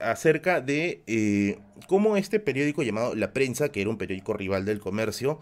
acerca 0.00 0.60
de 0.60 1.02
eh, 1.06 1.60
cómo 1.86 2.16
este 2.16 2.40
periódico 2.40 2.82
llamado 2.82 3.14
La 3.14 3.32
Prensa, 3.32 3.70
que 3.70 3.80
era 3.80 3.90
un 3.90 3.98
periódico 3.98 4.32
rival 4.32 4.64
del 4.64 4.80
comercio, 4.80 5.40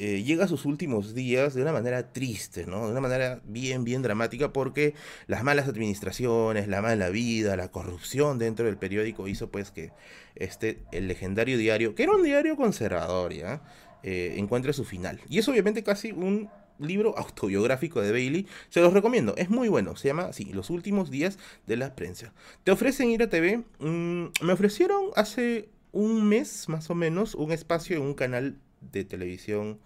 eh, 0.00 0.22
llega 0.22 0.44
a 0.44 0.48
sus 0.48 0.64
últimos 0.64 1.12
días 1.12 1.54
de 1.54 1.62
una 1.62 1.72
manera 1.72 2.12
triste, 2.12 2.66
¿no? 2.66 2.86
De 2.86 2.92
una 2.92 3.00
manera 3.00 3.40
bien, 3.44 3.82
bien 3.82 4.00
dramática 4.00 4.52
porque 4.52 4.94
las 5.26 5.42
malas 5.42 5.66
administraciones, 5.66 6.68
la 6.68 6.80
mala 6.80 7.08
vida, 7.08 7.56
la 7.56 7.72
corrupción 7.72 8.38
dentro 8.38 8.66
del 8.66 8.76
periódico 8.76 9.26
hizo 9.26 9.50
pues 9.50 9.72
que 9.72 9.90
este, 10.36 10.78
el 10.92 11.08
legendario 11.08 11.58
diario, 11.58 11.96
que 11.96 12.04
era 12.04 12.12
un 12.12 12.22
diario 12.22 12.56
conservador, 12.56 13.32
¿ya? 13.32 13.60
Eh, 14.04 14.36
encuentre 14.36 14.72
su 14.72 14.84
final. 14.84 15.20
Y 15.28 15.38
es 15.38 15.48
obviamente 15.48 15.82
casi 15.82 16.12
un 16.12 16.48
libro 16.78 17.18
autobiográfico 17.18 18.00
de 18.00 18.12
Bailey. 18.12 18.46
Se 18.68 18.80
los 18.80 18.92
recomiendo, 18.92 19.34
es 19.36 19.50
muy 19.50 19.68
bueno. 19.68 19.96
Se 19.96 20.06
llama, 20.06 20.32
sí, 20.32 20.44
Los 20.52 20.70
últimos 20.70 21.10
días 21.10 21.38
de 21.66 21.76
la 21.76 21.96
prensa. 21.96 22.32
¿Te 22.62 22.70
ofrecen 22.70 23.10
ir 23.10 23.24
a 23.24 23.28
TV? 23.28 23.64
Mm, 23.80 24.26
me 24.42 24.52
ofrecieron 24.52 25.06
hace 25.16 25.68
un 25.90 26.28
mes 26.28 26.68
más 26.68 26.88
o 26.90 26.94
menos 26.94 27.34
un 27.34 27.50
espacio 27.50 27.96
en 27.96 28.02
un 28.02 28.14
canal 28.14 28.58
de 28.92 29.04
televisión 29.04 29.78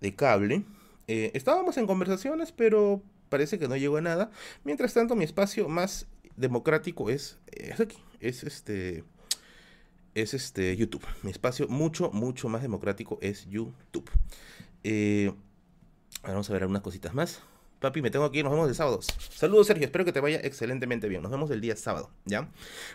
de 0.00 0.14
cable. 0.14 0.64
Eh, 1.08 1.30
estábamos 1.34 1.76
en 1.76 1.86
conversaciones, 1.86 2.52
pero 2.52 3.02
parece 3.28 3.58
que 3.58 3.68
no 3.68 3.76
llegó 3.76 3.96
a 3.96 4.00
nada. 4.00 4.30
Mientras 4.64 4.94
tanto, 4.94 5.16
mi 5.16 5.24
espacio 5.24 5.68
más 5.68 6.06
democrático 6.36 7.10
es, 7.10 7.38
es 7.46 7.80
aquí, 7.80 7.98
es 8.20 8.44
este, 8.44 9.04
es 10.14 10.34
este 10.34 10.76
YouTube. 10.76 11.06
Mi 11.22 11.30
espacio 11.30 11.68
mucho, 11.68 12.10
mucho 12.12 12.48
más 12.48 12.62
democrático 12.62 13.18
es 13.22 13.46
YouTube. 13.48 14.10
Eh, 14.84 15.32
vamos 16.22 16.48
a 16.50 16.52
ver 16.52 16.62
algunas 16.62 16.82
cositas 16.82 17.14
más. 17.14 17.42
Papi, 17.82 18.00
me 18.00 18.12
tengo 18.12 18.30
ir, 18.32 18.44
nos 18.44 18.52
vemos 18.52 18.68
el 18.68 18.76
sábado. 18.76 19.00
Saludos, 19.02 19.66
Sergio, 19.66 19.84
espero 19.84 20.04
que 20.04 20.12
te 20.12 20.20
vaya 20.20 20.38
excelentemente 20.38 21.08
bien. 21.08 21.20
Nos 21.20 21.32
vemos 21.32 21.50
el 21.50 21.60
día 21.60 21.74
sábado, 21.74 22.10
¿ya? 22.24 22.48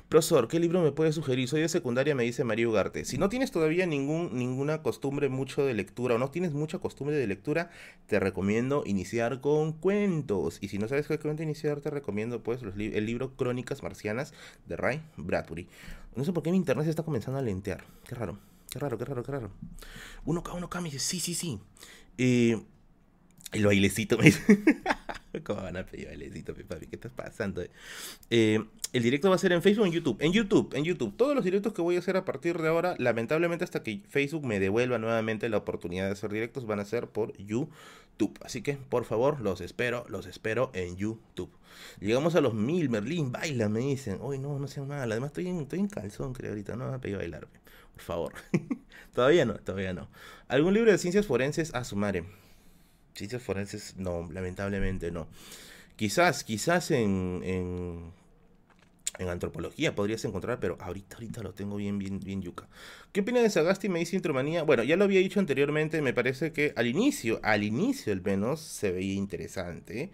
Profesor, 0.08 0.48
¿qué 0.48 0.62
libro 0.62 0.82
me 0.82 0.94
puedes 0.94 1.14
sugerir? 1.14 1.50
Soy 1.50 1.60
de 1.60 1.68
secundaria, 1.68 2.16
me 2.16 2.24
dice 2.24 2.46
María 2.46 2.70
Ugarte. 2.70 3.04
Si 3.04 3.18
no 3.18 3.28
tienes 3.28 3.52
todavía 3.52 3.86
ningún, 3.86 4.30
ninguna 4.38 4.82
costumbre 4.82 5.28
mucho 5.28 5.66
de 5.66 5.74
lectura 5.74 6.16
o 6.16 6.18
no 6.18 6.32
tienes 6.32 6.54
mucha 6.54 6.80
costumbre 6.80 7.18
de 7.18 7.28
lectura, 7.28 7.70
te 8.06 8.18
recomiendo 8.22 8.84
iniciar 8.86 9.42
con 9.42 9.74
cuentos. 9.74 10.58
Y 10.62 10.70
si 10.70 10.78
no 10.78 10.88
sabes 10.88 11.06
qué 11.06 11.20
cuento 11.20 11.44
iniciar, 11.44 11.82
te 11.82 11.90
recomiendo 11.90 12.42
pues 12.42 12.62
el 12.64 13.06
libro 13.06 13.36
Crónicas 13.36 13.84
Marcianas 13.84 14.34
de 14.68 14.78
Ray 14.78 15.02
Bradbury. 15.18 15.68
No 16.16 16.24
sé 16.24 16.32
por 16.32 16.44
qué 16.44 16.52
mi 16.52 16.58
internet 16.58 16.86
se 16.86 16.92
está 16.92 17.04
comenzando 17.04 17.40
a 17.40 17.42
lentear. 17.42 17.84
Qué 18.08 18.16
raro, 18.16 18.40
qué 18.72 18.80
raro, 18.80 18.98
qué 18.98 19.04
raro, 19.04 19.22
qué 19.22 19.32
raro. 19.34 19.52
Uno 20.24 20.44
k 20.44 20.54
uno 20.54 20.70
k 20.70 20.80
me 20.80 20.90
dice, 20.90 21.00
sí, 21.00 21.20
sí, 21.20 21.36
sí. 21.36 21.60
Eh, 22.18 22.64
el 23.52 23.66
bailecito 23.66 24.18
me. 24.20 24.34
¿Cómo 25.44 25.62
van 25.62 25.78
a 25.78 25.86
pedir 25.86 26.08
bailecito, 26.08 26.54
papi? 26.54 26.88
¿Qué 26.88 26.96
estás 26.96 27.12
pasando? 27.12 27.64
Eh, 28.30 28.64
el 28.94 29.04
directo 29.04 29.30
va 29.30 29.36
a 29.36 29.40
ser 29.40 29.52
en 29.52 29.62
Facebook 29.62 29.86
en 29.86 29.92
YouTube. 29.92 30.18
En 30.22 30.32
YouTube, 30.32 30.74
en 30.74 30.84
YouTube. 30.84 31.16
Todos 31.16 31.36
los 31.36 31.44
directos 31.44 31.74
que 31.74 31.82
voy 31.82 31.96
a 31.96 32.00
hacer 32.00 32.18
a 32.18 32.26
partir 32.26 32.58
de 32.58 32.68
ahora, 32.68 32.96
lamentablemente 32.98 33.64
hasta 33.64 33.84
que 33.84 34.02
Facebook 34.10 34.46
me 34.46 34.60
devuelva 34.60 34.98
nuevamente 34.98 35.50
la 35.50 35.58
oportunidad 35.58 36.06
de 36.06 36.14
hacer 36.14 36.32
directos, 36.32 36.66
van 36.66 36.80
a 36.80 36.86
ser 36.86 37.08
por 37.08 37.36
YouTube. 37.38 38.38
Así 38.44 38.62
que, 38.62 38.74
por 38.74 39.06
favor, 39.06 39.42
los 39.42 39.62
espero, 39.62 40.06
los 40.10 40.26
espero 40.26 40.72
en 40.74 40.98
YouTube. 40.98 41.52
Llegamos 42.00 42.36
a 42.36 42.42
los 42.42 42.54
mil, 42.54 42.90
Merlín, 42.90 43.32
baila, 43.32 43.70
me 43.70 43.82
dicen. 43.82 44.20
Uy, 44.22 44.40
no, 44.40 44.58
no 44.58 44.68
sean 44.68 44.88
mal. 44.88 45.12
Además, 45.12 45.30
estoy 45.30 45.48
en, 45.48 45.62
estoy 45.62 45.80
en 45.80 45.88
calzón, 45.88 46.34
creo, 46.34 46.52
ahorita. 46.52 46.76
No 46.76 46.90
me 46.90 46.96
a 46.96 47.00
pedir 47.00 47.18
bailar, 47.18 47.48
por 47.94 48.02
favor. 48.02 48.34
todavía 49.14 49.46
no, 49.46 49.56
todavía 49.56 49.94
no. 49.94 50.10
¿Algún 50.48 50.74
libro 50.74 50.92
de 50.92 50.98
ciencias 50.98 51.28
forenses? 51.28 51.76
A 51.76 51.84
su 51.84 51.96
madre. 51.96 52.24
Ciencias 53.18 53.42
forenses, 53.42 53.96
no, 53.98 54.30
lamentablemente 54.32 55.12
no. 55.12 55.28
Quizás, 55.96 56.44
quizás 56.44 56.92
en, 56.92 57.42
en, 57.44 59.28
antropología 59.28 59.96
podrías 59.96 60.24
encontrar, 60.26 60.60
pero 60.60 60.78
ahorita, 60.80 61.16
ahorita 61.16 61.42
lo 61.42 61.54
tengo 61.54 61.78
bien, 61.78 61.98
bien, 61.98 62.20
bien 62.20 62.44
yuca. 62.44 62.68
¿Qué 63.12 63.22
opina 63.22 63.42
de 63.42 63.50
Sagasti? 63.50 63.90
Me 63.90 63.98
dice 63.98 64.16
Intromanía. 64.16 64.62
Bueno, 64.62 64.84
ya 64.84 64.96
lo 64.96 65.06
había 65.06 65.20
dicho 65.20 65.40
anteriormente, 65.40 66.02
me 66.04 66.14
parece 66.14 66.52
que 66.52 66.74
al 66.76 66.86
inicio, 66.86 67.40
al 67.42 67.64
inicio 67.64 68.14
al 68.14 68.22
menos, 68.22 68.62
se 68.62 68.92
veía 68.92 69.16
interesante. 69.16 70.12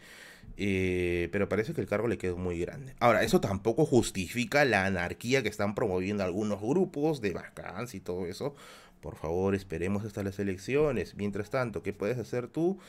Eh, 0.56 1.30
pero 1.32 1.50
parece 1.50 1.74
que 1.74 1.82
el 1.82 1.88
cargo 1.88 2.08
le 2.08 2.18
quedó 2.18 2.38
muy 2.38 2.60
grande. 2.60 2.96
Ahora, 3.00 3.24
eso 3.24 3.42
tampoco 3.42 3.86
justifica 3.86 4.66
la 4.66 4.86
anarquía 4.86 5.42
que 5.44 5.50
están 5.50 5.76
promoviendo 5.76 6.24
algunos 6.24 6.62
grupos 6.62 7.22
de 7.22 7.34
vacancia 7.34 7.98
y 7.98 8.02
todo 8.02 8.28
eso. 8.28 8.56
Por 9.04 9.18
favor, 9.18 9.54
esperemos 9.54 10.06
hasta 10.06 10.24
las 10.24 10.40
elecciones. 10.40 11.16
Mientras 11.16 11.50
tanto, 11.50 11.84
¿qué 11.84 11.92
puedes 11.92 12.18
hacer 12.18 12.48
tú? 12.48 12.80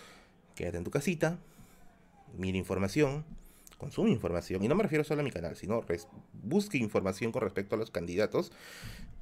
Quédate 0.54 0.78
en 0.78 0.84
tu 0.84 0.92
casita, 0.92 1.38
mira 2.38 2.56
información, 2.56 3.24
consume 3.78 4.10
información. 4.10 4.62
Y 4.62 4.68
no 4.68 4.76
me 4.76 4.84
refiero 4.84 5.02
solo 5.02 5.22
a 5.22 5.24
mi 5.24 5.32
canal, 5.32 5.56
sino 5.56 5.84
busque 6.32 6.78
información 6.78 7.32
con 7.32 7.42
respecto 7.42 7.74
a 7.74 7.78
los 7.78 7.90
candidatos. 7.90 8.52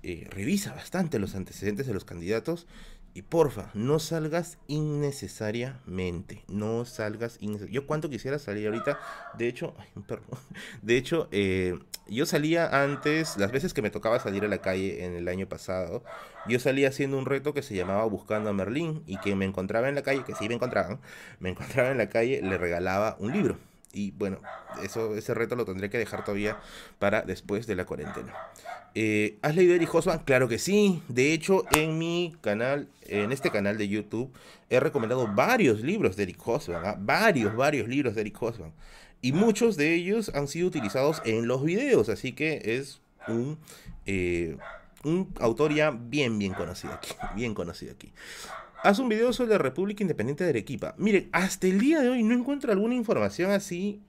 Eh, 0.03 0.27
revisa 0.31 0.75
bastante 0.75 1.19
los 1.19 1.35
antecedentes 1.35 1.87
de 1.87 1.95
los 1.95 2.05
candidatos 2.05 2.67
y 3.15 3.23
porfa, 3.23 3.71
no 3.75 3.99
salgas 3.99 4.59
innecesariamente. 4.69 6.45
No 6.49 6.85
salgas 6.85 7.37
innecesariamente. 7.41 7.75
Yo 7.75 7.87
cuánto 7.87 8.09
quisiera 8.09 8.39
salir 8.39 8.67
ahorita. 8.67 8.99
De 9.37 9.49
hecho, 9.49 9.75
ay, 9.79 9.89
un. 9.95 10.05
De 10.83 10.97
hecho, 10.97 11.29
eh, 11.31 11.79
yo 12.09 12.27
salía 12.27 12.83
antes, 12.83 13.37
las 13.37 13.53
veces 13.53 13.75
que 13.75 13.83
me 13.83 13.91
tocaba 13.91 14.19
salir 14.19 14.45
a 14.45 14.49
la 14.49 14.59
calle 14.59 15.05
en 15.05 15.15
el 15.15 15.29
año 15.29 15.47
pasado, 15.47 16.03
yo 16.49 16.59
salía 16.59 16.89
haciendo 16.89 17.19
un 17.19 17.27
reto 17.27 17.53
que 17.55 17.63
se 17.63 17.75
llamaba 17.75 18.05
Buscando 18.07 18.51
a 18.51 18.53
Merlín. 18.53 19.03
Y 19.07 19.19
quien 19.19 19.39
me 19.39 19.45
encontraba 19.45 19.89
en 19.89 19.95
la 19.95 20.03
calle, 20.03 20.25
que 20.25 20.35
sí 20.35 20.49
me 20.49 20.55
encontraban, 20.55 21.01
me 21.39 21.51
encontraba 21.51 21.91
en 21.91 21.99
la 21.99 22.09
calle, 22.09 22.41
le 22.43 22.57
regalaba 22.57 23.17
un 23.19 23.33
libro. 23.33 23.72
Y 23.93 24.13
bueno, 24.13 24.41
eso, 24.83 25.15
ese 25.17 25.35
reto 25.35 25.55
lo 25.55 25.65
tendré 25.65 25.91
que 25.91 25.99
dejar 25.99 26.25
todavía 26.25 26.59
para 26.99 27.23
después 27.23 27.67
de 27.67 27.77
la 27.77 27.85
cuarentena. 27.85 28.35
Eh, 28.95 29.39
¿Has 29.43 29.55
leído 29.55 29.75
Eric 29.75 29.89
Hobsbawm? 29.91 30.25
Claro 30.25 30.49
que 30.49 30.59
sí. 30.59 31.03
De 31.09 31.33
hecho, 31.33 31.65
en 31.73 31.99
mi 31.99 32.37
canal, 32.41 32.89
en 33.03 33.33
este 33.33 33.51
canal 33.51 33.79
de 33.79 33.89
YouTube, 33.89 34.33
he 34.71 34.81
recomendado 34.81 35.27
varios 35.29 35.81
libros 35.81 36.17
de 36.17 36.25
Eric 36.25 36.41
Hobsbawm. 36.41 36.85
¿ah? 36.85 36.97
Varios, 36.99 37.55
varios 37.55 37.89
libros 37.89 38.15
de 38.15 38.23
Eric 38.23 38.37
Hobsbawm. 38.41 38.73
Y 39.21 39.33
muchos 39.33 39.77
de 39.77 39.95
ellos 39.95 40.33
han 40.35 40.49
sido 40.49 40.69
utilizados 40.69 41.23
en 41.25 41.47
los 41.47 41.63
videos. 41.65 42.09
Así 42.09 42.33
que 42.33 42.61
es 42.65 43.01
un, 43.29 43.59
eh, 44.07 44.57
un 45.05 45.33
autor 45.41 45.73
ya 45.75 45.91
bien, 45.91 46.39
bien 46.39 46.55
conocido 46.55 46.93
aquí. 46.93 47.15
Bien 47.37 47.55
conocido 47.55 47.93
aquí. 47.93 48.13
Haz 48.83 48.99
un 48.99 49.09
video 49.09 49.33
sobre 49.33 49.53
la 49.53 49.59
República 49.59 50.03
Independiente 50.03 50.43
de 50.43 50.51
Arequipa. 50.51 50.97
Miren, 50.99 51.29
hasta 51.31 51.69
el 51.69 51.79
día 51.79 52.01
de 52.01 52.09
hoy 52.09 52.25
no 52.25 52.35
encuentro 52.35 52.73
alguna 52.73 52.97
información 52.97 53.53
así 53.53 54.03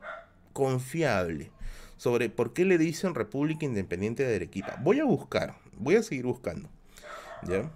confiable 0.52 1.52
sobre 1.98 2.32
por 2.32 2.54
qué 2.54 2.66
le 2.66 2.80
dicen 2.80 3.14
República 3.14 3.66
Independiente 3.66 4.24
de 4.24 4.36
Arequipa. 4.36 4.80
Voy 4.82 5.00
a 5.00 5.06
buscar, 5.06 5.58
voy 5.78 5.96
a 5.96 6.02
seguir 6.02 6.26
buscando. 6.26 6.70
¿Ya? 7.44 7.72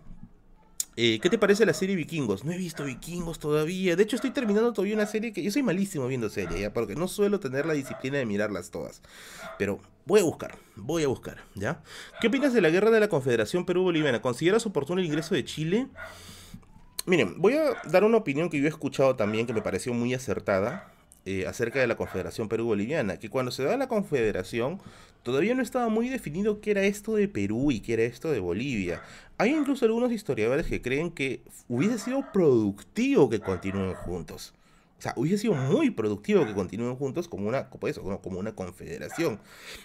Eh, 0.95 1.19
¿Qué 1.19 1.29
te 1.29 1.37
parece 1.37 1.67
la 1.67 1.75
serie 1.75 1.95
Vikingos? 1.95 2.43
No 2.43 2.51
he 2.51 2.57
visto 2.57 2.83
Vikingos 2.83 3.37
todavía. 3.37 3.95
De 3.95 4.01
hecho, 4.01 4.15
estoy 4.15 4.31
terminando 4.31 4.73
todavía 4.73 4.95
una 4.95 5.05
serie 5.05 5.31
que 5.31 5.43
yo 5.43 5.51
soy 5.51 5.61
malísimo 5.61 6.07
viendo 6.07 6.29
series, 6.29 6.59
¿ya? 6.59 6.73
Porque 6.73 6.95
no 6.95 7.07
suelo 7.07 7.39
tener 7.39 7.67
la 7.67 7.73
disciplina 7.73 8.17
de 8.17 8.25
mirarlas 8.25 8.71
todas. 8.71 9.03
Pero 9.59 9.79
voy 10.07 10.21
a 10.21 10.23
buscar, 10.23 10.57
voy 10.75 11.03
a 11.03 11.07
buscar, 11.07 11.43
¿ya? 11.53 11.83
¿Qué 12.19 12.29
opinas 12.29 12.53
de 12.53 12.61
la 12.61 12.71
guerra 12.71 12.89
de 12.89 12.99
la 12.99 13.09
Confederación 13.09 13.67
Perú-Boliviana? 13.67 14.23
¿Consideras 14.23 14.65
oportuno 14.65 14.99
el 14.99 15.05
ingreso 15.05 15.35
de 15.35 15.45
Chile? 15.45 15.87
Miren, 17.07 17.35
voy 17.37 17.53
a 17.53 17.73
dar 17.89 18.03
una 18.03 18.17
opinión 18.17 18.49
que 18.49 18.59
yo 18.59 18.65
he 18.65 18.67
escuchado 18.67 19.15
también 19.15 19.47
que 19.47 19.53
me 19.53 19.61
pareció 19.61 19.93
muy 19.93 20.13
acertada 20.13 20.91
eh, 21.23 21.47
acerca 21.47 21.79
de 21.79 21.87
la 21.87 21.95
Confederación 21.95 22.49
Perú-Boliviana, 22.49 23.17
que 23.17 23.29
cuando 23.29 23.49
se 23.49 23.63
da 23.63 23.77
la 23.77 23.87
Confederación 23.87 24.81
todavía 25.23 25.55
no 25.55 25.63
estaba 25.63 25.87
muy 25.87 26.09
definido 26.09 26.59
qué 26.59 26.71
era 26.71 26.83
esto 26.83 27.15
de 27.15 27.29
Perú 27.29 27.71
y 27.71 27.79
qué 27.79 27.93
era 27.93 28.03
esto 28.03 28.29
de 28.29 28.41
Bolivia. 28.41 29.01
Hay 29.37 29.55
incluso 29.55 29.85
algunos 29.85 30.11
historiadores 30.11 30.65
que 30.65 30.81
creen 30.81 31.09
que 31.09 31.43
hubiese 31.69 31.97
sido 31.97 32.29
productivo 32.33 33.29
que 33.29 33.39
continúen 33.39 33.93
juntos. 33.93 34.53
O 34.99 35.01
sea, 35.01 35.13
hubiese 35.15 35.37
sido 35.37 35.53
muy 35.53 35.91
productivo 35.91 36.45
que 36.45 36.53
continúen 36.53 36.97
juntos 36.97 37.29
como 37.29 37.47
una, 37.47 37.69
como 37.69 38.37
una 38.37 38.53
confederación. 38.53 39.39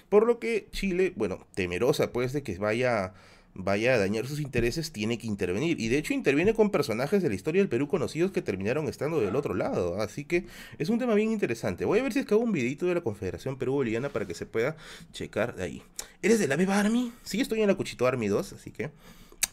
Por 0.09 0.27
lo 0.27 0.41
que 0.41 0.67
Chile, 0.73 1.13
bueno, 1.15 1.47
temerosa 1.55 2.13
pues 2.13 2.33
de 2.33 2.43
que 2.43 2.59
vaya 2.59 3.15
vaya 3.55 3.95
a 3.95 3.99
dañar 3.99 4.27
sus 4.27 4.41
intereses, 4.41 4.93
tiene 4.93 5.19
que 5.19 5.27
intervenir. 5.27 5.81
Y 5.81 5.89
de 5.89 5.99
hecho 5.99 6.15
interviene 6.15 6.55
con 6.55 6.71
personajes 6.71 7.23
de 7.23 7.29
la 7.29 7.35
historia 7.35 7.61
del 7.61 7.69
Perú 7.69 7.89
conocidos 7.89 8.31
que 8.31 8.43
terminaron 8.43 8.89
estando 8.89 9.21
del 9.21 9.37
otro 9.37 9.55
lado. 9.55 10.01
Así 10.01 10.25
que 10.25 10.47
es 10.79 10.89
un 10.89 10.99
tema 10.99 11.15
bien 11.15 11.31
interesante. 11.31 11.85
Voy 11.85 11.99
a 11.99 12.03
ver 12.03 12.13
si 12.13 12.21
es 12.21 12.31
un 12.33 12.53
videito 12.53 12.87
de 12.87 12.95
la 12.95 13.01
Confederación 13.03 13.59
Perú-Boliviana 13.59 14.09
para 14.09 14.27
que 14.27 14.35
se 14.35 14.47
pueda 14.47 14.77
checar 15.13 15.55
de 15.55 15.65
ahí. 15.65 15.83
¿Eres 16.23 16.39
de 16.39 16.49
la 16.49 16.57
Beba 16.57 16.79
Army? 16.79 17.13
Sí, 17.23 17.41
estoy 17.41 17.61
en 17.61 17.69
la 17.69 17.75
Cuchito 17.75 18.07
Army 18.07 18.29
2, 18.29 18.55
así 18.55 18.71
que 18.71 18.91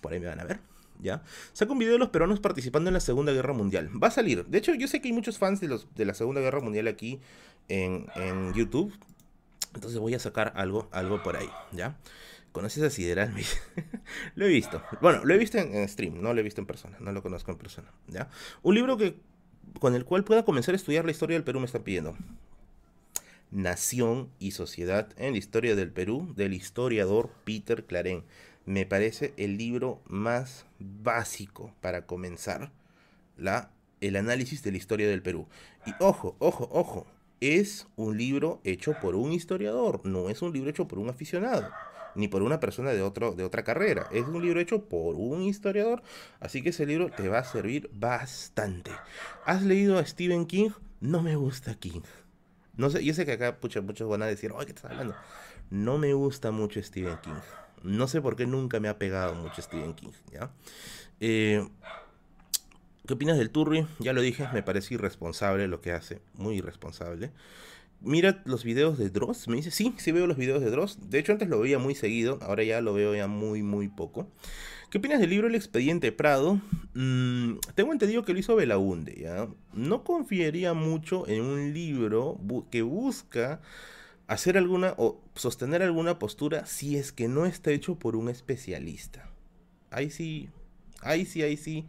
por 0.01 0.13
ahí 0.13 0.19
me 0.19 0.27
van 0.27 0.39
a 0.39 0.45
ver. 0.45 0.59
¿Ya? 1.01 1.23
Saco 1.53 1.73
un 1.73 1.79
video 1.79 1.93
de 1.93 1.99
los 1.99 2.09
peruanos 2.09 2.41
participando 2.41 2.89
en 2.89 2.93
la 2.93 2.99
Segunda 2.99 3.31
Guerra 3.31 3.53
Mundial. 3.53 3.89
Va 4.01 4.09
a 4.09 4.11
salir. 4.11 4.45
De 4.45 4.57
hecho, 4.57 4.73
yo 4.73 4.87
sé 4.87 5.01
que 5.01 5.07
hay 5.07 5.13
muchos 5.13 5.37
fans 5.37 5.61
de, 5.61 5.69
los, 5.69 5.87
de 5.95 6.03
la 6.03 6.13
Segunda 6.13 6.41
Guerra 6.41 6.59
Mundial 6.59 6.87
aquí 6.87 7.21
en, 7.69 8.07
en 8.15 8.53
YouTube. 8.53 8.93
Entonces 9.73 9.99
voy 9.99 10.13
a 10.13 10.19
sacar 10.19 10.51
algo, 10.55 10.89
algo 10.91 11.23
por 11.23 11.37
ahí, 11.37 11.49
¿ya? 11.71 11.95
¿Conoces 12.51 12.81
a 12.83 12.89
Sideral? 12.89 13.33
lo 14.35 14.45
he 14.45 14.49
visto. 14.49 14.81
Bueno, 15.01 15.23
lo 15.23 15.33
he 15.33 15.37
visto 15.37 15.57
en, 15.59 15.87
stream, 15.87 16.21
no 16.21 16.33
lo 16.33 16.39
he 16.39 16.43
visto 16.43 16.61
en 16.61 16.67
persona, 16.67 16.97
no 16.99 17.11
lo 17.11 17.21
conozco 17.21 17.51
en 17.51 17.57
persona. 17.57 17.91
¿ya? 18.07 18.29
Un 18.63 18.75
libro 18.75 18.97
que, 18.97 19.15
con 19.79 19.93
el 19.93 20.03
cual 20.03 20.23
pueda 20.23 20.45
comenzar 20.45 20.73
a 20.73 20.77
estudiar 20.77 21.05
la 21.05 21.11
historia 21.11 21.35
del 21.35 21.43
Perú 21.43 21.59
me 21.59 21.67
están 21.67 21.83
pidiendo. 21.83 22.17
Nación 23.51 24.29
y 24.39 24.51
Sociedad 24.51 25.09
en 25.17 25.33
la 25.33 25.37
Historia 25.37 25.75
del 25.75 25.91
Perú, 25.91 26.33
del 26.35 26.53
historiador 26.53 27.31
Peter 27.43 27.85
Clarén. 27.85 28.23
Me 28.65 28.85
parece 28.85 29.33
el 29.37 29.57
libro 29.57 30.01
más 30.05 30.65
básico 30.79 31.73
para 31.81 32.05
comenzar 32.05 32.71
la, 33.37 33.71
el 34.01 34.15
análisis 34.15 34.63
de 34.63 34.71
la 34.71 34.77
historia 34.77 35.07
del 35.07 35.21
Perú. 35.23 35.47
Y 35.85 35.91
ojo, 35.99 36.35
ojo, 36.39 36.67
ojo, 36.71 37.07
es 37.41 37.87
un 37.95 38.17
libro 38.17 38.59
hecho 38.63 38.95
por 39.01 39.15
un 39.15 39.31
historiador, 39.31 40.01
no 40.03 40.29
es 40.29 40.41
un 40.41 40.51
libro 40.51 40.69
hecho 40.69 40.87
por 40.87 40.99
un 40.99 41.09
aficionado 41.09 41.71
ni 42.16 42.28
por 42.28 42.41
una 42.41 42.60
persona 42.60 42.91
de, 42.91 43.01
otro, 43.01 43.34
de 43.34 43.43
otra 43.43 43.64
carrera. 43.64 44.07
Es 44.12 44.26
un 44.26 44.41
libro 44.41 44.60
hecho 44.60 44.86
por 44.86 45.16
un 45.16 45.41
historiador, 45.43 46.01
así 46.39 46.62
que 46.62 46.70
ese 46.70 46.86
libro 46.86 47.10
te 47.10 47.30
va 47.30 47.39
a 47.39 47.43
servir 47.43 47.89
bastante. 47.93 48.91
¿Has 49.45 49.64
leído 49.64 49.97
a 49.97 50.05
Stephen 50.05 50.45
King? 50.45 50.72
No 50.99 51.22
me 51.22 51.36
gusta 51.36 51.76
King. 51.76 52.01
No 52.76 52.89
sé, 52.89 53.03
yo 53.03 53.14
sé 53.14 53.26
que 53.26 53.34
acá 53.34 53.60
pucha, 53.60 53.82
muchos 53.82 54.10
van 54.10 54.22
a 54.22 54.26
decir, 54.26 54.53
ay, 54.57 54.66
¿qué 54.66 54.72
estás 54.72 54.91
hablando? 54.91 55.16
No 55.70 55.97
me 55.97 56.14
gusta 56.14 56.51
mucho 56.51 56.82
Stephen 56.82 57.18
King. 57.22 57.39
No 57.84 58.07
sé 58.07 58.22
por 58.22 58.36
qué 58.36 58.45
nunca 58.45 58.80
me 58.80 58.89
ha 58.89 58.97
pegado 58.97 59.36
mucho 59.36 59.62
Stephen 59.62 59.93
King, 59.93 60.12
¿ya? 60.32 60.51
Eh, 61.20 61.68
¿Qué 63.05 63.14
opinas 63.14 63.38
del 63.38 63.49
Turri? 63.49 63.88
Ya 63.99 64.14
lo 64.14 64.22
dije, 64.22 64.47
me 64.53 64.62
parece 64.62 64.93
irresponsable 64.93 65.68
lo 65.68 65.82
que 65.82 65.91
hace, 65.91 66.22
muy 66.36 66.57
irresponsable 66.57 67.32
mira 68.01 68.41
los 68.45 68.63
videos 68.63 68.97
de 68.97 69.09
Dross. 69.09 69.47
Me 69.47 69.57
dice, 69.57 69.71
sí, 69.71 69.93
sí 69.97 70.11
veo 70.11 70.27
los 70.27 70.37
videos 70.37 70.61
de 70.61 70.69
Dross. 70.71 71.09
De 71.09 71.19
hecho, 71.19 71.31
antes 71.31 71.49
lo 71.49 71.59
veía 71.59 71.79
muy 71.79 71.95
seguido, 71.95 72.39
ahora 72.41 72.63
ya 72.63 72.81
lo 72.81 72.93
veo 72.93 73.15
ya 73.15 73.27
muy, 73.27 73.63
muy 73.63 73.87
poco. 73.87 74.27
¿Qué 74.89 74.97
opinas 74.97 75.19
del 75.19 75.29
libro 75.29 75.47
El 75.47 75.55
expediente 75.55 76.11
Prado? 76.11 76.59
Mm, 76.95 77.59
tengo 77.75 77.91
entendido 77.91 78.25
que 78.25 78.33
lo 78.33 78.39
hizo 78.39 78.55
Belaunde. 78.55 79.47
No 79.73 80.03
confiaría 80.03 80.73
mucho 80.73 81.27
en 81.27 81.43
un 81.43 81.73
libro 81.73 82.39
que 82.71 82.81
busca 82.81 83.61
hacer 84.25 84.57
alguna 84.57 84.95
o 84.97 85.21
sostener 85.35 85.83
alguna 85.83 86.17
postura 86.17 86.65
si 86.65 86.97
es 86.97 87.11
que 87.11 87.27
no 87.27 87.45
está 87.45 87.71
hecho 87.71 87.99
por 87.99 88.15
un 88.15 88.29
especialista. 88.29 89.29
Ahí 89.91 90.09
sí, 90.09 90.49
ahí 91.01 91.25
sí, 91.25 91.43
ahí 91.43 91.57
sí 91.57 91.85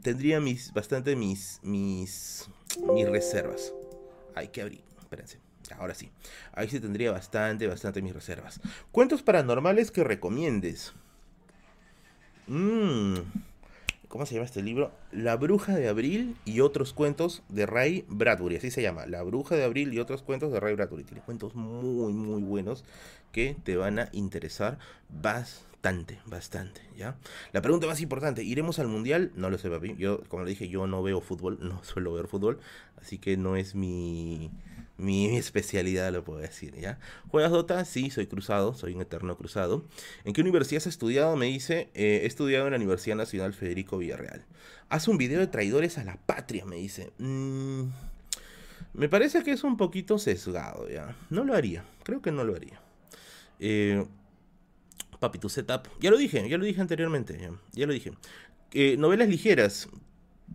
tendría 0.00 0.40
mis 0.40 0.72
bastante 0.72 1.16
mis 1.16 1.58
mis 1.62 2.48
mis 2.94 3.08
reservas. 3.08 3.72
Hay 4.36 4.48
que 4.48 4.62
abrir 4.62 4.87
espérense. 5.08 5.38
Ahora 5.78 5.94
sí. 5.94 6.10
Ahí 6.52 6.68
sí 6.68 6.80
tendría 6.80 7.10
bastante, 7.10 7.66
bastante 7.66 8.02
mis 8.02 8.12
reservas. 8.12 8.60
Cuentos 8.92 9.22
paranormales 9.22 9.90
que 9.90 10.04
recomiendes. 10.04 10.92
Mmm. 12.46 13.16
¿Cómo 14.08 14.24
se 14.24 14.34
llama 14.34 14.46
este 14.46 14.62
libro? 14.62 14.90
La 15.12 15.36
Bruja 15.36 15.74
de 15.74 15.88
Abril 15.88 16.36
y 16.46 16.60
otros 16.60 16.94
cuentos 16.94 17.42
de 17.48 17.66
Ray 17.66 18.06
Bradbury. 18.08 18.56
Así 18.56 18.70
se 18.70 18.80
llama. 18.80 19.06
La 19.06 19.22
Bruja 19.22 19.54
de 19.54 19.64
Abril 19.64 19.92
y 19.92 19.98
otros 19.98 20.22
cuentos 20.22 20.52
de 20.52 20.60
Ray 20.60 20.74
Bradbury. 20.74 21.04
Tiene 21.04 21.22
cuentos 21.22 21.54
muy, 21.54 22.12
muy 22.12 22.42
buenos 22.42 22.84
que 23.32 23.56
te 23.64 23.76
van 23.76 23.98
a 23.98 24.08
interesar 24.12 24.78
bastante, 25.10 26.18
bastante, 26.24 26.80
¿ya? 26.96 27.16
La 27.52 27.60
pregunta 27.60 27.86
más 27.86 28.00
importante, 28.00 28.42
¿iremos 28.42 28.78
al 28.78 28.88
Mundial? 28.88 29.30
No 29.36 29.50
lo 29.50 29.58
sé, 29.58 29.68
papi. 29.68 29.94
Yo, 29.96 30.22
como 30.28 30.44
le 30.44 30.50
dije, 30.50 30.68
yo 30.68 30.86
no 30.86 31.02
veo 31.02 31.20
fútbol, 31.20 31.58
no 31.62 31.82
suelo 31.84 32.14
ver 32.14 32.28
fútbol, 32.28 32.60
así 33.00 33.18
que 33.18 33.36
no 33.36 33.56
es 33.56 33.74
mi 33.74 34.50
mi 34.98 35.36
especialidad, 35.36 36.12
lo 36.12 36.24
puedo 36.24 36.40
decir, 36.40 36.74
¿ya? 36.74 36.98
¿Juegas 37.28 37.52
Dota? 37.52 37.84
Sí, 37.84 38.10
soy 38.10 38.26
cruzado, 38.26 38.74
soy 38.74 38.94
un 38.94 39.00
eterno 39.00 39.36
cruzado. 39.36 39.84
¿En 40.24 40.32
qué 40.32 40.40
universidad 40.40 40.78
has 40.78 40.88
estudiado? 40.88 41.36
Me 41.36 41.46
dice, 41.46 41.88
eh, 41.94 42.20
he 42.24 42.26
estudiado 42.26 42.66
en 42.66 42.72
la 42.72 42.76
Universidad 42.76 43.16
Nacional 43.16 43.54
Federico 43.54 43.96
Villarreal. 43.98 44.44
Haz 44.88 45.06
un 45.08 45.16
video 45.16 45.38
de 45.38 45.46
traidores 45.46 45.98
a 45.98 46.04
la 46.04 46.16
patria, 46.16 46.64
me 46.64 46.76
dice. 46.76 47.12
Mm, 47.18 47.84
me 48.94 49.08
parece 49.08 49.42
que 49.44 49.52
es 49.52 49.62
un 49.62 49.76
poquito 49.76 50.18
sesgado, 50.18 50.88
¿ya? 50.88 51.16
No 51.30 51.44
lo 51.44 51.54
haría, 51.54 51.84
creo 52.02 52.20
que 52.20 52.32
no 52.32 52.42
lo 52.42 52.56
haría. 52.56 52.80
Eh, 53.60 54.04
papi, 55.20 55.38
tu 55.38 55.48
setup. 55.48 55.88
Ya 56.00 56.10
lo 56.10 56.16
dije, 56.16 56.48
ya 56.48 56.58
lo 56.58 56.64
dije 56.64 56.80
anteriormente, 56.80 57.38
ya, 57.72 57.86
lo 57.86 57.92
dije. 57.92 58.12
Eh, 58.72 58.96
novelas 58.98 59.28
ligeras. 59.28 59.88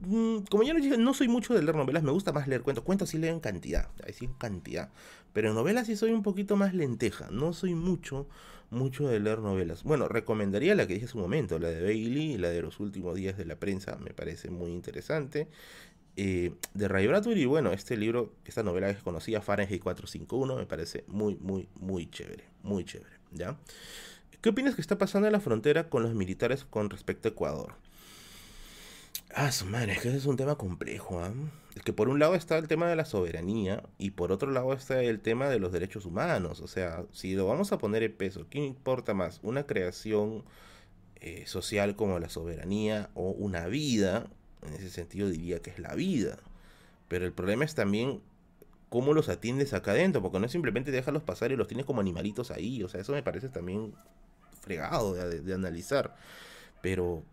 Mm, 0.02 0.46
como 0.50 0.64
ya 0.64 0.74
lo 0.74 0.80
dije, 0.80 0.98
no 0.98 1.14
soy 1.14 1.28
mucho 1.28 1.54
de 1.54 1.62
leer 1.62 1.76
novelas, 1.76 2.04
me 2.04 2.12
gusta 2.12 2.32
más 2.32 2.48
leer 2.48 2.62
cuentos. 2.62 2.84
Cuentos 2.84 3.10
sí 3.10 3.18
leo 3.18 3.34
en 3.34 3.40
cantidad, 3.40 3.90
sí 4.14 4.26
en 4.26 4.34
cantidad. 4.34 4.90
Pero 5.34 5.50
en 5.50 5.56
novelas 5.56 5.88
sí 5.88 5.96
soy 5.96 6.12
un 6.12 6.24
poquito 6.24 6.56
más 6.56 6.74
lenteja, 6.74 7.30
no 7.32 7.54
soy 7.54 7.74
mucho, 7.74 8.28
mucho 8.70 9.08
de 9.08 9.20
leer 9.20 9.40
novelas. 9.40 9.84
Bueno, 9.84 10.08
recomendaría 10.08 10.76
la 10.76 10.88
que 10.88 10.94
dije 10.94 11.06
hace 11.06 11.18
un 11.18 11.24
momento, 11.24 11.60
la 11.60 11.70
de 11.70 11.82
Bailey, 11.82 12.38
la 12.38 12.50
de 12.50 12.62
los 12.62 12.80
últimos 12.80 13.16
días 13.16 13.38
de 13.38 13.46
la 13.46 13.56
prensa, 13.56 13.98
me 13.98 14.14
parece 14.14 14.50
muy 14.50 14.72
interesante. 14.72 15.48
Eh, 16.16 16.54
de 16.76 16.88
Ray 16.88 17.08
Bradbury, 17.08 17.46
bueno, 17.46 17.72
este 17.72 17.98
libro, 17.98 18.34
esta 18.46 18.62
novela 18.62 18.94
que 18.94 19.02
conocía, 19.02 19.42
Fahrenheit 19.42 19.82
451, 19.82 20.56
me 20.56 20.66
parece 20.68 21.04
muy, 21.08 21.38
muy, 21.38 21.68
muy 21.76 22.08
chévere, 22.08 22.44
muy 22.62 22.86
chévere, 22.86 23.16
¿ya? 23.32 23.58
¿Qué 24.42 24.50
opinas 24.50 24.76
que 24.76 24.82
está 24.82 24.98
pasando 24.98 25.28
en 25.28 25.34
la 25.34 25.40
frontera 25.40 25.90
con 25.90 26.04
los 26.04 26.14
militares 26.14 26.66
con 26.66 26.92
respecto 26.92 27.30
a 27.30 27.32
Ecuador? 27.32 27.74
Ah, 29.36 29.52
su 29.52 29.66
madre, 29.66 29.94
es 29.94 30.00
que 30.02 30.10
ese 30.10 30.18
es 30.18 30.26
un 30.28 30.38
tema 30.38 30.56
complejo. 30.56 31.20
¿ah? 31.20 31.32
Es 31.76 31.82
que 31.82 31.92
por 31.92 32.08
un 32.08 32.20
lado 32.20 32.36
está 32.36 32.58
el 32.60 32.68
tema 32.68 32.88
de 32.88 32.96
la 32.96 33.06
soberanía 33.06 33.84
y 33.98 34.12
por 34.12 34.32
otro 34.32 34.52
lado 34.52 34.74
está 34.74 35.02
el 35.02 35.22
tema 35.22 35.50
de 35.50 35.58
los 35.58 35.72
derechos 35.72 36.06
humanos. 36.06 36.62
O 36.62 36.68
sea, 36.68 37.04
si 37.12 37.34
lo 37.34 37.48
vamos 37.48 37.72
a 37.72 37.80
poner 37.80 38.04
en 38.04 38.16
peso, 38.16 38.46
¿qué 38.50 38.60
importa 38.60 39.16
más? 39.16 39.40
¿Una 39.42 39.66
creación 39.66 40.44
eh, 41.16 41.46
social 41.48 41.96
como 41.96 42.20
la 42.20 42.30
soberanía 42.30 43.10
o 43.16 43.32
una 43.32 43.66
vida? 43.68 44.28
En 44.62 44.74
ese 44.74 44.92
sentido 44.92 45.30
diría 45.30 45.62
que 45.62 45.72
es 45.72 45.80
la 45.80 45.96
vida. 45.96 46.38
Pero 47.08 47.26
el 47.26 47.34
problema 47.34 47.66
es 47.66 47.74
también 47.74 48.22
cómo 48.90 49.14
los 49.14 49.30
atiendes 49.30 49.74
acá 49.74 49.92
adentro, 49.92 50.22
porque 50.22 50.40
no 50.40 50.46
es 50.46 50.52
simplemente 50.52 50.92
dejarlos 50.92 51.24
pasar 51.24 51.52
y 51.52 51.56
los 51.56 51.68
tienes 51.68 51.88
como 51.88 52.02
animalitos 52.02 52.52
ahí. 52.52 52.84
O 52.84 52.88
sea, 52.88 53.02
eso 53.02 53.14
me 53.14 53.24
parece 53.24 53.50
también 53.50 53.96
fregado 54.62 55.16
de 55.16 55.54
analizar. 55.56 56.16
Pero 56.84 57.24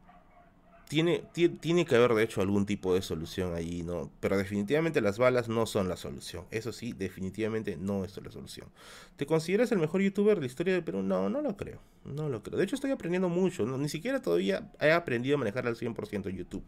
tiene, 0.91 1.23
tiene, 1.61 1.85
que 1.85 1.95
haber 1.95 2.15
de 2.15 2.25
hecho 2.25 2.41
algún 2.41 2.67
tipo 2.67 2.93
de 2.95 3.01
solución 3.01 3.55
allí, 3.55 3.85
¿no? 3.85 4.11
Pero 4.19 4.37
definitivamente 4.37 5.01
las 5.01 5.19
balas 5.19 5.49
no 5.49 5.65
son 5.65 5.89
la 5.89 5.97
solución. 5.97 6.47
Eso 6.51 6.73
sí, 6.73 6.93
definitivamente 6.93 7.77
no 7.77 8.05
es 8.05 8.21
la 8.21 8.33
solución. 8.33 8.67
¿Te 9.15 9.25
consideras 9.25 9.71
el 9.71 9.79
mejor 9.79 10.03
youtuber 10.03 10.35
de 10.35 10.41
la 10.41 10.47
historia 10.49 10.75
de 10.75 10.83
Perú? 10.83 11.05
No, 11.05 11.29
no 11.29 11.43
lo 11.43 11.57
creo. 11.57 11.79
No 12.05 12.29
lo 12.29 12.43
creo. 12.43 12.59
De 12.59 12.65
hecho, 12.65 12.75
estoy 12.75 12.91
aprendiendo 12.91 13.29
mucho. 13.29 13.65
Ni 13.67 13.89
siquiera 13.89 14.21
todavía 14.21 14.73
he 14.81 14.91
aprendido 14.91 15.37
a 15.37 15.39
manejar 15.39 15.69
al 15.69 15.77
100% 15.77 16.29
YouTube. 16.29 16.65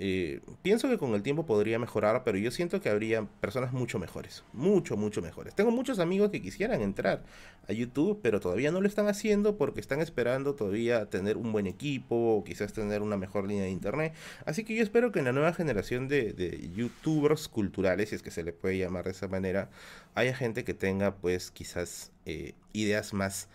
Eh, 0.00 0.40
pienso 0.62 0.88
que 0.88 0.96
con 0.96 1.12
el 1.14 1.24
tiempo 1.24 1.44
podría 1.44 1.80
mejorar, 1.80 2.22
pero 2.22 2.38
yo 2.38 2.52
siento 2.52 2.80
que 2.80 2.88
habría 2.88 3.24
personas 3.40 3.72
mucho 3.72 3.98
mejores, 3.98 4.44
mucho, 4.52 4.96
mucho 4.96 5.20
mejores. 5.20 5.56
Tengo 5.56 5.72
muchos 5.72 5.98
amigos 5.98 6.30
que 6.30 6.40
quisieran 6.40 6.82
entrar 6.82 7.24
a 7.68 7.72
YouTube, 7.72 8.20
pero 8.22 8.38
todavía 8.38 8.70
no 8.70 8.80
lo 8.80 8.86
están 8.86 9.08
haciendo 9.08 9.56
porque 9.56 9.80
están 9.80 10.00
esperando 10.00 10.54
todavía 10.54 11.06
tener 11.06 11.36
un 11.36 11.50
buen 11.50 11.66
equipo 11.66 12.14
o 12.36 12.44
quizás 12.44 12.72
tener 12.72 13.02
una 13.02 13.16
mejor 13.16 13.48
línea 13.48 13.64
de 13.64 13.70
internet. 13.70 14.14
Así 14.46 14.62
que 14.62 14.76
yo 14.76 14.84
espero 14.84 15.10
que 15.10 15.18
en 15.18 15.24
la 15.24 15.32
nueva 15.32 15.52
generación 15.52 16.06
de, 16.06 16.70
youtubers 16.76 17.48
culturales, 17.48 18.10
si 18.10 18.14
es 18.14 18.22
que 18.22 18.30
se 18.30 18.44
le 18.44 18.52
puede 18.52 18.78
llamar 18.78 19.06
de 19.06 19.10
esa 19.10 19.26
manera, 19.26 19.68
haya 20.14 20.34
gente 20.34 20.62
que 20.62 20.74
tenga 20.74 21.16
pues 21.16 21.50
quizás 21.50 22.12
eh, 22.24 22.54
ideas 22.72 23.12
más 23.12 23.48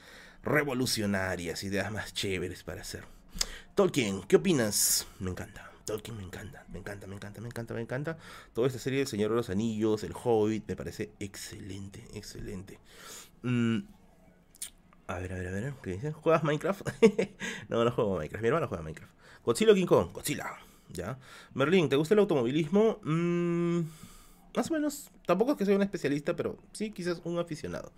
revolucionarias, 0.43 1.63
ideas 1.63 1.89
más 1.89 2.13
chéveres 2.13 2.63
para 2.63 2.81
hacer. 2.81 3.05
Tolkien, 3.75 4.21
¿qué 4.23 4.35
opinas? 4.35 5.07
Me 5.19 5.31
encanta. 5.31 5.72
Tolkien 5.85 6.15
me 6.15 6.23
encanta, 6.23 6.65
me 6.71 6.79
encanta, 6.79 7.07
me 7.07 7.15
encanta, 7.15 7.41
me 7.41 7.47
encanta, 7.47 7.73
me 7.73 7.81
encanta. 7.81 8.17
Toda 8.53 8.67
esta 8.67 8.79
serie 8.79 8.99
del 8.99 9.07
Señor 9.07 9.31
de 9.31 9.35
los 9.35 9.49
Anillos, 9.49 10.03
El 10.03 10.13
Hobbit, 10.13 10.67
me 10.67 10.75
parece 10.75 11.11
excelente, 11.19 12.05
excelente. 12.13 12.79
Mm, 13.41 13.79
a 15.07 15.19
ver, 15.19 15.33
a 15.33 15.35
ver, 15.35 15.47
a 15.47 15.51
ver, 15.51 15.73
¿qué 15.83 15.91
dicen? 15.91 16.13
¿Juegas 16.13 16.43
Minecraft? 16.43 16.87
no, 17.69 17.83
no 17.83 17.91
juego 17.91 18.15
Minecraft, 18.15 18.41
mi 18.41 18.47
hermano 18.47 18.67
juega 18.67 18.83
Minecraft. 18.83 19.13
Godzilla 19.43 19.73
King 19.73 19.85
Kong, 19.85 20.13
Godzilla, 20.13 20.57
¿ya? 20.89 21.19
Merlin, 21.53 21.89
¿te 21.89 21.97
gusta 21.97 22.13
el 22.13 22.21
automovilismo? 22.21 22.99
Mm, 23.03 23.81
más 24.55 24.71
o 24.71 24.73
menos, 24.73 25.11
tampoco 25.25 25.51
es 25.51 25.57
que 25.57 25.65
sea 25.65 25.75
un 25.75 25.81
especialista, 25.81 26.35
pero 26.35 26.57
sí, 26.71 26.91
quizás 26.91 27.19
un 27.25 27.39
aficionado. 27.39 27.91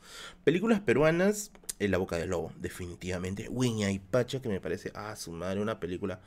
Películas 0.44 0.80
peruanas, 0.80 1.52
En 1.78 1.92
la 1.92 1.98
boca 1.98 2.16
del 2.16 2.30
lobo, 2.30 2.54
definitivamente. 2.58 3.50
Wiña 3.50 3.92
y 3.92 4.00
Pacha, 4.00 4.42
que 4.42 4.48
me 4.48 4.62
parece, 4.62 4.92
ah, 4.96 5.16
su 5.18 5.34
madre, 5.34 5.62
una 5.62 5.80
película 5.80 6.22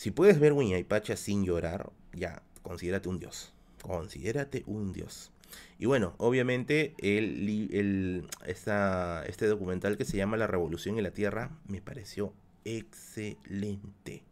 si 0.00 0.10
puedes 0.10 0.40
ver 0.40 0.54
Pacha 0.86 1.14
sin 1.14 1.44
llorar, 1.44 1.92
ya, 2.14 2.42
considérate 2.62 3.10
un 3.10 3.18
dios. 3.18 3.52
Considérate 3.82 4.64
un 4.66 4.94
dios. 4.94 5.30
Y 5.78 5.84
bueno, 5.84 6.14
obviamente 6.16 6.94
el, 7.02 7.68
el, 7.70 8.26
este 8.46 9.46
documental 9.46 9.98
que 9.98 10.06
se 10.06 10.16
llama 10.16 10.38
La 10.38 10.46
Revolución 10.46 10.96
en 10.96 11.02
la 11.02 11.10
Tierra 11.10 11.50
me 11.68 11.82
pareció 11.82 12.32
excelente. 12.64 14.22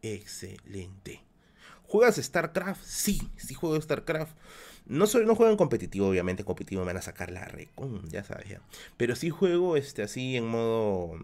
Excelente. 0.00 1.20
¿Juegas 1.82 2.16
StarCraft? 2.16 2.82
Sí, 2.82 3.20
sí 3.36 3.52
juego 3.52 3.78
StarCraft. 3.78 4.34
No, 4.86 5.06
soy, 5.06 5.26
no 5.26 5.34
juego 5.34 5.52
en 5.52 5.58
competitivo, 5.58 6.08
obviamente. 6.08 6.44
En 6.44 6.46
competitivo 6.46 6.80
me 6.80 6.86
van 6.86 6.96
a 6.96 7.02
sacar 7.02 7.30
la 7.30 7.44
recon, 7.44 8.08
ya 8.08 8.24
sabes 8.24 8.48
ya. 8.48 8.62
Pero 8.96 9.14
sí 9.14 9.28
juego 9.28 9.76
este, 9.76 10.02
así 10.02 10.38
en 10.38 10.46
modo 10.46 11.18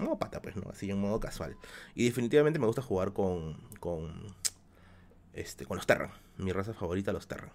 no 0.00 0.18
pata, 0.18 0.40
pues, 0.40 0.56
¿no? 0.56 0.70
Así 0.70 0.90
en 0.90 1.00
modo 1.00 1.20
casual. 1.20 1.56
Y 1.94 2.04
definitivamente 2.04 2.58
me 2.58 2.66
gusta 2.66 2.82
jugar 2.82 3.12
con. 3.12 3.56
con. 3.80 4.34
Este, 5.32 5.64
con 5.64 5.76
los 5.76 5.86
Terran. 5.86 6.10
Mi 6.36 6.52
raza 6.52 6.74
favorita, 6.74 7.12
los 7.12 7.28
Terran. 7.28 7.50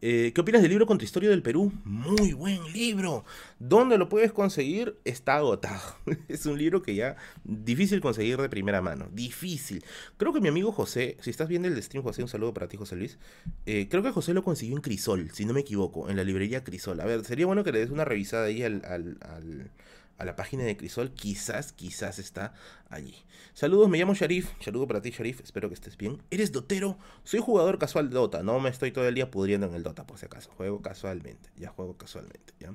Eh, 0.00 0.30
¿Qué 0.32 0.40
opinas 0.40 0.62
del 0.62 0.70
libro 0.70 0.86
Contrahistoria 0.86 1.28
del 1.28 1.42
Perú? 1.42 1.72
Muy 1.84 2.32
buen 2.32 2.72
libro. 2.72 3.24
¿Dónde 3.58 3.98
lo 3.98 4.08
puedes 4.08 4.30
conseguir? 4.32 4.96
Está 5.04 5.36
agotado. 5.36 5.96
es 6.28 6.46
un 6.46 6.56
libro 6.56 6.82
que 6.82 6.94
ya 6.94 7.16
difícil 7.42 8.00
conseguir 8.00 8.36
de 8.36 8.48
primera 8.48 8.80
mano. 8.80 9.08
Difícil. 9.12 9.84
Creo 10.16 10.32
que 10.32 10.40
mi 10.40 10.48
amigo 10.48 10.70
José, 10.70 11.16
si 11.20 11.30
estás 11.30 11.48
viendo 11.48 11.66
el 11.66 11.82
stream, 11.82 12.04
José, 12.04 12.22
un 12.22 12.28
saludo 12.28 12.54
para 12.54 12.68
ti, 12.68 12.76
José 12.76 12.94
Luis. 12.94 13.18
Eh, 13.66 13.88
creo 13.90 14.04
que 14.04 14.12
José 14.12 14.34
lo 14.34 14.44
consiguió 14.44 14.76
en 14.76 14.82
Crisol, 14.82 15.30
si 15.32 15.44
no 15.44 15.52
me 15.52 15.60
equivoco, 15.60 16.08
en 16.08 16.16
la 16.16 16.22
librería 16.22 16.62
Crisol. 16.62 17.00
A 17.00 17.04
ver, 17.04 17.24
sería 17.24 17.46
bueno 17.46 17.64
que 17.64 17.72
le 17.72 17.80
des 17.80 17.90
una 17.90 18.04
revisada 18.04 18.44
ahí 18.44 18.62
al 18.62 19.72
a 20.18 20.24
la 20.24 20.36
página 20.36 20.64
de 20.64 20.76
Crisol, 20.76 21.12
quizás, 21.12 21.72
quizás 21.72 22.18
está 22.18 22.52
allí. 22.90 23.14
Saludos, 23.54 23.88
me 23.88 23.98
llamo 23.98 24.14
Sharif. 24.14 24.50
Saludo 24.60 24.86
para 24.86 25.00
ti, 25.00 25.10
Sharif. 25.10 25.40
Espero 25.40 25.68
que 25.68 25.74
estés 25.74 25.96
bien. 25.96 26.22
¿Eres 26.30 26.52
dotero? 26.52 26.98
Soy 27.24 27.40
jugador 27.40 27.78
casual 27.78 28.08
de 28.10 28.14
Dota. 28.14 28.42
No 28.42 28.60
me 28.60 28.68
estoy 28.68 28.92
todo 28.92 29.08
el 29.08 29.14
día 29.14 29.30
pudriendo 29.30 29.66
en 29.66 29.74
el 29.74 29.82
Dota, 29.82 30.06
por 30.06 30.18
si 30.18 30.26
acaso. 30.26 30.50
Juego 30.56 30.82
casualmente. 30.82 31.50
Ya 31.56 31.70
juego 31.70 31.96
casualmente. 31.96 32.52
¿ya? 32.60 32.74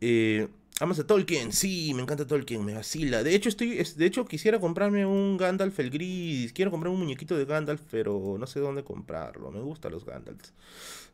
Eh, 0.00 0.48
a 0.80 0.86
Tolkien, 1.04 1.52
sí, 1.52 1.92
me 1.94 2.02
encanta 2.02 2.26
Tolkien, 2.26 2.64
me 2.64 2.74
vacila. 2.74 3.24
De 3.24 3.34
hecho, 3.34 3.48
estoy, 3.48 3.82
de 3.82 4.06
hecho, 4.06 4.24
quisiera 4.26 4.60
comprarme 4.60 5.04
un 5.04 5.36
Gandalf 5.36 5.78
el 5.80 5.90
gris. 5.90 6.52
Quiero 6.52 6.70
comprar 6.70 6.92
un 6.92 7.00
muñequito 7.00 7.36
de 7.36 7.44
Gandalf, 7.46 7.82
pero 7.90 8.36
no 8.38 8.46
sé 8.46 8.60
dónde 8.60 8.84
comprarlo. 8.84 9.50
Me 9.50 9.60
gustan 9.60 9.92
los 9.92 10.04
Gandalfs. 10.04 10.52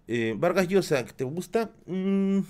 Eh, 0.07 0.35
Vargas 0.37 0.69
Llosa, 0.69 1.05
¿te 1.07 1.25
gusta? 1.25 1.71
Mm, 1.87 2.41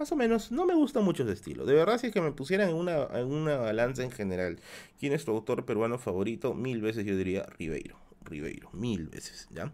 más 0.00 0.10
o 0.12 0.16
menos, 0.16 0.50
no 0.50 0.64
me 0.64 0.74
gusta 0.74 1.00
mucho 1.00 1.24
ese 1.24 1.34
estilo. 1.34 1.66
De 1.66 1.74
verdad, 1.74 1.98
si 1.98 2.06
es 2.06 2.12
que 2.12 2.22
me 2.22 2.32
pusieran 2.32 2.70
en 2.70 2.74
una, 2.74 3.06
en 3.12 3.26
una 3.26 3.58
balanza 3.58 4.02
en 4.02 4.10
general, 4.10 4.58
¿quién 4.98 5.12
es 5.12 5.26
tu 5.26 5.30
autor 5.30 5.66
peruano 5.66 5.98
favorito? 5.98 6.54
Mil 6.54 6.80
veces 6.80 7.04
yo 7.04 7.14
diría 7.14 7.44
Ribeiro. 7.58 7.98
Ribeiro, 8.24 8.70
mil 8.72 9.08
veces, 9.08 9.46
¿ya? 9.50 9.70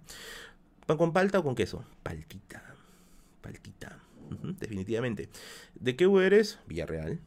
¿Pan 0.84 0.96
con 0.96 1.12
palta 1.12 1.38
o 1.38 1.44
con 1.44 1.54
queso? 1.54 1.84
Paltita. 2.02 2.60
Paltita. 3.40 4.00
definitivamente. 4.58 5.28
¿De 5.76 5.94
qué 5.94 6.10
eres? 6.20 6.58
Villarreal. 6.66 7.20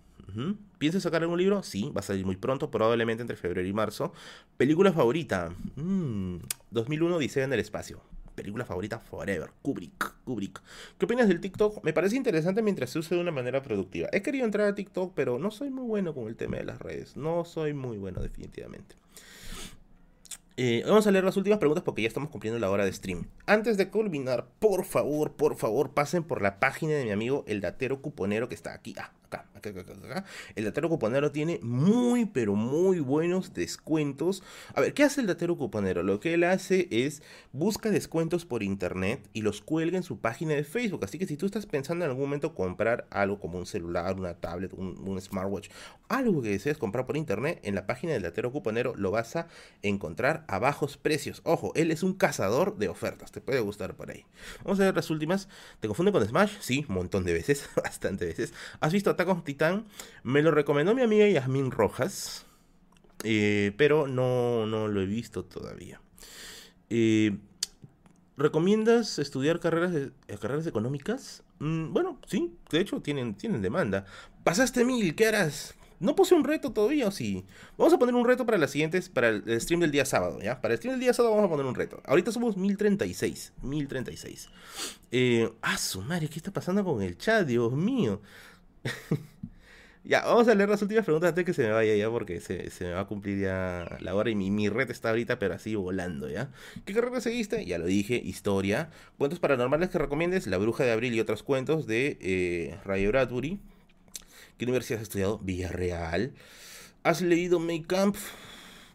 ¿Piensas 0.77 1.03
sacar 1.03 1.21
algún 1.23 1.39
libro? 1.39 1.63
Sí, 1.63 1.91
va 1.95 2.01
a 2.01 2.03
salir 2.03 2.25
muy 2.25 2.35
pronto, 2.35 2.69
probablemente 2.69 3.21
entre 3.21 3.37
febrero 3.37 3.67
y 3.67 3.73
marzo. 3.73 4.13
¿Película 4.57 4.91
favorita? 4.91 5.55
2001 5.75 7.15
mm, 7.15 7.19
Dice 7.19 7.43
en 7.43 7.53
el 7.53 7.59
espacio 7.61 8.01
película 8.43 8.65
favorita 8.65 8.99
forever, 8.99 9.51
Kubrick, 9.61 10.13
Kubrick. 10.23 10.61
¿Qué 10.97 11.05
opinas 11.05 11.27
del 11.27 11.41
TikTok? 11.41 11.83
Me 11.83 11.93
parece 11.93 12.15
interesante 12.15 12.61
mientras 12.61 12.89
se 12.89 12.99
use 12.99 13.15
de 13.15 13.21
una 13.21 13.31
manera 13.31 13.61
productiva. 13.61 14.07
He 14.13 14.21
querido 14.21 14.45
entrar 14.45 14.67
a 14.67 14.75
TikTok, 14.75 15.13
pero 15.13 15.39
no 15.39 15.51
soy 15.51 15.69
muy 15.69 15.85
bueno 15.85 16.13
con 16.13 16.27
el 16.27 16.35
tema 16.35 16.57
de 16.57 16.63
las 16.63 16.79
redes. 16.79 17.17
No 17.17 17.43
soy 17.43 17.73
muy 17.73 17.97
bueno 17.97 18.21
definitivamente. 18.21 18.95
Eh, 20.55 20.83
vamos 20.85 21.07
a 21.07 21.11
leer 21.11 21.23
las 21.23 21.37
últimas 21.37 21.59
preguntas 21.59 21.83
porque 21.83 22.01
ya 22.01 22.07
estamos 22.07 22.29
cumpliendo 22.29 22.59
la 22.59 22.69
hora 22.69 22.85
de 22.85 22.91
stream. 22.93 23.27
Antes 23.45 23.77
de 23.77 23.89
culminar, 23.89 24.47
por 24.59 24.85
favor, 24.85 25.33
por 25.33 25.55
favor, 25.55 25.91
pasen 25.91 26.23
por 26.23 26.41
la 26.41 26.59
página 26.59 26.93
de 26.93 27.05
mi 27.05 27.11
amigo 27.11 27.43
el 27.47 27.61
datero 27.61 28.01
cuponero 28.01 28.49
que 28.49 28.55
está 28.55 28.73
aquí. 28.73 28.93
Ah, 28.97 29.11
acá, 29.25 29.45
El 30.55 30.65
datero 30.65 30.89
cuponero 30.89 31.31
tiene 31.31 31.59
muy, 31.61 32.25
pero 32.25 32.55
muy 32.55 32.99
buenos 32.99 33.53
descuentos. 33.53 34.43
A 34.73 34.81
ver, 34.81 34.93
¿qué 34.93 35.03
hace 35.03 35.21
el 35.21 35.27
datero 35.27 35.57
cuponero? 35.57 36.03
Lo 36.03 36.19
que 36.19 36.33
él 36.33 36.43
hace 36.43 36.87
es 36.91 37.21
busca 37.51 37.89
descuentos 37.89 38.45
por 38.45 38.63
internet 38.63 39.27
y 39.33 39.41
los 39.41 39.61
cuelga 39.61 39.97
en 39.97 40.03
su 40.03 40.19
página 40.19 40.53
de 40.53 40.63
Facebook. 40.63 41.03
Así 41.03 41.17
que 41.17 41.27
si 41.27 41.37
tú 41.37 41.45
estás 41.45 41.65
pensando 41.65 42.05
en 42.05 42.11
algún 42.11 42.25
momento 42.25 42.53
comprar 42.53 43.07
algo 43.09 43.39
como 43.39 43.57
un 43.57 43.65
celular, 43.65 44.15
una 44.15 44.33
tablet, 44.35 44.73
un, 44.73 45.19
smartwatch, 45.19 45.69
algo 46.07 46.41
que 46.41 46.49
desees 46.49 46.77
comprar 46.77 47.05
por 47.05 47.17
internet, 47.17 47.59
en 47.63 47.75
la 47.75 47.85
página 47.85 48.13
del 48.13 48.23
datero 48.23 48.51
cuponero 48.51 48.95
lo 48.95 49.11
vas 49.11 49.35
a 49.35 49.47
encontrar 49.81 50.45
a 50.47 50.59
bajos 50.59 50.97
precios. 50.97 51.41
Ojo, 51.43 51.71
él 51.75 51.91
es 51.91 52.03
un 52.03 52.13
cazador 52.13 52.77
de 52.77 52.89
ofertas. 52.89 53.31
Te 53.31 53.41
puede 53.41 53.59
gustar 53.59 53.95
por 53.95 54.11
ahí. 54.11 54.25
Vamos 54.63 54.79
a 54.79 54.85
ver 54.85 54.95
las 54.95 55.09
últimas. 55.09 55.47
¿Te 55.79 55.87
confunde 55.87 56.11
con 56.11 56.25
Smash? 56.25 56.57
Sí, 56.59 56.85
un 56.87 56.95
montón 56.95 57.25
de 57.25 57.33
veces, 57.33 57.69
bastante 57.75 58.25
veces. 58.25 58.53
¿Has 58.79 58.93
visto 58.93 59.09
Attack 59.09 59.27
Titan? 59.49 59.85
Me 60.23 60.41
lo 60.41 60.51
recomendó 60.51 60.93
mi 60.93 61.01
amiga 61.01 61.27
Yasmin 61.27 61.71
Rojas, 61.71 62.45
eh, 63.23 63.73
pero 63.77 64.07
no, 64.07 64.67
no 64.67 64.87
lo 64.87 65.01
he 65.01 65.05
visto 65.05 65.43
todavía. 65.43 65.99
Eh, 66.89 67.37
¿Recomiendas 68.37 69.19
estudiar 69.19 69.59
carreras, 69.59 69.93
eh, 69.93 70.11
carreras 70.39 70.67
económicas? 70.67 71.43
Mm, 71.59 71.91
bueno, 71.93 72.19
sí, 72.27 72.55
de 72.69 72.79
hecho 72.79 73.01
tienen, 73.01 73.33
tienen 73.33 73.61
demanda. 73.61 74.05
Pasaste 74.43 74.85
mil, 74.85 75.15
¿qué 75.15 75.27
harás? 75.27 75.75
No 75.99 76.15
puse 76.15 76.33
un 76.33 76.45
reto 76.45 76.71
todavía, 76.71 77.07
¿o 77.07 77.11
sí? 77.11 77.43
Vamos 77.77 77.93
a 77.93 77.99
poner 77.99 78.15
un 78.15 78.25
reto 78.25 78.45
para 78.45 78.57
las 78.57 78.71
siguientes, 78.71 79.09
para 79.09 79.29
el 79.29 79.59
stream 79.59 79.81
del 79.81 79.91
día 79.91 80.05
sábado, 80.05 80.39
¿ya? 80.41 80.61
Para 80.61 80.73
el 80.73 80.77
stream 80.77 80.93
del 80.93 81.01
día 81.01 81.13
sábado 81.13 81.35
vamos 81.35 81.47
a 81.47 81.51
poner 81.51 81.65
un 81.65 81.75
reto. 81.75 82.01
Ahorita 82.05 82.31
somos 82.31 82.55
1036, 82.55 83.53
1036. 83.61 84.49
Eh, 85.11 85.51
ah, 85.61 85.77
su 85.77 86.01
madre, 86.01 86.29
¿qué 86.29 86.39
está 86.39 86.51
pasando 86.51 86.85
con 86.85 87.01
el 87.01 87.17
chat? 87.17 87.45
Dios 87.45 87.73
mío. 87.73 88.21
ya, 90.09 90.25
vamos 90.25 90.47
a 90.47 90.55
leer 90.55 90.69
las 90.69 90.81
últimas 90.81 91.05
preguntas 91.05 91.29
antes 91.29 91.45
que 91.45 91.53
se 91.53 91.61
me 91.61 91.69
vaya 91.69 91.95
ya, 91.95 92.09
porque 92.09 92.39
se, 92.39 92.71
me 92.81 92.93
va 92.93 93.01
a 93.01 93.05
cumplir 93.05 93.39
ya 93.39 93.95
la 93.99 94.15
hora 94.15 94.31
y 94.31 94.35
mi, 94.35 94.49
mi 94.49 94.67
red 94.67 94.89
está 94.89 95.09
ahorita, 95.09 95.37
pero 95.37 95.53
así 95.53 95.75
volando, 95.75 96.27
¿ya? 96.27 96.49
¿Qué 96.83 96.95
carrera 96.95 97.21
seguiste? 97.21 97.63
Ya 97.67 97.77
lo 97.77 97.85
dije, 97.85 98.15
historia. 98.15 98.89
Cuentos 99.19 99.39
paranormales 99.39 99.91
que 99.91 99.99
recomiendes, 99.99 100.47
La 100.47 100.57
Bruja 100.57 100.83
de 100.83 100.93
Abril 100.93 101.13
y 101.13 101.19
otros 101.19 101.43
cuentos 101.43 101.85
de 101.85 102.17
eh, 102.21 102.79
Ray 102.85 103.05
Bradbury. 103.05 103.59
¿Qué 104.57 104.65
universidad 104.65 104.97
has 104.99 105.03
estudiado? 105.03 105.37
Villarreal. 105.37 106.33
¿Has 107.03 107.21
leído 107.21 107.59
Make 107.59 107.85
Camp? 107.85 108.15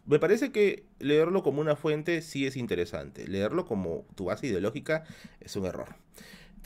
Me 0.05 0.19
parece 0.19 0.51
que 0.51 0.83
leerlo 0.99 1.43
como 1.43 1.61
una 1.61 1.77
fuente 1.77 2.21
sí 2.23 2.45
es 2.45 2.57
interesante. 2.57 3.25
Leerlo 3.25 3.65
como 3.65 4.05
tu 4.15 4.25
base 4.25 4.47
ideológica 4.47 5.05
es 5.39 5.55
un 5.55 5.65
error. 5.65 5.95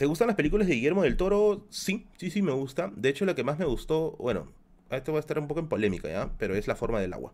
¿Te 0.00 0.06
gustan 0.06 0.28
las 0.28 0.36
películas 0.36 0.66
de 0.66 0.76
Guillermo 0.76 1.02
del 1.02 1.18
Toro? 1.18 1.66
Sí, 1.68 2.06
sí, 2.16 2.30
sí, 2.30 2.40
me 2.40 2.52
gusta. 2.52 2.90
De 2.96 3.10
hecho, 3.10 3.26
la 3.26 3.34
que 3.34 3.44
más 3.44 3.58
me 3.58 3.66
gustó, 3.66 4.12
bueno, 4.12 4.50
esto 4.90 5.12
va 5.12 5.18
a 5.18 5.20
estar 5.20 5.38
un 5.38 5.46
poco 5.46 5.60
en 5.60 5.68
polémica, 5.68 6.08
¿ya? 6.08 6.32
Pero 6.38 6.54
es 6.54 6.66
La 6.66 6.74
forma 6.74 7.02
del 7.02 7.12
agua. 7.12 7.32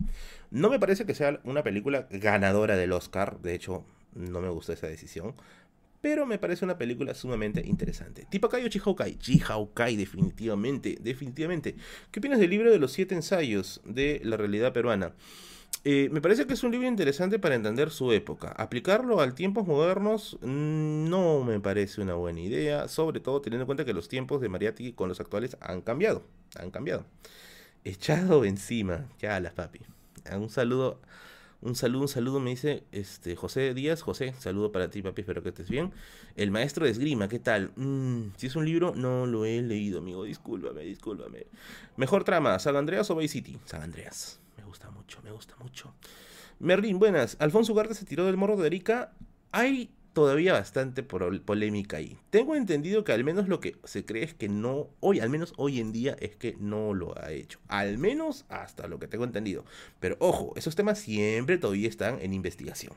No 0.50 0.68
me 0.68 0.80
parece 0.80 1.06
que 1.06 1.14
sea 1.14 1.38
una 1.44 1.62
película 1.62 2.08
ganadora 2.10 2.74
del 2.76 2.90
Oscar. 2.90 3.38
De 3.40 3.54
hecho, 3.54 3.84
no 4.16 4.40
me 4.40 4.48
gustó 4.48 4.72
esa 4.72 4.88
decisión 4.88 5.36
pero 6.00 6.26
me 6.26 6.38
parece 6.38 6.64
una 6.64 6.78
película 6.78 7.14
sumamente 7.14 7.62
interesante. 7.66 8.26
¿Tipo 8.30 8.48
Kai 8.48 8.64
o 8.64 8.68
Chihaukai? 8.68 9.18
Chihaukai, 9.18 9.96
definitivamente, 9.96 10.98
definitivamente. 11.00 11.74
¿Qué 12.12 12.20
opinas 12.20 12.38
del 12.38 12.50
libro 12.50 12.70
de 12.70 12.78
los 12.78 12.92
siete 12.92 13.16
ensayos 13.16 13.80
de 13.84 14.20
la 14.22 14.36
realidad 14.36 14.72
peruana? 14.72 15.14
Eh, 15.88 16.08
me 16.10 16.20
parece 16.20 16.48
que 16.48 16.54
es 16.54 16.64
un 16.64 16.72
libro 16.72 16.88
interesante 16.88 17.38
para 17.38 17.54
entender 17.54 17.90
su 17.90 18.10
época. 18.10 18.48
Aplicarlo 18.56 19.20
al 19.20 19.36
tiempos 19.36 19.68
modernos 19.68 20.36
mm, 20.42 21.08
no 21.08 21.44
me 21.44 21.60
parece 21.60 22.00
una 22.00 22.14
buena 22.14 22.40
idea, 22.40 22.88
sobre 22.88 23.20
todo 23.20 23.40
teniendo 23.40 23.62
en 23.62 23.66
cuenta 23.66 23.84
que 23.84 23.92
los 23.92 24.08
tiempos 24.08 24.40
de 24.40 24.48
Mariatti 24.48 24.92
con 24.94 25.08
los 25.08 25.20
actuales 25.20 25.56
han 25.60 25.82
cambiado. 25.82 26.24
Han 26.58 26.72
cambiado. 26.72 27.06
Echado 27.84 28.44
encima. 28.44 29.06
Ya 29.20 29.38
las 29.38 29.52
papi. 29.52 29.78
Un 30.36 30.50
saludo 30.50 30.98
un 31.62 31.76
saludo, 31.76 32.02
un 32.02 32.08
saludo, 32.08 32.40
me 32.40 32.50
dice 32.50 32.82
este 32.90 33.36
José 33.36 33.72
Díaz. 33.72 34.02
José, 34.02 34.34
saludo 34.40 34.72
para 34.72 34.90
ti, 34.90 35.02
papi, 35.02 35.20
espero 35.20 35.44
que 35.44 35.50
estés 35.50 35.70
bien. 35.70 35.92
El 36.34 36.50
maestro 36.50 36.84
de 36.84 36.90
esgrima, 36.90 37.28
¿qué 37.28 37.38
tal? 37.38 37.70
Mm, 37.76 38.32
si 38.36 38.48
es 38.48 38.56
un 38.56 38.64
libro, 38.64 38.92
no 38.96 39.24
lo 39.26 39.44
he 39.44 39.62
leído, 39.62 40.00
amigo. 40.00 40.24
Discúlpame, 40.24 40.82
discúlpame. 40.82 41.46
Mejor 41.96 42.24
trama, 42.24 42.58
¿San 42.58 42.74
Andreas 42.74 43.08
o 43.10 43.14
Bay 43.14 43.28
City? 43.28 43.56
San 43.66 43.82
Andreas. 43.82 44.40
Gusta 44.76 44.90
mucho, 44.90 45.22
me 45.22 45.30
gusta 45.30 45.54
mucho. 45.58 45.94
Merlin, 46.58 46.98
buenas. 46.98 47.38
Alfonso 47.40 47.72
Ugarte 47.72 47.94
se 47.94 48.04
tiró 48.04 48.26
del 48.26 48.36
morro 48.36 48.58
de 48.58 48.66
Erika. 48.66 49.14
Hay 49.50 49.90
todavía 50.16 50.54
bastante 50.54 51.02
polémica 51.02 51.98
ahí. 51.98 52.16
Tengo 52.30 52.56
entendido 52.56 53.04
que 53.04 53.12
al 53.12 53.22
menos 53.22 53.48
lo 53.48 53.60
que 53.60 53.76
se 53.84 54.06
cree 54.06 54.24
es 54.24 54.32
que 54.32 54.48
no, 54.48 54.88
hoy, 55.00 55.20
al 55.20 55.28
menos 55.28 55.52
hoy 55.58 55.78
en 55.78 55.92
día, 55.92 56.16
es 56.18 56.34
que 56.36 56.56
no 56.58 56.94
lo 56.94 57.14
ha 57.22 57.32
hecho. 57.32 57.58
Al 57.68 57.98
menos 57.98 58.46
hasta 58.48 58.88
lo 58.88 58.98
que 58.98 59.08
tengo 59.08 59.24
entendido. 59.24 59.66
Pero 60.00 60.16
ojo, 60.18 60.54
esos 60.56 60.74
temas 60.74 61.00
siempre 61.00 61.58
todavía 61.58 61.86
están 61.86 62.18
en 62.22 62.32
investigación. 62.32 62.94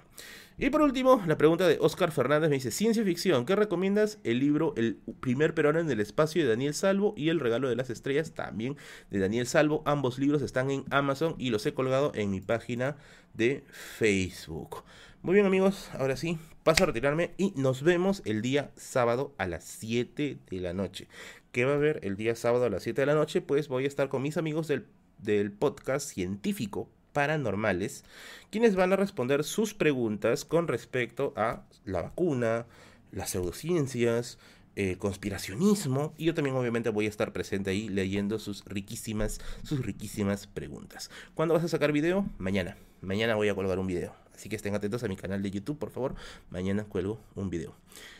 Y 0.57 0.69
por 0.69 0.81
último, 0.81 1.21
la 1.27 1.37
pregunta 1.37 1.67
de 1.67 1.77
Oscar 1.81 2.13
Fernández 2.13 2.49
me 2.49 2.55
dice, 2.55 2.71
ciencia 2.71 3.03
ficción, 3.03 3.45
¿qué 3.45 3.57
recomiendas? 3.57 4.19
El 4.23 4.39
libro 4.39 4.73
El 4.77 5.01
primer 5.19 5.53
peruano 5.53 5.79
en 5.79 5.91
el 5.91 5.99
espacio 5.99 6.41
de 6.41 6.47
Daniel 6.47 6.73
Salvo 6.73 7.13
y 7.17 7.27
El 7.27 7.41
regalo 7.41 7.67
de 7.67 7.75
las 7.75 7.89
estrellas 7.89 8.31
también 8.31 8.77
de 9.09 9.19
Daniel 9.19 9.45
Salvo. 9.45 9.83
Ambos 9.85 10.19
libros 10.19 10.41
están 10.41 10.71
en 10.71 10.85
Amazon 10.89 11.35
y 11.37 11.49
los 11.49 11.65
he 11.65 11.73
colgado 11.73 12.13
en 12.15 12.31
mi 12.31 12.39
página 12.39 12.95
de 13.33 13.65
Facebook. 13.71 14.85
Muy 15.21 15.33
bien 15.33 15.45
amigos, 15.45 15.89
ahora 15.99 16.15
sí, 16.15 16.37
paso 16.63 16.83
a 16.83 16.87
retirarme 16.87 17.31
y 17.35 17.51
nos 17.57 17.83
vemos 17.83 18.21
el 18.23 18.41
día 18.41 18.71
sábado 18.77 19.33
a 19.37 19.47
las 19.47 19.65
7 19.65 20.37
de 20.49 20.59
la 20.61 20.71
noche. 20.71 21.09
¿Qué 21.51 21.65
va 21.65 21.73
a 21.73 21.75
haber 21.75 21.99
el 22.03 22.15
día 22.15 22.37
sábado 22.37 22.63
a 22.63 22.69
las 22.69 22.83
7 22.83 23.01
de 23.01 23.05
la 23.05 23.15
noche? 23.15 23.41
Pues 23.41 23.67
voy 23.67 23.83
a 23.83 23.87
estar 23.89 24.07
con 24.07 24.21
mis 24.21 24.37
amigos 24.37 24.69
del, 24.69 24.85
del 25.17 25.51
podcast 25.51 26.09
científico 26.09 26.87
paranormales, 27.11 28.05
quienes 28.49 28.77
van 28.77 28.93
a 28.93 28.95
responder 28.95 29.43
sus 29.43 29.73
preguntas 29.73 30.45
con 30.45 30.69
respecto 30.69 31.33
a 31.35 31.63
la 31.83 32.01
vacuna, 32.01 32.65
las 33.11 33.31
pseudociencias, 33.31 34.39
el 34.77 34.97
conspiracionismo 34.97 36.13
y 36.17 36.25
yo 36.25 36.33
también 36.33 36.55
obviamente 36.55 36.91
voy 36.91 37.07
a 37.07 37.09
estar 37.09 37.33
presente 37.33 37.71
ahí 37.71 37.89
leyendo 37.89 38.39
sus 38.39 38.63
riquísimas, 38.63 39.41
sus 39.63 39.85
riquísimas 39.85 40.47
preguntas. 40.47 41.11
¿Cuándo 41.33 41.55
vas 41.55 41.65
a 41.65 41.67
sacar 41.67 41.91
video? 41.91 42.25
Mañana. 42.37 42.77
Mañana 43.01 43.35
voy 43.35 43.49
a 43.49 43.55
colgar 43.55 43.79
un 43.79 43.87
video. 43.87 44.28
Así 44.39 44.47
que 44.47 44.55
estén 44.55 44.73
atentos 44.73 45.03
a 45.03 45.09
mi 45.09 45.17
canal 45.17 45.43
de 45.43 45.51
YouTube, 45.51 45.77
por 45.77 45.91
favor. 45.91 46.15
Mañana 46.49 46.85
cuelgo 46.85 47.19
un 47.35 47.49
video. 47.49 47.75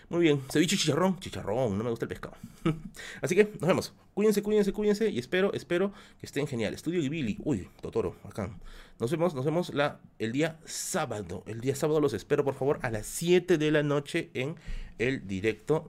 Muy 0.10 0.20
bien, 0.20 0.42
ceviche 0.52 0.76
chicharrón. 0.76 1.18
Chicharrón, 1.22 1.78
no 1.78 1.84
me 1.86 1.90
gusta 1.90 2.04
el 2.04 2.10
pescado. 2.10 2.36
Así 3.22 3.36
que 3.36 3.46
nos 3.46 3.70
vemos. 3.70 3.94
Cuídense, 4.14 4.44
cuídense, 4.44 4.74
cuídense. 4.74 5.10
Y 5.10 5.18
espero, 5.18 5.54
espero 5.54 5.94
que 6.20 6.26
estén 6.26 6.46
genial. 6.46 6.74
Estudio 6.74 7.00
Ghibli. 7.00 7.38
Uy, 7.46 7.70
Totoro, 7.82 8.18
acá. 8.26 8.54
Nos 9.00 9.12
vemos, 9.12 9.34
nos 9.34 9.46
vemos 9.46 9.74
la, 9.74 10.02
el 10.18 10.34
día 10.34 10.60
sábado. 10.66 11.42
El 11.46 11.62
día 11.62 11.74
sábado 11.74 12.02
los 12.02 12.12
espero, 12.12 12.44
por 12.44 12.56
favor, 12.56 12.80
a 12.82 12.92
las 12.92 13.06
7 13.06 13.58
de 13.58 13.72
la 13.72 13.82
noche 13.82 14.30
en 14.34 14.58
el 14.98 15.26
directo 15.26 15.86